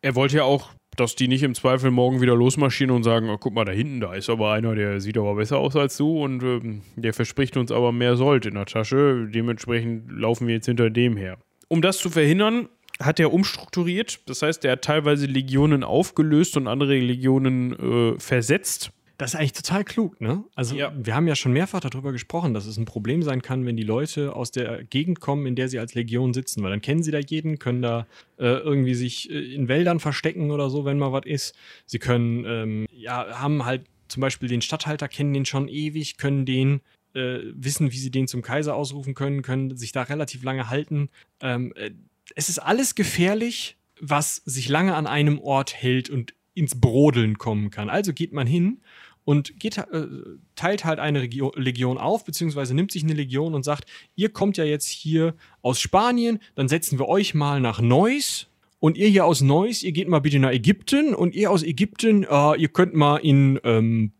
Er 0.00 0.14
wollte 0.14 0.38
ja 0.38 0.44
auch 0.44 0.70
dass 1.00 1.16
die 1.16 1.28
nicht 1.28 1.42
im 1.42 1.54
Zweifel 1.54 1.90
morgen 1.90 2.20
wieder 2.20 2.36
losmarschieren 2.36 2.94
und 2.94 3.02
sagen, 3.02 3.30
oh, 3.30 3.38
guck 3.38 3.54
mal, 3.54 3.64
da 3.64 3.72
hinten, 3.72 4.00
da 4.00 4.14
ist 4.14 4.28
aber 4.28 4.52
einer, 4.52 4.74
der 4.74 5.00
sieht 5.00 5.16
aber 5.16 5.34
besser 5.34 5.58
aus 5.58 5.74
als 5.74 5.96
du 5.96 6.22
und 6.22 6.42
ähm, 6.42 6.82
der 6.96 7.14
verspricht 7.14 7.56
uns 7.56 7.72
aber 7.72 7.90
mehr 7.90 8.16
Sold 8.16 8.46
in 8.46 8.54
der 8.54 8.66
Tasche. 8.66 9.26
Dementsprechend 9.32 10.12
laufen 10.12 10.46
wir 10.46 10.54
jetzt 10.54 10.66
hinter 10.66 10.90
dem 10.90 11.16
her. 11.16 11.38
Um 11.68 11.82
das 11.82 11.98
zu 11.98 12.10
verhindern, 12.10 12.68
hat 13.00 13.18
er 13.18 13.32
umstrukturiert. 13.32 14.20
Das 14.28 14.42
heißt, 14.42 14.64
er 14.64 14.72
hat 14.72 14.82
teilweise 14.82 15.26
Legionen 15.26 15.84
aufgelöst 15.84 16.56
und 16.56 16.68
andere 16.68 16.98
Legionen 16.98 17.72
äh, 17.72 18.20
versetzt. 18.20 18.92
Das 19.20 19.34
ist 19.34 19.38
eigentlich 19.38 19.52
total 19.52 19.84
klug, 19.84 20.18
ne? 20.22 20.44
Also, 20.54 20.74
ja. 20.74 20.94
wir 20.96 21.14
haben 21.14 21.28
ja 21.28 21.36
schon 21.36 21.52
mehrfach 21.52 21.80
darüber 21.80 22.10
gesprochen, 22.10 22.54
dass 22.54 22.64
es 22.64 22.78
ein 22.78 22.86
Problem 22.86 23.22
sein 23.22 23.42
kann, 23.42 23.66
wenn 23.66 23.76
die 23.76 23.82
Leute 23.82 24.34
aus 24.34 24.50
der 24.50 24.82
Gegend 24.82 25.20
kommen, 25.20 25.44
in 25.44 25.56
der 25.56 25.68
sie 25.68 25.78
als 25.78 25.94
Legion 25.94 26.32
sitzen, 26.32 26.62
weil 26.62 26.70
dann 26.70 26.80
kennen 26.80 27.02
sie 27.02 27.10
da 27.10 27.18
jeden, 27.18 27.58
können 27.58 27.82
da 27.82 28.06
äh, 28.38 28.46
irgendwie 28.46 28.94
sich 28.94 29.30
äh, 29.30 29.54
in 29.54 29.68
Wäldern 29.68 30.00
verstecken 30.00 30.50
oder 30.50 30.70
so, 30.70 30.86
wenn 30.86 30.98
mal 30.98 31.12
was 31.12 31.26
ist. 31.26 31.54
Sie 31.84 31.98
können, 31.98 32.46
ähm, 32.46 32.86
ja, 32.90 33.38
haben 33.38 33.66
halt 33.66 33.84
zum 34.08 34.22
Beispiel 34.22 34.48
den 34.48 34.62
Stadthalter, 34.62 35.06
kennen 35.06 35.34
den 35.34 35.44
schon 35.44 35.68
ewig, 35.68 36.16
können 36.16 36.46
den 36.46 36.80
äh, 37.12 37.40
wissen, 37.52 37.92
wie 37.92 37.98
sie 37.98 38.10
den 38.10 38.26
zum 38.26 38.40
Kaiser 38.40 38.74
ausrufen 38.74 39.12
können, 39.12 39.42
können 39.42 39.76
sich 39.76 39.92
da 39.92 40.00
relativ 40.00 40.44
lange 40.44 40.70
halten. 40.70 41.10
Ähm, 41.42 41.74
äh, 41.76 41.90
es 42.36 42.48
ist 42.48 42.58
alles 42.58 42.94
gefährlich, 42.94 43.76
was 44.00 44.36
sich 44.46 44.70
lange 44.70 44.94
an 44.94 45.06
einem 45.06 45.38
Ort 45.40 45.74
hält 45.74 46.08
und 46.08 46.32
ins 46.54 46.80
Brodeln 46.80 47.38
kommen 47.38 47.70
kann. 47.70 47.90
Also 47.90 48.12
geht 48.12 48.32
man 48.32 48.46
hin 48.46 48.80
und 49.24 49.58
geht, 49.58 49.78
äh, 49.78 50.06
teilt 50.54 50.84
halt 50.84 50.98
eine 50.98 51.22
Regio 51.22 51.52
Legion 51.56 51.98
auf, 51.98 52.24
beziehungsweise 52.24 52.74
nimmt 52.74 52.92
sich 52.92 53.04
eine 53.04 53.12
Legion 53.12 53.54
und 53.54 53.64
sagt, 53.64 53.84
ihr 54.16 54.30
kommt 54.30 54.56
ja 54.56 54.64
jetzt 54.64 54.88
hier 54.88 55.34
aus 55.62 55.80
Spanien, 55.80 56.38
dann 56.54 56.68
setzen 56.68 56.98
wir 56.98 57.08
euch 57.08 57.34
mal 57.34 57.60
nach 57.60 57.80
Neuss 57.80 58.48
und 58.78 58.96
ihr 58.96 59.08
hier 59.08 59.26
aus 59.26 59.40
Neuss, 59.40 59.82
ihr 59.82 59.92
geht 59.92 60.08
mal 60.08 60.20
bitte 60.20 60.38
nach 60.38 60.50
Ägypten 60.50 61.14
und 61.14 61.34
ihr 61.34 61.50
aus 61.50 61.62
Ägypten, 61.62 62.24
äh, 62.24 62.60
ihr 62.60 62.68
könnt 62.68 62.94
mal 62.94 63.18
in 63.18 63.60
ähm, 63.64 64.12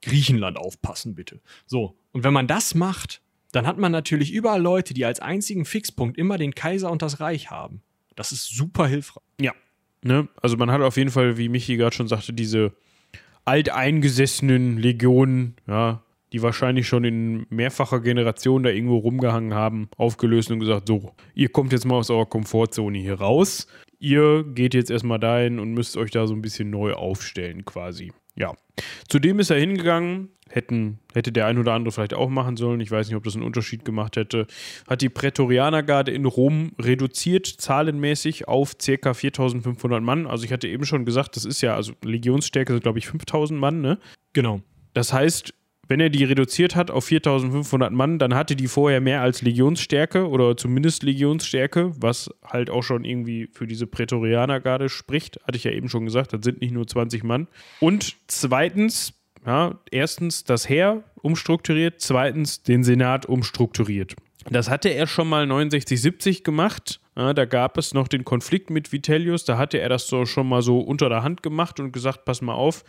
Griechenland 0.00 0.56
aufpassen, 0.56 1.14
bitte. 1.14 1.40
So, 1.66 1.98
und 2.12 2.24
wenn 2.24 2.32
man 2.32 2.46
das 2.46 2.74
macht, 2.74 3.20
dann 3.52 3.66
hat 3.66 3.78
man 3.78 3.92
natürlich 3.92 4.32
überall 4.32 4.60
Leute, 4.60 4.94
die 4.94 5.04
als 5.04 5.20
einzigen 5.20 5.64
Fixpunkt 5.64 6.16
immer 6.18 6.38
den 6.38 6.54
Kaiser 6.54 6.90
und 6.90 7.02
das 7.02 7.20
Reich 7.20 7.50
haben. 7.50 7.82
Das 8.14 8.32
ist 8.32 8.46
super 8.46 8.86
hilfreich. 8.86 9.22
Ja. 9.40 9.52
Ne? 10.02 10.28
Also 10.40 10.56
man 10.56 10.70
hat 10.70 10.80
auf 10.82 10.96
jeden 10.96 11.10
Fall, 11.10 11.36
wie 11.36 11.48
Michi 11.48 11.76
gerade 11.76 11.94
schon 11.94 12.06
sagte, 12.08 12.32
diese 12.32 12.72
alteingesessenen 13.46 14.76
Legionen, 14.76 15.54
ja, 15.66 16.02
die 16.32 16.42
wahrscheinlich 16.42 16.86
schon 16.86 17.04
in 17.04 17.46
mehrfacher 17.48 18.00
Generation 18.00 18.62
da 18.62 18.70
irgendwo 18.70 18.98
rumgehangen 18.98 19.54
haben, 19.54 19.88
aufgelöst 19.96 20.50
und 20.50 20.60
gesagt, 20.60 20.88
so, 20.88 21.14
ihr 21.34 21.48
kommt 21.48 21.72
jetzt 21.72 21.86
mal 21.86 21.96
aus 21.96 22.10
eurer 22.10 22.26
Komfortzone 22.26 22.98
hier 22.98 23.14
raus. 23.14 23.66
Ihr 23.98 24.44
geht 24.44 24.74
jetzt 24.74 24.90
erstmal 24.90 25.18
dahin 25.18 25.58
und 25.58 25.72
müsst 25.72 25.96
euch 25.96 26.10
da 26.10 26.26
so 26.26 26.34
ein 26.34 26.42
bisschen 26.42 26.68
neu 26.68 26.92
aufstellen 26.92 27.64
quasi. 27.64 28.12
Ja. 28.36 28.54
Zudem 29.08 29.40
ist 29.40 29.50
er 29.50 29.58
hingegangen, 29.58 30.28
hätten, 30.48 30.98
hätte 31.14 31.32
der 31.32 31.46
ein 31.46 31.58
oder 31.58 31.72
andere 31.72 31.92
vielleicht 31.92 32.14
auch 32.14 32.28
machen 32.28 32.56
sollen. 32.56 32.80
Ich 32.80 32.90
weiß 32.90 33.08
nicht, 33.08 33.16
ob 33.16 33.24
das 33.24 33.34
einen 33.34 33.44
Unterschied 33.44 33.84
gemacht 33.84 34.16
hätte. 34.16 34.46
Hat 34.88 35.00
die 35.00 35.08
Prätorianergarde 35.08 36.12
in 36.12 36.24
Rom 36.26 36.72
reduziert, 36.78 37.46
zahlenmäßig 37.46 38.46
auf 38.46 38.76
ca. 38.78 39.14
4500 39.14 40.02
Mann. 40.02 40.26
Also 40.26 40.44
ich 40.44 40.52
hatte 40.52 40.68
eben 40.68 40.84
schon 40.84 41.04
gesagt, 41.04 41.36
das 41.36 41.44
ist 41.44 41.62
ja, 41.62 41.74
also 41.74 41.94
Legionsstärke 42.04 42.72
sind 42.72 42.82
glaube 42.82 42.98
ich 42.98 43.08
5000 43.08 43.58
Mann, 43.58 43.80
ne? 43.80 43.98
Genau. 44.34 44.60
Das 44.92 45.12
heißt, 45.12 45.54
wenn 45.88 46.00
er 46.00 46.10
die 46.10 46.24
reduziert 46.24 46.74
hat 46.74 46.90
auf 46.90 47.04
4500 47.04 47.92
Mann, 47.92 48.18
dann 48.18 48.34
hatte 48.34 48.56
die 48.56 48.68
vorher 48.68 49.00
mehr 49.00 49.20
als 49.22 49.42
Legionsstärke 49.42 50.28
oder 50.28 50.56
zumindest 50.56 51.02
Legionsstärke, 51.02 51.92
was 51.96 52.30
halt 52.44 52.70
auch 52.70 52.82
schon 52.82 53.04
irgendwie 53.04 53.48
für 53.52 53.66
diese 53.66 53.86
Prätorianergarde 53.86 54.88
spricht. 54.88 55.40
Hatte 55.46 55.56
ich 55.56 55.64
ja 55.64 55.70
eben 55.70 55.88
schon 55.88 56.04
gesagt, 56.04 56.32
das 56.32 56.40
sind 56.42 56.60
nicht 56.60 56.72
nur 56.72 56.86
20 56.86 57.24
Mann. 57.24 57.46
Und 57.80 58.16
zweitens, 58.26 59.14
ja, 59.46 59.78
erstens 59.90 60.44
das 60.44 60.68
Heer 60.68 61.04
umstrukturiert, 61.22 61.96
zweitens 61.98 62.62
den 62.62 62.82
Senat 62.84 63.26
umstrukturiert. 63.26 64.16
Das 64.48 64.70
hatte 64.70 64.90
er 64.90 65.06
schon 65.06 65.28
mal 65.28 65.46
69, 65.46 66.00
70 66.00 66.44
gemacht. 66.44 67.00
Ja, 67.16 67.32
da 67.32 67.46
gab 67.46 67.78
es 67.78 67.94
noch 67.94 68.08
den 68.08 68.24
Konflikt 68.24 68.70
mit 68.70 68.92
Vitellius. 68.92 69.44
Da 69.44 69.58
hatte 69.58 69.78
er 69.78 69.88
das 69.88 70.06
so 70.06 70.26
schon 70.26 70.48
mal 70.48 70.62
so 70.62 70.78
unter 70.80 71.08
der 71.08 71.22
Hand 71.22 71.42
gemacht 71.42 71.80
und 71.80 71.92
gesagt: 71.92 72.24
Pass 72.24 72.42
mal 72.42 72.54
auf, 72.54 72.84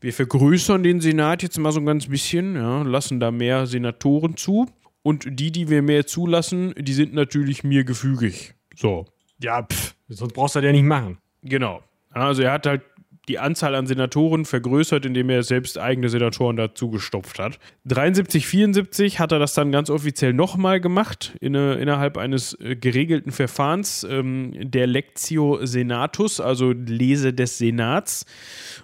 wir 0.00 0.12
vergrößern 0.12 0.82
den 0.82 1.00
Senat 1.00 1.42
jetzt 1.42 1.58
mal 1.58 1.72
so 1.72 1.80
ein 1.80 1.86
ganz 1.86 2.06
bisschen, 2.06 2.54
ja, 2.54 2.82
lassen 2.82 3.20
da 3.20 3.30
mehr 3.30 3.66
Senatoren 3.66 4.36
zu. 4.36 4.66
Und 5.02 5.26
die, 5.38 5.52
die 5.52 5.68
wir 5.68 5.82
mehr 5.82 6.06
zulassen, 6.06 6.74
die 6.76 6.92
sind 6.92 7.14
natürlich 7.14 7.62
mir 7.62 7.84
gefügig. 7.84 8.54
So. 8.74 9.06
Ja, 9.40 9.62
pff, 9.62 9.94
sonst 10.08 10.32
brauchst 10.32 10.56
du 10.56 10.60
das 10.60 10.66
ja 10.66 10.72
nicht 10.72 10.84
machen. 10.84 11.18
Genau. 11.42 11.82
Also 12.10 12.42
er 12.42 12.52
hat 12.52 12.66
halt 12.66 12.82
die 13.28 13.38
Anzahl 13.38 13.74
an 13.74 13.86
Senatoren 13.86 14.44
vergrößert, 14.44 15.04
indem 15.04 15.30
er 15.30 15.42
selbst 15.42 15.78
eigene 15.78 16.08
Senatoren 16.08 16.56
dazu 16.56 16.90
gestopft 16.90 17.38
hat. 17.38 17.58
73, 17.86 18.46
74 18.46 19.18
hat 19.18 19.32
er 19.32 19.38
das 19.38 19.54
dann 19.54 19.72
ganz 19.72 19.90
offiziell 19.90 20.32
nochmal 20.32 20.80
gemacht, 20.80 21.36
in, 21.40 21.54
innerhalb 21.54 22.18
eines 22.18 22.58
äh, 22.60 22.76
geregelten 22.76 23.32
Verfahrens, 23.32 24.06
ähm, 24.08 24.52
der 24.58 24.86
Lectio 24.86 25.64
Senatus, 25.66 26.40
also 26.40 26.72
Lese 26.72 27.32
des 27.32 27.58
Senats. 27.58 28.26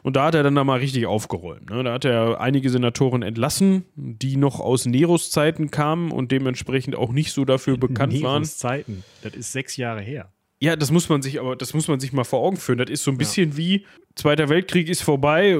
Und 0.02 0.16
da 0.16 0.26
hat 0.26 0.34
er 0.34 0.42
dann 0.42 0.54
da 0.54 0.64
mal 0.64 0.80
richtig 0.80 1.06
aufgeräumt. 1.06 1.70
Ne? 1.70 1.84
Da 1.84 1.92
hat 1.92 2.04
er 2.04 2.40
einige 2.40 2.70
Senatoren 2.70 3.22
entlassen, 3.22 3.84
die 3.94 4.36
noch 4.36 4.58
aus 4.58 4.86
Neros 4.86 5.30
Zeiten 5.30 5.70
kamen 5.70 6.10
und 6.10 6.32
dementsprechend 6.32 6.96
auch 6.96 7.12
nicht 7.12 7.32
so 7.32 7.44
dafür 7.44 7.76
bekannt 7.78 8.12
Neros 8.12 8.24
waren. 8.24 8.42
Neros 8.42 8.58
Zeiten, 8.58 9.04
das 9.22 9.34
ist 9.34 9.52
sechs 9.52 9.76
Jahre 9.76 10.00
her. 10.00 10.32
Ja, 10.62 10.76
das 10.76 10.92
muss 10.92 11.08
man 11.08 11.22
sich 11.22 11.40
aber, 11.40 11.56
das 11.56 11.74
muss 11.74 11.88
man 11.88 11.98
sich 11.98 12.12
mal 12.12 12.22
vor 12.22 12.38
Augen 12.38 12.56
führen. 12.56 12.78
Das 12.78 12.88
ist 12.88 13.02
so 13.02 13.10
ein 13.10 13.18
bisschen 13.18 13.50
ja. 13.50 13.56
wie 13.56 13.86
Zweiter 14.14 14.48
Weltkrieg 14.48 14.88
ist 14.88 15.02
vorbei. 15.02 15.58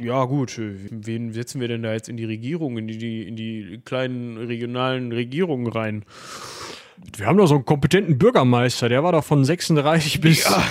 Ja, 0.00 0.24
gut, 0.26 0.60
wen 0.60 1.32
setzen 1.32 1.60
wir 1.60 1.66
denn 1.66 1.82
da 1.82 1.92
jetzt 1.92 2.08
in 2.08 2.16
die 2.16 2.24
Regierung, 2.24 2.78
in 2.78 2.86
die, 2.86 3.26
in 3.26 3.34
die 3.34 3.80
kleinen 3.84 4.36
regionalen 4.36 5.10
Regierungen 5.10 5.66
rein? 5.66 6.04
Wir 7.16 7.26
haben 7.26 7.36
doch 7.36 7.48
so 7.48 7.56
einen 7.56 7.64
kompetenten 7.64 8.16
Bürgermeister, 8.16 8.88
der 8.88 9.02
war 9.02 9.10
doch 9.10 9.24
von 9.24 9.44
36 9.44 10.20
bis. 10.20 10.44
Ja. 10.44 10.62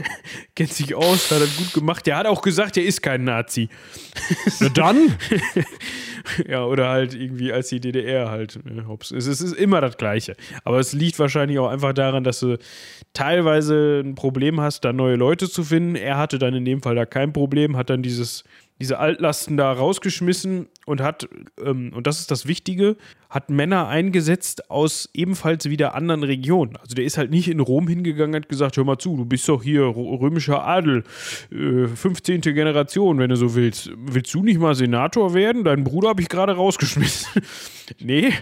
Kennt 0.54 0.72
sich 0.72 0.94
aus, 0.94 1.28
hat 1.32 1.40
er 1.40 1.48
gut 1.48 1.72
gemacht. 1.72 2.06
Der 2.06 2.16
hat 2.18 2.26
auch 2.26 2.40
gesagt, 2.40 2.76
er 2.76 2.84
ist 2.84 3.02
kein 3.02 3.24
Nazi. 3.24 3.68
Na 4.60 4.68
dann? 4.68 5.16
ja, 6.48 6.64
oder 6.64 6.88
halt 6.88 7.14
irgendwie 7.14 7.52
als 7.52 7.68
die 7.68 7.80
DDR 7.80 8.30
halt. 8.30 8.58
Ne, 8.64 8.86
hops. 8.86 9.10
Es 9.10 9.26
ist 9.26 9.42
immer 9.54 9.80
das 9.80 9.96
Gleiche. 9.96 10.36
Aber 10.64 10.78
es 10.78 10.92
liegt 10.92 11.18
wahrscheinlich 11.18 11.58
auch 11.58 11.68
einfach 11.68 11.92
daran, 11.92 12.24
dass 12.24 12.40
du 12.40 12.58
teilweise 13.12 14.02
ein 14.04 14.14
Problem 14.14 14.60
hast, 14.60 14.84
da 14.84 14.92
neue 14.92 15.16
Leute 15.16 15.48
zu 15.48 15.64
finden. 15.64 15.96
Er 15.96 16.18
hatte 16.18 16.38
dann 16.38 16.54
in 16.54 16.64
dem 16.64 16.82
Fall 16.82 16.94
da 16.94 17.06
kein 17.06 17.32
Problem, 17.32 17.76
hat 17.76 17.90
dann 17.90 18.02
dieses 18.02 18.44
diese 18.78 18.98
Altlasten 18.98 19.56
da 19.56 19.72
rausgeschmissen 19.72 20.68
und 20.86 21.02
hat, 21.02 21.28
ähm, 21.62 21.92
und 21.94 22.06
das 22.06 22.20
ist 22.20 22.30
das 22.30 22.46
Wichtige, 22.46 22.96
hat 23.28 23.50
Männer 23.50 23.88
eingesetzt 23.88 24.70
aus 24.70 25.10
ebenfalls 25.12 25.68
wieder 25.68 25.94
anderen 25.94 26.22
Regionen. 26.22 26.76
Also 26.76 26.94
der 26.94 27.04
ist 27.04 27.18
halt 27.18 27.30
nicht 27.30 27.48
in 27.48 27.60
Rom 27.60 27.88
hingegangen 27.88 28.34
und 28.34 28.42
hat 28.42 28.48
gesagt, 28.48 28.76
hör 28.76 28.84
mal 28.84 28.98
zu, 28.98 29.16
du 29.16 29.24
bist 29.24 29.48
doch 29.48 29.62
hier 29.62 29.82
römischer 29.82 30.64
Adel, 30.64 31.02
äh, 31.50 31.88
15. 31.88 32.40
Generation, 32.40 33.18
wenn 33.18 33.28
du 33.28 33.36
so 33.36 33.54
willst. 33.54 33.90
Willst 33.96 34.32
du 34.32 34.42
nicht 34.42 34.60
mal 34.60 34.74
Senator 34.74 35.34
werden? 35.34 35.64
Deinen 35.64 35.84
Bruder 35.84 36.10
habe 36.10 36.22
ich 36.22 36.28
gerade 36.28 36.52
rausgeschmissen. 36.52 37.42
nee, 38.00 38.32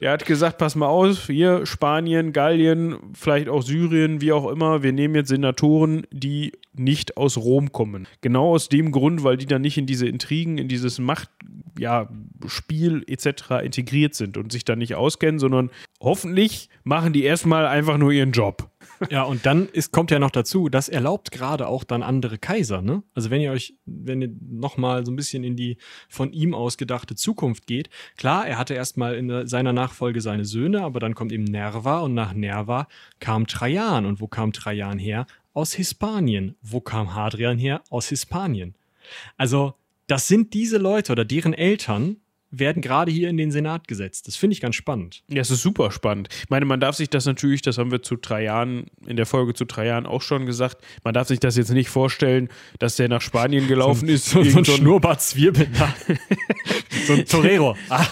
er 0.00 0.10
hat 0.10 0.26
gesagt, 0.26 0.58
pass 0.58 0.74
mal 0.74 0.88
aus, 0.88 1.26
hier 1.26 1.64
Spanien, 1.64 2.32
Gallien, 2.32 2.96
vielleicht 3.14 3.48
auch 3.48 3.62
Syrien, 3.62 4.20
wie 4.20 4.32
auch 4.32 4.50
immer, 4.50 4.82
wir 4.82 4.92
nehmen 4.92 5.14
jetzt 5.14 5.28
Senatoren, 5.28 6.04
die 6.10 6.52
nicht 6.74 7.16
aus 7.16 7.36
Rom 7.36 7.70
kommen. 7.70 8.08
Genau 8.20 8.54
aus 8.54 8.68
dem 8.68 8.90
Grund, 8.90 9.22
weil 9.22 9.36
die 9.36 9.46
dann 9.46 9.62
nicht 9.62 9.78
in 9.78 9.86
diese 9.86 10.08
Intrigen, 10.08 10.58
in 10.58 10.68
dieses 10.68 10.98
Macht, 10.98 11.30
ja, 11.78 11.91
ja, 11.92 12.08
Spiel 12.46 13.04
etc. 13.06 13.62
integriert 13.62 14.14
sind 14.14 14.36
und 14.36 14.52
sich 14.52 14.64
da 14.64 14.76
nicht 14.76 14.94
auskennen, 14.94 15.38
sondern 15.38 15.70
hoffentlich 16.00 16.68
machen 16.84 17.12
die 17.12 17.24
erstmal 17.24 17.66
einfach 17.66 17.98
nur 17.98 18.12
ihren 18.12 18.32
Job. 18.32 18.70
Ja, 19.10 19.24
und 19.24 19.46
dann 19.46 19.68
ist, 19.68 19.92
kommt 19.92 20.10
ja 20.10 20.18
noch 20.18 20.30
dazu, 20.30 20.68
das 20.68 20.88
erlaubt 20.88 21.32
gerade 21.32 21.66
auch 21.66 21.82
dann 21.84 22.02
andere 22.02 22.38
Kaiser, 22.38 22.82
ne? 22.82 23.02
Also 23.14 23.30
wenn 23.30 23.40
ihr 23.40 23.50
euch, 23.50 23.74
wenn 23.84 24.22
ihr 24.22 24.30
nochmal 24.48 25.04
so 25.04 25.12
ein 25.12 25.16
bisschen 25.16 25.44
in 25.44 25.56
die 25.56 25.76
von 26.08 26.32
ihm 26.32 26.54
ausgedachte 26.54 27.14
Zukunft 27.14 27.66
geht, 27.66 27.90
klar, 28.16 28.46
er 28.46 28.58
hatte 28.58 28.74
erstmal 28.74 29.16
in 29.16 29.46
seiner 29.46 29.72
Nachfolge 29.72 30.20
seine 30.20 30.44
Söhne, 30.44 30.82
aber 30.82 31.00
dann 31.00 31.14
kommt 31.14 31.32
eben 31.32 31.44
Nerva 31.44 32.00
und 32.00 32.14
nach 32.14 32.32
Nerva 32.32 32.86
kam 33.18 33.46
Trajan. 33.46 34.06
Und 34.06 34.20
wo 34.20 34.28
kam 34.28 34.52
Trajan 34.52 34.98
her? 34.98 35.26
Aus 35.52 35.72
Hispanien. 35.74 36.54
Wo 36.62 36.80
kam 36.80 37.14
Hadrian 37.14 37.58
her? 37.58 37.82
Aus 37.90 38.08
Hispanien. 38.08 38.74
Also, 39.36 39.74
das 40.12 40.28
sind 40.28 40.52
diese 40.52 40.76
Leute 40.76 41.10
oder 41.10 41.24
deren 41.24 41.54
Eltern, 41.54 42.18
werden 42.50 42.82
gerade 42.82 43.10
hier 43.10 43.30
in 43.30 43.38
den 43.38 43.50
Senat 43.50 43.88
gesetzt. 43.88 44.28
Das 44.28 44.36
finde 44.36 44.52
ich 44.52 44.60
ganz 44.60 44.74
spannend. 44.74 45.24
Ja, 45.28 45.40
es 45.40 45.50
ist 45.50 45.62
super 45.62 45.90
spannend. 45.90 46.28
Ich 46.42 46.50
meine, 46.50 46.66
man 46.66 46.80
darf 46.80 46.96
sich 46.96 47.08
das 47.08 47.24
natürlich, 47.24 47.62
das 47.62 47.78
haben 47.78 47.90
wir 47.90 48.02
zu 48.02 48.16
drei 48.16 48.42
Jahren, 48.42 48.88
in 49.06 49.16
der 49.16 49.24
Folge 49.24 49.54
zu 49.54 49.64
drei 49.64 49.86
Jahren 49.86 50.04
auch 50.04 50.20
schon 50.20 50.44
gesagt, 50.44 50.84
man 51.02 51.14
darf 51.14 51.28
sich 51.28 51.40
das 51.40 51.56
jetzt 51.56 51.70
nicht 51.70 51.88
vorstellen, 51.88 52.50
dass 52.78 52.96
der 52.96 53.08
nach 53.08 53.22
Spanien 53.22 53.68
gelaufen 53.68 54.06
so, 54.08 54.12
ist. 54.12 54.26
So, 54.26 54.44
so 54.44 54.58
ein 54.58 54.64
Schnurrbart 54.66 55.22
Zwirbelnder. 55.22 55.94
so 57.06 57.14
ein 57.14 57.24
Torero. 57.24 57.74
Ah, 57.88 58.04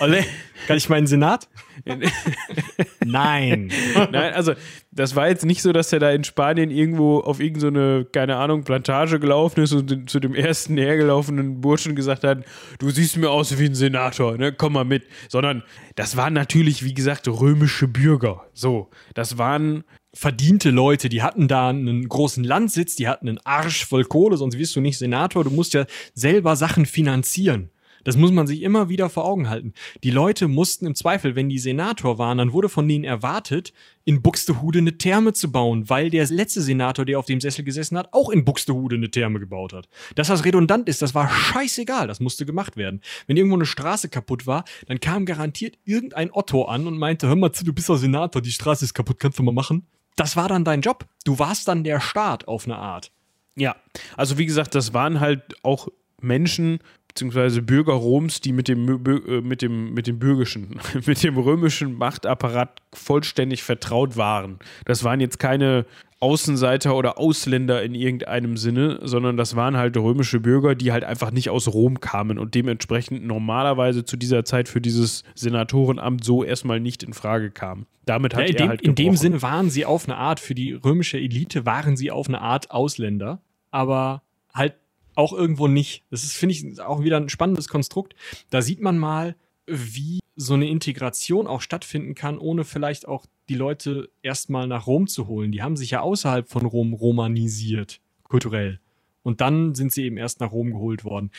ole. 0.00 0.24
Kann 0.66 0.76
ich 0.76 0.88
meinen 0.88 1.06
Senat? 1.06 1.48
Nein. 3.04 3.70
Nein, 4.10 4.32
also 4.34 4.54
das 4.90 5.14
war 5.14 5.28
jetzt 5.28 5.44
nicht 5.44 5.62
so, 5.62 5.72
dass 5.72 5.92
er 5.92 5.98
da 5.98 6.10
in 6.10 6.24
Spanien 6.24 6.70
irgendwo 6.70 7.20
auf 7.20 7.40
irgendeine, 7.40 8.02
so 8.02 8.08
keine 8.10 8.36
Ahnung, 8.36 8.64
Plantage 8.64 9.20
gelaufen 9.20 9.62
ist 9.62 9.72
und 9.72 10.08
zu 10.08 10.20
dem 10.20 10.34
ersten 10.34 10.76
hergelaufenen 10.76 11.60
Burschen 11.60 11.94
gesagt 11.94 12.24
hat, 12.24 12.44
du 12.78 12.90
siehst 12.90 13.16
mir 13.16 13.30
aus 13.30 13.58
wie 13.58 13.66
ein 13.66 13.74
Senator, 13.74 14.38
ne? 14.38 14.52
komm 14.52 14.74
mal 14.74 14.84
mit. 14.84 15.04
Sondern 15.28 15.62
das 15.96 16.16
waren 16.16 16.32
natürlich, 16.32 16.84
wie 16.84 16.94
gesagt, 16.94 17.28
römische 17.28 17.88
Bürger. 17.88 18.46
So, 18.54 18.90
das 19.14 19.36
waren 19.36 19.84
verdiente 20.14 20.70
Leute, 20.70 21.08
die 21.08 21.22
hatten 21.22 21.48
da 21.48 21.68
einen 21.68 22.08
großen 22.08 22.44
Landsitz, 22.44 22.94
die 22.96 23.08
hatten 23.08 23.28
einen 23.28 23.40
Arsch 23.44 23.84
voll 23.84 24.04
Kohle, 24.04 24.36
sonst 24.36 24.56
wirst 24.56 24.76
du 24.76 24.80
nicht 24.80 24.96
Senator, 24.96 25.44
du 25.44 25.50
musst 25.50 25.74
ja 25.74 25.86
selber 26.14 26.56
Sachen 26.56 26.86
finanzieren. 26.86 27.70
Das 28.04 28.16
muss 28.16 28.30
man 28.30 28.46
sich 28.46 28.62
immer 28.62 28.88
wieder 28.88 29.10
vor 29.10 29.24
Augen 29.24 29.48
halten. 29.48 29.72
Die 30.02 30.10
Leute 30.10 30.48
mussten 30.48 30.86
im 30.86 30.94
Zweifel, 30.94 31.34
wenn 31.34 31.48
die 31.48 31.58
Senator 31.58 32.18
waren, 32.18 32.38
dann 32.38 32.52
wurde 32.52 32.68
von 32.68 32.86
denen 32.86 33.04
erwartet, 33.04 33.72
in 34.04 34.22
Buxtehude 34.22 34.78
eine 34.78 34.98
Therme 34.98 35.32
zu 35.32 35.50
bauen, 35.50 35.88
weil 35.88 36.10
der 36.10 36.26
letzte 36.26 36.60
Senator, 36.60 37.04
der 37.04 37.18
auf 37.18 37.26
dem 37.26 37.40
Sessel 37.40 37.64
gesessen 37.64 37.96
hat, 37.96 38.08
auch 38.12 38.28
in 38.28 38.44
Buxtehude 38.44 38.96
eine 38.96 39.10
Therme 39.10 39.40
gebaut 39.40 39.72
hat. 39.72 39.88
Dass 40.14 40.28
das 40.28 40.44
redundant 40.44 40.88
ist, 40.88 41.00
das 41.02 41.14
war 41.14 41.28
scheißegal, 41.28 42.06
das 42.06 42.20
musste 42.20 42.44
gemacht 42.46 42.76
werden. 42.76 43.00
Wenn 43.26 43.36
irgendwo 43.36 43.56
eine 43.56 43.66
Straße 43.66 44.08
kaputt 44.08 44.46
war, 44.46 44.64
dann 44.86 45.00
kam 45.00 45.24
garantiert 45.24 45.78
irgendein 45.84 46.30
Otto 46.32 46.64
an 46.64 46.86
und 46.86 46.98
meinte, 46.98 47.28
hör 47.28 47.36
mal 47.36 47.52
zu, 47.52 47.64
du 47.64 47.72
bist 47.72 47.88
doch 47.88 47.96
Senator, 47.96 48.42
die 48.42 48.52
Straße 48.52 48.84
ist 48.84 48.94
kaputt, 48.94 49.18
kannst 49.18 49.38
du 49.38 49.42
mal 49.42 49.52
machen? 49.52 49.86
Das 50.16 50.36
war 50.36 50.48
dann 50.48 50.64
dein 50.64 50.80
Job. 50.80 51.06
Du 51.24 51.38
warst 51.38 51.66
dann 51.66 51.82
der 51.82 52.00
Staat 52.00 52.46
auf 52.46 52.66
eine 52.66 52.76
Art. 52.76 53.10
Ja, 53.56 53.76
also 54.16 54.38
wie 54.38 54.46
gesagt, 54.46 54.74
das 54.74 54.92
waren 54.92 55.20
halt 55.20 55.42
auch 55.62 55.88
Menschen, 56.20 56.80
beziehungsweise 57.14 57.62
Bürger 57.62 57.92
Roms, 57.92 58.40
die 58.40 58.52
mit 58.52 58.66
dem, 58.66 58.88
äh, 58.88 59.40
mit 59.40 59.62
dem, 59.62 59.94
mit 59.94 60.08
dem 60.08 60.18
bürgerischen, 60.18 60.80
mit 61.06 61.22
dem 61.22 61.38
römischen 61.38 61.96
Machtapparat 61.96 62.82
vollständig 62.92 63.62
vertraut 63.62 64.16
waren. 64.16 64.58
Das 64.84 65.04
waren 65.04 65.20
jetzt 65.20 65.38
keine 65.38 65.86
Außenseiter 66.18 66.96
oder 66.96 67.18
Ausländer 67.18 67.82
in 67.84 67.94
irgendeinem 67.94 68.56
Sinne, 68.56 68.98
sondern 69.02 69.36
das 69.36 69.54
waren 69.54 69.76
halt 69.76 69.96
römische 69.96 70.40
Bürger, 70.40 70.74
die 70.74 70.90
halt 70.90 71.04
einfach 71.04 71.30
nicht 71.30 71.50
aus 71.50 71.72
Rom 71.72 72.00
kamen 72.00 72.38
und 72.38 72.56
dementsprechend 72.56 73.24
normalerweise 73.24 74.04
zu 74.04 74.16
dieser 74.16 74.44
Zeit 74.44 74.68
für 74.68 74.80
dieses 74.80 75.22
Senatorenamt 75.36 76.24
so 76.24 76.42
erstmal 76.42 76.80
nicht 76.80 77.04
in 77.04 77.12
Frage 77.12 77.52
kamen. 77.52 77.86
Damit 78.06 78.34
hat 78.34 78.42
ja, 78.42 78.46
in, 78.48 78.54
er 78.54 78.58
dem, 78.58 78.68
halt 78.70 78.82
in 78.82 78.94
dem 78.96 79.16
Sinne 79.16 79.40
waren 79.40 79.70
sie 79.70 79.84
auf 79.84 80.08
eine 80.08 80.16
Art, 80.16 80.40
für 80.40 80.54
die 80.56 80.72
römische 80.72 81.18
Elite 81.18 81.64
waren 81.64 81.96
sie 81.96 82.10
auf 82.10 82.26
eine 82.26 82.40
Art 82.40 82.72
Ausländer, 82.72 83.40
aber 83.70 84.22
halt 84.52 84.74
auch 85.14 85.32
irgendwo 85.32 85.68
nicht. 85.68 86.02
Das 86.10 86.24
ist, 86.24 86.36
finde 86.36 86.54
ich, 86.54 86.80
auch 86.80 87.02
wieder 87.02 87.16
ein 87.16 87.28
spannendes 87.28 87.68
Konstrukt. 87.68 88.14
Da 88.50 88.62
sieht 88.62 88.80
man 88.80 88.98
mal, 88.98 89.36
wie 89.66 90.20
so 90.36 90.54
eine 90.54 90.68
Integration 90.68 91.46
auch 91.46 91.60
stattfinden 91.60 92.14
kann, 92.14 92.38
ohne 92.38 92.64
vielleicht 92.64 93.06
auch 93.06 93.26
die 93.48 93.54
Leute 93.54 94.10
erstmal 94.22 94.66
nach 94.66 94.86
Rom 94.86 95.06
zu 95.06 95.28
holen. 95.28 95.52
Die 95.52 95.62
haben 95.62 95.76
sich 95.76 95.90
ja 95.90 96.00
außerhalb 96.00 96.48
von 96.48 96.66
Rom 96.66 96.92
romanisiert, 96.92 98.00
kulturell. 98.24 98.80
Und 99.22 99.40
dann 99.40 99.74
sind 99.74 99.92
sie 99.92 100.04
eben 100.04 100.16
erst 100.16 100.40
nach 100.40 100.52
Rom 100.52 100.72
geholt 100.72 101.04
worden. 101.04 101.30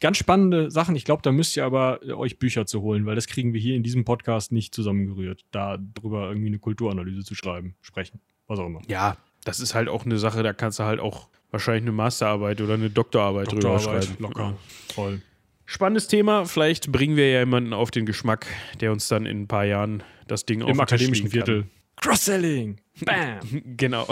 Ganz 0.00 0.16
spannende 0.16 0.70
Sachen. 0.70 0.96
Ich 0.96 1.04
glaube, 1.04 1.22
da 1.22 1.30
müsst 1.30 1.56
ihr 1.56 1.64
aber 1.64 2.00
euch 2.02 2.38
Bücher 2.38 2.66
zu 2.66 2.80
holen, 2.80 3.06
weil 3.06 3.14
das 3.14 3.26
kriegen 3.26 3.52
wir 3.52 3.60
hier 3.60 3.76
in 3.76 3.82
diesem 3.82 4.04
Podcast 4.04 4.50
nicht 4.50 4.74
zusammengerührt, 4.74 5.44
da 5.50 5.78
drüber 5.94 6.28
irgendwie 6.28 6.48
eine 6.48 6.58
Kulturanalyse 6.58 7.22
zu 7.22 7.34
schreiben, 7.34 7.74
sprechen, 7.82 8.20
was 8.46 8.58
auch 8.58 8.66
immer. 8.66 8.80
Ja, 8.88 9.16
das 9.44 9.60
ist 9.60 9.74
halt 9.74 9.88
auch 9.88 10.06
eine 10.06 10.18
Sache, 10.18 10.42
da 10.42 10.52
kannst 10.52 10.78
du 10.78 10.84
halt 10.84 11.00
auch 11.00 11.28
wahrscheinlich 11.50 11.82
eine 11.82 11.92
Masterarbeit 11.92 12.60
oder 12.60 12.74
eine 12.74 12.90
Doktorarbeit, 12.90 13.52
Doktorarbeit 13.52 13.84
drüber 13.84 14.02
schreiben. 14.02 14.16
Locker, 14.22 14.56
voll. 14.92 15.22
Spannendes 15.66 16.08
Thema. 16.08 16.46
Vielleicht 16.46 16.90
bringen 16.90 17.16
wir 17.16 17.30
ja 17.30 17.40
jemanden 17.40 17.72
auf 17.72 17.90
den 17.90 18.04
Geschmack, 18.04 18.46
der 18.80 18.90
uns 18.90 19.06
dann 19.08 19.24
in 19.24 19.42
ein 19.42 19.48
paar 19.48 19.64
Jahren 19.64 20.02
das 20.26 20.44
Ding 20.44 20.62
Im 20.62 20.80
akademischen 20.80 21.30
Viertel. 21.30 21.66
Cross-Selling. 22.00 22.80
Bam. 23.04 23.38
genau. 23.76 24.06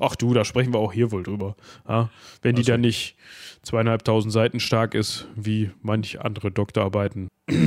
Ach 0.00 0.16
du, 0.16 0.32
da 0.32 0.44
sprechen 0.44 0.72
wir 0.72 0.78
auch 0.78 0.92
hier 0.92 1.10
wohl 1.10 1.22
drüber. 1.22 1.56
Ja, 1.88 2.10
wenn 2.42 2.54
also. 2.54 2.62
die 2.62 2.70
dann 2.70 2.80
nicht 2.80 3.16
zweieinhalbtausend 3.62 4.32
Seiten 4.32 4.60
stark 4.60 4.94
ist, 4.94 5.28
wie 5.36 5.70
manch 5.82 6.20
andere 6.20 6.50
Doktorarbeiten. 6.50 7.28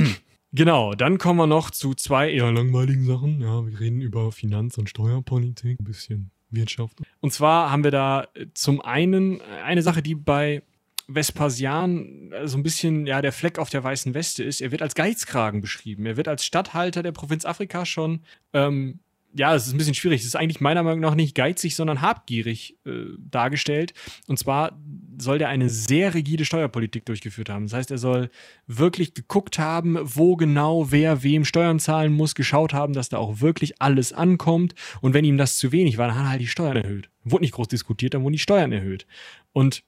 Genau, 0.56 0.94
dann 0.94 1.18
kommen 1.18 1.40
wir 1.40 1.48
noch 1.48 1.72
zu 1.72 1.94
zwei 1.94 2.30
eher 2.30 2.52
langweiligen 2.52 3.04
Sachen. 3.04 3.40
Ja, 3.40 3.66
wir 3.66 3.80
reden 3.80 4.00
über 4.00 4.30
Finanz- 4.30 4.78
und 4.78 4.88
Steuerpolitik, 4.88 5.80
ein 5.80 5.84
bisschen 5.84 6.30
Wirtschaft. 6.56 6.98
Und 7.20 7.32
zwar 7.32 7.70
haben 7.70 7.84
wir 7.84 7.90
da 7.90 8.28
äh, 8.34 8.46
zum 8.54 8.80
einen 8.80 9.40
äh, 9.40 9.44
eine 9.64 9.82
Sache, 9.82 10.02
die 10.02 10.14
bei 10.14 10.62
Vespasian 11.06 12.32
äh, 12.32 12.48
so 12.48 12.56
ein 12.56 12.62
bisschen 12.62 13.06
ja 13.06 13.22
der 13.22 13.32
Fleck 13.32 13.58
auf 13.58 13.70
der 13.70 13.84
weißen 13.84 14.14
Weste 14.14 14.44
ist. 14.44 14.60
Er 14.60 14.70
wird 14.70 14.82
als 14.82 14.94
Geizkragen 14.94 15.60
beschrieben. 15.60 16.06
Er 16.06 16.16
wird 16.16 16.28
als 16.28 16.44
Statthalter 16.44 17.02
der 17.02 17.12
Provinz 17.12 17.44
Afrika 17.44 17.84
schon 17.84 18.20
ähm, 18.52 19.00
ja, 19.36 19.54
es 19.54 19.66
ist 19.66 19.74
ein 19.74 19.78
bisschen 19.78 19.94
schwierig. 19.94 20.20
Es 20.20 20.26
ist 20.26 20.36
eigentlich 20.36 20.60
meiner 20.60 20.82
Meinung 20.82 21.00
nach 21.00 21.14
nicht 21.14 21.34
geizig, 21.34 21.74
sondern 21.74 22.00
habgierig 22.00 22.78
äh, 22.86 23.06
dargestellt. 23.18 23.92
Und 24.26 24.38
zwar 24.38 24.78
soll 25.18 25.38
der 25.38 25.48
eine 25.48 25.68
sehr 25.68 26.14
rigide 26.14 26.44
Steuerpolitik 26.44 27.04
durchgeführt 27.04 27.50
haben. 27.50 27.64
Das 27.64 27.72
heißt, 27.72 27.90
er 27.90 27.98
soll 27.98 28.30
wirklich 28.66 29.14
geguckt 29.14 29.58
haben, 29.58 29.98
wo 30.02 30.36
genau 30.36 30.90
wer 30.90 31.22
wem 31.22 31.44
Steuern 31.44 31.80
zahlen 31.80 32.12
muss, 32.12 32.34
geschaut 32.34 32.72
haben, 32.72 32.92
dass 32.92 33.08
da 33.08 33.18
auch 33.18 33.40
wirklich 33.40 33.82
alles 33.82 34.12
ankommt. 34.12 34.74
Und 35.00 35.14
wenn 35.14 35.24
ihm 35.24 35.38
das 35.38 35.58
zu 35.58 35.72
wenig 35.72 35.98
war, 35.98 36.08
dann 36.08 36.16
hat 36.16 36.24
er 36.26 36.30
halt 36.30 36.40
die 36.40 36.46
Steuern 36.46 36.76
erhöht. 36.76 37.10
Wurde 37.24 37.42
nicht 37.42 37.54
groß 37.54 37.68
diskutiert, 37.68 38.14
dann 38.14 38.22
wurden 38.22 38.34
die 38.34 38.38
Steuern 38.38 38.72
erhöht. 38.72 39.06
Und 39.52 39.82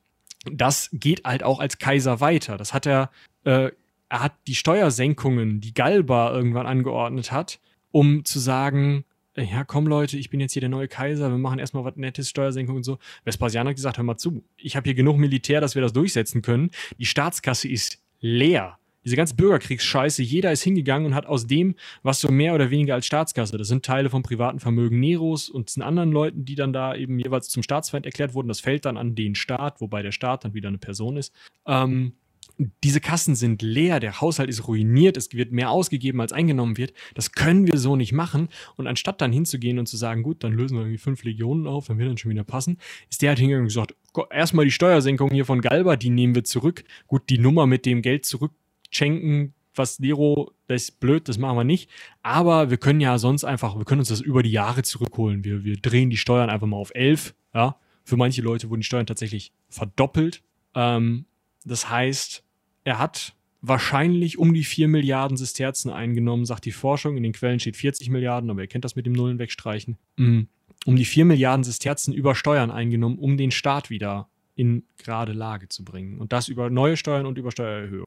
das 0.51 0.90
geht 0.93 1.24
halt 1.24 1.43
auch 1.43 1.60
als 1.60 1.78
Kaiser 1.78 2.20
weiter. 2.20 2.56
Das 2.56 2.74
hat 2.74 2.86
er, 2.86 3.10
äh, 3.44 3.70
er 4.09 4.23
hat 4.23 4.35
die 4.47 4.55
Steuersenkungen, 4.55 5.60
die 5.60 5.74
Galba 5.74 6.32
irgendwann 6.32 6.66
angeordnet 6.66 7.32
hat, 7.32 7.60
um 7.90 8.24
zu 8.24 8.39
sagen, 8.39 9.05
ja, 9.36 9.64
komm 9.64 9.86
Leute, 9.86 10.16
ich 10.16 10.30
bin 10.30 10.40
jetzt 10.40 10.52
hier 10.52 10.60
der 10.60 10.68
neue 10.68 10.88
Kaiser, 10.88 11.30
wir 11.30 11.38
machen 11.38 11.58
erstmal 11.58 11.84
was 11.84 11.96
Nettes, 11.96 12.28
Steuersenkung 12.30 12.76
und 12.76 12.84
so. 12.84 12.98
Vespasian 13.24 13.68
hat 13.68 13.76
gesagt, 13.76 13.98
hör 13.98 14.04
mal 14.04 14.16
zu, 14.16 14.44
ich 14.56 14.76
habe 14.76 14.84
hier 14.84 14.94
genug 14.94 15.18
Militär, 15.18 15.60
dass 15.60 15.74
wir 15.74 15.82
das 15.82 15.92
durchsetzen 15.92 16.42
können. 16.42 16.70
Die 16.98 17.06
Staatskasse 17.06 17.68
ist 17.68 17.98
leer. 18.20 18.78
Diese 19.04 19.14
ganze 19.14 19.36
Bürgerkriegsscheiße, 19.36 20.20
jeder 20.22 20.50
ist 20.50 20.62
hingegangen 20.62 21.06
und 21.06 21.14
hat 21.14 21.26
aus 21.26 21.46
dem, 21.46 21.76
was 22.02 22.20
so 22.20 22.28
mehr 22.28 22.54
oder 22.54 22.70
weniger 22.70 22.94
als 22.94 23.06
Staatskasse, 23.06 23.56
das 23.56 23.68
sind 23.68 23.84
Teile 23.84 24.10
vom 24.10 24.24
privaten 24.24 24.58
Vermögen 24.58 24.98
Neros 24.98 25.48
und 25.48 25.76
den 25.76 25.84
anderen 25.84 26.10
Leuten, 26.10 26.44
die 26.44 26.56
dann 26.56 26.72
da 26.72 26.92
eben 26.94 27.20
jeweils 27.20 27.48
zum 27.48 27.62
Staatsfeind 27.62 28.04
erklärt 28.04 28.34
wurden, 28.34 28.48
das 28.48 28.58
fällt 28.58 28.84
dann 28.84 28.96
an 28.96 29.14
den 29.14 29.36
Staat, 29.36 29.80
wobei 29.80 30.02
der 30.02 30.10
Staat 30.10 30.44
dann 30.44 30.54
wieder 30.54 30.68
eine 30.68 30.78
Person 30.78 31.16
ist. 31.16 31.32
Ähm, 31.66 32.14
diese 32.59 33.01
Kassen 33.01 33.35
sind 33.35 33.61
leer, 33.62 34.01
der 34.01 34.20
Haushalt 34.20 34.49
ist 34.49 34.66
ruiniert, 34.66 35.16
es 35.16 35.33
wird 35.33 35.53
mehr 35.53 35.70
ausgegeben, 35.70 36.20
als 36.20 36.33
eingenommen 36.33 36.77
wird. 36.78 36.95
Das 37.15 37.33
können 37.33 37.66
wir 37.66 37.78
so 37.78 37.97
nicht 37.97 38.12
machen. 38.12 38.49
Und 38.77 38.87
anstatt 38.87 39.20
dann 39.20 39.33
hinzugehen 39.33 39.78
und 39.78 39.87
zu 39.87 39.97
sagen, 39.97 40.23
gut, 40.23 40.43
dann 40.43 40.53
lösen 40.53 40.77
wir 40.77 40.83
irgendwie 40.83 40.99
fünf 40.99 41.23
Legionen 41.24 41.66
auf, 41.66 41.87
dann 41.87 41.99
wird 41.99 42.09
dann 42.09 42.19
schon 42.19 42.31
wieder 42.31 42.45
passen, 42.45 42.78
ist 43.11 43.23
der 43.23 43.31
halt 43.31 43.39
hingegangen 43.39 43.65
und 43.65 43.69
gesagt, 43.69 43.95
erstmal 44.31 44.65
die 44.65 44.70
Steuersenkung 44.70 45.31
hier 45.31 45.45
von 45.45 45.61
Galba, 45.61 45.97
die 45.97 46.11
nehmen 46.11 46.35
wir 46.35 46.45
zurück. 46.45 46.85
Gut, 47.07 47.28
die 47.28 47.39
Nummer 47.39 47.66
mit 47.66 47.85
dem 47.85 48.01
Geld 48.01 48.24
zurückschenken, 48.24 49.53
was 49.74 49.99
Nero, 49.99 50.53
das 50.69 50.85
ist 50.85 51.01
blöd, 51.01 51.28
das 51.28 51.37
machen 51.37 51.59
wir 51.59 51.65
nicht. 51.65 51.91
Aber 52.23 52.70
wir 52.70 52.78
können 52.78 53.01
ja 53.01 53.19
sonst 53.19 53.45
einfach, 53.45 53.77
wir 53.77 53.85
können 53.85 54.01
uns 54.01 54.09
das 54.09 54.23
über 54.23 54.43
die 54.43 54.51
Jahre 54.51 54.83
zurückholen. 54.83 55.45
Wir, 55.45 55.65
wir 55.65 55.77
drehen 55.77 56.09
die 56.09 56.16
Steuern 56.16 56.49
einfach 56.49 56.66
mal 56.66 56.78
auf 56.78 56.93
elf. 56.95 57.35
Ja, 57.53 57.78
für 58.05 58.16
manche 58.16 58.41
Leute 58.41 58.70
wurden 58.70 58.81
die 58.81 58.87
Steuern 58.87 59.07
tatsächlich 59.07 59.53
verdoppelt. 59.69 60.43
Ähm, 60.74 61.27
das 61.65 61.91
heißt, 61.91 62.45
er 62.86 63.00
hat 63.00 63.34
wahrscheinlich 63.62 64.38
um 64.38 64.54
die 64.54 64.62
4 64.62 64.86
Milliarden 64.86 65.36
Sesterzen 65.36 65.90
eingenommen, 65.90 66.44
sagt 66.44 66.64
die 66.64 66.72
Forschung. 66.72 67.16
In 67.16 67.24
den 67.24 67.32
Quellen 67.32 67.58
steht 67.58 67.76
40 67.76 68.10
Milliarden, 68.10 68.48
aber 68.48 68.60
ihr 68.60 68.68
kennt 68.68 68.84
das 68.84 68.94
mit 68.94 69.06
dem 69.06 69.12
Nullen 69.12 69.40
wegstreichen. 69.40 69.98
Mm. 70.16 70.42
Um 70.84 70.94
die 70.94 71.04
4 71.04 71.24
Milliarden 71.24 71.64
Sesterzen 71.64 72.14
über 72.14 72.36
Steuern 72.36 72.70
eingenommen, 72.70 73.18
um 73.18 73.36
den 73.36 73.50
Staat 73.50 73.90
wieder 73.90 74.28
in 74.54 74.84
gerade 74.98 75.32
Lage 75.32 75.68
zu 75.68 75.84
bringen. 75.84 76.20
Und 76.20 76.32
das 76.32 76.46
über 76.46 76.70
neue 76.70 76.96
Steuern 76.96 77.26
und 77.26 77.38
über 77.38 77.50
Steuererhöhungen. 77.50 78.06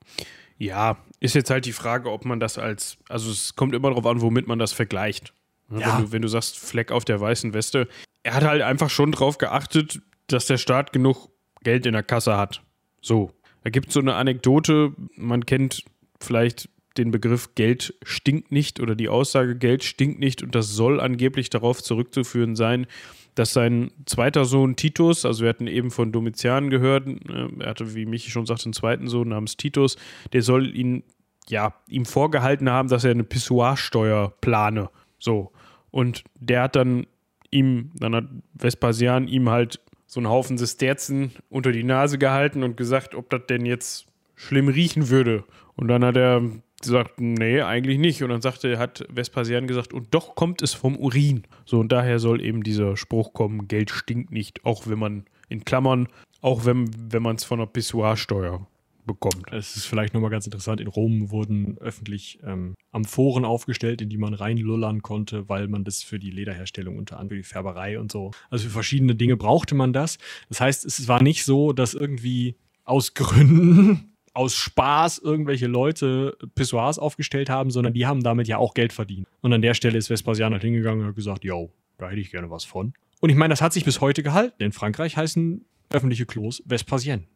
Ja, 0.58 0.98
ist 1.20 1.36
jetzt 1.36 1.50
halt 1.50 1.66
die 1.66 1.74
Frage, 1.74 2.10
ob 2.10 2.24
man 2.24 2.40
das 2.40 2.58
als, 2.58 2.98
also 3.10 3.30
es 3.30 3.56
kommt 3.56 3.76
immer 3.76 3.90
darauf 3.90 4.06
an, 4.06 4.22
womit 4.22 4.48
man 4.48 4.60
das 4.60 4.72
vergleicht. 4.72 5.34
Ja. 5.70 5.98
Wenn, 5.98 6.06
du, 6.06 6.12
wenn 6.14 6.22
du 6.22 6.30
sagst, 6.30 6.58
Fleck 6.58 6.92
auf 6.92 7.04
der 7.04 7.20
weißen 7.20 7.54
Weste, 7.54 7.90
er 8.24 8.34
hat 8.34 8.44
halt 8.44 8.62
einfach 8.62 8.90
schon 8.90 9.12
darauf 9.12 9.38
geachtet, 9.38 10.02
dass 10.28 10.48
der 10.48 10.58
Staat 10.58 10.94
genug 10.94 11.30
Geld 11.64 11.86
in 11.86 11.94
der 11.94 12.04
Kasse 12.04 12.38
hat. 12.38 12.64
So. 13.02 13.32
Da 13.64 13.70
gibt 13.70 13.90
es 13.90 13.94
so 13.94 14.00
eine 14.00 14.16
Anekdote, 14.16 14.94
man 15.16 15.46
kennt 15.46 15.84
vielleicht 16.20 16.70
den 16.98 17.12
Begriff 17.12 17.56
Geld 17.56 17.94
stinkt 18.04 18.52
nicht 18.52 18.80
oder 18.80 18.96
die 18.96 19.10
Aussage 19.10 19.56
Geld 19.56 19.84
stinkt 19.84 20.20
nicht 20.20 20.44
und 20.44 20.56
das 20.56 20.70
soll 20.70 21.00
angeblich 21.00 21.50
darauf 21.50 21.82
zurückzuführen 21.82 22.56
sein, 22.56 22.88
dass 23.36 23.54
sein 23.54 23.92
zweiter 24.06 24.44
Sohn 24.44 24.76
Titus, 24.76 25.26
also 25.26 25.44
wir 25.44 25.50
hatten 25.50 25.68
eben 25.68 25.92
von 25.92 26.12
Domitian 26.12 26.70
gehört, 26.70 27.08
äh, 27.08 27.48
er 27.60 27.70
hatte, 27.70 27.96
wie 27.96 28.06
Michi 28.06 28.32
schon 28.32 28.46
sagte, 28.46 28.66
einen 28.66 28.74
zweiten 28.74 29.08
Sohn 29.08 29.30
namens 29.30 29.56
Titus, 29.56 29.98
der 30.34 30.42
soll 30.42 30.76
ihn, 30.76 31.04
ja, 31.48 31.74
ihm 31.88 32.06
vorgehalten 32.06 32.70
haben, 32.70 32.90
dass 32.90 33.06
er 33.06 33.12
eine 33.12 33.24
Pissoirsteuer 33.24 34.34
plane. 34.42 34.90
So. 35.20 35.52
Und 35.92 36.24
der 36.36 36.64
hat 36.64 36.76
dann 36.76 37.08
ihm, 37.50 37.92
dann 37.96 38.16
hat 38.16 38.26
Vespasian 38.54 39.28
ihm 39.28 39.50
halt 39.50 39.80
so 40.10 40.20
einen 40.20 40.30
Haufen 40.30 40.58
Sesterzen 40.58 41.34
unter 41.52 41.72
die 41.72 41.84
Nase 41.84 42.18
gehalten 42.18 42.64
und 42.64 42.78
gesagt, 42.78 43.14
ob 43.14 43.30
das 43.30 43.42
denn 43.48 43.64
jetzt 43.64 44.08
schlimm 44.36 44.68
riechen 44.68 45.10
würde. 45.10 45.44
Und 45.76 45.88
dann 45.88 46.04
hat 46.04 46.18
er 46.18 46.42
gesagt, 46.82 47.22
nee, 47.22 47.62
eigentlich 47.62 48.00
nicht. 48.00 48.24
Und 48.24 48.30
dann 48.30 48.42
sagte, 48.42 48.80
hat 48.80 49.06
Vespasian 49.10 49.68
gesagt, 49.68 49.94
und 49.94 50.08
doch 50.12 50.34
kommt 50.34 50.64
es 50.64 50.74
vom 50.74 50.98
Urin. 50.98 51.44
So, 51.64 51.80
und 51.80 51.92
daher 51.92 52.18
soll 52.18 52.42
eben 52.42 52.64
dieser 52.64 52.98
Spruch 52.98 53.34
kommen, 53.34 53.68
Geld 53.68 53.92
stinkt 53.92 54.32
nicht, 54.32 54.66
auch 54.66 54.88
wenn 54.88 54.98
man, 54.98 55.26
in 55.48 55.64
Klammern, 55.64 56.08
auch 56.42 56.66
wenn, 56.66 56.90
wenn 57.12 57.22
man 57.22 57.36
es 57.36 57.44
von 57.44 57.60
einer 57.60 57.68
Pissoirsteuer 57.68 58.66
bekommt. 59.14 59.52
Es 59.52 59.76
ist 59.76 59.86
vielleicht 59.86 60.14
nochmal 60.14 60.30
ganz 60.30 60.46
interessant, 60.46 60.80
in 60.80 60.88
Rom 60.88 61.32
wurden 61.32 61.78
öffentlich 61.80 62.40
ähm, 62.44 62.76
Amphoren 62.92 63.46
aufgestellt, 63.46 64.02
in 64.02 64.10
die 64.10 64.18
man 64.18 64.34
reinlullern 64.34 65.02
konnte, 65.02 65.50
weil 65.50 65.68
man 65.68 65.84
das 65.84 66.04
für 66.04 66.20
die 66.20 66.32
Lederherstellung 66.32 66.98
unter 66.98 67.20
anderem, 67.20 67.30
für 67.30 67.36
die 67.38 67.44
Färberei 67.44 68.00
und 68.00 68.12
so, 68.12 68.32
also 68.50 68.66
für 68.66 68.72
verschiedene 68.72 69.16
Dinge 69.16 69.38
brauchte 69.38 69.76
man 69.76 69.94
das. 69.94 70.18
Das 70.50 70.62
heißt, 70.62 70.86
es 70.86 71.08
war 71.08 71.22
nicht 71.24 71.44
so, 71.44 71.74
dass 71.74 71.94
irgendwie 71.94 72.56
aus 72.84 73.14
Gründen 73.14 74.14
aus 74.34 74.56
Spaß 74.56 75.18
irgendwelche 75.18 75.68
Leute 75.68 76.38
Pissoirs 76.56 77.00
aufgestellt 77.00 77.50
haben, 77.50 77.72
sondern 77.72 77.94
die 77.94 78.06
haben 78.06 78.22
damit 78.24 78.48
ja 78.48 78.58
auch 78.58 78.74
Geld 78.74 78.94
verdient. 78.94 79.28
Und 79.42 79.52
an 79.52 79.62
der 79.62 79.74
Stelle 79.74 79.98
ist 79.98 80.10
Vespasian 80.10 80.54
halt 80.54 80.62
hingegangen 80.62 81.02
und 81.02 81.08
hat 81.08 81.16
gesagt, 81.16 81.44
yo, 81.44 81.72
da 81.98 82.10
hätte 82.10 82.22
ich 82.22 82.32
gerne 82.32 82.50
was 82.50 82.64
von. 82.64 82.94
Und 83.20 83.32
ich 83.32 83.36
meine, 83.36 83.52
das 83.52 83.62
hat 83.62 83.74
sich 83.74 83.84
bis 83.84 84.02
heute 84.02 84.24
gehalten. 84.24 84.64
In 84.64 84.72
Frankreich 84.72 85.18
heißen 85.18 85.66
öffentliche 85.90 86.26
Klos 86.26 86.64
Vespasien. 86.66 87.28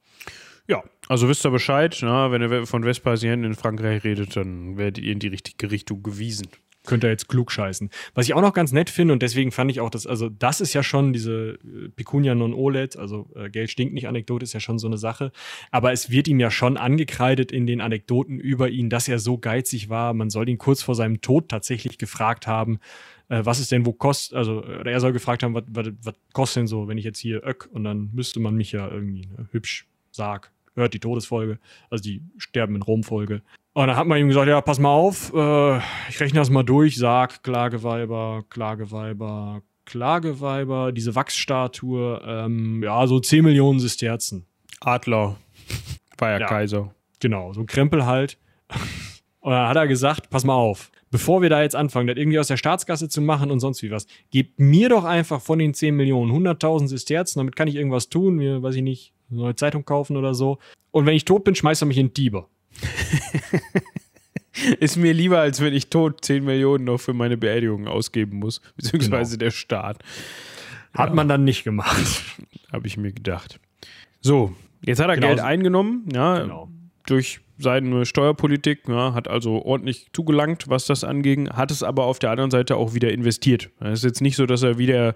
Ja, 0.68 0.82
also 1.10 1.28
wisst 1.28 1.46
ihr 1.46 1.52
Bescheid, 1.52 1.98
na, 2.02 2.32
wenn 2.32 2.42
ihr 2.42 2.66
von 2.66 2.84
Vespasien 2.84 3.44
in 3.44 3.54
Frankreich 3.54 4.04
redet, 4.04 4.36
dann 4.38 4.78
werdet 4.78 5.04
ihr 5.04 5.12
in 5.12 5.20
die 5.20 5.28
richtige 5.28 5.72
Richtung 5.72 6.04
gewiesen. 6.04 6.48
Könnt 6.86 7.06
ihr 7.06 7.10
jetzt 7.10 7.30
klug 7.30 7.50
scheißen. 7.50 7.90
Was 8.14 8.26
ich 8.26 8.34
auch 8.34 8.42
noch 8.42 8.54
ganz 8.54 8.74
nett 8.74 8.90
finde, 8.90 9.14
und 9.14 9.22
deswegen 9.22 9.52
fand 9.52 9.72
ich 9.72 9.80
auch 9.80 9.90
das, 9.90 10.06
also 10.06 10.28
das 10.28 10.60
ist 10.60 10.74
ja 10.74 10.84
schon 10.84 11.14
diese 11.14 11.58
äh, 11.64 11.90
Pecunia 11.96 12.36
non 12.36 12.54
olet, 12.54 12.98
also 12.98 13.30
äh, 13.36 13.50
Geld 13.50 13.72
stinkt 13.72 13.94
nicht 13.94 14.08
Anekdote, 14.08 14.44
ist 14.44 14.52
ja 14.52 14.60
schon 14.60 14.80
so 14.80 14.88
eine 14.88 14.98
Sache. 14.98 15.32
Aber 15.72 15.94
es 15.94 16.10
wird 16.10 16.28
ihm 16.28 16.42
ja 16.42 16.52
schon 16.52 16.76
angekreidet 16.76 17.54
in 17.54 17.68
den 17.68 17.80
Anekdoten 17.80 18.38
über 18.38 18.70
ihn, 18.70 18.90
dass 18.90 19.08
er 19.08 19.20
so 19.20 19.38
geizig 19.38 19.88
war. 19.88 20.14
Man 20.14 20.30
soll 20.30 20.50
ihn 20.50 20.58
kurz 20.58 20.82
vor 20.84 20.96
seinem 20.96 21.22
Tod 21.22 21.48
tatsächlich 21.48 21.98
gefragt 21.98 22.48
haben, 22.48 22.80
äh, 23.30 23.46
was 23.46 23.60
ist 23.60 23.72
denn, 23.72 23.86
wo 23.86 23.94
kostet, 23.94 24.38
also 24.38 24.62
er 24.62 25.00
soll 25.00 25.14
gefragt 25.14 25.44
haben, 25.44 25.54
was, 25.54 25.64
was, 25.68 25.88
was 26.02 26.16
kostet 26.34 26.62
denn 26.62 26.68
so, 26.68 26.90
wenn 26.90 26.98
ich 26.98 27.06
jetzt 27.06 27.20
hier 27.20 27.46
öck 27.46 27.70
und 27.72 27.86
dann 27.86 28.10
müsste 28.14 28.42
man 28.42 28.56
mich 28.56 28.74
ja 28.74 28.90
irgendwie 28.90 29.28
ne, 29.28 29.48
hübsch 29.52 29.88
Sarg, 30.14 30.52
hört 30.76 30.94
die 30.94 31.00
Todesfolge, 31.00 31.60
also 31.90 32.04
die 32.04 32.22
Sterben 32.38 32.76
in 32.76 32.82
Rom-Folge. 32.82 33.42
Und 33.74 33.88
dann 33.88 33.96
hat 33.96 34.06
man 34.06 34.20
ihm 34.20 34.28
gesagt, 34.28 34.48
ja, 34.48 34.62
pass 34.62 34.80
mal 34.80 34.92
auf, 34.92 35.34
äh, 35.34 35.78
ich 36.10 36.20
rechne 36.20 36.40
das 36.40 36.50
mal 36.50 36.64
durch, 36.64 36.96
Sarg, 36.96 37.44
Klageweiber, 37.44 38.44
Klageweiber, 38.50 39.64
Klageweiber, 39.86 40.92
diese 40.92 41.16
Wachsstatue, 41.16 42.22
ähm, 42.26 42.84
ja, 42.84 43.06
so 43.08 43.20
10 43.20 43.44
Millionen 43.44 43.80
Sesterzen. 43.80 44.46
Adler 44.80 45.38
war 46.18 46.32
ja, 46.32 46.40
ja 46.40 46.48
Kaiser. 46.48 46.94
Genau, 47.20 47.54
so 47.54 47.62
ein 47.62 47.66
Krempel 47.66 48.06
halt. 48.06 48.38
Und 49.40 49.52
dann 49.52 49.68
hat 49.68 49.76
er 49.76 49.88
gesagt, 49.88 50.30
pass 50.30 50.46
mal 50.46 50.54
auf, 50.54 50.90
bevor 51.12 51.42
wir 51.42 51.50
da 51.50 51.62
jetzt 51.62 51.76
anfangen, 51.76 52.08
das 52.08 52.16
irgendwie 52.16 52.40
aus 52.40 52.48
der 52.48 52.56
Staatskasse 52.56 53.10
zu 53.10 53.20
machen 53.22 53.52
und 53.52 53.60
sonst 53.60 53.84
wie 53.84 53.92
was, 53.92 54.08
gebt 54.32 54.58
mir 54.58 54.88
doch 54.88 55.04
einfach 55.04 55.42
von 55.42 55.60
den 55.60 55.74
10 55.74 55.94
Millionen 55.96 56.32
100.000 56.32 56.88
Sesterzen, 56.88 57.40
damit 57.40 57.58
kann 57.58 57.68
ich 57.68 57.76
irgendwas 57.76 58.08
tun, 58.08 58.36
mir, 58.36 58.64
weiß 58.64 58.76
ich 58.76 58.84
nicht, 58.84 59.14
eine 59.34 59.44
neue 59.44 59.56
Zeitung 59.56 59.86
kaufen 59.86 60.18
oder 60.18 60.34
so. 60.34 60.60
Und 60.92 61.06
wenn 61.06 61.16
ich 61.16 61.26
tot 61.26 61.44
bin, 61.44 61.56
schmeißt 61.56 61.84
er 61.84 61.88
mich 61.88 61.98
in 61.98 62.14
Dieber. 62.14 62.48
Ist 64.80 64.98
mir 64.98 65.14
lieber, 65.14 65.40
als 65.40 65.62
wenn 65.62 65.74
ich 65.74 65.90
tot 65.90 66.24
10 66.24 66.44
Millionen 66.44 66.86
noch 66.86 67.00
für 67.00 67.14
meine 67.14 67.38
Beerdigung 67.38 67.88
ausgeben 67.88 68.38
muss, 68.38 68.62
beziehungsweise 68.76 69.38
genau. 69.38 69.46
der 69.46 69.52
Staat. 69.52 70.00
Hat 70.94 71.10
ja. 71.10 71.16
man 71.16 71.28
dann 71.28 71.44
nicht 71.44 71.64
gemacht. 71.64 72.24
Habe 72.72 72.88
ich 72.88 72.98
mir 72.98 73.12
gedacht. 73.12 73.60
So, 74.22 74.54
jetzt 74.84 75.00
hat 75.00 75.10
er 75.10 75.16
genau. 75.16 75.28
Geld 75.28 75.40
eingenommen, 75.40 76.08
ja, 76.14 76.40
genau. 76.40 76.70
Durch 77.06 77.42
seine 77.58 78.06
Steuerpolitik, 78.06 78.88
ja, 78.88 79.14
hat 79.14 79.28
also 79.28 79.64
ordentlich 79.64 80.08
zugelangt, 80.14 80.68
was 80.68 80.86
das 80.86 81.04
anging, 81.04 81.50
hat 81.50 81.72
es 81.72 81.84
aber 81.84 82.06
auf 82.06 82.20
der 82.20 82.32
anderen 82.32 82.52
Seite 82.52 82.76
auch 82.76 82.94
wieder 82.94 83.12
investiert. 83.12 83.70
Es 83.80 84.00
ist 84.00 84.04
jetzt 84.04 84.22
nicht 84.22 84.36
so, 84.36 84.46
dass 84.46 84.64
er 84.64 84.78
wieder 84.78 85.16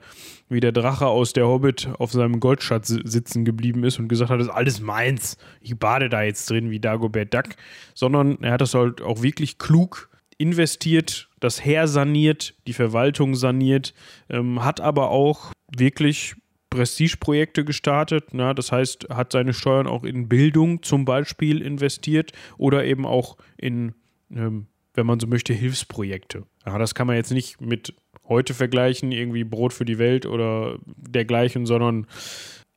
wie 0.50 0.60
der 0.60 0.72
Drache 0.72 1.08
aus 1.08 1.34
der 1.34 1.48
Hobbit 1.48 1.90
auf 1.98 2.12
seinem 2.12 2.40
Goldschatz 2.40 2.88
sitzen 2.88 3.44
geblieben 3.44 3.84
ist 3.84 4.00
und 4.00 4.08
gesagt 4.08 4.30
hat, 4.30 4.40
das 4.40 4.48
ist 4.48 4.54
alles 4.54 4.82
meins, 4.82 5.38
ich 5.62 5.78
bade 5.78 6.10
da 6.10 6.22
jetzt 6.22 6.50
drin 6.50 6.70
wie 6.70 6.80
Dagobert 6.80 7.34
Duck, 7.34 7.56
sondern 7.94 8.38
er 8.42 8.54
hat 8.54 8.62
das 8.62 8.74
halt 8.74 9.02
auch 9.02 9.22
wirklich 9.24 9.58
klug 9.58 10.10
investiert, 10.38 11.30
das 11.40 11.66
Heer 11.66 11.88
saniert, 11.88 12.54
die 12.68 12.74
Verwaltung 12.74 13.36
saniert, 13.36 13.94
ähm, 14.30 14.64
hat 14.64 14.80
aber 14.80 15.10
auch 15.10 15.52
wirklich 15.76 16.36
Prestigeprojekte 16.78 17.66
gestartet. 17.66 18.34
Na, 18.34 18.54
das 18.54 18.72
heißt, 18.72 19.10
hat 19.10 19.32
seine 19.32 19.54
Steuern 19.54 19.88
auch 19.88 20.04
in 20.04 20.30
Bildung 20.30 20.84
zum 20.84 21.06
Beispiel 21.06 21.62
investiert 21.62 22.32
oder 22.58 22.86
eben 22.86 23.06
auch 23.06 23.38
in, 23.58 23.94
ähm, 24.32 24.68
wenn 24.94 25.06
man 25.06 25.20
so 25.20 25.28
möchte, 25.28 25.54
Hilfsprojekte. 25.54 26.44
Ja, 26.66 26.78
das 26.78 26.96
kann 26.96 27.08
man 27.08 27.16
jetzt 27.16 27.32
nicht 27.32 27.60
mit 27.60 27.94
heute 28.28 28.54
vergleichen, 28.54 29.12
irgendwie 29.12 29.44
Brot 29.44 29.74
für 29.74 29.86
die 29.86 29.98
Welt 29.98 30.26
oder 30.26 30.78
dergleichen, 30.86 31.66
sondern 31.66 32.08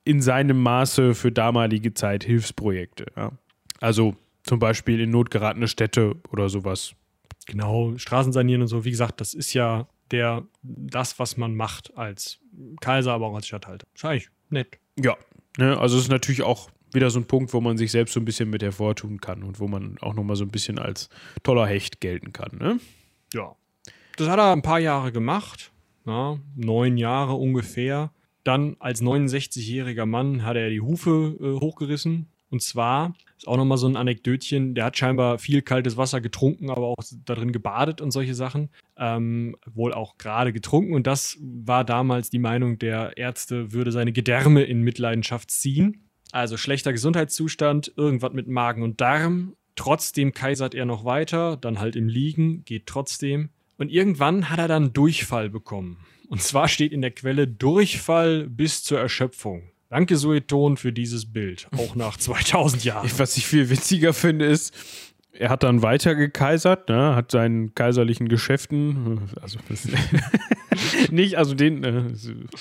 in 0.05 0.23
seinem 0.23 0.63
Maße 0.63 1.15
für 1.15 1.31
damalige 1.31 1.93
Zeit 1.93 2.25
Hilfsprojekte. 2.25 3.07
Ja. 3.17 3.33
Also 3.81 4.15
zum 4.45 4.59
Beispiel 4.59 5.01
in 5.01 5.11
notgeratene 5.11 5.69
Städte 5.69 6.17
oder 6.33 6.49
sowas. 6.49 6.95
Genau, 7.47 7.97
Straßen 7.97 8.33
sanieren 8.33 8.63
und 8.63 8.69
so. 8.69 8.85
Wie 8.85 8.91
gesagt, 8.91 9.21
das 9.21 9.35
ist 9.35 9.53
ja 9.53 9.87
der, 10.11 10.47
das, 10.63 11.19
was 11.19 11.37
man 11.37 11.55
macht 11.55 11.97
als 11.97 12.41
Kaiser, 12.81 13.13
aber 13.13 13.27
auch 13.27 13.35
als 13.35 13.47
Statthalter. 13.47 13.87
Ist 13.95 14.05
eigentlich 14.05 14.31
nett. 14.49 14.79
Ja, 14.99 15.17
ne, 15.59 15.79
also 15.79 15.97
es 15.97 16.05
ist 16.05 16.11
natürlich 16.11 16.43
auch 16.43 16.71
wieder 16.93 17.11
so 17.11 17.21
ein 17.21 17.27
Punkt, 17.27 17.53
wo 17.55 17.61
man 17.61 17.79
sich 17.79 17.93
selbst 17.93 18.15
so 18.15 18.21
ein 18.21 18.25
bisschen 18.25 18.51
mit 18.51 18.63
hervortun 18.63 19.21
kann 19.21 19.43
und 19.43 19.61
wo 19.61 19.69
man 19.69 19.99
auch 20.01 20.15
nochmal 20.15 20.37
so 20.37 20.45
ein 20.45 20.51
bisschen 20.51 20.79
als 20.79 21.09
toller 21.43 21.67
Hecht 21.67 22.01
gelten 22.01 22.33
kann. 22.33 22.59
Ne? 22.59 22.81
Ja. 23.33 23.55
Das 24.17 24.29
hat 24.29 24.39
er 24.39 24.53
ein 24.53 24.63
paar 24.63 24.81
Jahre 24.81 25.13
gemacht, 25.13 25.73
ja, 26.05 26.39
neun 26.57 26.97
Jahre 26.97 27.35
ungefähr. 27.35 28.13
Dann 28.45 28.77
als 28.81 29.03
69-jähriger 29.03 30.07
Mann 30.07 30.45
hat 30.45 30.57
er 30.57 30.71
die 30.71 30.81
Hufe 30.81 31.37
äh, 31.41 31.61
hochgerissen 31.61 32.27
und 32.51 32.63
zwar 32.63 33.15
ist 33.37 33.49
auch 33.49 33.57
nochmal 33.57 33.79
so 33.79 33.87
ein 33.87 33.97
Anekdötchen, 33.97 34.75
der 34.75 34.85
hat 34.85 34.99
scheinbar 34.99 35.39
viel 35.39 35.63
kaltes 35.63 35.97
Wasser 35.97 36.21
getrunken, 36.21 36.69
aber 36.69 36.89
auch 36.89 37.03
darin 37.25 37.53
gebadet 37.53 38.01
und 38.01 38.11
solche 38.11 38.35
Sachen. 38.35 38.69
Ähm, 38.99 39.57
wohl 39.73 39.95
auch 39.95 40.19
gerade 40.19 40.53
getrunken. 40.53 40.93
Und 40.93 41.07
das 41.07 41.39
war 41.41 41.85
damals 41.85 42.29
die 42.29 42.39
Meinung 42.39 42.79
der 42.79 43.17
Ärzte, 43.17 43.73
würde 43.73 43.93
seine 43.93 44.13
Gedärme 44.13 44.65
in 44.65 44.83
Mitleidenschaft 44.83 45.51
ziehen. 45.51 46.09
Also 46.33 46.57
schlechter 46.57 46.93
Gesundheitszustand, 46.93 47.93
irgendwas 47.97 48.33
mit 48.33 48.47
Magen 48.47 48.83
und 48.83 49.01
Darm. 49.01 49.57
Trotzdem 49.75 50.35
kaisert 50.35 50.75
er 50.75 50.85
noch 50.85 51.05
weiter, 51.05 51.57
dann 51.57 51.79
halt 51.79 51.97
im 51.97 52.09
Liegen, 52.09 52.65
geht 52.65 52.87
trotzdem. 52.87 53.49
Und 53.79 53.91
irgendwann 53.91 54.51
hat 54.51 54.59
er 54.59 54.69
dann 54.69 54.93
Durchfall 54.93 55.49
bekommen. 55.49 56.05
Und 56.29 56.43
zwar 56.43 56.69
steht 56.69 56.93
in 56.93 57.01
der 57.01 57.13
Quelle 57.13 57.49
Durchfall 57.49 58.47
bis 58.49 58.85
zur 58.85 59.01
Erschöpfung. 59.01 59.71
Danke, 59.91 60.17
Sueton, 60.17 60.77
für 60.77 60.93
dieses 60.93 61.33
Bild, 61.33 61.67
auch 61.77 61.97
nach 61.97 62.17
2000 62.19 62.85
Jahren. 62.85 63.11
Was 63.19 63.37
ich 63.37 63.47
viel 63.47 63.71
witziger 63.71 64.13
finde, 64.13 64.47
ist, 64.47 64.73
er 65.33 65.49
hat 65.51 65.65
dann 65.65 65.83
weiter 65.83 66.15
gekaisert, 66.15 66.89
ne, 66.89 67.17
hat 67.17 67.33
seinen 67.33 67.75
kaiserlichen 67.75 68.29
Geschäften, 68.29 69.31
also 69.41 69.59
nicht, 71.11 71.39
also 71.39 71.55
den, 71.55 71.83
äh, 71.83 72.05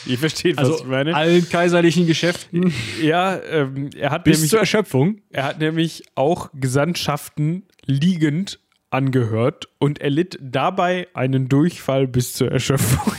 ihr 0.07 0.18
versteht, 0.18 0.57
was 0.57 0.69
also 0.69 0.84
ich 0.84 0.89
meine. 0.89 1.15
Allen 1.15 1.47
kaiserlichen 1.47 2.07
Geschäften. 2.07 2.73
Ja, 2.99 3.39
ähm, 3.43 3.91
er 3.95 4.10
hat 4.10 4.23
bis 4.23 4.38
nämlich, 4.38 4.49
zur 4.49 4.60
Erschöpfung. 4.60 5.22
Er 5.30 5.43
hat 5.43 5.60
nämlich 5.60 6.03
auch 6.15 6.49
Gesandtschaften 6.53 7.68
liegend 7.85 8.60
angehört 8.89 9.68
und 9.77 10.01
erlitt 10.01 10.39
dabei 10.41 11.07
einen 11.14 11.47
Durchfall 11.47 12.07
bis 12.07 12.34
zur 12.34 12.51
Erschöpfung. 12.51 13.14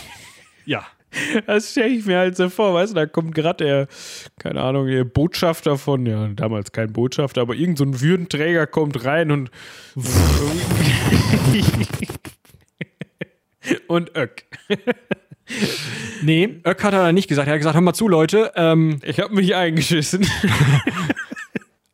Ja. 0.67 0.85
Das 1.47 1.73
stelle 1.73 1.89
ich 1.89 2.07
mir 2.07 2.19
halt 2.19 2.37
so 2.37 2.49
vor, 2.49 2.75
weißt 2.75 2.93
du, 2.93 2.95
da 2.95 3.07
kommt 3.07 3.35
gerade 3.35 3.65
der, 3.65 3.87
keine 4.39 4.63
Ahnung, 4.63 4.87
der 4.87 5.05
Botschafter 5.05 5.77
von, 5.77 6.07
ja, 6.07 6.29
damals 6.29 6.73
kein 6.73 6.93
Botschafter, 6.93 7.41
aber 7.41 7.55
irgend 7.55 7.79
so 7.79 7.85
ein 7.85 8.01
Würdenträger 8.01 8.67
kommt 8.67 9.05
rein 9.05 9.31
und 9.31 9.51
und 13.89 14.17
Öck. 14.17 14.45
Nee, 16.23 16.61
Öck 16.65 16.85
hat 16.85 16.95
er 16.95 17.13
nicht 17.13 17.29
gesagt. 17.29 17.49
Er 17.49 17.55
hat 17.55 17.59
gesagt, 17.59 17.75
hör 17.75 17.81
mal 17.81 17.93
zu, 17.93 18.07
Leute. 18.07 18.53
Ähm, 18.55 19.01
Ich 19.03 19.19
habe 19.19 19.35
mich 19.35 19.55
eingeschissen. 19.55 20.23
ich, 20.23 20.31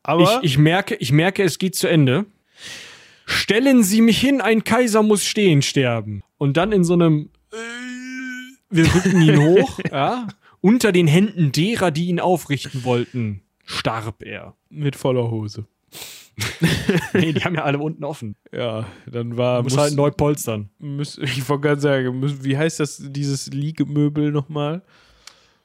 aber 0.03 0.41
ich, 0.43 0.59
merke, 0.59 0.97
ich 0.97 1.11
merke, 1.11 1.43
es 1.43 1.59
geht 1.59 1.75
zu 1.75 1.89
Ende. 1.89 2.27
Stellen 3.25 3.83
Sie 3.83 4.03
mich 4.03 4.21
hin, 4.21 4.43
ein 4.43 4.63
Kaiser 4.63 5.03
muss 5.03 5.25
stehen 5.25 5.63
sterben. 5.63 6.23
Und 6.37 6.59
dann 6.59 6.73
in 6.73 6.85
so 6.85 6.93
einem 6.93 7.31
äh, 7.53 7.57
Wir 8.71 8.93
rücken 8.95 9.23
ihn 9.23 9.39
hoch, 9.39 9.79
ja. 9.91 10.29
Unter 10.61 10.93
den 10.93 11.07
Händen 11.07 11.53
derer, 11.53 11.91
die 11.91 12.07
ihn 12.07 12.21
aufrichten 12.21 12.85
wollten, 12.85 13.43
starb 13.65 14.23
er. 14.23 14.55
mit 14.69 14.97
voller 14.97 15.31
Hose. 15.31 15.67
Nee, 17.15 17.33
die 17.33 17.45
haben 17.45 17.55
ja 17.55 17.63
alle 17.65 17.79
unten 17.79 18.05
offen. 18.05 18.37
Ja, 18.53 18.87
dann 19.07 19.37
war. 19.37 19.63
Muss 19.63 19.77
halt 19.77 19.95
neu 19.95 20.11
polstern. 20.11 20.69
muss, 20.79 21.17
ich 21.23 21.49
wollte 21.49 21.63
gerade 21.63 21.81
sagen, 21.81 22.21
muss, 22.21 22.45
wie 22.45 22.57
heißt 22.57 22.81
das, 22.81 23.03
dieses 23.03 23.47
Liegemöbel 23.49 24.33
nochmal? 24.33 24.83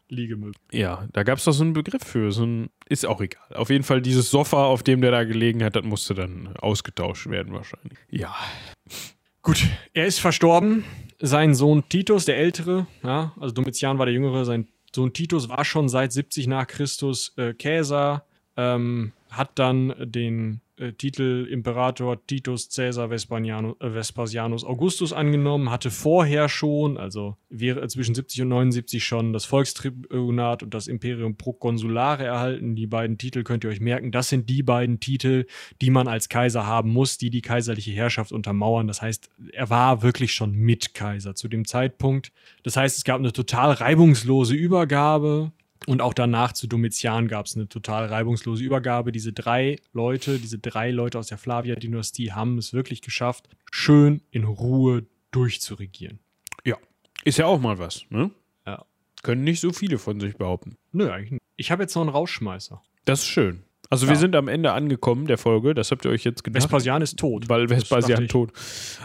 Liegemöbel. 0.08 0.54
Ja, 0.72 1.08
da 1.14 1.24
gab 1.24 1.38
es 1.38 1.46
doch 1.46 1.54
so 1.54 1.64
einen 1.64 1.74
Begriff 1.74 2.04
für. 2.04 2.32
So 2.32 2.46
ein, 2.46 2.70
ist 2.88 3.06
auch 3.06 3.22
egal. 3.22 3.44
Auf 3.54 3.70
jeden 3.70 3.84
Fall 3.84 4.02
dieses 4.02 4.30
Sofa, 4.30 4.66
auf 4.66 4.84
dem 4.84 5.02
der 5.02 5.12
da 5.12 5.24
gelegen 5.24 5.64
hat, 5.64 5.76
das 5.76 5.84
musste 5.84 6.14
dann 6.14 6.56
ausgetauscht 6.58 7.28
werden 7.28 7.54
wahrscheinlich. 7.54 7.98
Ja. 8.10 8.36
Gut, 9.42 9.66
er 9.94 10.06
ist 10.06 10.20
verstorben. 10.20 10.84
Sein 11.24 11.54
Sohn 11.54 11.88
Titus, 11.88 12.26
der 12.26 12.38
Ältere, 12.38 12.88
ja, 13.04 13.34
also 13.40 13.54
Domitian 13.54 14.00
war 14.00 14.08
der 14.08 14.14
Jüngere, 14.16 14.44
sein 14.44 14.68
Sohn 14.94 15.14
Titus 15.14 15.50
war 15.50 15.64
schon 15.64 15.88
seit 15.88 16.12
70 16.12 16.48
nach 16.48 16.66
Christus 16.66 17.34
äh, 17.38 17.54
Caesar, 17.54 18.26
ähm, 18.58 19.14
hat 19.30 19.52
dann 19.56 19.94
den 20.00 20.62
äh, 20.82 20.94
Titel 20.94 21.48
Imperator 21.50 22.26
Titus 22.26 22.70
Caesar 22.70 23.10
Vespasianus, 23.10 23.76
äh, 23.80 23.94
Vespasianus 23.94 24.64
Augustus 24.64 25.14
angenommen, 25.14 25.70
hatte 25.70 25.92
vorher 25.92 26.50
schon, 26.50 26.98
also 26.98 27.38
wäre 27.50 27.88
zwischen 27.88 28.16
70 28.16 28.42
und 28.42 28.50
79 28.50 29.04
schon 29.04 29.32
das 29.32 29.46
Volkstribunat 29.46 30.64
und 30.64 30.74
das 30.74 30.88
Imperium 30.88 31.38
Proconsulare 31.38 32.26
erhalten. 32.26 32.76
Die 32.76 32.88
beiden 32.88 33.18
Titel 33.18 33.44
könnt 33.44 33.64
ihr 33.64 33.70
euch 33.70 33.80
merken. 33.80 34.12
Das 34.12 34.30
sind 34.30 34.50
die 34.50 34.64
beiden 34.64 35.00
Titel, 35.00 35.46
die 35.82 35.92
man 35.92 36.08
als 36.08 36.30
Kaiser 36.30 36.66
haben 36.66 36.92
muss, 36.92 37.18
die 37.18 37.30
die 37.30 37.42
kaiserliche 37.42 37.92
Herrschaft 37.92 38.32
untermauern. 38.32 38.88
Das 38.88 39.02
heißt, 39.02 39.30
er 39.54 39.70
war 39.70 40.02
wirklich 40.02 40.34
schon 40.34 40.54
Mitkaiser 40.54 41.36
zu 41.36 41.48
dem 41.48 41.66
Zeitpunkt. 41.66 42.32
Das 42.64 42.76
heißt, 42.76 42.98
es 42.98 43.04
gab 43.04 43.20
eine 43.20 43.32
total 43.32 43.74
reibungslose 43.74 44.56
Übergabe. 44.56 45.52
Und 45.88 46.02
auch 46.02 46.14
danach 46.14 46.54
zu 46.54 46.68
Domitian 46.68 47.28
gab 47.28 47.48
es 47.48 47.56
eine 47.56 47.68
total 47.68 48.06
reibungslose 48.06 48.64
Übergabe. 48.64 49.12
Diese 49.12 49.34
drei 49.34 49.78
Leute, 49.94 50.38
diese 50.38 50.60
drei 50.60 50.92
Leute 50.92 51.18
aus 51.18 51.28
der 51.28 51.38
Flavia-Dynastie 51.40 52.32
haben 52.34 52.58
es 52.60 52.72
wirklich 52.74 53.02
geschafft, 53.02 53.50
schön 53.72 54.22
in 54.30 54.44
Ruhe 54.44 55.06
durchzuregieren. 55.32 56.20
Ja. 56.66 56.78
Ist 57.24 57.38
ja 57.40 57.46
auch 57.48 57.60
mal 57.60 57.80
was, 57.80 58.06
ne? 58.10 58.32
Ja. 58.66 58.86
Können 59.24 59.44
nicht 59.44 59.60
so 59.60 59.72
viele 59.74 59.98
von 59.98 60.20
sich 60.20 60.36
behaupten. 60.36 60.78
Nö, 60.92 61.10
eigentlich 61.12 61.32
nicht. 61.32 61.42
Ich 61.58 61.72
habe 61.72 61.84
jetzt 61.84 61.96
noch 61.96 62.02
einen 62.02 62.10
Rausschmeißer. 62.12 62.82
Das 63.06 63.22
ist 63.22 63.28
schön. 63.28 63.64
Also 63.90 64.06
Ja. 64.06 64.12
wir 64.14 64.18
sind 64.18 64.36
am 64.36 64.48
Ende 64.48 64.72
angekommen 64.72 65.26
der 65.28 65.38
Folge, 65.38 65.74
das 65.74 65.92
habt 65.92 66.06
ihr 66.06 66.12
euch 66.12 66.24
jetzt 66.24 66.44
gedacht. 66.44 66.64
Vespasian 66.64 67.02
ist 67.02 67.20
tot. 67.20 67.50
weil 67.50 67.70
Vespasian 67.70 68.28
tot. 68.28 68.52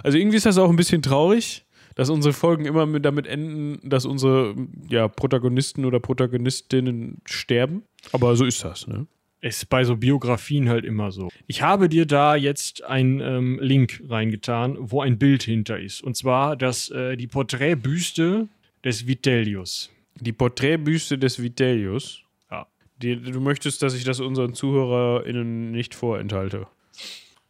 Also 0.03 0.17
irgendwie 0.17 0.37
ist 0.37 0.47
das 0.47 0.59
auch 0.59 0.71
ein 0.71 0.77
bisschen 0.77 1.03
traurig, 1.03 1.66
dass 1.97 2.11
unsere 2.11 2.35
Folgen 2.35 2.67
immer 2.67 2.87
mit, 2.87 3.05
damit 3.05 3.27
enden, 3.27 3.81
dass 3.89 4.05
unsere 4.05 4.55
ja, 4.89 5.09
Protagonisten 5.09 5.85
oder 5.85 5.99
Protagonistinnen 5.99 7.23
sterben. 7.25 7.83
Aber 8.13 8.37
so 8.37 8.45
ist 8.45 8.63
das, 8.63 8.87
ne? 8.87 9.07
Ist 9.41 9.69
bei 9.69 9.85
so 9.85 9.97
Biografien 9.97 10.69
halt 10.69 10.85
immer 10.85 11.11
so. 11.11 11.29
Ich 11.47 11.63
habe 11.63 11.89
dir 11.89 12.07
da 12.07 12.37
jetzt 12.37 12.85
einen 12.85 13.21
ähm, 13.21 13.59
Link 13.61 14.03
reingetan, 14.09 14.77
wo 14.79 15.01
ein 15.03 15.19
Bild 15.19 15.43
hinter 15.43 15.79
ist. 15.79 16.03
Und 16.03 16.17
zwar 16.17 16.57
das, 16.57 16.91
äh, 16.91 17.17
die 17.17 17.27
Porträtbüste 17.27 18.49
des 18.85 19.07
Vitellius. 19.07 19.91
Die 20.21 20.33
Porträtbüste 20.33 21.19
des 21.19 21.41
Vitellius. 21.41 22.23
Ja. 22.51 22.67
Die, 23.01 23.21
du 23.21 23.41
möchtest, 23.41 23.83
dass 23.83 23.95
ich 23.95 24.05
das 24.05 24.21
unseren 24.21 24.55
ZuhörerInnen 24.55 25.71
nicht 25.71 25.95
vorenthalte. 25.95 26.67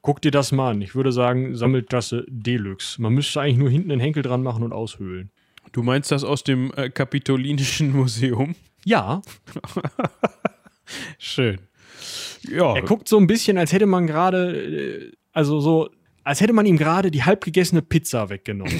Guck 0.06 0.22
dir 0.22 0.30
das 0.30 0.52
mal 0.52 0.70
an. 0.70 0.82
Ich 0.82 0.94
würde 0.94 1.10
sagen, 1.10 1.56
Sammeltasse 1.56 2.24
Deluxe. 2.28 3.02
Man 3.02 3.12
müsste 3.12 3.40
eigentlich 3.40 3.56
nur 3.56 3.68
hinten 3.68 3.90
einen 3.90 4.00
Henkel 4.00 4.22
dran 4.22 4.40
machen 4.40 4.62
und 4.62 4.72
aushöhlen. 4.72 5.32
Du 5.72 5.82
meinst 5.82 6.12
das 6.12 6.22
aus 6.22 6.44
dem 6.44 6.72
äh, 6.76 6.90
Kapitolinischen 6.90 7.90
Museum? 7.90 8.54
Ja, 8.84 9.20
Schön. 11.18 11.58
Ja, 12.48 12.76
er 12.76 12.82
guckt 12.82 13.08
so 13.08 13.18
ein 13.18 13.26
bisschen, 13.26 13.58
als 13.58 13.72
hätte 13.72 13.86
man 13.86 14.06
gerade, 14.06 14.56
äh, 14.56 15.12
also 15.32 15.58
so, 15.58 15.90
als 16.22 16.40
hätte 16.40 16.52
man 16.52 16.66
ihm 16.66 16.76
gerade 16.76 17.10
die 17.10 17.24
halbgegessene 17.24 17.82
Pizza 17.82 18.30
weggenommen. 18.30 18.78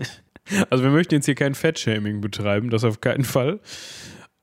also 0.68 0.84
wir 0.84 0.90
möchten 0.90 1.14
jetzt 1.14 1.24
hier 1.24 1.34
kein 1.34 1.54
Fettshaming 1.54 2.20
betreiben, 2.20 2.68
das 2.68 2.84
auf 2.84 3.00
keinen 3.00 3.24
Fall. 3.24 3.60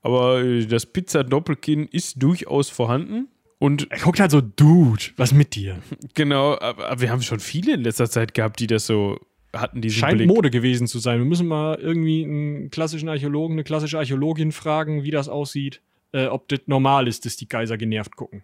Aber 0.01 0.41
äh, 0.41 0.65
das 0.65 0.87
Pizza-Doppelkinn 0.87 1.87
ist 1.87 2.23
durchaus 2.23 2.71
vorhanden. 2.71 3.27
Und 3.59 3.89
er 3.91 3.99
guckt 3.99 4.19
halt 4.19 4.31
so, 4.31 4.41
Dude, 4.41 5.03
was 5.15 5.33
mit 5.33 5.55
dir? 5.55 5.79
Genau, 6.13 6.59
aber 6.59 6.99
wir 6.99 7.09
haben 7.09 7.21
schon 7.21 7.39
viele 7.39 7.73
in 7.73 7.81
letzter 7.81 8.09
Zeit 8.09 8.33
gehabt, 8.33 8.59
die 8.59 8.67
das 8.67 8.85
so 8.85 9.19
hatten, 9.53 9.81
diesen 9.81 9.99
Scheint 9.99 10.17
Blick. 10.17 10.27
Mode 10.27 10.51
gewesen 10.51 10.87
zu 10.87 10.99
sein. 10.99 11.19
Wir 11.19 11.25
müssen 11.25 11.47
mal 11.47 11.75
irgendwie 11.75 12.23
einen 12.23 12.69
klassischen 12.69 13.07
Archäologen, 13.09 13.55
eine 13.55 13.63
klassische 13.63 13.97
Archäologin 13.97 14.51
fragen, 14.51 15.03
wie 15.03 15.11
das 15.11 15.29
aussieht. 15.29 15.81
Äh, 16.11 16.27
ob 16.27 16.47
das 16.49 16.59
normal 16.65 17.07
ist, 17.07 17.25
dass 17.25 17.37
die 17.37 17.45
Kaiser 17.45 17.77
genervt 17.77 18.15
gucken. 18.15 18.43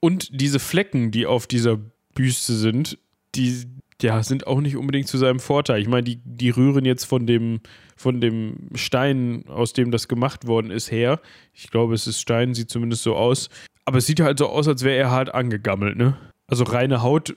Und 0.00 0.40
diese 0.40 0.58
Flecken, 0.58 1.10
die 1.10 1.26
auf 1.26 1.46
dieser 1.46 1.78
Büste 2.14 2.54
sind, 2.54 2.98
die 3.34 3.64
ja, 4.02 4.22
sind 4.22 4.46
auch 4.46 4.60
nicht 4.60 4.76
unbedingt 4.76 5.08
zu 5.08 5.18
seinem 5.18 5.40
Vorteil. 5.40 5.80
Ich 5.82 5.88
meine, 5.88 6.04
die, 6.04 6.20
die 6.24 6.50
rühren 6.50 6.84
jetzt 6.84 7.04
von 7.04 7.26
dem, 7.26 7.60
von 7.96 8.20
dem 8.20 8.70
Stein, 8.74 9.44
aus 9.46 9.72
dem 9.74 9.90
das 9.90 10.08
gemacht 10.08 10.46
worden 10.46 10.70
ist, 10.70 10.90
her. 10.90 11.20
Ich 11.52 11.70
glaube, 11.70 11.94
es 11.94 12.06
ist 12.06 12.20
Stein, 12.20 12.54
sieht 12.54 12.70
zumindest 12.70 13.02
so 13.02 13.14
aus. 13.14 13.50
Aber 13.90 13.98
es 13.98 14.06
sieht 14.06 14.20
halt 14.20 14.38
so 14.38 14.46
aus, 14.48 14.68
als 14.68 14.84
wäre 14.84 14.96
er 14.96 15.10
hart 15.10 15.34
angegammelt, 15.34 15.96
ne? 15.96 16.16
Also 16.46 16.62
reine 16.62 17.02
Haut. 17.02 17.30
Ich 17.30 17.36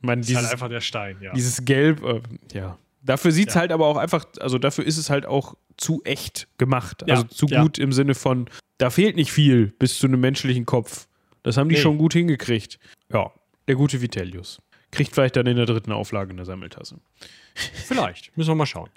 meine, 0.00 0.20
Ist 0.22 0.28
halt 0.28 0.38
dieses, 0.40 0.52
einfach 0.52 0.68
der 0.68 0.80
Stein, 0.80 1.16
ja. 1.20 1.32
Dieses 1.32 1.64
Gelb, 1.64 2.02
äh, 2.02 2.20
ja. 2.52 2.76
Dafür 3.02 3.30
sieht 3.30 3.50
es 3.50 3.54
Ja. 3.54 3.60
halt 3.60 3.70
aber 3.72 3.86
auch 3.86 3.96
einfach, 3.96 4.24
also 4.40 4.58
dafür 4.58 4.84
ist 4.84 4.96
es 4.98 5.10
halt 5.10 5.26
auch 5.26 5.54
zu 5.76 6.02
echt 6.04 6.48
gemacht. 6.58 7.04
Ja, 7.06 7.14
Also 7.14 7.24
zu 7.28 7.46
ja. 7.46 7.62
gut 7.62 7.78
im 7.78 7.92
Sinne 7.92 8.14
von, 8.16 8.48
da 8.78 8.90
fehlt 8.90 9.14
nicht 9.14 9.30
viel 9.30 9.68
bis 9.78 9.98
zu 9.98 10.08
einem 10.08 10.20
menschlichen 10.20 10.66
Kopf. 10.66 11.06
Das 11.44 11.56
haben 11.56 11.68
die 11.68 11.76
Nee. 11.76 11.80
schon 11.82 11.98
gut 11.98 12.14
hingekriegt. 12.14 12.78
Ja, 13.12 13.30
der 13.68 13.76
gute 13.76 14.02
Vitellius. 14.02 14.60
Kriegt 14.90 15.12
vielleicht 15.14 15.36
dann 15.36 15.46
in 15.46 15.56
der 15.56 15.66
dritten 15.66 15.92
Auflage 15.92 16.32
eine 16.32 16.44
Sammeltasse. 16.44 16.96
Vielleicht. 17.54 18.36
Müssen 18.36 18.50
wir 18.50 18.54
mal 18.56 18.66
schauen. 18.66 18.90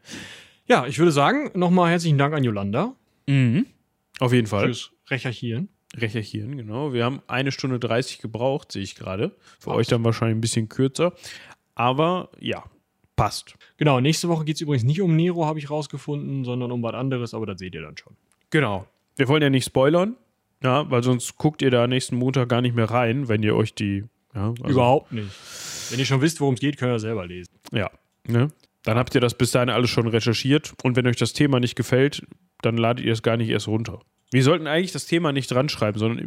Ja, 0.65 0.87
ich 0.87 0.97
würde 0.97 1.11
sagen, 1.11 1.51
nochmal 1.53 1.91
herzlichen 1.91 2.17
Dank 2.17 2.33
an 2.33 2.43
Yolanda 2.43 2.93
Mhm. 3.27 3.67
Auf 4.19 4.33
jeden 4.33 4.47
Fall. 4.47 4.65
fürs 4.65 4.89
Recherchieren. 5.09 5.69
Recherchieren, 5.95 6.57
genau. 6.57 6.93
Wir 6.93 7.05
haben 7.05 7.21
eine 7.27 7.51
Stunde 7.51 7.79
30 7.79 8.19
gebraucht, 8.19 8.71
sehe 8.71 8.81
ich 8.81 8.95
gerade. 8.95 9.29
Für 9.59 9.69
Passt. 9.69 9.77
euch 9.77 9.87
dann 9.87 10.03
wahrscheinlich 10.03 10.37
ein 10.37 10.41
bisschen 10.41 10.69
kürzer. 10.69 11.13
Aber 11.75 12.29
ja, 12.39 12.63
passt. 13.15 13.55
Genau, 13.77 13.99
nächste 13.99 14.27
Woche 14.29 14.45
geht 14.45 14.55
es 14.55 14.61
übrigens 14.61 14.83
nicht 14.83 15.01
um 15.01 15.15
Nero, 15.15 15.45
habe 15.45 15.59
ich 15.59 15.69
rausgefunden, 15.69 16.43
sondern 16.45 16.71
um 16.71 16.81
was 16.81 16.93
anderes, 16.93 17.33
aber 17.33 17.45
das 17.45 17.59
seht 17.59 17.75
ihr 17.75 17.81
dann 17.81 17.97
schon. 17.97 18.15
Genau. 18.49 18.87
Wir 19.15 19.27
wollen 19.27 19.43
ja 19.43 19.49
nicht 19.49 19.65
spoilern, 19.65 20.15
ja, 20.63 20.89
weil 20.89 21.03
sonst 21.03 21.37
guckt 21.37 21.61
ihr 21.61 21.69
da 21.69 21.85
nächsten 21.87 22.15
Montag 22.15 22.49
gar 22.49 22.61
nicht 22.61 22.75
mehr 22.75 22.89
rein, 22.89 23.27
wenn 23.27 23.43
ihr 23.43 23.55
euch 23.55 23.75
die. 23.75 24.05
Ja, 24.33 24.49
also, 24.49 24.65
Überhaupt 24.67 25.11
nicht. 25.11 25.29
Wenn 25.91 25.99
ihr 25.99 26.05
schon 26.05 26.21
wisst, 26.21 26.41
worum 26.41 26.55
es 26.55 26.59
geht, 26.59 26.77
könnt 26.77 26.91
ihr 26.91 26.99
selber 26.99 27.27
lesen. 27.27 27.53
Ja. 27.71 27.91
Ne? 28.27 28.49
Dann 28.83 28.97
habt 28.97 29.13
ihr 29.13 29.21
das 29.21 29.35
bis 29.35 29.51
dahin 29.51 29.69
alles 29.69 29.91
schon 29.91 30.07
recherchiert 30.07 30.73
und 30.81 30.95
wenn 30.95 31.05
euch 31.05 31.17
das 31.17 31.33
Thema 31.33 31.59
nicht 31.59 31.75
gefällt, 31.75 32.25
dann 32.61 32.77
ladet 32.77 33.05
ihr 33.05 33.13
es 33.13 33.21
gar 33.21 33.37
nicht 33.37 33.49
erst 33.49 33.67
runter. 33.67 33.99
Wir 34.33 34.43
sollten 34.43 34.67
eigentlich 34.67 34.91
das 34.91 35.05
Thema 35.05 35.31
nicht 35.31 35.49
dran 35.51 35.69
schreiben, 35.69 35.99
sondern 35.99 36.19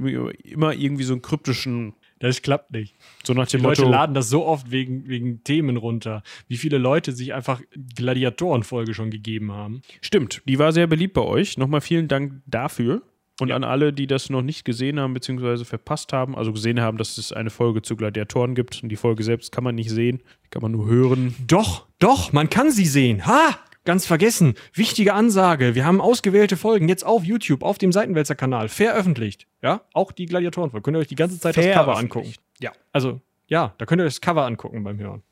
immer, 0.45 0.73
irgendwie 0.73 1.03
so 1.05 1.13
einen 1.13 1.23
kryptischen, 1.23 1.95
Das 2.21 2.41
klappt 2.41 2.71
nicht. 2.71 2.95
so 3.25 3.35
nach 3.35 3.47
Die 3.49 3.57
dem 3.57 3.65
Leute 3.65 3.83
Motto. 3.83 3.93
laden 3.93 4.15
das 4.15 4.31
so 4.31 4.47
oft 4.47 4.71
wegen, 4.71 5.07
wegen 5.09 5.43
Themen 5.45 5.77
runter. 5.77 6.23
Wie 6.49 6.57
viele 6.57 6.79
Leute 6.79 7.13
sich 7.13 7.35
einfach 7.35 7.61
Gladiatorenfolge 7.97 8.95
schon 8.95 9.11
gegeben 9.11 9.53
haben. 9.53 9.83
Stimmt, 10.01 10.41
die 10.49 10.59
war 10.59 10.73
sehr 10.73 10.87
beliebt 10.87 11.15
bei 11.15 11.23
euch. 11.23 11.59
Nochmal 11.59 11.81
vielen 11.81 12.09
Dank 12.09 12.43
dafür. 12.47 13.03
Und 13.39 13.53
an 13.53 13.65
alle, 13.65 13.93
die 13.93 14.07
das 14.07 14.31
noch 14.31 14.41
nicht 14.41 14.65
gesehen 14.65 14.99
haben, 14.99 15.13
beziehungsweise 15.13 15.67
verpasst 15.67 16.15
haben, 16.15 16.35
also 16.35 16.53
gesehen 16.55 16.81
haben, 16.81 16.97
dass 16.97 17.19
es 17.19 17.33
eine 17.33 17.51
Folge 17.51 17.83
zu 17.83 17.95
Gladiatoren 17.95 18.55
gibt. 18.55 18.83
Und 18.83 18.89
die 18.89 18.97
Folge 18.97 19.23
selbst 19.25 19.53
kann 19.53 19.63
man 19.65 19.75
nicht 19.75 19.91
sehen, 19.91 20.23
die 20.45 20.49
kann 20.49 20.63
man 20.63 20.73
nur 20.73 20.87
hören. 20.87 21.35
Doch, 21.47 21.87
doch, 21.99 22.33
man 22.33 22.49
kann 22.49 22.71
sie 22.71 22.87
sehen. 22.87 23.27
Ha! 23.27 23.59
Ganz 23.87 24.05
vergessen. 24.05 24.55
Wichtige 24.75 25.15
Ansage. 25.15 25.75
Wir 25.75 25.87
haben 25.87 26.01
ausgewählte 26.03 26.57
Folgen 26.59 26.89
jetzt 26.89 27.07
auf 27.07 27.25
YouTube, 27.25 27.63
auf 27.63 27.79
dem 27.79 27.93
Seitenwälzer-Kanal, 27.93 28.69
veröffentlicht. 28.69 29.47
Ja, 29.63 29.81
auch 29.95 30.13
die 30.13 30.27
Gladiatorenfolge. 30.27 30.83
Könnt 30.83 30.97
ihr 30.97 31.01
euch 31.01 31.07
die 31.09 31.15
ganze 31.15 31.41
Zeit 31.41 31.57
das 31.57 31.65
Cover 31.73 31.97
angucken. 31.97 32.35
Ja, 32.61 32.73
Also, 32.93 33.21
ja, 33.49 33.75
da 33.79 33.87
könnt 33.87 34.01
ihr 34.03 34.05
euch 34.05 34.15
das 34.15 34.21
Cover 34.21 34.45
angucken 34.45 34.85
beim 34.85 34.99
Hören. 34.99 35.23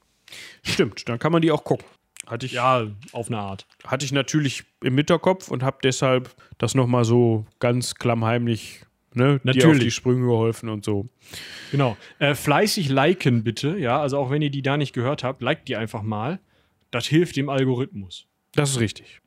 stimmt. 0.62 1.06
Dann 1.08 1.18
kann 1.18 1.32
man 1.32 1.42
die 1.42 1.50
auch 1.50 1.64
gucken. 1.64 1.84
Hatte 2.26 2.46
ich, 2.46 2.52
Ja, 2.52 2.86
auf 3.12 3.26
eine 3.26 3.38
Art. 3.38 3.66
hatte 3.86 4.06
ich 4.06 4.12
natürlich 4.12 4.64
im 4.82 4.96
Hinterkopf 4.96 5.50
und 5.50 5.62
habe 5.62 5.78
deshalb 5.82 6.34
das 6.56 6.74
nochmal 6.74 7.04
so 7.04 7.44
ganz 7.58 7.96
klammheimlich 7.96 8.80
ne, 9.12 9.24
dir 9.24 9.34
auf 9.34 9.44
Natürlich. 9.44 9.82
die 9.84 9.90
Sprünge 9.90 10.26
geholfen 10.28 10.68
und 10.70 10.84
so. 10.84 11.08
Genau. 11.70 11.96
Äh, 12.20 12.34
fleißig 12.34 12.88
liken 12.88 13.42
bitte, 13.44 13.76
ja. 13.78 14.00
Also 14.00 14.16
auch 14.18 14.30
wenn 14.30 14.40
ihr 14.42 14.50
die 14.50 14.62
da 14.62 14.76
nicht 14.78 14.92
gehört 14.94 15.22
habt, 15.24 15.42
liked 15.42 15.68
die 15.68 15.76
einfach 15.76 16.02
mal. 16.02 16.38
Das 16.90 17.06
hilft 17.06 17.36
dem 17.36 17.48
Algorithmus. 17.50 18.26
Das 18.54 18.70
ist 18.70 18.80
richtig. 18.80 19.20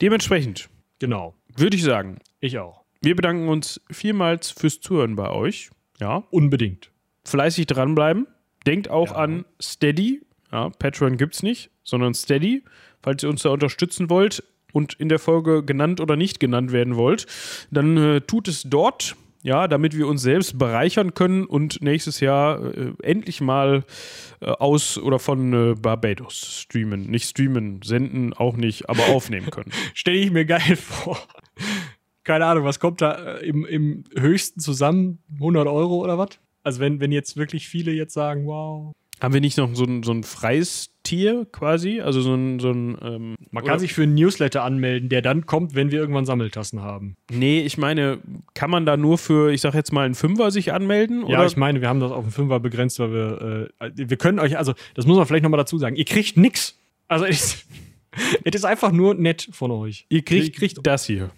Dementsprechend 0.00 0.68
Genau. 0.98 1.34
würde 1.56 1.76
ich 1.76 1.82
sagen, 1.82 2.18
Ich 2.40 2.58
auch. 2.58 2.82
wir 3.00 3.14
bedanken 3.16 3.48
uns 3.48 3.80
vielmals 3.90 4.50
fürs 4.50 4.80
Zuhören 4.80 5.16
bei 5.16 5.30
euch. 5.30 5.70
Ja, 6.00 6.24
Unbedingt. 6.30 6.90
fleißig 7.24 7.66
dranbleiben. 7.66 8.26
Denkt 8.66 8.88
auch 8.90 9.10
Ja. 9.10 9.16
an 9.16 9.44
Steady. 9.60 10.22
Ja, 10.50 10.70
Patreon 10.70 11.16
gibt's 11.16 11.42
nicht, 11.42 11.70
sondern 11.82 12.14
Steady. 12.14 12.62
Falls 13.02 13.22
ihr 13.22 13.28
uns 13.28 13.42
da 13.42 13.50
unterstützen 13.50 14.08
wollt 14.08 14.42
und 14.72 14.94
in 14.94 15.08
der 15.08 15.18
Folge 15.18 15.62
genannt 15.64 16.00
oder 16.00 16.16
nicht 16.16 16.40
genannt 16.40 16.72
werden 16.72 16.96
wollt, 16.96 17.26
dann 17.70 17.96
äh, 17.96 18.20
tut 18.22 18.48
es 18.48 18.62
dort. 18.62 19.16
Ja, 19.44 19.68
damit 19.68 19.94
wir 19.94 20.08
uns 20.08 20.22
selbst 20.22 20.58
bereichern 20.58 21.12
können 21.12 21.44
und 21.44 21.82
nächstes 21.82 22.20
Jahr 22.20 22.64
äh, 22.64 22.94
endlich 23.02 23.42
mal 23.42 23.84
äh, 24.40 24.46
aus 24.46 24.96
oder 24.96 25.18
von 25.18 25.52
äh, 25.52 25.74
Barbados 25.74 26.62
streamen. 26.62 27.10
Nicht 27.10 27.28
streamen, 27.28 27.82
senden 27.82 28.32
auch 28.32 28.56
nicht, 28.56 28.88
aber 28.88 29.06
aufnehmen 29.08 29.50
können. 29.50 29.70
Stelle 29.92 30.16
ich 30.16 30.30
mir 30.30 30.46
geil 30.46 30.76
vor. 30.76 31.18
Keine 32.24 32.46
Ahnung, 32.46 32.64
was 32.64 32.80
kommt 32.80 33.02
da 33.02 33.12
äh, 33.12 33.46
im, 33.46 33.66
im 33.66 34.04
höchsten 34.16 34.60
zusammen? 34.60 35.18
100 35.34 35.66
Euro 35.66 36.02
oder 36.02 36.16
was? 36.16 36.38
Also 36.62 36.80
wenn, 36.80 37.00
wenn 37.00 37.12
jetzt 37.12 37.36
wirklich 37.36 37.68
viele 37.68 37.92
jetzt 37.92 38.14
sagen, 38.14 38.46
wow. 38.46 38.94
Haben 39.20 39.34
wir 39.34 39.42
nicht 39.42 39.58
noch 39.58 39.74
so 39.74 39.84
ein, 39.84 40.02
so 40.04 40.12
ein 40.12 40.22
freies 40.22 40.93
Tier 41.04 41.46
quasi? 41.52 42.00
Also 42.00 42.20
so 42.20 42.34
ein. 42.34 42.58
So 42.58 42.70
ein 42.70 42.98
ähm, 43.02 43.34
Man 43.50 43.64
kann 43.64 43.78
sich 43.78 43.92
für 43.92 44.02
einen 44.02 44.14
Newsletter 44.14 44.64
anmelden, 44.64 45.08
der 45.08 45.22
dann 45.22 45.46
kommt, 45.46 45.74
wenn 45.74 45.92
wir 45.92 46.00
irgendwann 46.00 46.26
Sammeltassen 46.26 46.82
haben. 46.82 47.16
Nee, 47.30 47.60
ich 47.60 47.78
meine, 47.78 48.18
kann 48.54 48.70
man 48.70 48.86
da 48.86 48.96
nur 48.96 49.18
für, 49.18 49.52
ich 49.52 49.60
sag 49.60 49.74
jetzt 49.74 49.92
mal, 49.92 50.04
einen 50.04 50.14
Fünfer 50.14 50.50
sich 50.50 50.72
anmelden? 50.72 51.20
Ja, 51.28 51.38
oder? 51.38 51.46
ich 51.46 51.56
meine, 51.56 51.80
wir 51.80 51.88
haben 51.88 52.00
das 52.00 52.10
auf 52.10 52.24
den 52.24 52.32
Fünfer 52.32 52.58
begrenzt, 52.58 52.98
weil 52.98 53.12
wir, 53.12 53.70
äh, 53.80 53.90
wir 53.94 54.16
können 54.16 54.40
euch, 54.40 54.58
also 54.58 54.74
das 54.94 55.06
muss 55.06 55.16
man 55.16 55.26
vielleicht 55.26 55.44
nochmal 55.44 55.58
dazu 55.58 55.78
sagen, 55.78 55.94
ihr 55.94 56.04
kriegt 56.04 56.36
nix. 56.36 56.78
Also 57.06 57.26
es, 57.26 57.64
es 58.44 58.54
ist 58.54 58.64
einfach 58.64 58.90
nur 58.90 59.14
nett 59.14 59.48
von 59.52 59.70
euch. 59.70 60.06
ihr 60.08 60.24
kriegt, 60.24 60.46
ihr 60.46 60.52
kriegt 60.52 60.86
das 60.86 61.06
hier. 61.06 61.30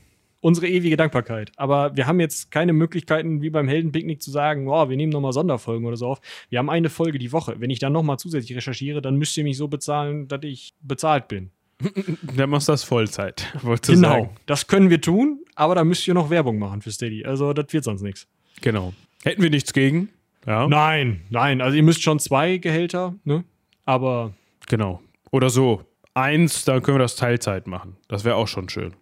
Unsere 0.47 0.69
ewige 0.69 0.97
Dankbarkeit. 0.97 1.51
Aber 1.57 1.97
wir 1.97 2.07
haben 2.07 2.21
jetzt 2.21 2.53
keine 2.53 2.73
Möglichkeiten, 2.73 3.43
wie 3.43 3.51
beim 3.51 3.67
Heldenpicknick, 3.67 4.23
zu 4.23 4.31
sagen, 4.31 4.69
oh, 4.69 4.89
wir 4.89 4.97
nehmen 4.97 5.11
nochmal 5.11 5.33
Sonderfolgen 5.33 5.85
oder 5.87 5.97
so 5.97 6.07
auf. 6.07 6.21
Wir 6.51 6.61
haben 6.61 6.71
eine 6.71 6.89
Folge 6.89 7.19
die 7.19 7.33
Woche. 7.33 7.57
Wenn 7.59 7.69
ich 7.71 7.81
dann 7.81 7.93
nochmal 7.93 8.17
zusätzlich 8.21 8.57
recherchiere, 8.57 9.03
dann 9.03 9.17
müsst 9.17 9.37
ihr 9.37 9.43
mich 9.43 9.57
so 9.57 9.67
bezahlen, 9.67 10.29
dass 10.29 10.45
ich 10.45 10.75
bezahlt 10.81 11.27
bin. 11.27 11.51
Dann 12.37 12.49
machst 12.49 12.69
du 12.69 12.73
das 12.73 12.85
Vollzeit. 12.85 13.53
wolltest 13.63 13.93
Genau. 13.97 14.09
sagen. 14.09 14.31
Das 14.47 14.67
können 14.69 14.89
wir 14.89 15.01
tun, 15.01 15.41
aber 15.57 15.75
da 15.75 15.85
müsst 15.85 16.07
ihr 16.09 16.15
noch 16.15 16.31
Werbung 16.31 16.59
machen 16.59 16.81
für 16.81 16.91
Steady. 16.93 17.25
Also, 17.27 17.53
das 17.53 17.67
wird 17.73 17.85
sonst 17.85 18.01
nichts. 18.03 18.27
Genau. 18.63 18.95
Hätten 19.25 19.43
wir 19.43 19.51
nichts 19.51 19.73
gegen. 19.75 20.09
Ja, 20.47 20.69
Nein, 20.69 21.23
nein. 21.29 21.61
Also, 21.61 21.77
ihr 21.77 21.83
müsst 21.83 22.03
schon 22.03 22.19
zwei 22.19 22.57
Gehälter, 22.59 23.15
ne? 23.25 23.45
Aber 23.85 24.33
genau. 24.69 25.03
Oder 25.33 25.51
so. 25.51 25.83
Eins, 26.15 26.65
dann 26.65 26.83
können 26.83 26.97
wir 26.97 27.03
das 27.03 27.17
Teilzeit 27.17 27.67
machen. 27.67 27.97
Das 28.09 28.25
wäre 28.25 28.37
auch 28.37 28.49
schon 28.49 28.69
schön. 28.71 28.95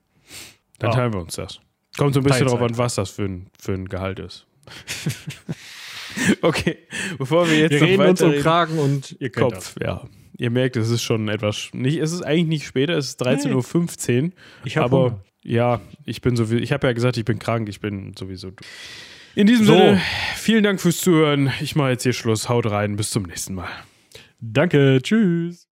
Dann 0.78 0.92
teilen 0.92 1.12
wir 1.12 1.20
uns 1.20 1.36
das. 1.36 1.60
Kommt 1.96 2.14
so 2.14 2.20
ein 2.20 2.24
bisschen 2.24 2.40
Teilzeit. 2.40 2.58
darauf 2.58 2.70
an, 2.70 2.78
was 2.78 2.94
das 2.96 3.10
für 3.10 3.24
ein, 3.24 3.46
für 3.58 3.72
ein 3.72 3.88
Gehalt 3.88 4.18
ist. 4.18 4.46
okay, 6.42 6.78
bevor 7.18 7.48
wir 7.48 7.58
jetzt 7.58 7.72
wir 7.72 7.80
noch 7.80 7.88
reden 7.88 8.06
uns 8.08 8.22
um 8.22 8.32
Kragen 8.34 8.78
und 8.78 9.16
ihr 9.20 9.30
das. 9.30 9.42
Kopf, 9.42 9.76
ja. 9.80 10.04
Ihr 10.36 10.50
merkt, 10.50 10.76
es 10.76 10.90
ist 10.90 11.02
schon 11.02 11.28
etwas. 11.28 11.68
Nicht, 11.72 11.98
es 11.98 12.12
ist 12.12 12.22
eigentlich 12.22 12.46
nicht 12.48 12.66
später, 12.66 12.94
es 12.94 13.10
ist 13.10 13.22
13.15 13.24 14.24
Uhr. 14.24 14.30
Ich 14.64 14.76
hab 14.76 14.86
aber 14.86 15.04
Hunger. 15.04 15.24
ja, 15.44 15.80
ich 16.04 16.22
bin 16.22 16.34
sowieso. 16.34 16.60
Ich 16.60 16.72
habe 16.72 16.88
ja 16.88 16.92
gesagt, 16.92 17.16
ich 17.16 17.24
bin 17.24 17.38
krank, 17.38 17.68
ich 17.68 17.80
bin 17.80 18.14
sowieso. 18.18 18.50
In 19.36 19.46
diesem 19.46 19.66
So. 19.66 19.74
Sinne, 19.74 20.00
vielen 20.36 20.64
Dank 20.64 20.80
fürs 20.80 20.98
Zuhören. 20.98 21.52
Ich 21.60 21.76
mache 21.76 21.90
jetzt 21.90 22.02
hier 22.02 22.12
Schluss. 22.12 22.48
Haut 22.48 22.68
rein, 22.68 22.96
bis 22.96 23.10
zum 23.10 23.24
nächsten 23.24 23.54
Mal. 23.54 23.68
Danke, 24.40 25.00
tschüss. 25.02 25.68